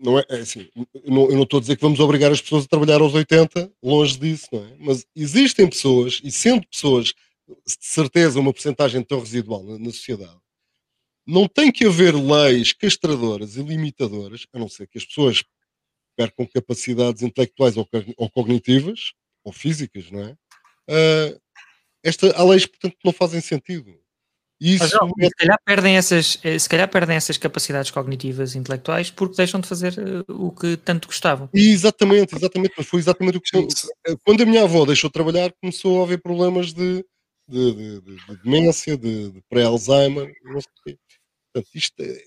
Não 0.00 0.18
é, 0.18 0.24
é 0.28 0.38
assim, 0.38 0.68
eu 0.74 1.12
não 1.12 1.42
estou 1.44 1.58
a 1.58 1.60
dizer 1.60 1.76
que 1.76 1.82
vamos 1.82 2.00
obrigar 2.00 2.32
as 2.32 2.40
pessoas 2.40 2.64
a 2.64 2.68
trabalhar 2.68 3.00
aos 3.00 3.14
80, 3.14 3.72
longe 3.82 4.18
disso, 4.18 4.48
não 4.50 4.64
é? 4.64 4.76
Mas 4.80 5.06
existem 5.14 5.68
pessoas, 5.68 6.20
e 6.24 6.30
sendo 6.32 6.66
pessoas, 6.66 7.14
de 7.48 7.76
certeza, 7.80 8.40
uma 8.40 8.52
porcentagem 8.52 9.02
tão 9.02 9.20
residual 9.20 9.62
na, 9.62 9.78
na 9.78 9.90
sociedade, 9.92 10.36
não 11.26 11.48
tem 11.48 11.72
que 11.72 11.84
haver 11.84 12.14
leis 12.14 12.72
castradoras 12.72 13.56
e 13.56 13.62
limitadoras, 13.62 14.46
a 14.52 14.58
não 14.58 14.68
ser 14.68 14.86
que 14.86 14.98
as 14.98 15.04
pessoas 15.04 15.42
percam 16.16 16.46
capacidades 16.46 17.22
intelectuais 17.22 17.76
ou, 17.76 17.88
ou 18.16 18.30
cognitivas, 18.30 19.12
ou 19.44 19.52
físicas, 19.52 20.10
não 20.10 20.20
é? 20.20 20.32
Uh, 20.88 21.40
esta, 22.02 22.30
há 22.36 22.44
leis, 22.44 22.64
portanto, 22.64 22.92
que 22.92 23.04
não 23.04 23.12
fazem 23.12 23.40
sentido. 23.40 23.98
Isso 24.60 24.84
Mas, 24.84 24.92
não, 24.92 25.10
é... 25.20 25.26
se, 25.26 25.34
calhar 25.34 25.58
perdem 25.64 25.96
essas, 25.96 26.38
eh, 26.42 26.58
se 26.58 26.68
calhar 26.68 26.88
perdem 26.88 27.16
essas 27.16 27.36
capacidades 27.36 27.90
cognitivas 27.90 28.54
e 28.54 28.58
intelectuais 28.58 29.10
porque 29.10 29.36
deixam 29.36 29.60
de 29.60 29.68
fazer 29.68 29.92
uh, 29.98 30.46
o 30.46 30.50
que 30.50 30.78
tanto 30.78 31.08
gostavam. 31.08 31.50
Exatamente, 31.52 32.34
exatamente. 32.34 32.72
Mas 32.74 32.86
foi 32.86 33.00
exatamente 33.00 33.36
o 33.36 33.40
que. 33.40 33.58
Eh, 33.58 34.16
quando 34.24 34.42
a 34.42 34.46
minha 34.46 34.62
avó 34.62 34.86
deixou 34.86 35.10
de 35.10 35.12
trabalhar, 35.12 35.52
começou 35.60 36.00
a 36.00 36.04
haver 36.04 36.22
problemas 36.22 36.72
de, 36.72 37.04
de, 37.46 37.74
de, 37.74 38.00
de, 38.00 38.16
de 38.16 38.42
demência, 38.42 38.96
de, 38.96 39.32
de 39.32 39.42
pré-Alzheimer, 39.50 40.32
não 40.44 40.60
sei 40.60 40.70
o 40.70 40.84
quê. 40.84 40.98
Portanto, 41.56 41.68
isto, 41.74 41.94
é, 42.00 42.24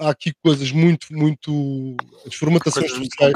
há 0.00 0.10
aqui 0.10 0.32
coisas 0.42 0.70
muito, 0.70 1.08
muito. 1.10 1.96
As 2.24 2.34
formatações 2.34 2.90
sociais 2.90 3.34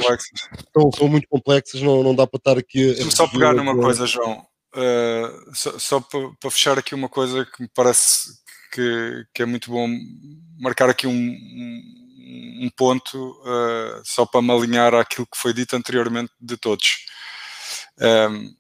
são, 0.72 0.92
são, 0.92 1.08
muito 1.08 1.26
complexas, 1.28 1.82
não, 1.82 2.04
não 2.04 2.14
dá 2.14 2.24
para 2.24 2.38
estar 2.38 2.58
aqui 2.58 2.92
a. 2.92 3.10
só 3.10 3.26
pegar 3.26 3.52
numa 3.52 3.74
coisa, 3.74 4.06
João. 4.06 4.46
Uh, 4.76 5.54
só, 5.54 5.78
só 5.78 6.00
para, 6.00 6.30
para, 6.40 6.50
fechar 6.50 6.78
aqui 6.78 6.94
uma 6.94 7.08
coisa 7.08 7.44
que 7.44 7.62
me 7.62 7.68
parece 7.74 8.28
que, 8.72 9.24
que 9.32 9.42
é 9.42 9.46
muito 9.46 9.70
bom 9.70 9.88
marcar 10.58 10.90
aqui 10.90 11.06
um, 11.06 11.12
um, 11.12 12.64
um 12.64 12.70
ponto, 12.76 13.30
uh, 13.42 14.02
só 14.04 14.26
para 14.26 14.42
me 14.42 14.52
alinhar 14.52 14.94
àquilo 14.94 15.26
que 15.26 15.38
foi 15.38 15.52
dito 15.52 15.74
anteriormente 15.74 16.32
de 16.40 16.56
todos. 16.56 17.06
Um, 18.00 18.54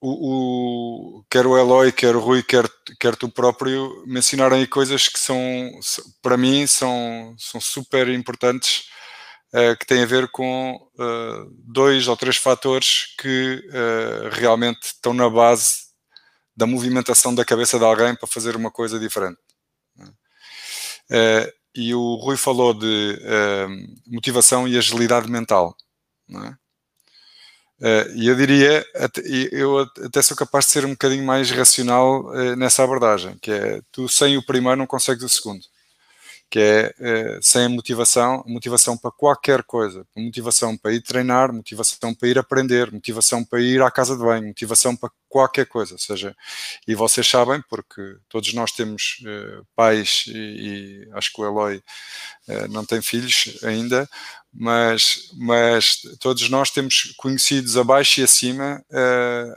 o, 0.00 1.18
o, 1.20 1.24
quer 1.30 1.46
o 1.46 1.58
Eloy, 1.58 1.92
quer 1.92 2.16
o 2.16 2.20
Rui, 2.20 2.42
quer, 2.42 2.64
quer 2.98 3.14
tu 3.16 3.28
próprio 3.28 4.02
mencionaram 4.06 4.56
aí 4.56 4.66
coisas 4.66 5.08
que 5.08 5.18
são, 5.18 5.38
para 6.22 6.36
mim, 6.36 6.66
são, 6.66 7.34
são 7.38 7.60
super 7.60 8.08
importantes, 8.08 8.88
uh, 9.52 9.76
que 9.78 9.86
têm 9.86 10.02
a 10.02 10.06
ver 10.06 10.28
com 10.28 10.74
uh, 10.98 11.50
dois 11.66 12.08
ou 12.08 12.16
três 12.16 12.36
fatores 12.36 13.14
que 13.18 13.62
uh, 13.68 14.28
realmente 14.32 14.84
estão 14.84 15.12
na 15.12 15.28
base 15.28 15.90
da 16.56 16.66
movimentação 16.66 17.34
da 17.34 17.44
cabeça 17.44 17.78
de 17.78 17.84
alguém 17.84 18.14
para 18.14 18.26
fazer 18.26 18.56
uma 18.56 18.70
coisa 18.70 18.98
diferente. 18.98 19.38
E 21.74 21.94
o 21.94 22.16
Rui 22.16 22.36
falou 22.36 22.74
de 22.74 23.18
motivação 24.06 24.66
e 24.68 24.76
agilidade 24.76 25.30
mental. 25.30 25.74
É? 26.28 26.69
Uh, 27.80 28.12
e 28.14 28.28
eu 28.28 28.36
diria, 28.36 28.84
eu 29.50 29.78
até 29.78 30.20
sou 30.20 30.36
capaz 30.36 30.66
de 30.66 30.72
ser 30.72 30.84
um 30.84 30.90
bocadinho 30.90 31.24
mais 31.24 31.50
racional 31.50 32.26
uh, 32.26 32.54
nessa 32.54 32.84
abordagem, 32.84 33.36
que 33.40 33.50
é 33.50 33.80
tu 33.90 34.08
sem 34.08 34.36
o 34.36 34.44
primeiro 34.44 34.76
não 34.76 34.86
consegues 34.86 35.24
o 35.24 35.28
segundo 35.28 35.62
que 36.50 36.58
é 36.58 36.94
eh, 36.98 37.38
sem 37.40 37.66
a 37.66 37.68
motivação, 37.68 38.42
motivação 38.44 38.98
para 38.98 39.12
qualquer 39.12 39.62
coisa, 39.62 40.04
motivação 40.16 40.76
para 40.76 40.92
ir 40.92 41.00
treinar, 41.00 41.52
motivação 41.52 42.12
para 42.12 42.28
ir 42.28 42.38
aprender, 42.38 42.90
motivação 42.90 43.44
para 43.44 43.60
ir 43.60 43.80
à 43.80 43.90
casa 43.90 44.16
de 44.16 44.22
banho, 44.22 44.48
motivação 44.48 44.96
para 44.96 45.10
qualquer 45.28 45.66
coisa, 45.66 45.96
seja, 45.96 46.36
e 46.88 46.94
vocês 46.96 47.28
sabem, 47.28 47.62
porque 47.70 48.16
todos 48.28 48.52
nós 48.52 48.72
temos 48.72 49.22
eh, 49.24 49.60
pais 49.76 50.24
e, 50.26 51.06
e, 51.06 51.08
acho 51.12 51.32
que 51.32 51.40
o 51.40 51.44
Eloy 51.44 51.80
eh, 52.48 52.66
não 52.66 52.84
tem 52.84 53.00
filhos 53.00 53.56
ainda, 53.62 54.08
mas, 54.52 55.30
mas 55.34 56.02
todos 56.18 56.50
nós 56.50 56.70
temos 56.70 57.14
conhecidos 57.16 57.76
abaixo 57.76 58.20
e 58.20 58.24
acima 58.24 58.84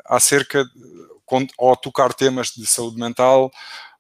acerca, 0.05 0.63
de, 0.63 1.49
ou 1.57 1.75
tocar 1.75 2.13
temas 2.13 2.49
de 2.51 2.67
saúde 2.67 2.99
mental, 2.99 3.51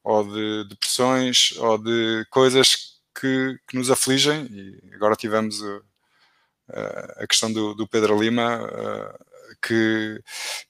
ou 0.03 0.23
de 0.23 0.67
depressões, 0.67 1.53
ou 1.57 1.77
de 1.77 2.25
coisas 2.29 2.99
que, 3.19 3.57
que 3.67 3.77
nos 3.77 3.89
afligem. 3.89 4.45
E 4.51 4.95
agora 4.95 5.15
tivemos 5.15 5.61
uh, 5.61 5.83
a 7.17 7.27
questão 7.27 7.51
do, 7.51 7.73
do 7.73 7.87
Pedro 7.87 8.19
Lima, 8.19 8.63
uh, 8.63 9.25
que, 9.61 10.21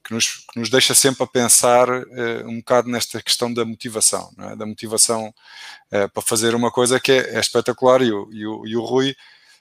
que, 0.03 0.13
nos, 0.13 0.45
que, 0.51 0.59
nos, 0.59 0.69
deixa 0.69 0.93
sempre 0.93 1.23
a 1.23 1.27
pensar 1.27 1.89
uh, 1.89 2.47
um 2.47 2.57
bocado 2.57 2.89
nesta 2.89 3.21
questão 3.21 3.51
da 3.51 3.65
motivação, 3.65 4.31
é? 4.39 4.55
da 4.55 4.65
motivação 4.65 5.33
para 5.89 6.23
fazer 6.23 6.55
uma 6.55 6.71
coisa 6.71 6.99
que 6.99 7.11
é, 7.11 7.35
é 7.35 7.39
espetacular. 7.39 8.01
E 8.01 8.11
o, 8.11 8.29
e, 8.31 8.45
o, 8.45 8.67
e 8.67 8.75
o 8.75 8.83
Rui 8.83 9.15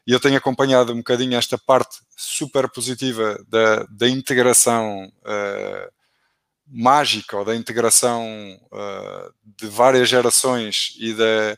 e 0.07 0.13
eu 0.13 0.21
tenho 0.21 0.37
acompanhado 0.37 0.93
um 0.93 0.97
bocadinho 0.97 1.37
esta 1.37 1.57
parte 1.57 1.99
super 2.17 2.69
positiva 2.69 3.43
da, 3.49 3.85
da 3.85 4.09
integração 4.09 5.13
uh, 5.21 5.93
mágica 6.73 7.37
ou 7.37 7.45
da 7.45 7.55
integração 7.55 8.25
uh, 8.73 9.33
de 9.45 9.67
várias 9.69 10.09
gerações 10.09 10.95
e 10.99 11.13
da 11.13 11.57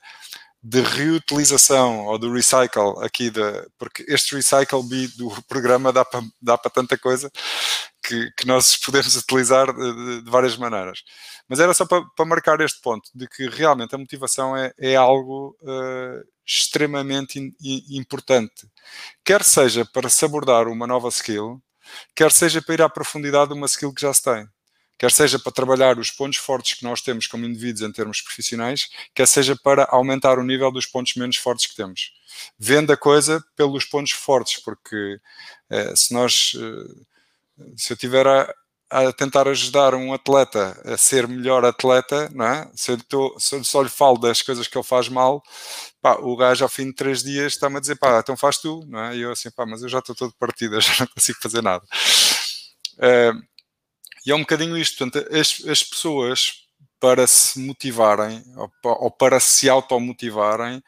de 0.67 0.81
reutilização 0.81 2.07
ou 2.07 2.19
do 2.19 2.33
recycle 2.33 2.95
aqui 3.03 3.31
da 3.31 3.67
porque 3.79 4.03
este 4.09 4.35
recycle 4.35 4.83
bee 4.89 5.09
do 5.09 5.31
programa 5.47 5.93
dá 5.93 6.07
para 6.07 6.23
dá 6.41 6.57
tanta 6.57 6.97
coisa 6.97 7.31
que, 8.03 8.31
que 8.33 8.47
nós 8.47 8.77
podemos 8.77 9.15
utilizar 9.17 9.73
de, 9.75 10.23
de, 10.23 10.31
várias 10.31 10.57
maneiras. 10.57 11.03
Mas 11.49 11.61
era 11.61 11.75
só 11.75 11.87
para, 11.87 12.03
para, 12.17 12.25
marcar 12.25 12.61
este 12.61 12.81
ponto 12.81 13.11
de 13.15 13.29
que 13.29 13.49
realmente 13.49 13.95
a 13.95 13.99
motivação 13.99 14.57
é, 14.57 14.73
é 14.79 14.97
algo 14.97 15.57
uh, 15.63 16.25
extremamente 16.47 17.39
in, 17.39 17.53
in, 17.61 17.99
importante. 17.99 18.67
Quer 19.25 19.45
seja 19.45 19.85
para 19.85 20.09
se 20.09 20.25
abordar 20.25 20.69
uma 20.69 20.87
nova 20.87 21.09
skill 21.09 21.63
quer 22.15 22.33
seja 22.33 22.63
para 22.63 22.75
ir 22.75 22.83
à 22.83 22.89
profundidade 22.89 23.49
de 23.51 23.55
uma 23.55 23.67
skill 23.67 23.93
que 23.93 24.01
já 24.03 24.13
se 24.13 24.23
tem 24.23 24.49
quer 24.99 25.11
seja 25.11 25.39
para 25.39 25.53
trabalhar 25.53 25.99
os 25.99 26.11
pontos 26.11 26.39
fortes 26.39 26.75
que 26.75 26.85
nós 26.85 27.01
temos 27.01 27.27
como 27.27 27.45
indivíduos 27.45 27.83
em 27.83 27.93
termos 27.93 28.21
profissionais, 28.21 28.89
quer 29.15 29.27
seja 29.27 29.57
para 29.57 29.87
aumentar 29.91 30.39
o 30.39 30.45
nível 30.45 30.71
dos 30.71 30.87
pontos 30.87 31.15
menos 31.15 31.37
fortes 31.37 31.67
que 31.67 31.77
temos. 31.77 32.13
Vendo 32.59 32.93
a 32.93 32.97
coisa 32.97 33.45
pelos 33.57 33.85
pontos 33.85 34.13
fortes, 34.13 34.61
porque 34.63 35.21
eh, 35.71 35.95
se 35.97 36.13
nós, 36.13 36.53
eh, 36.57 37.65
se 37.77 37.93
eu 37.93 37.97
tiver 37.97 38.27
a, 38.27 38.53
a, 38.91 39.13
tentar 39.13 39.49
ajudar 39.49 39.95
um 39.95 40.13
atleta 40.13 40.81
a 40.85 40.97
ser 40.97 41.27
melhor 41.29 41.65
atleta, 41.65 42.29
não 42.33 42.47
é? 42.47 42.71
se, 42.75 42.93
eu 42.93 42.99
tô, 43.05 43.37
se 43.39 43.57
eu 43.57 43.65
só 43.65 43.83
lhe 43.83 43.89
falo 43.89 44.19
das 44.19 44.43
coisas 44.43 44.67
que 44.67 44.77
ele 44.77 44.85
faz 44.85 45.09
mal, 45.09 45.43
pá, 46.01 46.17
o 46.21 46.37
gajo 46.37 46.65
ao 46.65 46.69
fim 46.69 46.87
de 46.87 46.95
três 46.95 47.23
dias 47.23 47.55
está-me 47.55 47.77
a 47.77 47.81
dizer, 47.81 47.97
pá, 47.97 48.19
então 48.21 48.37
faz 48.37 48.59
tu, 48.59 48.85
não 48.89 49.01
é? 49.05 49.17
E 49.17 49.23
eu 49.23 49.33
assim, 49.33 49.51
pá, 49.51 49.67
mas 49.67 49.83
eu 49.83 49.89
já 49.89 49.99
estou 50.01 50.15
todo 50.15 50.35
partido, 50.39 50.79
já 50.81 50.93
não 51.01 51.07
consigo 51.09 51.39
fazer 51.43 51.63
nada. 51.63 51.85
Uh, 52.95 53.54
e 54.27 54.31
é 54.31 54.35
um 54.35 54.41
bocadinho 54.41 54.77
isto, 54.77 54.99
portanto, 54.99 55.27
as, 55.35 55.63
as 55.67 55.83
pessoas 55.83 56.65
para 57.01 57.27
se 57.27 57.59
motivarem 57.61 58.43
ou, 58.57 58.71
ou 58.85 59.11
para 59.11 59.39
se 59.41 59.69
automotivarem 59.69 60.83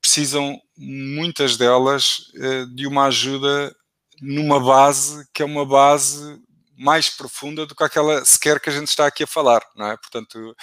precisam, 0.00 0.60
muitas 0.76 1.56
delas, 1.56 2.30
eh, 2.36 2.66
de 2.74 2.86
uma 2.86 3.06
ajuda 3.06 3.74
numa 4.22 4.60
base 4.60 5.26
que 5.34 5.42
é 5.42 5.44
uma 5.44 5.66
base 5.66 6.40
mais 6.76 7.08
profunda 7.08 7.66
do 7.66 7.74
que 7.74 7.82
aquela 7.82 8.24
sequer 8.24 8.60
que 8.60 8.68
a 8.68 8.72
gente 8.72 8.88
está 8.88 9.06
aqui 9.06 9.24
a 9.24 9.26
falar, 9.26 9.62
não 9.74 9.86
é? 9.90 9.96
Portanto, 9.96 10.56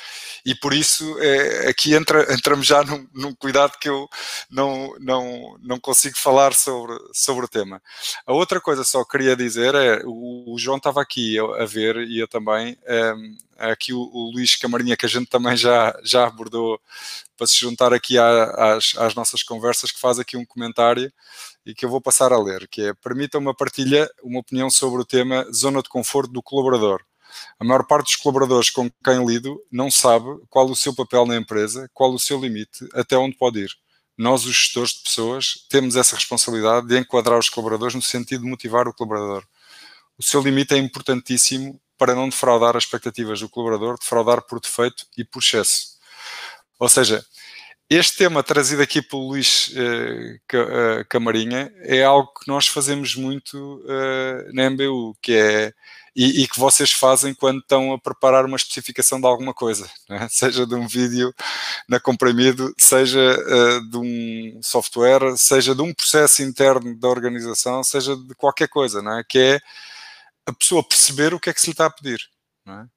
e 0.45 0.53
por 0.56 0.73
isso 0.73 1.18
é, 1.19 1.69
aqui 1.69 1.94
entra, 1.94 2.34
entramos 2.34 2.65
já 2.65 2.84
num, 2.84 3.07
num, 3.14 3.34
cuidado 3.34 3.77
que 3.80 3.90
eu 3.90 4.07
não, 4.49 4.95
não, 4.99 5.57
não 5.61 5.80
consigo 5.80 6.18
falar 6.18 6.53
sobre, 6.53 6.98
sobre 7.14 7.45
o 7.45 7.49
tema. 7.49 7.81
A 8.26 8.34
outra 8.34 8.61
coisa 8.61 8.84
só 8.84 9.03
queria 9.03 9.35
dizer 9.35 9.73
é, 9.76 10.02
o, 10.06 10.53
o 10.53 10.60
João 10.60 10.77
estava 10.77 11.02
aqui 11.02 11.38
a, 11.40 11.64
a, 11.64 11.65
ver 11.65 11.98
e 11.98 12.19
eu 12.19 12.27
também, 12.27 12.77
é, 12.85 13.14
aqui 13.58 13.94
o, 13.94 14.00
o, 14.00 14.32
Luís 14.32 14.56
Camarinha 14.56 14.98
que 14.98 15.06
a 15.06 15.10
gente 15.10 15.28
também 15.28 15.56
já, 15.56 15.98
já 16.04 16.28
abordou 16.28 16.80
para 17.38 17.48
se 17.48 17.58
juntar 17.58 17.94
aqui 17.94 18.18
às, 18.18 18.96
às 18.98 19.16
nossas 19.16 19.44
conversas, 19.44 19.92
que 19.92 20.00
faz 20.00 20.20
aqui 20.20 20.38
um 20.38 20.46
comentário 20.46 21.12
e 21.66 21.74
que 21.74 21.86
eu 21.86 21.90
vou 21.90 22.02
passar 22.02 22.32
a 22.34 22.42
ler, 22.42 22.68
que 22.68 22.82
é 22.82 22.94
permita 22.94 23.38
uma 23.38 23.56
partilha, 23.56 24.10
uma 24.24 24.40
opinião 24.40 24.70
sobre 24.70 25.02
o 25.02 25.06
tema 25.06 25.46
zona 25.52 25.82
de 25.82 25.90
conforto 25.90 26.32
do 26.32 26.44
colaborador. 26.44 27.02
A 27.60 27.64
maior 27.64 27.86
parte 27.86 28.06
dos 28.06 28.16
colaboradores 28.16 28.70
com 28.70 28.90
quem 29.04 29.26
lido 29.26 29.60
não 29.72 29.90
sabe 29.90 30.26
qual 30.50 30.70
o 30.70 30.76
seu 30.76 30.94
papel 30.94 31.26
na 31.26 31.36
empresa, 31.36 31.90
qual 31.94 32.14
o 32.14 32.20
seu 32.20 32.40
limite, 32.40 32.88
até 32.94 33.18
onde 33.18 33.36
pode 33.36 33.60
ir. 33.60 33.72
Nós, 34.18 34.46
os 34.46 34.54
gestores 34.54 34.92
de 34.92 35.02
pessoas, 35.02 35.66
temos 35.70 35.96
essa 35.96 36.16
responsabilidade 36.16 36.88
de 36.88 37.00
enquadrar 37.00 37.40
os 37.40 37.50
colaboradores 37.50 37.96
no 37.96 38.02
sentido 38.02 38.44
de 38.44 38.50
motivar 38.50 38.88
o 38.88 38.94
colaborador. 38.94 39.44
O 40.18 40.24
seu 40.24 40.42
limite 40.42 40.76
é 40.76 40.78
importantíssimo 40.78 41.82
para 42.04 42.16
não 42.16 42.28
defraudar 42.28 42.76
as 42.76 42.84
expectativas 42.84 43.40
do 43.40 43.48
colaborador, 43.48 43.98
defraudar 43.98 44.42
por 44.42 44.60
defeito 44.60 45.06
e 45.18 45.24
por 45.24 45.40
excesso. 45.40 45.94
Ou 46.78 46.90
seja, 46.90 47.24
este 47.90 48.18
tema 48.18 48.44
trazido 48.44 48.82
aqui 48.82 49.02
pelo 49.02 49.30
Luís 49.30 49.70
uh, 49.70 51.06
Camarinha 51.08 51.72
é 51.78 52.04
algo 52.04 52.30
que 52.42 52.46
nós 52.46 52.68
fazemos 52.68 53.16
muito 53.16 53.82
uh, 53.86 54.54
na 54.54 54.70
MBU, 54.70 55.16
que 55.22 55.32
é 55.32 55.74
e, 56.14 56.44
e, 56.44 56.48
que 56.48 56.60
vocês 56.60 56.92
fazem 56.92 57.34
quando 57.34 57.60
estão 57.60 57.94
a 57.94 57.98
preparar 57.98 58.46
uma 58.46 58.58
especificação 58.58 59.20
de 59.20 59.26
alguma 59.26 59.54
coisa, 59.54 59.90
é? 60.10 60.28
seja 60.30 60.68
de 60.68 60.76
um 60.76 60.86
vídeo 60.86 61.34
na 61.88 62.02
comprimido, 62.02 62.74
seja 62.78 63.18
uh, 63.20 63.90
de 63.90 63.98
um 63.98 64.60
software, 64.62 65.38
seja 65.38 65.74
de 65.74 65.82
um 65.82 65.94
processo 65.94 66.44
interno 66.44 67.00
da 67.00 67.08
organização, 67.08 67.82
seja 67.82 68.14
de 68.18 68.36
qualquer 68.36 68.68
coisa, 68.68 69.00
é? 69.00 69.24
que 69.24 69.40
é 69.40 69.62
a 70.45 70.53
pessoa 70.53 70.84
perceber 70.84 71.34
o 71.34 71.40
que 71.40 71.49
é 71.49 71.53
que 71.53 71.61
se 71.61 71.68
lhe 71.68 71.74
está 71.74 71.86
a 71.86 71.91
pedir. 71.91 72.20
Não 72.65 72.82
é? 72.82 72.88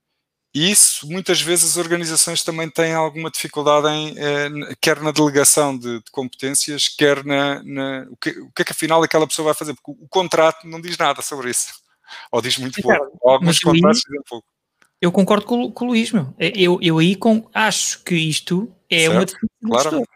E 0.56 0.70
isso, 0.70 1.06
muitas 1.06 1.39
vezes, 1.39 1.73
as 1.73 1.77
organizações 1.77 2.43
também 2.43 2.70
têm 2.70 2.94
alguma 2.94 3.31
dificuldade 3.31 3.89
em, 3.89 4.14
eh, 4.16 4.74
quer 4.81 5.02
na 5.02 5.10
delegação 5.10 5.77
de, 5.77 5.98
de 5.98 6.10
competências, 6.10 6.89
quer 6.89 7.23
na. 7.27 7.62
na 7.62 8.06
o, 8.10 8.16
que, 8.16 8.31
o, 8.31 8.51
que, 8.52 8.62
é 8.62 8.64
que 8.64 8.73
afinal 8.73 9.02
aquela 9.02 9.27
pessoa 9.27 9.44
vai 9.44 9.55
fazer, 9.55 9.74
porque 9.74 9.90
o, 9.90 10.05
o 10.05 10.09
contrato 10.09 10.66
não 10.66 10.81
diz 10.81 10.97
nada 10.97 11.20
sobre 11.20 11.51
isso. 11.51 11.74
Ou 12.32 12.40
diz 12.40 12.56
muito 12.56 12.81
pouco. 12.81 13.18
Ou 13.20 13.32
alguns 13.32 13.59
contratos 13.59 14.01
dizem 14.01 14.23
pouco. 14.27 14.47
Eu 14.98 15.12
concordo 15.12 15.44
com, 15.44 15.70
com 15.70 15.85
o 15.85 15.89
Luís, 15.89 16.10
meu. 16.10 16.35
Eu, 16.39 16.78
eu 16.81 16.98
aí 16.98 17.14
com, 17.14 17.51
acho 17.52 18.02
que 18.02 18.14
isto 18.14 18.74
é 18.89 19.01
certo, 19.01 19.12
uma 19.12 19.24
definição 19.27 19.90
claro. 19.90 20.09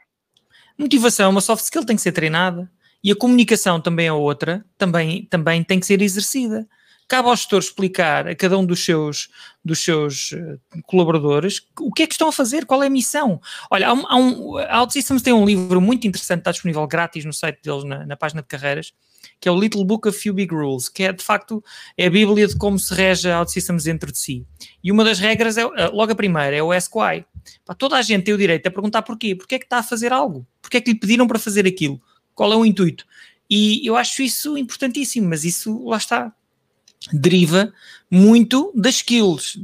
Motivação 0.78 1.26
é 1.26 1.28
uma 1.28 1.42
soft 1.42 1.64
skill, 1.64 1.84
tem 1.84 1.96
que 1.96 2.02
ser 2.02 2.12
treinada. 2.12 2.70
E 3.04 3.12
a 3.12 3.16
comunicação 3.16 3.78
também 3.78 4.06
é 4.06 4.12
outra, 4.12 4.64
também, 4.78 5.26
também 5.26 5.62
tem 5.62 5.78
que 5.78 5.84
ser 5.84 6.00
exercida 6.00 6.66
cabe 7.10 7.28
ao 7.28 7.34
gestor 7.34 7.58
explicar 7.58 8.28
a 8.28 8.36
cada 8.36 8.56
um 8.56 8.64
dos 8.64 8.84
seus, 8.84 9.28
dos 9.64 9.80
seus 9.80 10.30
uh, 10.30 10.60
colaboradores 10.86 11.66
o 11.80 11.92
que 11.92 12.04
é 12.04 12.06
que 12.06 12.14
estão 12.14 12.28
a 12.28 12.32
fazer, 12.32 12.64
qual 12.64 12.84
é 12.84 12.86
a 12.86 12.90
missão. 12.90 13.40
Olha, 13.68 13.88
há 13.88 13.92
um, 13.92 14.06
há 14.06 14.16
um, 14.16 14.58
a 14.58 14.80
OutSystems 14.82 15.20
tem 15.20 15.32
um 15.32 15.44
livro 15.44 15.80
muito 15.80 16.06
interessante, 16.06 16.38
está 16.38 16.52
disponível 16.52 16.86
grátis 16.86 17.24
no 17.24 17.32
site 17.32 17.58
deles, 17.64 17.82
na, 17.82 18.06
na, 18.06 18.16
página 18.16 18.42
de 18.42 18.46
carreiras, 18.46 18.92
que 19.40 19.48
é 19.48 19.52
o 19.52 19.58
Little 19.58 19.84
Book 19.84 20.08
of 20.08 20.16
Few 20.16 20.32
Big 20.32 20.54
Rules, 20.54 20.88
que 20.88 21.02
é 21.02 21.12
de 21.12 21.24
facto 21.24 21.64
é 21.98 22.06
a 22.06 22.10
bíblia 22.10 22.46
de 22.46 22.56
como 22.56 22.78
se 22.78 22.94
rege 22.94 23.28
a 23.28 23.40
OutSystems 23.40 23.82
dentro 23.82 24.12
de 24.12 24.18
si. 24.18 24.46
E 24.82 24.92
uma 24.92 25.02
das 25.02 25.18
regras, 25.18 25.58
é, 25.58 25.62
eh, 25.62 25.88
logo 25.92 26.12
a 26.12 26.14
primeira, 26.14 26.54
é 26.54 26.62
o 26.62 26.70
Ask 26.70 26.94
Why. 26.94 27.24
Para 27.66 27.74
toda 27.74 27.96
a 27.96 28.02
gente 28.02 28.22
tem 28.22 28.34
o 28.34 28.38
direito 28.38 28.68
a 28.68 28.70
perguntar 28.70 29.02
porquê. 29.02 29.34
Porquê 29.34 29.56
é 29.56 29.58
que 29.58 29.64
está 29.64 29.78
a 29.78 29.82
fazer 29.82 30.12
algo? 30.12 30.46
Porquê 30.62 30.76
é 30.76 30.80
que 30.80 30.92
lhe 30.92 30.98
pediram 30.98 31.26
para 31.26 31.40
fazer 31.40 31.66
aquilo? 31.66 32.00
Qual 32.36 32.52
é 32.52 32.56
o 32.56 32.64
intuito? 32.64 33.04
E 33.50 33.84
eu 33.84 33.96
acho 33.96 34.22
isso 34.22 34.56
importantíssimo, 34.56 35.28
mas 35.28 35.44
isso, 35.44 35.84
lá 35.84 35.96
está, 35.96 36.32
deriva 37.12 37.72
muito 38.10 38.72
das 38.74 38.96
skills 38.96 39.56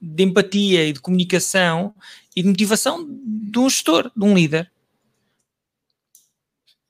de 0.00 0.22
empatia 0.22 0.86
e 0.86 0.92
de 0.92 1.00
comunicação 1.00 1.94
e 2.36 2.42
de 2.42 2.48
motivação 2.48 3.04
de 3.08 3.58
um 3.58 3.68
gestor, 3.68 4.10
de 4.14 4.24
um 4.24 4.34
líder. 4.34 4.70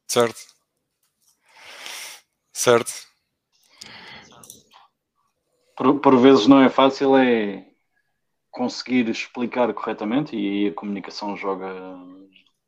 Certo. 0.07 0.41
Certo. 2.53 2.93
Por, 5.77 5.99
por 6.01 6.21
vezes 6.21 6.47
não 6.47 6.61
é 6.61 6.69
fácil 6.69 7.17
é 7.17 7.67
conseguir 8.51 9.09
explicar 9.09 9.75
corretamente, 9.75 10.37
e 10.37 10.67
aí 10.67 10.69
a 10.69 10.75
comunicação 10.75 11.37
joga, 11.37 11.67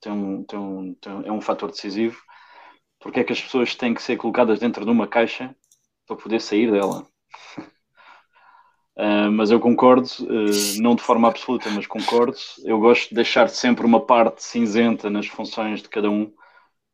tem 0.00 0.10
um, 0.10 0.42
tem 0.42 0.58
um, 0.58 0.94
tem, 0.94 1.12
é 1.26 1.30
um 1.30 1.40
fator 1.40 1.70
decisivo, 1.70 2.20
porque 2.98 3.20
é 3.20 3.24
que 3.24 3.32
as 3.32 3.40
pessoas 3.40 3.76
têm 3.76 3.94
que 3.94 4.02
ser 4.02 4.16
colocadas 4.16 4.58
dentro 4.58 4.84
de 4.84 4.90
uma 4.90 5.06
caixa 5.06 5.54
para 6.04 6.16
poder 6.16 6.40
sair 6.40 6.72
dela. 6.72 7.06
Uh, 8.96 9.30
mas 9.32 9.50
eu 9.50 9.60
concordo, 9.60 10.08
uh, 10.22 10.82
não 10.82 10.94
de 10.94 11.02
forma 11.02 11.28
absoluta, 11.28 11.68
mas 11.70 11.86
concordo. 11.86 12.36
Eu 12.64 12.78
gosto 12.80 13.10
de 13.10 13.14
deixar 13.14 13.48
sempre 13.48 13.84
uma 13.84 14.00
parte 14.04 14.42
cinzenta 14.42 15.10
nas 15.10 15.26
funções 15.26 15.82
de 15.82 15.88
cada 15.88 16.10
um 16.10 16.32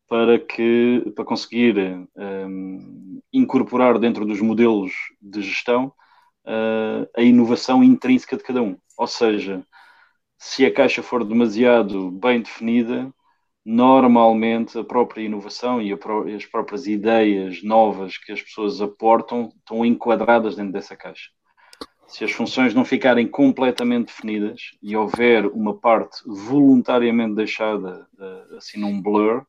para 0.09 0.39
que 0.39 1.10
para 1.14 1.24
conseguir 1.24 1.74
um, 2.16 3.20
incorporar 3.32 3.98
dentro 3.98 4.27
dos 4.27 4.40
modelos 4.43 4.93
de 5.20 5.40
gestão 5.40 5.86
uh, 6.44 7.09
a 7.16 7.23
inovação 7.23 7.82
intrínseca 7.82 8.36
de 8.36 8.43
cada 8.43 8.62
um. 8.62 8.77
Ou 8.98 9.06
seja, 9.06 9.66
se 10.39 10.66
a 10.66 10.74
caixa 10.74 11.02
for 11.02 11.24
demasiado 11.24 12.10
bem 12.10 12.43
definida, 12.43 13.12
normalmente 13.64 14.78
a 14.78 14.84
própria 14.84 15.22
inovação 15.22 15.80
e, 15.80 15.90
e 15.90 16.34
as 16.34 16.44
próprias 16.47 16.86
ideias 16.86 17.62
novas 17.62 18.18
que 18.18 18.32
as 18.32 18.43
pessoas 18.43 18.80
aportam 18.80 19.52
estão 19.56 19.84
enquadradas 19.84 20.56
dentro 20.56 20.72
dessa 20.72 20.97
caixa. 20.97 21.30
Se 22.09 22.24
as 22.24 22.32
funções 22.32 22.74
não 22.74 22.84
ficarem 22.84 23.26
completamente 23.26 24.09
definidas 24.09 24.60
e 24.82 24.97
houver 24.97 25.47
uma 25.47 25.78
parte 25.78 26.18
voluntariamente 26.26 27.36
deixada 27.36 28.06
uh, 28.18 28.56
assim 28.56 28.78
num 28.78 29.01
blur, 29.01 29.47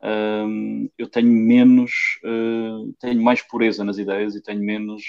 uh, 0.00 0.90
eu 0.96 1.08
tenho 1.08 1.32
menos, 1.32 1.90
uh, 2.24 2.94
tenho 3.00 3.20
mais 3.20 3.42
pureza 3.42 3.82
nas 3.82 3.98
ideias 3.98 4.36
e 4.36 4.42
tenho 4.42 4.60
menos 4.60 5.02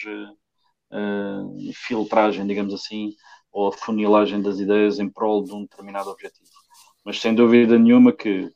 uh, 0.91 1.73
filtragem, 1.73 2.47
digamos 2.47 2.73
assim, 2.73 3.11
ou 3.51 3.71
funilagem 3.71 4.41
das 4.41 4.59
ideias 4.59 4.97
em 4.97 5.07
prol 5.07 5.43
de 5.43 5.53
um 5.53 5.61
determinado 5.61 6.09
objetivo. 6.09 6.49
Mas 7.05 7.21
sem 7.21 7.35
dúvida 7.35 7.77
nenhuma 7.77 8.11
que 8.11 8.51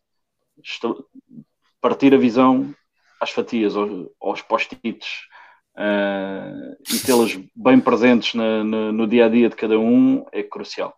partir 1.80 2.14
a 2.14 2.18
visão 2.18 2.74
às 3.22 3.30
fatias, 3.30 3.74
aos, 4.20 4.42
post-its, 4.42 5.30
Uh, 5.80 6.76
e 6.94 7.00
tê-las 7.06 7.40
bem 7.56 7.80
presentes 7.80 8.34
na, 8.34 8.66
na, 8.66 8.92
no 8.92 9.08
dia 9.08 9.28
a 9.28 9.30
dia 9.30 9.48
de 9.48 9.56
cada 9.56 9.80
um 9.80 10.26
é 10.30 10.44
crucial 10.44 10.94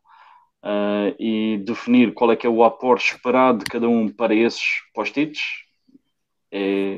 uh, 0.63 1.15
e 1.19 1.57
definir 1.59 2.13
qual 2.13 2.31
é 2.31 2.35
que 2.35 2.47
é 2.47 2.49
o 2.49 2.63
aporte 2.63 3.13
esperado 3.13 3.59
de 3.59 3.65
cada 3.65 3.87
um 3.87 4.09
para 4.09 4.33
esses 4.33 4.81
post-its 4.93 5.39
é, 6.51 6.97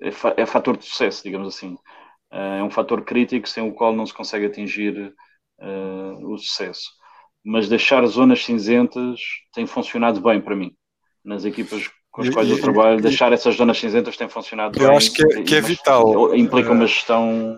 é, 0.00 0.08
é, 0.38 0.46
fator 0.46 0.76
de 0.76 0.84
sucesso, 0.84 1.22
digamos 1.22 1.54
assim. 1.54 1.74
Uh, 2.32 2.58
é 2.58 2.62
um 2.62 2.70
fator 2.70 3.04
crítico 3.04 3.48
sem 3.48 3.68
o 3.68 3.74
qual 3.74 3.94
não 3.94 4.06
se 4.06 4.14
consegue 4.14 4.46
atingir 4.46 5.14
o 6.22 6.38
sucesso. 6.38 6.90
Mas 7.44 7.68
deixar 7.68 8.04
zonas 8.06 8.44
cinzentas 8.44 9.20
tem 9.52 9.66
funcionado 9.66 10.20
bem 10.20 10.40
para 10.40 10.56
mim. 10.56 10.72
Nas 11.24 11.44
equipas 11.44 11.90
com 12.10 12.22
as 12.22 12.30
quais 12.30 12.50
eu 12.50 12.60
trabalho, 12.60 13.00
deixar 13.00 13.32
essas 13.32 13.56
zonas 13.56 13.78
cinzentas 13.78 14.16
tem 14.16 14.28
funcionado 14.28 14.76
eu 14.76 14.80
bem. 14.80 14.90
Eu 14.90 14.96
acho 14.96 15.12
que 15.12 15.22
é, 15.22 15.42
que 15.42 15.54
é 15.54 15.60
vital. 15.60 16.34
Implica 16.34 16.72
uma 16.72 16.86
gestão 16.86 17.56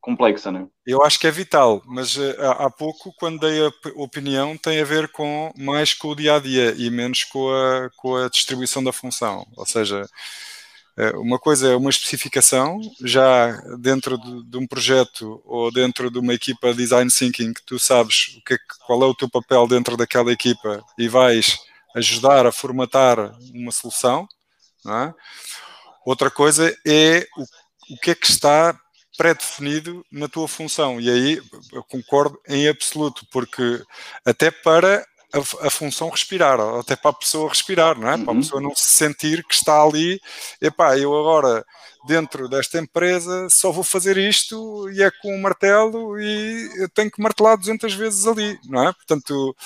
complexa, 0.00 0.52
não 0.52 0.60
é? 0.60 0.66
Eu 0.86 1.02
acho 1.02 1.18
que 1.18 1.26
é 1.26 1.30
vital, 1.30 1.80
mas 1.86 2.16
uh, 2.16 2.34
há 2.58 2.70
pouco, 2.70 3.10
quando 3.18 3.40
dei 3.40 3.66
a 3.66 3.72
opinião, 3.94 4.56
tem 4.56 4.80
a 4.80 4.84
ver 4.84 5.08
com 5.08 5.50
mais 5.56 5.94
com 5.94 6.08
o 6.08 6.14
dia 6.14 6.34
a 6.34 6.38
dia 6.38 6.74
e 6.76 6.90
menos 6.90 7.24
com 7.24 7.48
a, 7.48 7.88
com 7.96 8.16
a 8.16 8.28
distribuição 8.28 8.84
da 8.84 8.92
função. 8.92 9.46
Ou 9.56 9.64
seja, 9.64 10.06
uma 11.16 11.38
coisa 11.38 11.68
é 11.72 11.76
uma 11.76 11.90
especificação, 11.90 12.80
já 13.02 13.50
dentro 13.78 14.16
de, 14.16 14.44
de, 14.44 14.56
um 14.56 14.66
projeto 14.66 15.42
ou 15.44 15.72
dentro 15.72 16.10
de 16.10 16.18
uma 16.18 16.32
equipa 16.32 16.72
design 16.72 17.10
thinking, 17.10 17.52
que 17.52 17.62
tu 17.66 17.78
sabes 17.78 18.36
o 18.36 18.44
que 18.44 18.54
é, 18.54 18.58
qual 18.86 19.02
é 19.02 19.06
o 19.06 19.14
teu 19.14 19.28
papel 19.28 19.66
dentro 19.66 19.96
daquela 19.96 20.32
equipa 20.32 20.84
e 20.96 21.08
vais 21.08 21.58
ajudar 21.96 22.46
a 22.46 22.52
formatar 22.52 23.18
uma 23.52 23.72
solução. 23.72 24.28
É? 24.86 25.14
Outra 26.06 26.30
coisa 26.30 26.72
é 26.86 27.26
o, 27.36 27.94
o 27.94 27.98
que 27.98 28.12
é 28.12 28.14
que 28.14 28.30
está 28.30 28.78
pré-definido 29.16 30.04
na 30.10 30.28
tua 30.28 30.46
função. 30.46 31.00
E 31.00 31.10
aí 31.10 31.42
eu 31.72 31.82
concordo 31.84 32.38
em 32.48 32.68
absoluto, 32.68 33.26
porque 33.30 33.82
até 34.24 34.50
para 34.50 35.04
a, 35.34 35.66
a, 35.66 35.70
função 35.70 36.08
respirar, 36.08 36.60
até 36.60 36.94
para 36.96 37.10
a 37.10 37.14
pessoa 37.14 37.48
respirar, 37.48 37.98
não 37.98 38.08
é? 38.08 38.14
Uhum. 38.14 38.24
Para 38.24 38.32
a 38.32 38.34
uhum. 38.34 38.40
pessoa 38.40 38.62
não 38.62 38.74
se 38.74 38.88
sentir 38.88 39.44
que 39.44 39.54
está 39.54 39.82
ali, 39.82 40.20
epá, 40.60 40.96
eu 40.96 41.16
agora 41.18 41.64
dentro 42.06 42.48
desta 42.48 42.78
empresa 42.78 43.48
só 43.50 43.72
vou 43.72 43.82
fazer 43.82 44.16
isto 44.16 44.88
e 44.90 45.02
é 45.02 45.10
com 45.10 45.34
um 45.34 45.40
martelo 45.40 46.20
e 46.20 46.70
eu 46.82 46.88
tenho 46.88 47.10
que 47.10 47.20
martelar 47.20 47.56
200 47.56 47.94
vezes 47.94 48.26
ali, 48.26 48.58
não 48.66 48.88
é? 48.88 48.92
Portanto, 48.92 49.56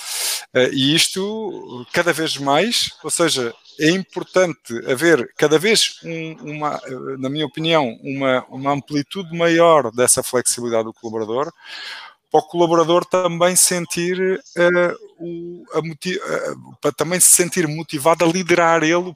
eh, 0.54 0.70
e 0.72 0.94
isto 0.94 1.86
cada 1.92 2.12
vez 2.12 2.36
mais, 2.36 2.90
ou 3.02 3.10
seja, 3.10 3.52
é 3.78 3.90
importante 3.90 4.74
haver 4.90 5.32
cada 5.36 5.58
vez 5.58 6.00
um, 6.04 6.52
uma, 6.52 6.80
na 7.18 7.28
minha 7.28 7.46
opinião, 7.46 7.96
uma, 8.02 8.44
uma 8.48 8.72
amplitude 8.72 9.36
maior 9.36 9.90
dessa 9.92 10.22
flexibilidade 10.22 10.84
do 10.84 10.92
colaborador, 10.92 11.52
para 12.30 12.40
o 12.40 12.42
colaborador 12.42 13.04
também 13.04 13.56
sentir 13.56 14.18
uh, 14.20 15.07
o, 15.18 15.64
a 15.72 15.80
para 16.80 16.92
também 16.92 17.18
se 17.20 17.28
sentir 17.28 17.66
motivado 17.66 18.24
a 18.24 18.28
liderar 18.28 18.82
ele 18.82 18.94
o, 18.94 19.14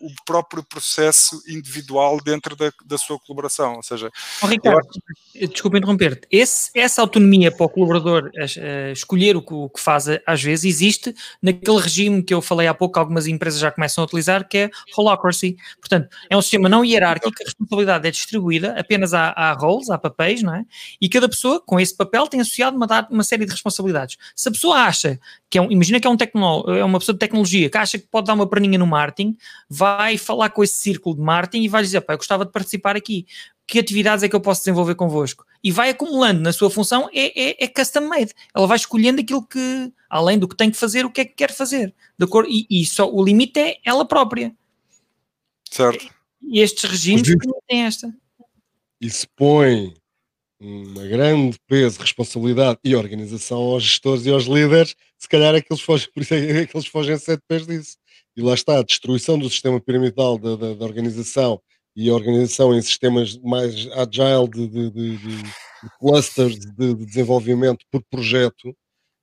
o 0.00 0.10
próprio 0.24 0.62
processo 0.62 1.42
individual 1.48 2.18
dentro 2.22 2.56
da, 2.56 2.72
da 2.84 2.98
sua 2.98 3.18
colaboração. 3.18 3.76
Ou 3.76 3.82
seja, 3.82 4.10
oh, 4.42 4.46
Ricardo, 4.46 4.88
acho... 4.88 5.48
desculpa 5.48 5.78
interromper-te, 5.78 6.26
essa 6.74 7.00
autonomia 7.00 7.50
para 7.50 7.66
o 7.66 7.68
colaborador 7.68 8.30
uh, 8.34 8.92
escolher 8.92 9.36
o 9.36 9.42
que, 9.42 9.54
o 9.54 9.68
que, 9.68 9.80
faz 9.80 10.06
às 10.26 10.42
vezes 10.42 10.64
existe 10.64 11.14
naquele 11.40 11.78
regime 11.78 12.22
que 12.22 12.34
eu 12.34 12.42
falei 12.42 12.66
há 12.66 12.74
pouco, 12.74 12.98
algumas 12.98 13.26
empresas 13.26 13.60
já 13.60 13.70
começam 13.70 14.02
a 14.02 14.06
utilizar, 14.06 14.48
que 14.48 14.58
é 14.58 14.70
Holacracy. 14.96 15.56
Portanto, 15.80 16.08
é 16.28 16.36
um 16.36 16.42
sistema 16.42 16.68
não 16.68 16.84
hierárquico, 16.84 17.34
a 17.40 17.44
responsabilidade 17.44 18.06
é 18.06 18.10
distribuída 18.10 18.78
apenas 18.78 19.14
há, 19.14 19.28
há 19.30 19.52
roles, 19.52 19.90
há 19.90 19.98
papéis, 19.98 20.42
não 20.42 20.54
é? 20.54 20.64
E 21.00 21.08
cada 21.08 21.28
pessoa 21.28 21.60
com 21.60 21.78
esse 21.78 21.96
papel 21.96 22.26
tem 22.26 22.40
associado 22.40 22.76
uma, 22.76 22.86
uma 23.10 23.24
série 23.24 23.44
de 23.44 23.52
responsabilidades. 23.52 24.16
Se 24.34 24.48
a 24.48 24.52
pessoa 24.52 24.76
acha 24.76 25.18
que 25.48 25.58
é 25.58 25.62
um, 25.62 25.70
imagina 25.70 26.00
que 26.00 26.06
é, 26.06 26.10
um 26.10 26.16
tecno, 26.16 26.64
é 26.68 26.84
uma 26.84 26.98
pessoa 26.98 27.14
de 27.14 27.20
tecnologia 27.20 27.70
que 27.70 27.78
acha 27.78 27.98
que 27.98 28.06
pode 28.06 28.26
dar 28.26 28.34
uma 28.34 28.48
praninha 28.48 28.78
no 28.78 28.86
marketing, 28.86 29.36
vai 29.68 30.18
falar 30.18 30.50
com 30.50 30.62
esse 30.62 30.74
círculo 30.74 31.14
de 31.14 31.22
marketing 31.22 31.64
e 31.64 31.68
vai 31.68 31.82
dizer, 31.82 32.00
pá, 32.00 32.14
eu 32.14 32.18
gostava 32.18 32.44
de 32.44 32.52
participar 32.52 32.96
aqui. 32.96 33.26
Que 33.66 33.78
atividades 33.80 34.22
é 34.22 34.28
que 34.28 34.36
eu 34.36 34.40
posso 34.40 34.60
desenvolver 34.60 34.94
convosco? 34.94 35.44
E 35.62 35.72
vai 35.72 35.90
acumulando 35.90 36.40
na 36.40 36.52
sua 36.52 36.70
função, 36.70 37.08
é, 37.12 37.50
é, 37.50 37.64
é 37.64 37.68
custom 37.68 38.08
made. 38.08 38.32
Ela 38.54 38.66
vai 38.66 38.76
escolhendo 38.76 39.20
aquilo 39.20 39.44
que, 39.44 39.92
além 40.08 40.38
do 40.38 40.46
que 40.46 40.56
tem 40.56 40.70
que 40.70 40.76
fazer, 40.76 41.04
o 41.04 41.10
que 41.10 41.20
é 41.20 41.24
que 41.24 41.34
quer 41.34 41.52
fazer. 41.52 41.92
De 42.16 42.24
acordo? 42.24 42.48
E, 42.48 42.66
e 42.70 42.86
só 42.86 43.10
o 43.12 43.24
limite 43.24 43.58
é 43.58 43.76
ela 43.84 44.04
própria. 44.04 44.54
Certo. 45.68 46.08
E 46.42 46.60
estes 46.60 46.88
regimes 46.88 47.28
têm 47.66 47.82
esta. 47.82 48.14
E 49.00 49.10
se 49.10 49.26
põe 49.26 49.94
uma 50.58 51.06
grande 51.06 51.58
peso, 51.66 52.00
responsabilidade 52.00 52.78
e 52.82 52.96
organização 52.96 53.58
aos 53.58 53.82
gestores 53.82 54.24
e 54.24 54.30
aos 54.30 54.44
líderes, 54.44 54.94
se 55.18 55.28
calhar 55.28 55.54
é 55.54 55.60
que 55.60 55.72
eles 55.72 55.82
fogem, 55.82 56.08
por 56.12 56.22
isso 56.22 56.34
é 56.34 56.66
que 56.66 56.76
eles 56.76 56.86
fogem 56.86 57.18
sete 57.18 57.42
pés 57.46 57.66
disso. 57.66 57.96
E 58.36 58.42
lá 58.42 58.54
está, 58.54 58.78
a 58.78 58.82
destruição 58.82 59.38
do 59.38 59.48
sistema 59.48 59.80
piramidal 59.80 60.38
da, 60.38 60.56
da, 60.56 60.74
da 60.74 60.84
organização 60.84 61.60
e 61.94 62.10
a 62.10 62.14
organização 62.14 62.74
em 62.74 62.82
sistemas 62.82 63.38
mais 63.38 63.86
agile 63.92 64.48
de, 64.48 64.68
de, 64.68 64.90
de, 64.90 65.16
de 65.16 65.42
clusters 65.98 66.58
de, 66.58 66.94
desenvolvimento 66.94 67.84
por 67.90 68.02
projeto, 68.10 68.76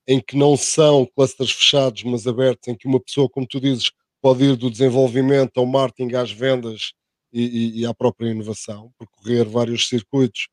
em 0.07 0.19
que 0.19 0.35
não 0.35 0.57
são 0.57 1.07
clusters 1.15 1.51
fechados, 1.51 2.03
mas 2.03 2.26
abertos, 2.26 2.68
em 2.68 2.76
que 2.76 2.88
uma 2.88 2.99
pessoa, 2.99 3.30
como 3.30 3.47
tu 3.47 3.60
dizes, 3.60 3.91
pode 4.22 4.43
ir 4.43 4.55
do 4.55 4.72
desenvolvimento 4.72 5.60
ao 5.60 5.65
marketing, 5.65 6.15
às 6.15 6.31
vendas 6.31 6.93
e, 7.31 7.43
e, 7.43 7.81
e 7.81 7.85
à 7.85 7.93
própria 7.93 8.31
inovação, 8.31 8.91
percorrer 8.97 9.45
vários 9.45 9.88
circuitos 9.88 10.47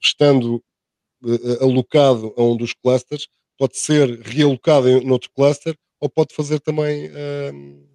estando 0.00 0.62
uh, 1.22 1.64
alocado 1.64 2.34
a 2.36 2.42
um 2.42 2.56
dos 2.56 2.72
clusters, 2.74 3.26
pode 3.58 3.78
ser 3.78 4.20
realocado 4.20 4.88
em 4.88 5.10
outro 5.10 5.30
cluster 5.34 5.76
ou 6.00 6.08
pode 6.08 6.34
fazer 6.34 6.60
também 6.60 7.08
uh, 7.08 7.88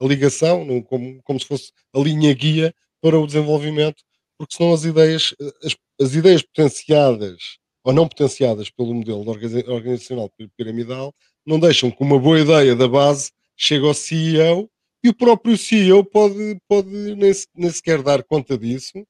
a 0.00 0.06
ligação, 0.06 0.82
como, 0.82 1.22
como 1.22 1.40
se 1.40 1.46
fosse 1.46 1.72
a 1.94 1.98
linha 1.98 2.32
guia 2.34 2.74
para 3.00 3.18
o 3.18 3.26
desenvolvimento, 3.26 4.02
porque 4.38 4.56
senão 4.56 4.72
as 4.72 4.84
ideias, 4.84 5.34
as, 5.62 5.76
as 6.00 6.14
ideias 6.14 6.42
potenciadas 6.42 7.58
ou 7.84 7.92
não 7.92 8.08
potenciadas 8.08 8.68
pelo 8.68 8.92
modelo 8.92 9.24
organizacional 9.28 10.30
piramidal 10.56 11.14
não 11.46 11.60
deixam 11.60 11.90
que 11.90 12.02
uma 12.02 12.18
boa 12.18 12.40
ideia 12.40 12.74
da 12.74 12.88
base 12.88 13.30
chegue 13.56 13.86
ao 13.86 13.94
CEO 13.94 14.68
e 15.04 15.08
o 15.08 15.14
próprio 15.14 15.56
CEO 15.56 16.04
pode, 16.04 16.58
pode 16.68 16.88
nem, 16.88 17.32
nem 17.54 17.70
sequer 17.70 18.02
dar 18.02 18.24
conta 18.24 18.58
disso 18.58 19.06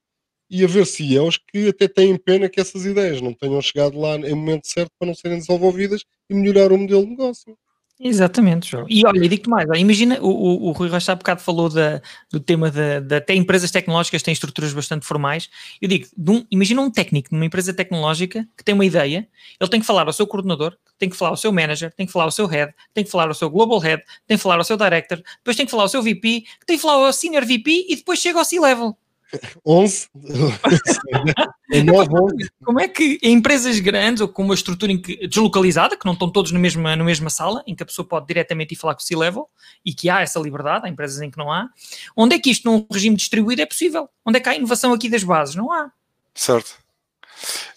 e 0.50 0.64
haver 0.64 0.86
CEOs 0.86 1.38
que 1.38 1.68
até 1.68 1.88
têm 1.88 2.16
pena 2.16 2.48
que 2.48 2.60
essas 2.60 2.84
ideias 2.84 3.20
não 3.20 3.32
tenham 3.32 3.60
chegado 3.60 3.98
lá 3.98 4.16
em 4.16 4.34
momento 4.34 4.66
certo 4.66 4.90
para 4.98 5.08
não 5.08 5.14
serem 5.14 5.38
desenvolvidas 5.38 6.02
e 6.30 6.34
melhorar 6.34 6.72
o 6.72 6.78
modelo 6.78 7.04
de 7.04 7.10
negócio. 7.10 7.56
Exatamente, 7.98 8.70
João. 8.70 8.84
E 8.90 9.06
olha, 9.06 9.26
digo-te 9.26 9.48
mais, 9.48 9.66
imagina, 9.74 10.18
o, 10.20 10.28
o, 10.28 10.68
o 10.68 10.72
Rui 10.72 10.86
Rocha 10.88 11.12
há 11.12 11.14
bocado 11.14 11.40
falou 11.40 11.70
da, 11.70 12.02
do 12.30 12.38
tema 12.38 12.70
de 12.70 13.16
até 13.16 13.34
empresas 13.34 13.70
tecnológicas 13.70 14.22
têm 14.22 14.32
estruturas 14.32 14.74
bastante 14.74 15.06
formais. 15.06 15.48
Eu 15.80 15.88
digo, 15.88 16.06
um, 16.18 16.44
imagina 16.50 16.82
um 16.82 16.90
técnico 16.90 17.30
numa 17.32 17.46
empresa 17.46 17.72
tecnológica 17.72 18.46
que 18.54 18.62
tem 18.62 18.74
uma 18.74 18.84
ideia, 18.84 19.26
ele 19.58 19.70
tem 19.70 19.80
que 19.80 19.86
falar 19.86 20.06
ao 20.06 20.12
seu 20.12 20.26
coordenador, 20.26 20.76
tem 20.98 21.08
que 21.08 21.16
falar 21.16 21.30
ao 21.30 21.38
seu 21.38 21.50
manager, 21.50 21.90
tem 21.96 22.04
que 22.04 22.12
falar 22.12 22.26
ao 22.26 22.30
seu 22.30 22.44
head, 22.44 22.70
tem 22.92 23.02
que 23.02 23.10
falar 23.10 23.28
ao 23.28 23.34
seu 23.34 23.48
global 23.48 23.78
head, 23.78 24.02
tem 24.26 24.36
que 24.36 24.42
falar 24.42 24.56
ao 24.56 24.64
seu 24.64 24.76
director, 24.76 25.22
depois 25.38 25.56
tem 25.56 25.64
que 25.64 25.70
falar 25.70 25.84
ao 25.84 25.88
seu 25.88 26.02
VP, 26.02 26.44
tem 26.66 26.76
que 26.76 26.82
falar 26.82 27.06
ao 27.06 27.12
senior 27.14 27.46
VP 27.46 27.86
e 27.88 27.96
depois 27.96 28.18
chega 28.18 28.38
ao 28.38 28.44
C-level. 28.44 28.94
11. 29.64 30.08
é 31.72 31.82
Como 32.64 32.80
é 32.80 32.88
que 32.88 33.18
em 33.22 33.32
empresas 33.32 33.78
grandes 33.80 34.20
ou 34.20 34.28
com 34.28 34.42
uma 34.42 34.54
estrutura 34.54 34.92
deslocalizada, 35.28 35.96
que 35.96 36.06
não 36.06 36.12
estão 36.12 36.30
todos 36.30 36.52
na 36.52 36.58
mesma, 36.58 36.94
na 36.94 37.04
mesma 37.04 37.30
sala, 37.30 37.62
em 37.66 37.74
que 37.74 37.82
a 37.82 37.86
pessoa 37.86 38.06
pode 38.06 38.26
diretamente 38.26 38.74
ir 38.74 38.76
falar 38.76 38.94
com 38.94 39.00
o 39.00 39.04
C-Level 39.04 39.48
e 39.84 39.92
que 39.92 40.08
há 40.08 40.20
essa 40.20 40.38
liberdade, 40.38 40.86
há 40.86 40.88
empresas 40.88 41.20
em 41.20 41.30
que 41.30 41.38
não 41.38 41.50
há, 41.50 41.68
onde 42.16 42.36
é 42.36 42.38
que 42.38 42.50
isto 42.50 42.70
num 42.70 42.86
regime 42.90 43.16
distribuído 43.16 43.62
é 43.62 43.66
possível? 43.66 44.08
Onde 44.24 44.38
é 44.38 44.40
que 44.40 44.48
há 44.48 44.54
inovação 44.54 44.92
aqui 44.92 45.08
das 45.08 45.24
bases? 45.24 45.54
Não 45.54 45.72
há. 45.72 45.90
Certo. 46.34 46.86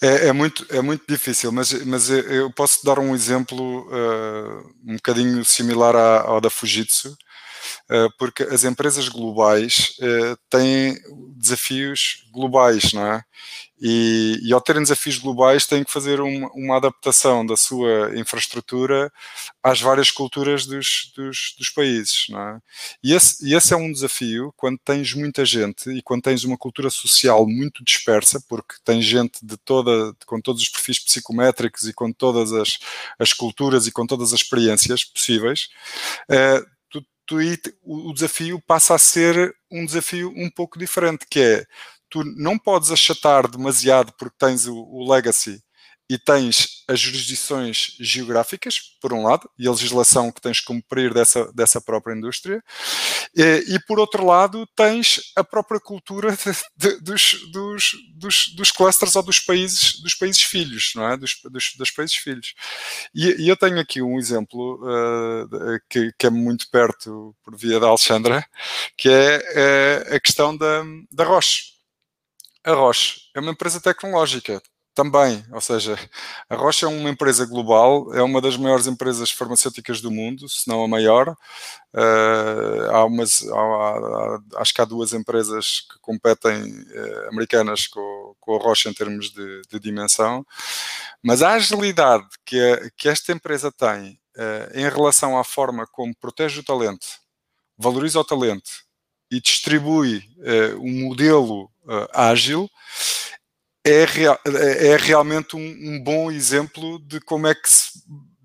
É, 0.02 0.28
é, 0.28 0.34
muito, 0.34 0.66
é 0.70 0.82
muito 0.82 1.04
difícil, 1.08 1.52
mas, 1.52 1.74
mas 1.86 2.10
eu 2.10 2.50
posso 2.52 2.84
dar 2.86 2.98
um 2.98 3.14
exemplo 3.14 3.88
uh, 3.90 4.74
um 4.86 4.96
bocadinho 4.96 5.44
similar 5.44 5.96
ao 5.96 6.40
da 6.40 6.50
Fujitsu, 6.50 7.18
porque 8.20 8.44
as 8.44 8.64
empresas 8.64 9.10
globais 9.10 9.96
eh, 10.00 10.36
têm 10.50 10.96
desafios 11.36 12.24
globais, 12.32 12.94
não 12.94 13.06
é? 13.14 13.24
E, 13.82 14.38
e, 14.44 14.54
ao 14.54 14.60
terem 14.60 14.82
desafios 14.82 15.18
globais 15.18 15.66
têm 15.66 15.86
que 15.86 15.92
fazer 15.92 16.20
uma, 16.20 16.50
uma 16.54 16.78
adaptação 16.78 17.46
da 17.46 17.56
sua 17.56 18.12
infraestrutura 18.20 19.12
às 19.64 19.80
várias 19.80 20.12
culturas 20.12 20.66
dos, 20.66 21.12
dos, 21.16 21.56
dos 21.58 21.70
países. 21.70 22.28
É? 22.30 22.60
e, 23.02 23.14
esse, 23.14 23.48
e 23.48 23.56
esse 23.56 23.74
é 23.74 23.78
um 23.78 23.92
desafio 23.92 24.54
quando 24.58 24.78
tens 24.84 25.14
muita 25.14 25.46
gente 25.46 25.90
e 25.92 26.02
quando 26.02 26.24
tens 26.24 26.44
uma 26.44 26.58
cultura 26.58 26.90
social 26.90 27.48
muito 27.48 27.84
dispersa, 27.84 28.44
porque 28.50 28.76
tens 28.84 29.06
gente 29.06 29.40
de 29.42 29.56
toda, 29.58 30.14
com 30.26 30.42
todos 30.42 30.62
os 30.62 30.70
perfis 30.70 31.00
psicométricos 31.00 31.88
e 31.88 31.94
com 31.94 32.12
todas 32.12 32.52
as, 32.52 32.80
as 33.18 33.32
culturas 33.32 33.88
e 33.88 33.92
com 33.92 34.06
todas 34.06 34.34
as 34.34 34.42
experiências 34.42 35.06
possíveis. 35.06 35.70
Eh, 36.30 36.62
tu, 37.30 37.38
o 37.84 38.12
desafio 38.12 38.60
passa 38.66 38.96
a 38.96 38.98
ser 38.98 39.56
um 39.72 39.86
desafio 39.86 40.34
um 40.36 40.50
pouco 40.50 40.80
diferente, 40.80 41.28
que 41.30 41.40
é 41.40 41.66
tu 42.10 42.24
não 42.24 42.58
podes 42.58 42.90
achatar 42.90 43.48
demasiado 43.48 44.12
porque 44.18 44.36
tens 44.40 44.66
o, 44.66 44.76
o 44.76 45.08
legacy 45.08 45.62
e 46.10 46.18
tens 46.18 46.84
as 46.88 47.00
jurisdições 47.00 47.96
geográficas, 48.00 48.80
por 49.00 49.14
um 49.14 49.22
lado, 49.24 49.48
e 49.60 49.68
a 49.68 49.72
legislação 49.72 50.32
que 50.32 50.42
tens 50.42 50.60
que 50.60 50.66
cumprir 50.66 51.14
dessa, 51.14 51.52
dessa 51.54 51.80
própria 51.80 52.16
indústria, 52.16 52.64
e, 53.36 53.76
e 53.76 53.80
por 53.86 54.00
outro 54.00 54.26
lado 54.26 54.68
tens 54.76 55.32
a 55.36 55.44
própria 55.44 55.80
cultura 55.80 56.32
de, 56.36 56.52
de, 56.76 57.00
dos, 57.02 57.52
dos, 57.52 57.92
dos, 58.16 58.54
dos, 58.56 58.72
clusters 58.72 59.16
ou 59.16 59.22
dos 59.22 59.40
países, 59.40 60.02
dos 60.02 60.16
países 60.16 60.42
filhos, 60.42 60.94
não 60.96 61.08
é? 61.08 61.16
Dos, 61.16 61.36
dos, 61.44 61.74
dos 61.78 61.92
países 61.92 62.16
filhos. 62.16 62.56
E, 63.14 63.44
e, 63.44 63.48
eu 63.48 63.56
tenho 63.56 63.80
aqui 63.80 64.02
um 64.02 64.18
exemplo 64.18 64.82
uh, 64.84 65.80
que, 65.88 66.12
que, 66.18 66.26
é 66.26 66.30
muito 66.32 66.70
perto, 66.72 67.36
por 67.44 67.56
via 67.56 67.80
da 67.80 67.88
Alexandra, 67.88 68.44
que 68.98 69.10
é 69.10 70.08
uh, 70.10 70.16
a 70.16 70.20
questão 70.20 70.58
da, 70.58 70.84
da 71.12 71.24
Roche. 71.24 71.78
A 72.64 72.74
Roche 72.74 73.22
é 73.36 73.40
uma 73.40 73.52
empresa 73.52 73.80
tecnológica, 73.80 74.60
também, 75.00 75.46
ou 75.54 75.62
seja, 75.62 75.98
a 76.50 76.56
Roche 76.58 76.84
é 76.84 76.88
uma 76.90 77.10
empresa 77.10 77.46
global, 77.46 78.14
é 78.14 78.22
uma 78.22 78.42
das 78.42 78.58
maiores 78.58 78.86
empresas 78.86 79.32
farmacêuticas 79.32 80.02
do 80.02 80.12
mundo, 80.12 80.50
se 80.50 80.68
não 80.68 80.84
a 80.84 80.90
maior. 80.90 81.38
Uh, 81.94 82.92
há 82.92 83.06
umas, 83.06 83.48
há, 83.48 83.56
há, 83.56 84.40
acho 84.58 84.74
que 84.74 84.82
há 84.82 84.84
duas 84.84 85.14
empresas 85.14 85.88
que 85.90 85.98
competem 86.02 86.82
uh, 86.82 87.30
americanas 87.30 87.88
com, 87.88 88.36
com, 88.42 88.58
a 88.58 88.60
Roche 88.60 88.90
em 88.90 88.94
termos 88.94 89.32
de, 89.32 89.62
de 89.72 89.80
dimensão, 89.80 90.46
mas 91.24 91.42
a 91.42 91.54
agilidade 91.54 92.28
que, 92.46 92.60
a, 92.60 92.90
que 92.98 93.08
esta 93.08 93.32
empresa 93.32 93.72
tem 93.72 94.20
uh, 94.36 94.78
em 94.78 94.90
relação 94.90 95.40
à 95.40 95.46
forma 95.46 95.88
como 95.88 96.14
protege 96.14 96.60
o 96.60 96.64
talento, 96.64 97.08
valoriza 97.78 98.20
o 98.20 98.26
talento 98.26 98.70
e 99.32 99.40
distribui 99.40 100.24
um 100.82 101.04
modelo 101.04 101.70
ágil 102.12 102.68
é, 103.86 104.06
real, 104.06 104.40
é 104.46 104.98
realmente 104.98 105.56
um, 105.56 105.60
um, 105.60 106.04
bom 106.04 106.32
exemplo 106.32 107.00
de 107.00 107.20
como 107.22 107.48
é 107.48 107.56
que 107.56 107.70
se, 107.70 107.92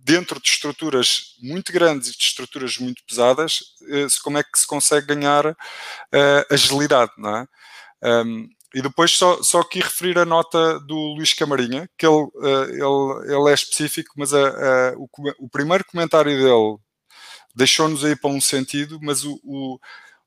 dentro 0.05 0.41
de 0.41 0.49
estruturas 0.49 1.35
muito 1.43 1.73
grandes 1.73 2.09
e 2.09 2.13
de 2.13 2.23
estruturas 2.23 2.77
muito 2.79 3.03
pesadas, 3.09 3.61
eh, 3.89 4.07
como 4.23 4.37
é 4.37 4.43
que 4.43 4.59
se 4.59 4.67
consegue 4.67 5.07
ganhar 5.07 5.47
uh, 5.47 5.55
agilidade, 6.51 7.11
não 7.17 7.37
é? 7.39 7.47
Um, 8.03 8.49
e 8.75 8.83
depois 8.83 9.13
só, 9.13 9.43
só 9.43 9.61
aqui 9.61 9.81
referir 9.81 10.19
a 10.19 10.27
nota 10.27 10.79
do 10.81 11.15
Luís 11.17 11.33
Camarinha, 11.33 11.89
que 11.97 12.07
ele, 12.07 12.23
uh, 12.35 13.23
ele, 13.25 13.35
ele 13.35 13.51
é 13.51 13.55
específico, 13.55 14.13
mas 14.17 14.33
o, 14.33 15.09
o, 15.39 15.49
primeiro 15.49 15.85
comentário 15.87 16.37
dele 16.37 16.77
deixou-nos 17.55 18.05
aí 18.05 18.17
para 18.17 18.31
um 18.31 18.41
sentido, 18.41 18.99
mas 19.01 19.25
o, 19.25 19.41
o 19.43 19.79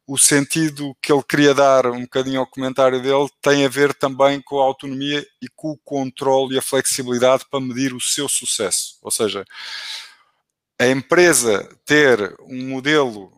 o 0.08 0.18
sentido 0.18 0.96
que 1.02 1.12
ele 1.12 1.22
queria 1.22 1.54
dar 1.54 1.86
um 1.88 2.02
bocadinho 2.02 2.40
ao 2.40 2.48
comentário 2.48 3.02
dele 3.02 3.28
tem 3.42 3.66
a 3.66 3.70
ver 3.70 3.94
também 3.94 4.42
com 4.42 4.62
a 4.62 4.64
autonomia 4.64 5.26
e 5.42 5.50
com 5.54 5.72
o 5.72 5.78
controle 5.78 6.56
e 6.56 6.58
a 6.58 6.62
flexibilidade 6.62 7.46
para 7.52 7.60
medir 7.60 7.94
o 7.94 8.00
seu 8.00 8.30
sucesso. 8.30 8.98
Ou 9.02 9.12
seja, 9.12 9.44
a 10.80 10.88
empresa 10.88 11.68
ter 11.86 12.36
um 12.42 12.70
modelo, 12.70 13.32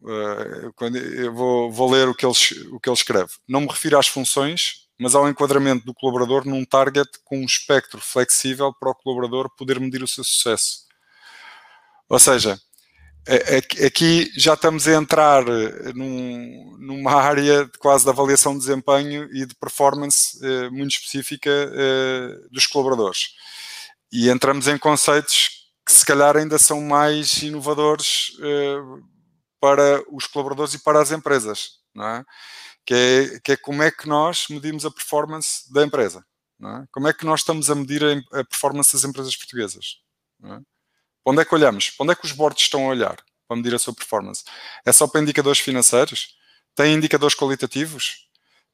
quando 0.76 0.98
eu 0.98 1.34
vou, 1.34 1.72
vou 1.72 1.90
ler 1.90 2.08
o 2.08 2.14
que, 2.14 2.26
ele, 2.26 2.34
o 2.72 2.80
que 2.80 2.90
ele 2.90 2.96
escreve, 2.96 3.32
não 3.48 3.62
me 3.62 3.68
refiro 3.68 3.98
às 3.98 4.08
funções, 4.08 4.88
mas 5.00 5.16
ao 5.16 5.28
enquadramento 5.28 5.86
do 5.86 5.94
colaborador 5.94 6.46
num 6.46 6.66
target 6.66 7.10
com 7.24 7.40
um 7.40 7.46
espectro 7.46 8.00
flexível 8.00 8.74
para 8.78 8.92
o 8.92 8.96
colaborador 8.96 9.50
poder 9.56 9.80
medir 9.80 10.04
o 10.04 10.08
seu 10.08 10.24
sucesso. 10.24 10.84
Ou 12.08 12.20
seja, 12.20 12.60
é, 13.30 13.84
é 13.84 13.86
aqui 13.86 14.32
já 14.36 14.56
estamos 14.56 14.88
a 14.88 14.94
entrar 14.94 15.48
eh, 15.48 15.94
num, 15.94 16.76
numa 16.80 17.14
área 17.14 17.70
quase 17.78 18.04
de 18.04 18.10
avaliação 18.10 18.54
de 18.54 18.60
desempenho 18.60 19.30
e 19.32 19.46
de 19.46 19.54
performance 19.54 20.44
eh, 20.44 20.70
muito 20.72 20.92
específica 20.92 21.50
eh, 21.52 22.48
dos 22.52 22.66
colaboradores. 22.66 23.36
E 24.12 24.30
entramos 24.30 24.68
em 24.68 24.80
conceitos 24.80 25.72
que 25.86 25.92
se 25.92 26.04
calhar 26.04 26.36
ainda 26.36 26.58
são 26.58 26.82
mais 26.82 27.44
inovadores 27.44 28.32
para 29.60 30.04
os 30.12 30.26
colaboradores 30.26 30.74
e 30.74 30.80
para 30.80 31.02
as 31.02 31.12
empresas, 31.12 31.80
não 31.94 32.06
é? 32.08 32.26
Que, 32.86 32.94
é, 32.96 33.40
que 33.40 33.52
é 33.52 33.58
como 33.58 33.84
é 33.84 33.92
que 33.92 34.08
nós 34.08 34.48
medimos 34.50 34.86
a 34.86 34.92
performance 34.92 35.72
da 35.72 35.84
empresa, 35.84 36.26
não 36.60 36.78
é? 36.78 36.86
Como 36.92 37.08
é 37.08 37.14
que 37.14 37.26
nós 37.26 37.42
estamos 37.42 37.70
a 37.70 37.76
medir 37.76 38.04
a, 38.04 38.40
a 38.40 38.44
performance 38.46 38.94
das 38.94 39.04
empresas 39.04 39.36
portuguesas, 39.36 39.98
não 40.40 40.56
é? 40.56 40.62
Para 41.24 41.32
onde 41.34 41.42
é 41.42 41.46
que 41.46 41.56
olhamos? 41.56 41.90
Para 41.92 42.04
onde 42.04 42.14
é 42.14 42.16
que 42.16 42.26
os 42.26 42.32
boards 42.32 42.64
estão 42.64 42.86
a 42.86 42.90
olhar 42.90 43.18
para 43.48 43.58
medir 43.58 43.74
a 43.74 43.80
sua 43.80 43.94
performance? 43.94 44.44
É 44.86 44.92
só 44.92 45.08
para 45.08 45.22
indicadores 45.22 45.60
financeiros? 45.60 46.36
Tem 46.76 46.94
indicadores 46.94 47.36
qualitativos? 47.36 48.30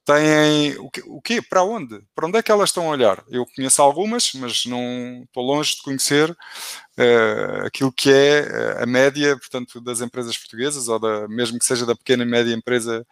Têm 0.05 0.77
o, 0.77 0.91
o 1.17 1.22
quê? 1.22 1.41
Para 1.41 1.63
onde? 1.63 1.99
Para 2.13 2.27
onde 2.27 2.38
é 2.38 2.43
que 2.43 2.51
elas 2.51 2.69
estão 2.69 2.85
a 2.85 2.91
olhar? 2.91 3.23
Eu 3.27 3.43
conheço 3.55 3.81
algumas, 3.81 4.34
mas 4.35 4.65
não 4.65 5.23
estou 5.23 5.43
longe 5.43 5.76
de 5.77 5.81
conhecer 5.81 6.30
uh, 6.30 7.65
aquilo 7.65 7.91
que 7.91 8.11
é 8.11 8.39
eh, 8.41 8.84
a 8.84 8.85
média, 8.85 9.35
portanto, 9.35 9.81
das 9.81 10.01
empresas 10.01 10.38
portuguesas, 10.38 10.88
ou 10.88 10.99
da, 10.99 11.27
mesmo 11.27 11.57
que 11.57 11.65
seja 11.65 11.88
da 11.88 11.95
pequena 11.95 12.22
e 12.23 12.27
média 12.27 12.53
empresa 12.53 13.03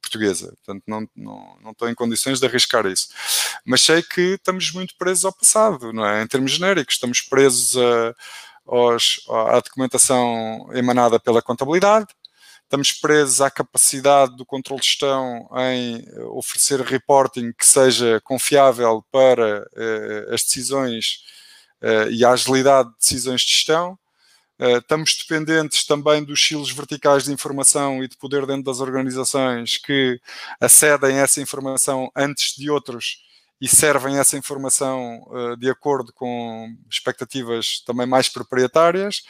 portuguesa. 0.00 0.54
Portanto, 0.64 0.84
não, 0.86 1.06
não, 1.14 1.58
não 1.62 1.70
estou 1.72 1.88
em 1.88 1.94
condições 1.94 2.40
de 2.40 2.46
arriscar 2.46 2.86
isso. 2.86 3.08
Mas 3.64 3.82
sei 3.82 4.02
que 4.02 4.36
estamos 4.36 4.72
muito 4.72 4.94
presos 4.96 5.26
ao 5.26 5.32
passado, 5.32 5.92
não 5.92 6.06
é? 6.06 6.22
Em 6.22 6.26
termos 6.26 6.52
genéricos, 6.52 6.94
estamos 6.94 7.20
presos 7.20 7.76
a 7.76 8.14
aos, 8.68 9.20
à 9.28 9.60
documentação 9.60 10.68
emanada 10.72 11.18
pela 11.18 11.42
contabilidade, 11.42 12.06
estamos 12.62 12.92
presos 12.92 13.40
à 13.40 13.50
capacidade 13.50 14.36
do 14.36 14.44
controle 14.44 14.80
de 14.80 14.86
gestão 14.86 15.48
em 15.56 16.04
oferecer 16.32 16.80
reporting 16.82 17.52
que 17.52 17.66
seja 17.66 18.20
confiável 18.22 19.02
para 19.10 19.66
eh, 19.74 20.28
as 20.34 20.42
decisões 20.42 21.24
eh, 21.80 22.10
e 22.10 22.24
a 22.24 22.32
agilidade 22.32 22.90
de 22.90 22.98
decisões 22.98 23.40
de 23.40 23.52
gestão. 23.52 23.98
Estamos 24.60 25.16
dependentes 25.16 25.86
também 25.86 26.24
dos 26.24 26.44
silos 26.44 26.72
verticais 26.72 27.24
de 27.24 27.32
informação 27.32 28.02
e 28.02 28.08
de 28.08 28.16
poder 28.16 28.44
dentro 28.44 28.64
das 28.64 28.80
organizações 28.80 29.78
que 29.78 30.20
acedem 30.60 31.16
a 31.16 31.22
essa 31.22 31.40
informação 31.40 32.10
antes 32.14 32.56
de 32.56 32.68
outros 32.68 33.27
e 33.60 33.68
servem 33.68 34.18
essa 34.18 34.36
informação 34.36 35.20
uh, 35.26 35.56
de 35.56 35.68
acordo 35.68 36.12
com 36.12 36.76
expectativas 36.88 37.82
também 37.84 38.06
mais 38.06 38.28
proprietárias. 38.28 39.22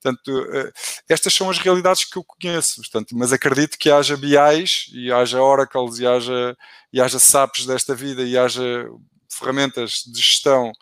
Portanto, 0.00 0.28
uh, 0.28 0.72
estas 1.08 1.32
são 1.32 1.48
as 1.48 1.58
realidades 1.58 2.04
que 2.04 2.18
eu 2.18 2.24
conheço, 2.24 2.76
portanto, 2.76 3.16
mas 3.16 3.32
acredito 3.32 3.78
que 3.78 3.90
haja 3.90 4.16
BIs 4.16 4.90
e 4.92 5.10
haja 5.10 5.40
Oracles 5.40 5.98
e 5.98 6.06
haja, 6.06 6.56
e 6.92 7.00
haja 7.00 7.18
SAPs 7.18 7.66
desta 7.66 7.94
vida 7.94 8.22
e 8.22 8.36
haja 8.36 8.88
ferramentas 9.30 10.02
de 10.06 10.18
gestão 10.18 10.72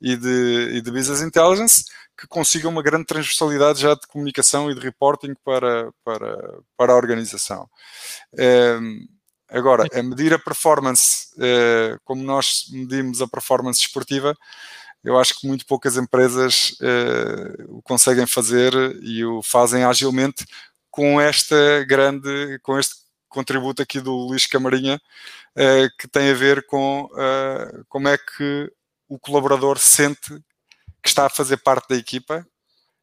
e 0.00 0.16
de, 0.16 0.76
e 0.76 0.80
de 0.82 0.90
business 0.90 1.22
intelligence 1.22 1.84
que 2.18 2.26
consiga 2.26 2.68
uma 2.68 2.82
grande 2.82 3.06
transversalidade 3.06 3.80
já 3.80 3.94
de 3.94 4.06
comunicação 4.08 4.70
e 4.70 4.74
de 4.74 4.80
reporting 4.80 5.34
para, 5.44 5.92
para, 6.04 6.58
para 6.76 6.92
a 6.92 6.96
organização. 6.96 7.68
Um, 8.36 9.06
agora, 9.48 9.86
a 9.92 10.02
medir 10.02 10.32
a 10.32 10.38
performance, 10.38 11.28
uh, 11.36 11.98
como 12.04 12.22
nós 12.22 12.64
medimos 12.70 13.22
a 13.22 13.28
performance 13.28 13.80
esportiva, 13.80 14.36
eu 15.02 15.18
acho 15.18 15.38
que 15.40 15.46
muito 15.46 15.64
poucas 15.66 15.96
empresas 15.96 16.76
uh, 16.80 17.78
o 17.78 17.82
conseguem 17.82 18.26
fazer 18.26 18.72
e 19.02 19.24
o 19.24 19.42
fazem 19.42 19.84
agilmente 19.84 20.44
com 20.90 21.20
esta 21.20 21.84
grande, 21.84 22.58
com 22.62 22.78
este 22.78 22.94
contributo 23.28 23.82
aqui 23.82 24.00
do 24.00 24.12
Luís 24.12 24.46
Camarinha, 24.46 24.96
uh, 24.96 25.96
que 25.98 26.08
tem 26.08 26.30
a 26.30 26.34
ver 26.34 26.66
com 26.66 27.08
como 27.88 28.08
é 28.08 28.18
que 28.18 28.70
o 29.08 29.18
colaborador 29.18 29.78
sente 29.78 30.34
que 31.02 31.08
está 31.08 31.26
a 31.26 31.30
fazer 31.30 31.58
parte 31.58 31.88
da 31.88 31.96
equipa, 31.96 32.46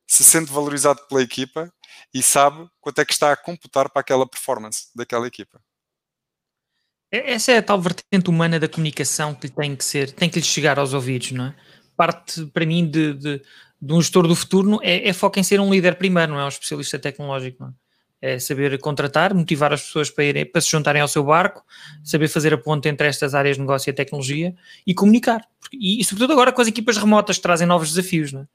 se 0.05 0.23
sente 0.23 0.51
valorizado 0.51 1.01
pela 1.07 1.21
equipa 1.21 1.73
e 2.13 2.21
sabe 2.21 2.69
quanto 2.79 2.99
é 2.99 3.05
que 3.05 3.13
está 3.13 3.31
a 3.31 3.37
computar 3.37 3.89
para 3.89 4.01
aquela 4.01 4.27
performance 4.27 4.89
daquela 4.93 5.27
equipa. 5.27 5.59
Essa 7.11 7.53
é 7.53 7.57
a 7.57 7.61
tal 7.61 7.79
vertente 7.79 8.29
humana 8.29 8.59
da 8.59 8.67
comunicação 8.67 9.33
que 9.33 9.49
tem 9.49 9.75
que 9.75 9.85
ser, 9.85 10.11
tem 10.11 10.29
que 10.29 10.39
lhe 10.39 10.45
chegar 10.45 10.77
aos 10.79 10.93
ouvidos, 10.93 11.31
não 11.31 11.45
é? 11.45 11.55
Parte 11.95 12.45
para 12.47 12.65
mim 12.65 12.89
de, 12.89 13.13
de, 13.13 13.41
de 13.81 13.93
um 13.93 14.01
gestor 14.01 14.27
do 14.27 14.35
futuro 14.35 14.79
é, 14.81 15.07
é 15.07 15.13
foco 15.13 15.39
em 15.39 15.43
ser 15.43 15.59
um 15.59 15.71
líder 15.71 15.95
primeiro, 15.95 16.33
não 16.33 16.39
é 16.39 16.45
um 16.45 16.49
especialista 16.49 16.99
tecnológico, 16.99 17.63
não 17.63 17.69
é? 17.69 17.73
é 18.33 18.39
saber 18.39 18.77
contratar, 18.79 19.33
motivar 19.33 19.71
as 19.71 19.83
pessoas 19.83 20.09
para, 20.09 20.23
irem, 20.23 20.45
para 20.45 20.59
se 20.59 20.71
juntarem 20.71 21.01
ao 21.01 21.07
seu 21.07 21.23
barco, 21.23 21.63
saber 22.03 22.27
fazer 22.27 22.53
a 22.53 22.57
ponte 22.57 22.89
entre 22.89 23.07
estas 23.07 23.35
áreas 23.35 23.55
de 23.55 23.61
negócio 23.61 23.89
e 23.89 23.91
a 23.91 23.93
tecnologia 23.93 24.55
e 24.85 24.93
comunicar. 24.93 25.47
E, 25.71 26.01
e 26.01 26.03
sobretudo 26.03 26.33
agora 26.33 26.51
com 26.51 26.61
as 26.61 26.67
equipas 26.67 26.97
remotas 26.97 27.37
que 27.37 27.43
trazem 27.43 27.67
novos 27.67 27.89
desafios, 27.89 28.33
não 28.33 28.41
é? 28.41 28.47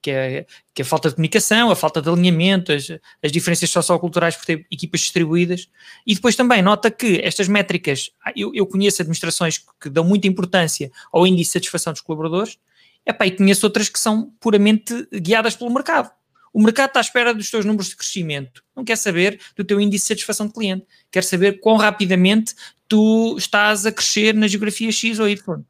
Que 0.00 0.10
é, 0.10 0.46
que 0.74 0.82
é 0.82 0.84
a 0.84 0.86
falta 0.86 1.08
de 1.08 1.16
comunicação, 1.16 1.70
a 1.70 1.76
falta 1.76 2.00
de 2.00 2.08
alinhamento, 2.08 2.72
as, 2.72 2.88
as 3.22 3.32
diferenças 3.32 3.68
socioculturais 3.70 4.36
por 4.36 4.44
ter 4.44 4.66
equipas 4.70 5.00
distribuídas. 5.00 5.68
E 6.06 6.14
depois 6.14 6.36
também 6.36 6.62
nota 6.62 6.90
que 6.90 7.20
estas 7.22 7.48
métricas, 7.48 8.10
ah, 8.24 8.32
eu, 8.36 8.52
eu 8.54 8.66
conheço 8.66 9.02
administrações 9.02 9.64
que 9.80 9.90
dão 9.90 10.04
muita 10.04 10.26
importância 10.26 10.90
ao 11.12 11.26
índice 11.26 11.50
de 11.50 11.52
satisfação 11.54 11.92
dos 11.92 12.02
colaboradores, 12.02 12.58
epá, 13.04 13.26
e 13.26 13.30
conheço 13.32 13.66
outras 13.66 13.88
que 13.88 13.98
são 13.98 14.32
puramente 14.40 15.08
guiadas 15.12 15.56
pelo 15.56 15.70
mercado. 15.70 16.10
O 16.52 16.62
mercado 16.62 16.88
está 16.88 17.00
à 17.00 17.02
espera 17.02 17.34
dos 17.34 17.50
teus 17.50 17.64
números 17.64 17.88
de 17.88 17.96
crescimento, 17.96 18.64
não 18.74 18.84
quer 18.84 18.96
saber 18.96 19.38
do 19.54 19.64
teu 19.64 19.80
índice 19.80 20.04
de 20.04 20.08
satisfação 20.08 20.46
de 20.46 20.52
cliente, 20.52 20.86
quer 21.10 21.22
saber 21.22 21.60
quão 21.60 21.76
rapidamente 21.76 22.54
tu 22.88 23.36
estás 23.36 23.84
a 23.84 23.92
crescer 23.92 24.34
na 24.34 24.48
geografia 24.48 24.90
X 24.90 25.18
ou 25.18 25.28
Y. 25.28 25.62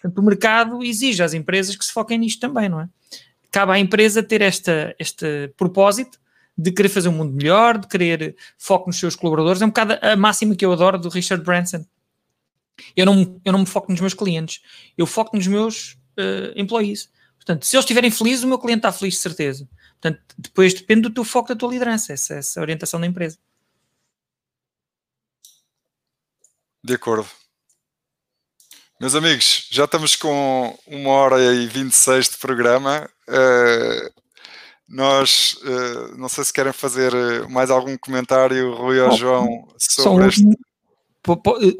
Portanto, 0.00 0.18
o 0.18 0.22
mercado 0.22 0.82
exige 0.82 1.22
às 1.22 1.34
empresas 1.34 1.76
que 1.76 1.84
se 1.84 1.92
foquem 1.92 2.18
nisto 2.18 2.40
também, 2.40 2.68
não 2.68 2.80
é? 2.80 2.88
Cabe 3.52 3.72
à 3.72 3.78
empresa 3.78 4.22
ter 4.22 4.40
esta, 4.40 4.96
este 4.98 5.48
propósito 5.56 6.18
de 6.56 6.72
querer 6.72 6.88
fazer 6.88 7.08
um 7.08 7.12
mundo 7.12 7.34
melhor, 7.34 7.78
de 7.78 7.86
querer 7.86 8.34
foco 8.58 8.88
nos 8.88 8.98
seus 8.98 9.14
colaboradores. 9.14 9.60
É 9.60 9.64
um 9.64 9.68
bocado 9.68 9.98
a 10.00 10.16
máxima 10.16 10.56
que 10.56 10.64
eu 10.64 10.72
adoro 10.72 10.98
do 10.98 11.08
Richard 11.08 11.44
Branson. 11.44 11.84
Eu 12.96 13.06
não, 13.06 13.40
eu 13.44 13.52
não 13.52 13.60
me 13.60 13.66
foco 13.66 13.92
nos 13.92 14.00
meus 14.00 14.14
clientes, 14.14 14.62
eu 14.96 15.06
foco 15.06 15.36
nos 15.36 15.46
meus 15.46 15.92
uh, 16.18 16.52
employees. 16.56 17.10
Portanto, 17.36 17.66
se 17.66 17.76
eles 17.76 17.84
estiverem 17.84 18.10
felizes, 18.10 18.44
o 18.44 18.48
meu 18.48 18.58
cliente 18.58 18.78
está 18.78 18.92
feliz, 18.92 19.14
de 19.14 19.20
certeza. 19.20 19.68
Portanto, 20.00 20.22
depois 20.38 20.72
depende 20.72 21.02
do 21.02 21.10
teu 21.10 21.24
foco, 21.24 21.48
da 21.48 21.56
tua 21.56 21.70
liderança, 21.70 22.12
essa, 22.12 22.34
essa 22.34 22.60
orientação 22.60 22.98
da 23.00 23.06
empresa. 23.06 23.38
De 26.82 26.94
acordo. 26.94 27.28
Meus 29.02 29.16
amigos, 29.16 29.66
já 29.68 29.84
estamos 29.84 30.14
com 30.14 30.78
uma 30.86 31.10
hora 31.10 31.42
e 31.56 31.66
26 31.66 32.28
de 32.28 32.38
programa. 32.38 33.10
Uh, 33.28 34.08
nós, 34.88 35.56
uh, 35.64 36.16
não 36.16 36.28
sei 36.28 36.44
se 36.44 36.52
querem 36.52 36.72
fazer 36.72 37.12
eh, 37.12 37.48
mais 37.48 37.68
algum 37.68 37.98
comentário, 37.98 38.72
Rui 38.72 39.00
ou 39.00 39.10
João, 39.16 39.66
sobre 39.76 40.28
este. 40.28 40.44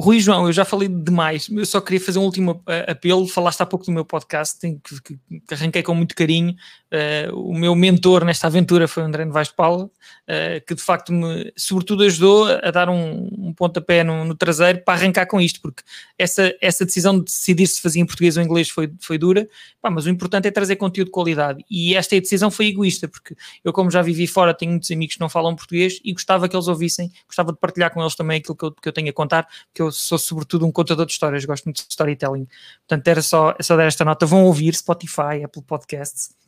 Rui 0.01 0.19
João, 0.19 0.47
eu 0.49 0.53
já 0.53 0.65
falei 0.65 0.89
demais, 0.89 1.49
eu 1.49 1.65
só 1.65 1.81
queria 1.81 2.01
fazer 2.01 2.19
um 2.19 2.24
último 2.24 2.61
apelo. 2.89 3.28
Falaste 3.28 3.61
há 3.61 3.66
pouco 3.66 3.86
do 3.86 3.93
meu 3.93 4.05
podcast, 4.05 4.59
que, 4.59 5.01
que, 5.01 5.20
que 5.47 5.55
arranquei 5.55 5.85
com 5.85 5.94
muito 5.94 6.16
carinho. 6.16 6.57
Uh, 6.93 7.35
o 7.35 7.55
meu 7.55 7.74
mentor 7.74 8.23
nesta 8.23 8.48
aventura 8.48 8.86
foi 8.86 9.02
o 9.02 9.06
André 9.06 9.24
Novaes 9.24 9.48
de 9.48 9.55
Paula, 9.55 9.85
uh, 9.85 10.66
que 10.66 10.74
de 10.74 10.82
facto 10.82 11.10
me, 11.10 11.51
sobretudo, 11.56 12.02
ajudou 12.02 12.44
a 12.44 12.70
dar 12.70 12.90
um, 12.90 13.31
um 13.39 13.55
pontapé 13.55 14.05
no, 14.05 14.27
no, 14.27 14.35
traseiro 14.35 14.82
para 14.85 15.01
arrancar 15.01 15.24
com 15.24 15.40
isto, 15.40 15.59
porque 15.62 15.82
essa, 16.19 16.55
essa 16.60 16.85
decisão 16.85 17.19
de 17.19 17.24
decidir 17.24 17.66
se 17.66 17.81
fazia 17.81 18.02
em 18.02 18.05
português 18.05 18.36
ou 18.36 18.43
inglês 18.43 18.69
foi, 18.69 18.93
foi 19.01 19.16
dura, 19.16 19.48
pá, 19.81 19.89
mas 19.89 20.05
o 20.05 20.10
importante 20.10 20.47
é 20.48 20.51
trazer 20.51 20.77
conteúdo 20.77 21.06
de 21.06 21.12
qualidade. 21.12 21.64
E 21.70 21.94
esta 21.94 22.20
decisão 22.20 22.51
foi 22.51 22.66
egoísta, 22.66 23.09
porque 23.09 23.35
eu, 23.64 23.73
como 23.73 23.90
já 23.90 24.02
vivi 24.02 24.27
fora, 24.27 24.52
tenho 24.52 24.73
muitos 24.73 24.90
amigos 24.90 25.14
que 25.14 25.20
não 25.20 25.31
falam 25.31 25.56
português 25.56 25.98
e 26.05 26.12
gostava 26.12 26.47
que 26.47 26.55
eles 26.55 26.69
ouvissem, 26.69 27.10
gostava 27.27 27.52
de 27.52 27.59
partilhar 27.59 27.90
com 27.90 28.02
eles 28.02 28.14
também 28.14 28.36
aquilo 28.36 28.55
que 28.55 28.64
eu, 28.66 28.70
que 28.70 28.89
eu 28.90 28.93
tenho 28.93 29.09
a 29.09 29.14
contar, 29.14 29.48
porque 29.69 29.81
eu 29.81 29.90
sou, 29.90 30.19
sobretudo, 30.19 30.66
um 30.66 30.70
contador 30.70 31.06
de 31.06 31.12
histórias, 31.12 31.43
gosto 31.47 31.64
muito 31.64 31.77
de 31.78 31.86
storytelling. 31.89 32.47
Portanto, 32.86 33.09
era 33.09 33.23
só, 33.23 33.55
é 33.59 33.62
só 33.62 33.78
dar 33.78 33.85
esta 33.85 34.05
nota. 34.05 34.27
Vão 34.27 34.44
ouvir 34.44 34.74
Spotify, 34.74 35.43
Apple 35.43 35.62
Podcasts 35.62 36.43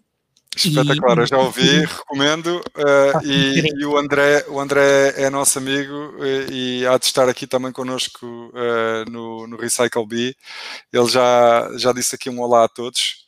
Espetacular, 0.57 1.19
eu 1.19 1.27
já 1.27 1.39
ouvi, 1.39 1.81
recomendo. 1.81 2.63
Uh, 2.75 3.25
e, 3.25 3.61
e, 3.81 3.87
o, 3.87 3.97
André, 3.97 4.45
o 4.49 4.59
André 4.59 5.15
é 5.17 5.31
nosso 5.31 5.59
amigo 5.59 6.17
e, 6.25 6.81
e 6.81 6.87
há 6.87 6.99
de 6.99 7.07
estar 7.07 7.29
aqui 7.29 7.47
também 7.47 7.71
connosco 7.71 8.27
uh, 8.27 9.09
no, 9.11 9.47
no 9.47 9.57
Recycle 9.57 10.05
B. 10.07 10.37
Ele 10.93 11.07
já, 11.07 11.71
já 11.77 11.93
disse 11.93 12.17
aqui 12.17 12.29
um 12.29 12.41
olá 12.41 12.65
a 12.65 12.69
todos. 12.69 13.25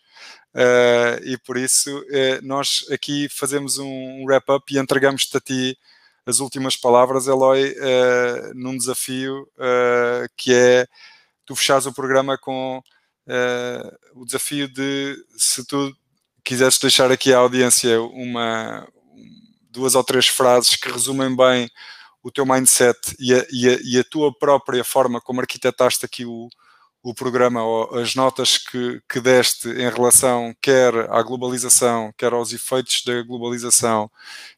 Uh, 0.53 1.23
e 1.24 1.39
por 1.39 1.57
isso 1.57 1.90
nós 2.43 2.85
aqui 2.90 3.28
fazemos 3.28 3.78
um 3.78 4.24
wrap-up 4.27 4.74
e 4.74 4.78
entregamos-te 4.78 5.36
a 5.36 5.40
ti 5.40 5.78
as 6.27 6.40
últimas 6.40 6.77
palavras, 6.77 7.28
Eloy, 7.28 7.74
num 8.55 8.77
desafio 8.77 9.48
que 10.36 10.53
é 10.53 10.86
tu 11.44 11.55
fechares 11.55 11.86
o 11.86 11.94
programa 11.94 12.36
com 12.36 12.82
o 14.15 14.24
desafio 14.24 14.66
de 14.66 15.16
se 15.36 15.65
tu 15.65 15.94
quisesse 16.47 16.81
deixar 16.81 17.10
aqui 17.10 17.35
à 17.35 17.39
audiência 17.39 18.01
uma, 18.01 18.86
duas 19.68 19.97
ou 19.97 20.05
três 20.05 20.28
frases 20.28 20.77
que 20.77 20.89
resumem 20.89 21.35
bem 21.35 21.68
o 22.23 22.31
teu 22.31 22.47
mindset 22.47 22.97
e 23.18 23.35
a, 23.35 23.44
e 23.51 23.68
a, 23.68 23.78
e 23.82 23.98
a 23.98 24.05
tua 24.05 24.32
própria 24.32 24.85
forma 24.85 25.20
como 25.20 25.40
arquitetaste 25.40 26.06
aqui 26.06 26.24
o, 26.24 26.48
o 27.02 27.12
programa, 27.12 27.64
ou 27.64 27.98
as 27.98 28.14
notas 28.14 28.59
que, 28.59 29.01
que 29.09 29.20
deste 29.20 29.68
em 29.68 29.90
relação 29.90 30.55
quer 30.62 30.94
à 31.10 31.20
globalização, 31.20 32.12
quer 32.16 32.32
aos 32.32 32.52
efeitos 32.52 33.02
da 33.05 33.23
globalização, 33.23 34.09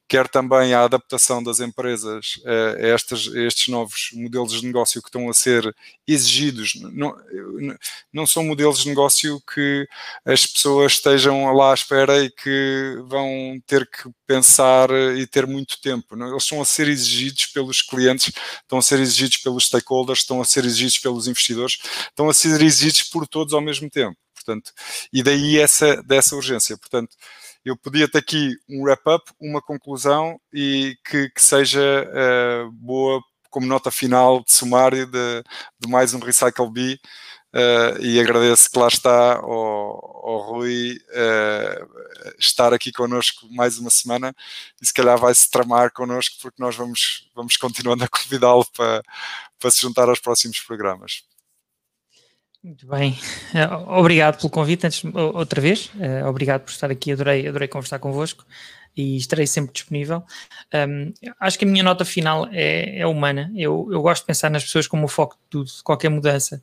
quer 0.09 0.27
também 0.29 0.73
à 0.73 0.85
adaptação 0.85 1.43
das 1.43 1.61
empresas 1.61 2.41
a, 2.45 2.89
estes, 2.89 3.29
a 3.35 3.41
estes 3.41 3.69
novos 3.69 4.11
modelos 4.15 4.53
de 4.53 4.67
negócio 4.67 5.03
que 5.03 5.09
estão 5.09 5.29
a 5.29 5.35
ser 5.35 5.75
exigidos. 6.07 6.73
Não, 6.93 7.15
não 8.13 8.27
são 8.27 8.45
modelos 8.45 8.81
de 8.81 8.89
negócio 8.89 9.41
que 9.53 9.87
as 10.25 10.47
pessoas 10.47 10.93
estejam 10.93 11.53
lá 11.53 11.73
à 11.73 11.75
espera 11.75 12.25
e 12.25 12.31
que 12.31 12.97
vão 13.07 13.61
ter 13.67 13.89
que 13.89 14.09
pensar 14.27 14.91
e 15.17 15.27
ter 15.27 15.47
muito 15.47 15.81
tempo. 15.81 16.17
Não? 16.17 16.29
Eles 16.29 16.45
estão 16.45 16.61
a 16.63 16.65
ser 16.65 16.89
exigidos 16.89 17.47
pelos 17.47 17.83
clientes, 17.83 18.33
estão 18.63 18.79
a 18.79 18.83
ser 18.83 19.01
exigidos 19.01 19.37
pelos 19.39 19.67
stakeholders, 19.67 20.21
estão 20.21 20.41
a 20.41 20.45
ser 20.45 20.65
exigidos 20.65 20.99
pelos 20.99 21.29
investidores, 21.29 21.79
estão 22.09 22.29
a 22.29 22.35
ser 22.35 22.61
exigidos 22.63 23.03
por 23.03 23.27
todos 23.27 23.53
ao 23.53 23.61
mesmo 23.61 23.91
tempo. 23.91 24.17
Portanto, 24.49 24.73
e 25.13 25.23
daí 25.23 25.59
essa, 25.59 26.03
dessa 26.03 26.35
urgência. 26.35 26.77
Portanto, 26.79 27.15
eu 27.63 27.77
podia 27.77 28.09
ter 28.11 28.19
aqui 28.19 28.57
um 28.69 28.83
wrap-up, 28.83 29.31
uma 29.39 29.61
conclusão 29.61 30.41
e 30.53 30.97
que, 31.05 31.29
que 31.29 31.43
seja 31.43 31.81
uh, 31.81 32.73
boa 32.73 33.21
como 33.51 33.67
nota 33.67 33.91
final 33.91 34.43
de 34.43 34.53
sumário 34.53 35.07
de, 35.07 35.43
de 35.79 35.89
mais 35.89 36.15
um 36.15 36.19
Recycle 36.19 36.71
B. 36.71 36.99
Uh, 37.53 38.01
e 38.01 38.21
agradeço 38.21 38.71
que 38.71 38.79
lá 38.79 38.89
está 38.89 39.37
ao, 39.37 39.51
ao 39.51 40.39
Rui 40.51 40.99
uh, 41.11 42.35
estar 42.39 42.73
aqui 42.73 42.93
connosco 42.93 43.47
mais 43.51 43.79
uma 43.79 43.91
semana 43.91 44.35
e 44.81 44.87
se 44.87 44.93
calhar 44.93 45.19
vai 45.19 45.35
se 45.35 45.51
tramar 45.51 45.91
connosco 45.93 46.37
porque 46.43 46.63
nós 46.63 46.77
vamos, 46.77 47.31
vamos 47.35 47.57
continuando 47.57 48.05
a 48.05 48.09
convidá-lo 48.09 48.67
para, 48.77 49.03
para 49.59 49.71
se 49.71 49.81
juntar 49.81 50.09
aos 50.09 50.21
próximos 50.21 50.61
programas. 50.61 51.23
Muito 52.63 52.89
bem, 52.89 53.17
eh, 53.55 53.67
obrigado 53.87 54.37
pelo 54.37 54.51
convite 54.51 54.85
antes, 54.85 55.05
outra 55.15 55.61
vez, 55.61 55.93
uh, 55.95 56.27
obrigado 56.27 56.63
por 56.63 56.71
estar 56.71 56.91
aqui, 56.91 57.13
adorei, 57.13 57.47
adorei 57.47 57.69
conversar 57.69 58.01
convosco 58.01 58.45
e 58.97 59.17
estarei 59.17 59.47
sempre 59.47 59.73
disponível. 59.73 60.25
Um, 60.75 61.13
acho 61.39 61.57
que 61.57 61.65
a 61.65 61.69
minha 61.69 61.85
nota 61.85 62.05
final 62.05 62.49
é, 62.51 62.99
é 62.99 63.07
humana, 63.07 63.53
eu, 63.55 63.89
eu, 63.93 64.03
gosto 64.03 64.23
de 64.23 64.27
pensar 64.27 64.51
nas 64.51 64.65
pessoas 64.65 64.89
como 64.89 65.05
o 65.05 65.09
foco 65.09 65.37
de 65.37 65.43
tudo, 65.49 65.67
de 65.67 65.83
qualquer 65.85 66.09
mudança. 66.09 66.61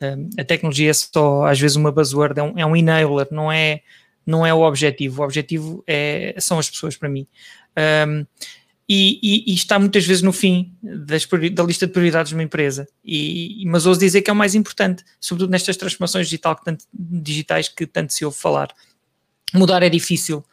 Um, 0.00 0.30
a 0.38 0.44
tecnologia 0.44 0.90
é 0.90 0.94
só 0.94 1.44
às 1.44 1.60
vezes 1.60 1.76
uma 1.76 1.92
buzzword, 1.92 2.40
é 2.40 2.42
um, 2.42 2.58
é 2.58 2.64
um 2.64 2.74
enabler, 2.74 3.28
não 3.30 3.52
é, 3.52 3.82
não 4.26 4.46
é 4.46 4.54
o 4.54 4.62
objetivo, 4.62 5.20
o 5.20 5.24
objetivo 5.26 5.84
é, 5.86 6.34
são 6.38 6.58
as 6.58 6.70
pessoas 6.70 6.96
para 6.96 7.08
mim. 7.10 7.26
Um, 8.08 8.26
e, 8.88 9.18
e, 9.22 9.52
e, 9.52 9.54
está 9.54 9.78
muitas 9.78 10.04
vezes 10.04 10.22
no 10.22 10.32
fim 10.32 10.72
das, 10.82 11.26
da 11.52 11.62
lista 11.62 11.86
de 11.86 11.92
prioridades 11.92 12.30
de 12.30 12.34
uma 12.34 12.42
empresa. 12.42 12.86
E, 13.04 13.64
mas 13.66 13.86
ouso 13.86 14.00
dizer 14.00 14.22
que 14.22 14.30
é 14.30 14.32
o 14.32 14.36
mais 14.36 14.54
importante, 14.54 15.04
sobretudo 15.20 15.50
nestas 15.50 15.76
transformações 15.76 16.26
digital 16.26 16.56
que 16.56 16.64
tanto, 16.64 16.84
digitais 16.92 17.68
que 17.68 17.86
tanto 17.86 18.12
se 18.12 18.24
ouve 18.24 18.36
falar. 18.36 18.68
Mudar 19.54 19.82
é 19.82 19.88
difícil, 19.88 20.44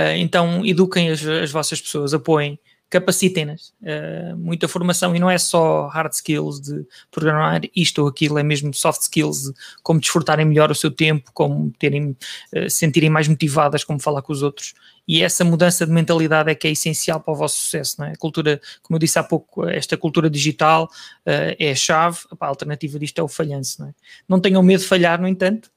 Uh, 0.00 0.16
então, 0.16 0.64
eduquem 0.64 1.10
as, 1.10 1.22
as 1.24 1.50
vossas 1.50 1.80
pessoas, 1.80 2.14
apoiem, 2.14 2.58
capacitem-nas. 2.88 3.72
Uh, 3.82 4.36
muita 4.36 4.66
formação, 4.66 5.14
e 5.14 5.18
não 5.18 5.30
é 5.30 5.36
só 5.36 5.88
hard 5.88 6.12
skills 6.12 6.60
de 6.60 6.86
programar 7.10 7.60
isto 7.76 8.00
ou 8.02 8.08
aquilo, 8.08 8.38
é 8.38 8.42
mesmo 8.42 8.72
soft 8.72 9.02
skills 9.02 9.52
como 9.82 10.00
desfrutarem 10.00 10.46
melhor 10.46 10.70
o 10.70 10.74
seu 10.74 10.90
tempo, 10.90 11.30
como 11.34 11.70
terem, 11.78 12.16
uh, 12.56 12.70
sentirem 12.70 13.10
mais 13.10 13.28
motivadas, 13.28 13.84
como 13.84 14.00
falar 14.00 14.22
com 14.22 14.32
os 14.32 14.42
outros. 14.42 14.74
E 15.10 15.22
essa 15.22 15.44
mudança 15.44 15.84
de 15.84 15.92
mentalidade 15.92 16.50
é 16.50 16.54
que 16.54 16.68
é 16.68 16.70
essencial 16.70 17.20
para 17.20 17.32
o 17.32 17.36
vosso 17.36 17.56
sucesso. 17.56 18.02
É? 18.04 18.12
A 18.12 18.16
cultura, 18.16 18.60
como 18.80 18.96
eu 18.96 19.00
disse 19.00 19.18
há 19.18 19.24
pouco, 19.24 19.68
esta 19.68 19.96
cultura 19.96 20.30
digital 20.30 20.84
uh, 20.84 21.56
é 21.58 21.72
a 21.72 21.74
chave, 21.74 22.18
a 22.38 22.46
alternativa 22.46 22.98
disto 22.98 23.18
é 23.18 23.22
o 23.22 23.28
falhanço. 23.28 23.80
Não, 23.80 23.88
é? 23.88 23.94
não 24.28 24.40
tenham 24.40 24.62
medo 24.62 24.80
de 24.80 24.86
falhar, 24.86 25.20
no 25.20 25.26
entanto, 25.26 25.70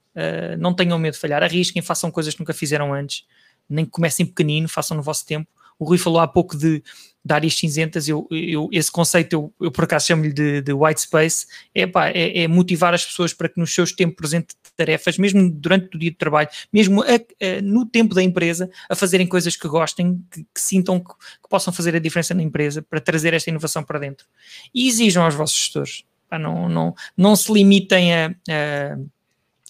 não 0.59 0.75
tenham 0.75 0.99
medo 0.99 1.15
de 1.15 1.19
falhar, 1.19 1.41
arrisquem, 1.41 1.81
façam 1.81 2.11
coisas 2.11 2.35
que 2.35 2.39
nunca 2.39 2.53
fizeram 2.53 2.93
antes, 2.93 3.25
nem 3.67 3.83
que 3.83 3.89
comecem 3.89 4.23
pequenino, 4.23 4.69
façam 4.69 4.95
no 4.95 5.01
vosso 5.01 5.25
tempo 5.25 5.49
o 5.83 5.85
Rui 5.85 5.97
falou 5.97 6.19
há 6.19 6.27
pouco 6.27 6.57
de, 6.57 6.83
de 7.25 7.33
áreas 7.33 7.55
cinzentas, 7.55 8.07
eu, 8.09 8.27
eu, 8.29 8.67
esse 8.71 8.91
conceito 8.91 9.33
eu, 9.33 9.53
eu 9.61 9.71
por 9.71 9.85
acaso 9.85 10.07
chamo-lhe 10.07 10.33
de, 10.33 10.61
de, 10.61 10.73
white 10.73 11.01
space, 11.01 11.45
é, 11.73 11.87
pá, 11.87 12.09
é, 12.09 12.43
é, 12.43 12.47
motivar 12.49 12.93
as 12.93 13.05
pessoas 13.05 13.33
para 13.33 13.47
que 13.47 13.59
nos 13.59 13.73
seus 13.73 13.93
tempos 13.93 14.17
presentes 14.17 14.55
de 14.61 14.71
tarefas, 14.75 15.17
mesmo 15.17 15.49
durante 15.49 15.95
o 15.95 15.99
dia 15.99 16.11
de 16.11 16.17
trabalho, 16.17 16.49
mesmo 16.71 17.01
a, 17.01 17.05
a, 17.05 17.61
no 17.61 17.85
tempo 17.85 18.13
da 18.13 18.21
empresa, 18.21 18.69
a 18.89 18.95
fazerem 18.95 19.25
coisas 19.25 19.55
que 19.55 19.67
gostem, 19.69 20.21
que, 20.29 20.43
que 20.53 20.61
sintam 20.61 20.99
que, 20.99 21.13
que, 21.13 21.49
possam 21.49 21.71
fazer 21.71 21.95
a 21.95 21.99
diferença 21.99 22.33
na 22.33 22.43
empresa, 22.43 22.81
para 22.81 22.99
trazer 22.99 23.33
esta 23.33 23.49
inovação 23.49 23.83
para 23.83 23.99
dentro. 23.99 24.27
E 24.75 24.89
exijam 24.89 25.23
aos 25.23 25.33
vossos 25.33 25.57
gestores, 25.57 26.03
pá, 26.29 26.37
não, 26.37 26.67
não, 26.67 26.93
não 27.15 27.35
se 27.37 27.51
limitem 27.51 28.13
a, 28.13 28.35
a 28.49 28.97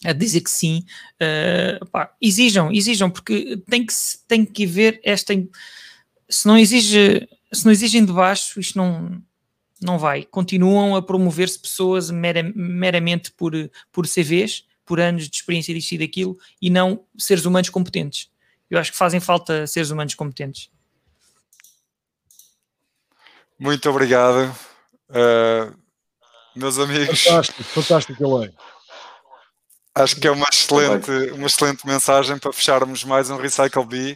a 0.05 0.11
dizer 0.11 0.41
que 0.41 0.51
sim, 0.51 0.83
uh, 1.15 1.85
pá, 1.85 2.13
exijam, 2.21 2.69
exijam, 2.73 3.09
porque 3.09 3.55
tem 3.69 3.85
que, 3.85 3.93
tem 4.27 4.43
que 4.43 4.65
haver 4.65 4.99
esta 5.01 5.33
se 6.33 6.47
não 6.47 6.57
exige, 6.57 7.27
se 7.53 7.65
não 7.65 7.71
exigem 7.71 8.03
de 8.03 8.11
baixo, 8.11 8.59
isto 8.59 8.77
não, 8.77 9.21
não 9.81 9.99
vai. 9.99 10.23
Continuam 10.23 10.95
a 10.95 11.01
promover-se 11.01 11.59
pessoas 11.59 12.09
mera, 12.09 12.43
meramente 12.55 13.31
por, 13.31 13.53
por 13.91 14.07
CVs, 14.07 14.65
por 14.85 14.99
anos 14.99 15.29
de 15.29 15.35
experiência 15.35 15.73
disto 15.73 15.91
e 15.93 15.97
daquilo, 15.97 16.37
e 16.61 16.69
não 16.69 17.05
seres 17.17 17.45
humanos 17.45 17.69
competentes. 17.69 18.29
Eu 18.69 18.79
acho 18.79 18.91
que 18.91 18.97
fazem 18.97 19.19
falta 19.19 19.67
seres 19.67 19.91
humanos 19.91 20.15
competentes. 20.15 20.69
Muito 23.59 23.89
obrigado, 23.89 24.53
uh, 25.09 25.73
meus 26.55 26.79
amigos. 26.79 27.23
Fantástico, 27.23 27.63
fantástico, 27.63 28.23
Elaine. 28.23 28.55
Acho 29.95 30.19
que 30.19 30.27
é 30.27 30.31
uma 30.31 30.47
excelente, 30.51 31.11
uma 31.33 31.45
excelente 31.45 31.85
mensagem 31.85 32.39
para 32.39 32.51
fecharmos 32.51 33.03
mais 33.03 33.29
um 33.29 33.37
Recycle 33.37 33.85
Bee. 33.85 34.13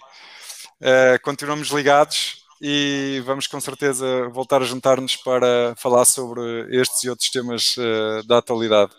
Uh, 0.81 1.21
continuamos 1.21 1.69
ligados 1.69 2.46
e 2.61 3.21
vamos 3.25 3.47
com 3.47 3.59
certeza 3.59 4.27
voltar 4.29 4.61
a 4.61 4.65
juntar-nos 4.65 5.15
para 5.15 5.75
falar 5.77 6.05
sobre 6.05 6.41
estes 6.75 7.03
e 7.03 7.09
outros 7.09 7.29
temas 7.29 7.75
uh, 7.77 8.25
da 8.27 8.39
atualidade. 8.39 8.91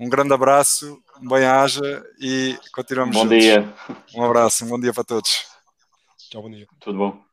Um 0.00 0.08
grande 0.08 0.34
abraço, 0.34 1.00
bem-aja 1.20 2.04
e 2.20 2.58
continuamos 2.72 3.16
Bom 3.16 3.22
juntos. 3.22 3.38
dia. 3.38 3.74
Um 4.14 4.24
abraço, 4.24 4.64
um 4.64 4.68
bom 4.68 4.80
dia 4.80 4.92
para 4.92 5.04
todos. 5.04 5.46
Tchau, 6.30 6.42
bom 6.42 6.50
dia. 6.50 6.66
Tudo 6.80 6.98
bom. 6.98 7.23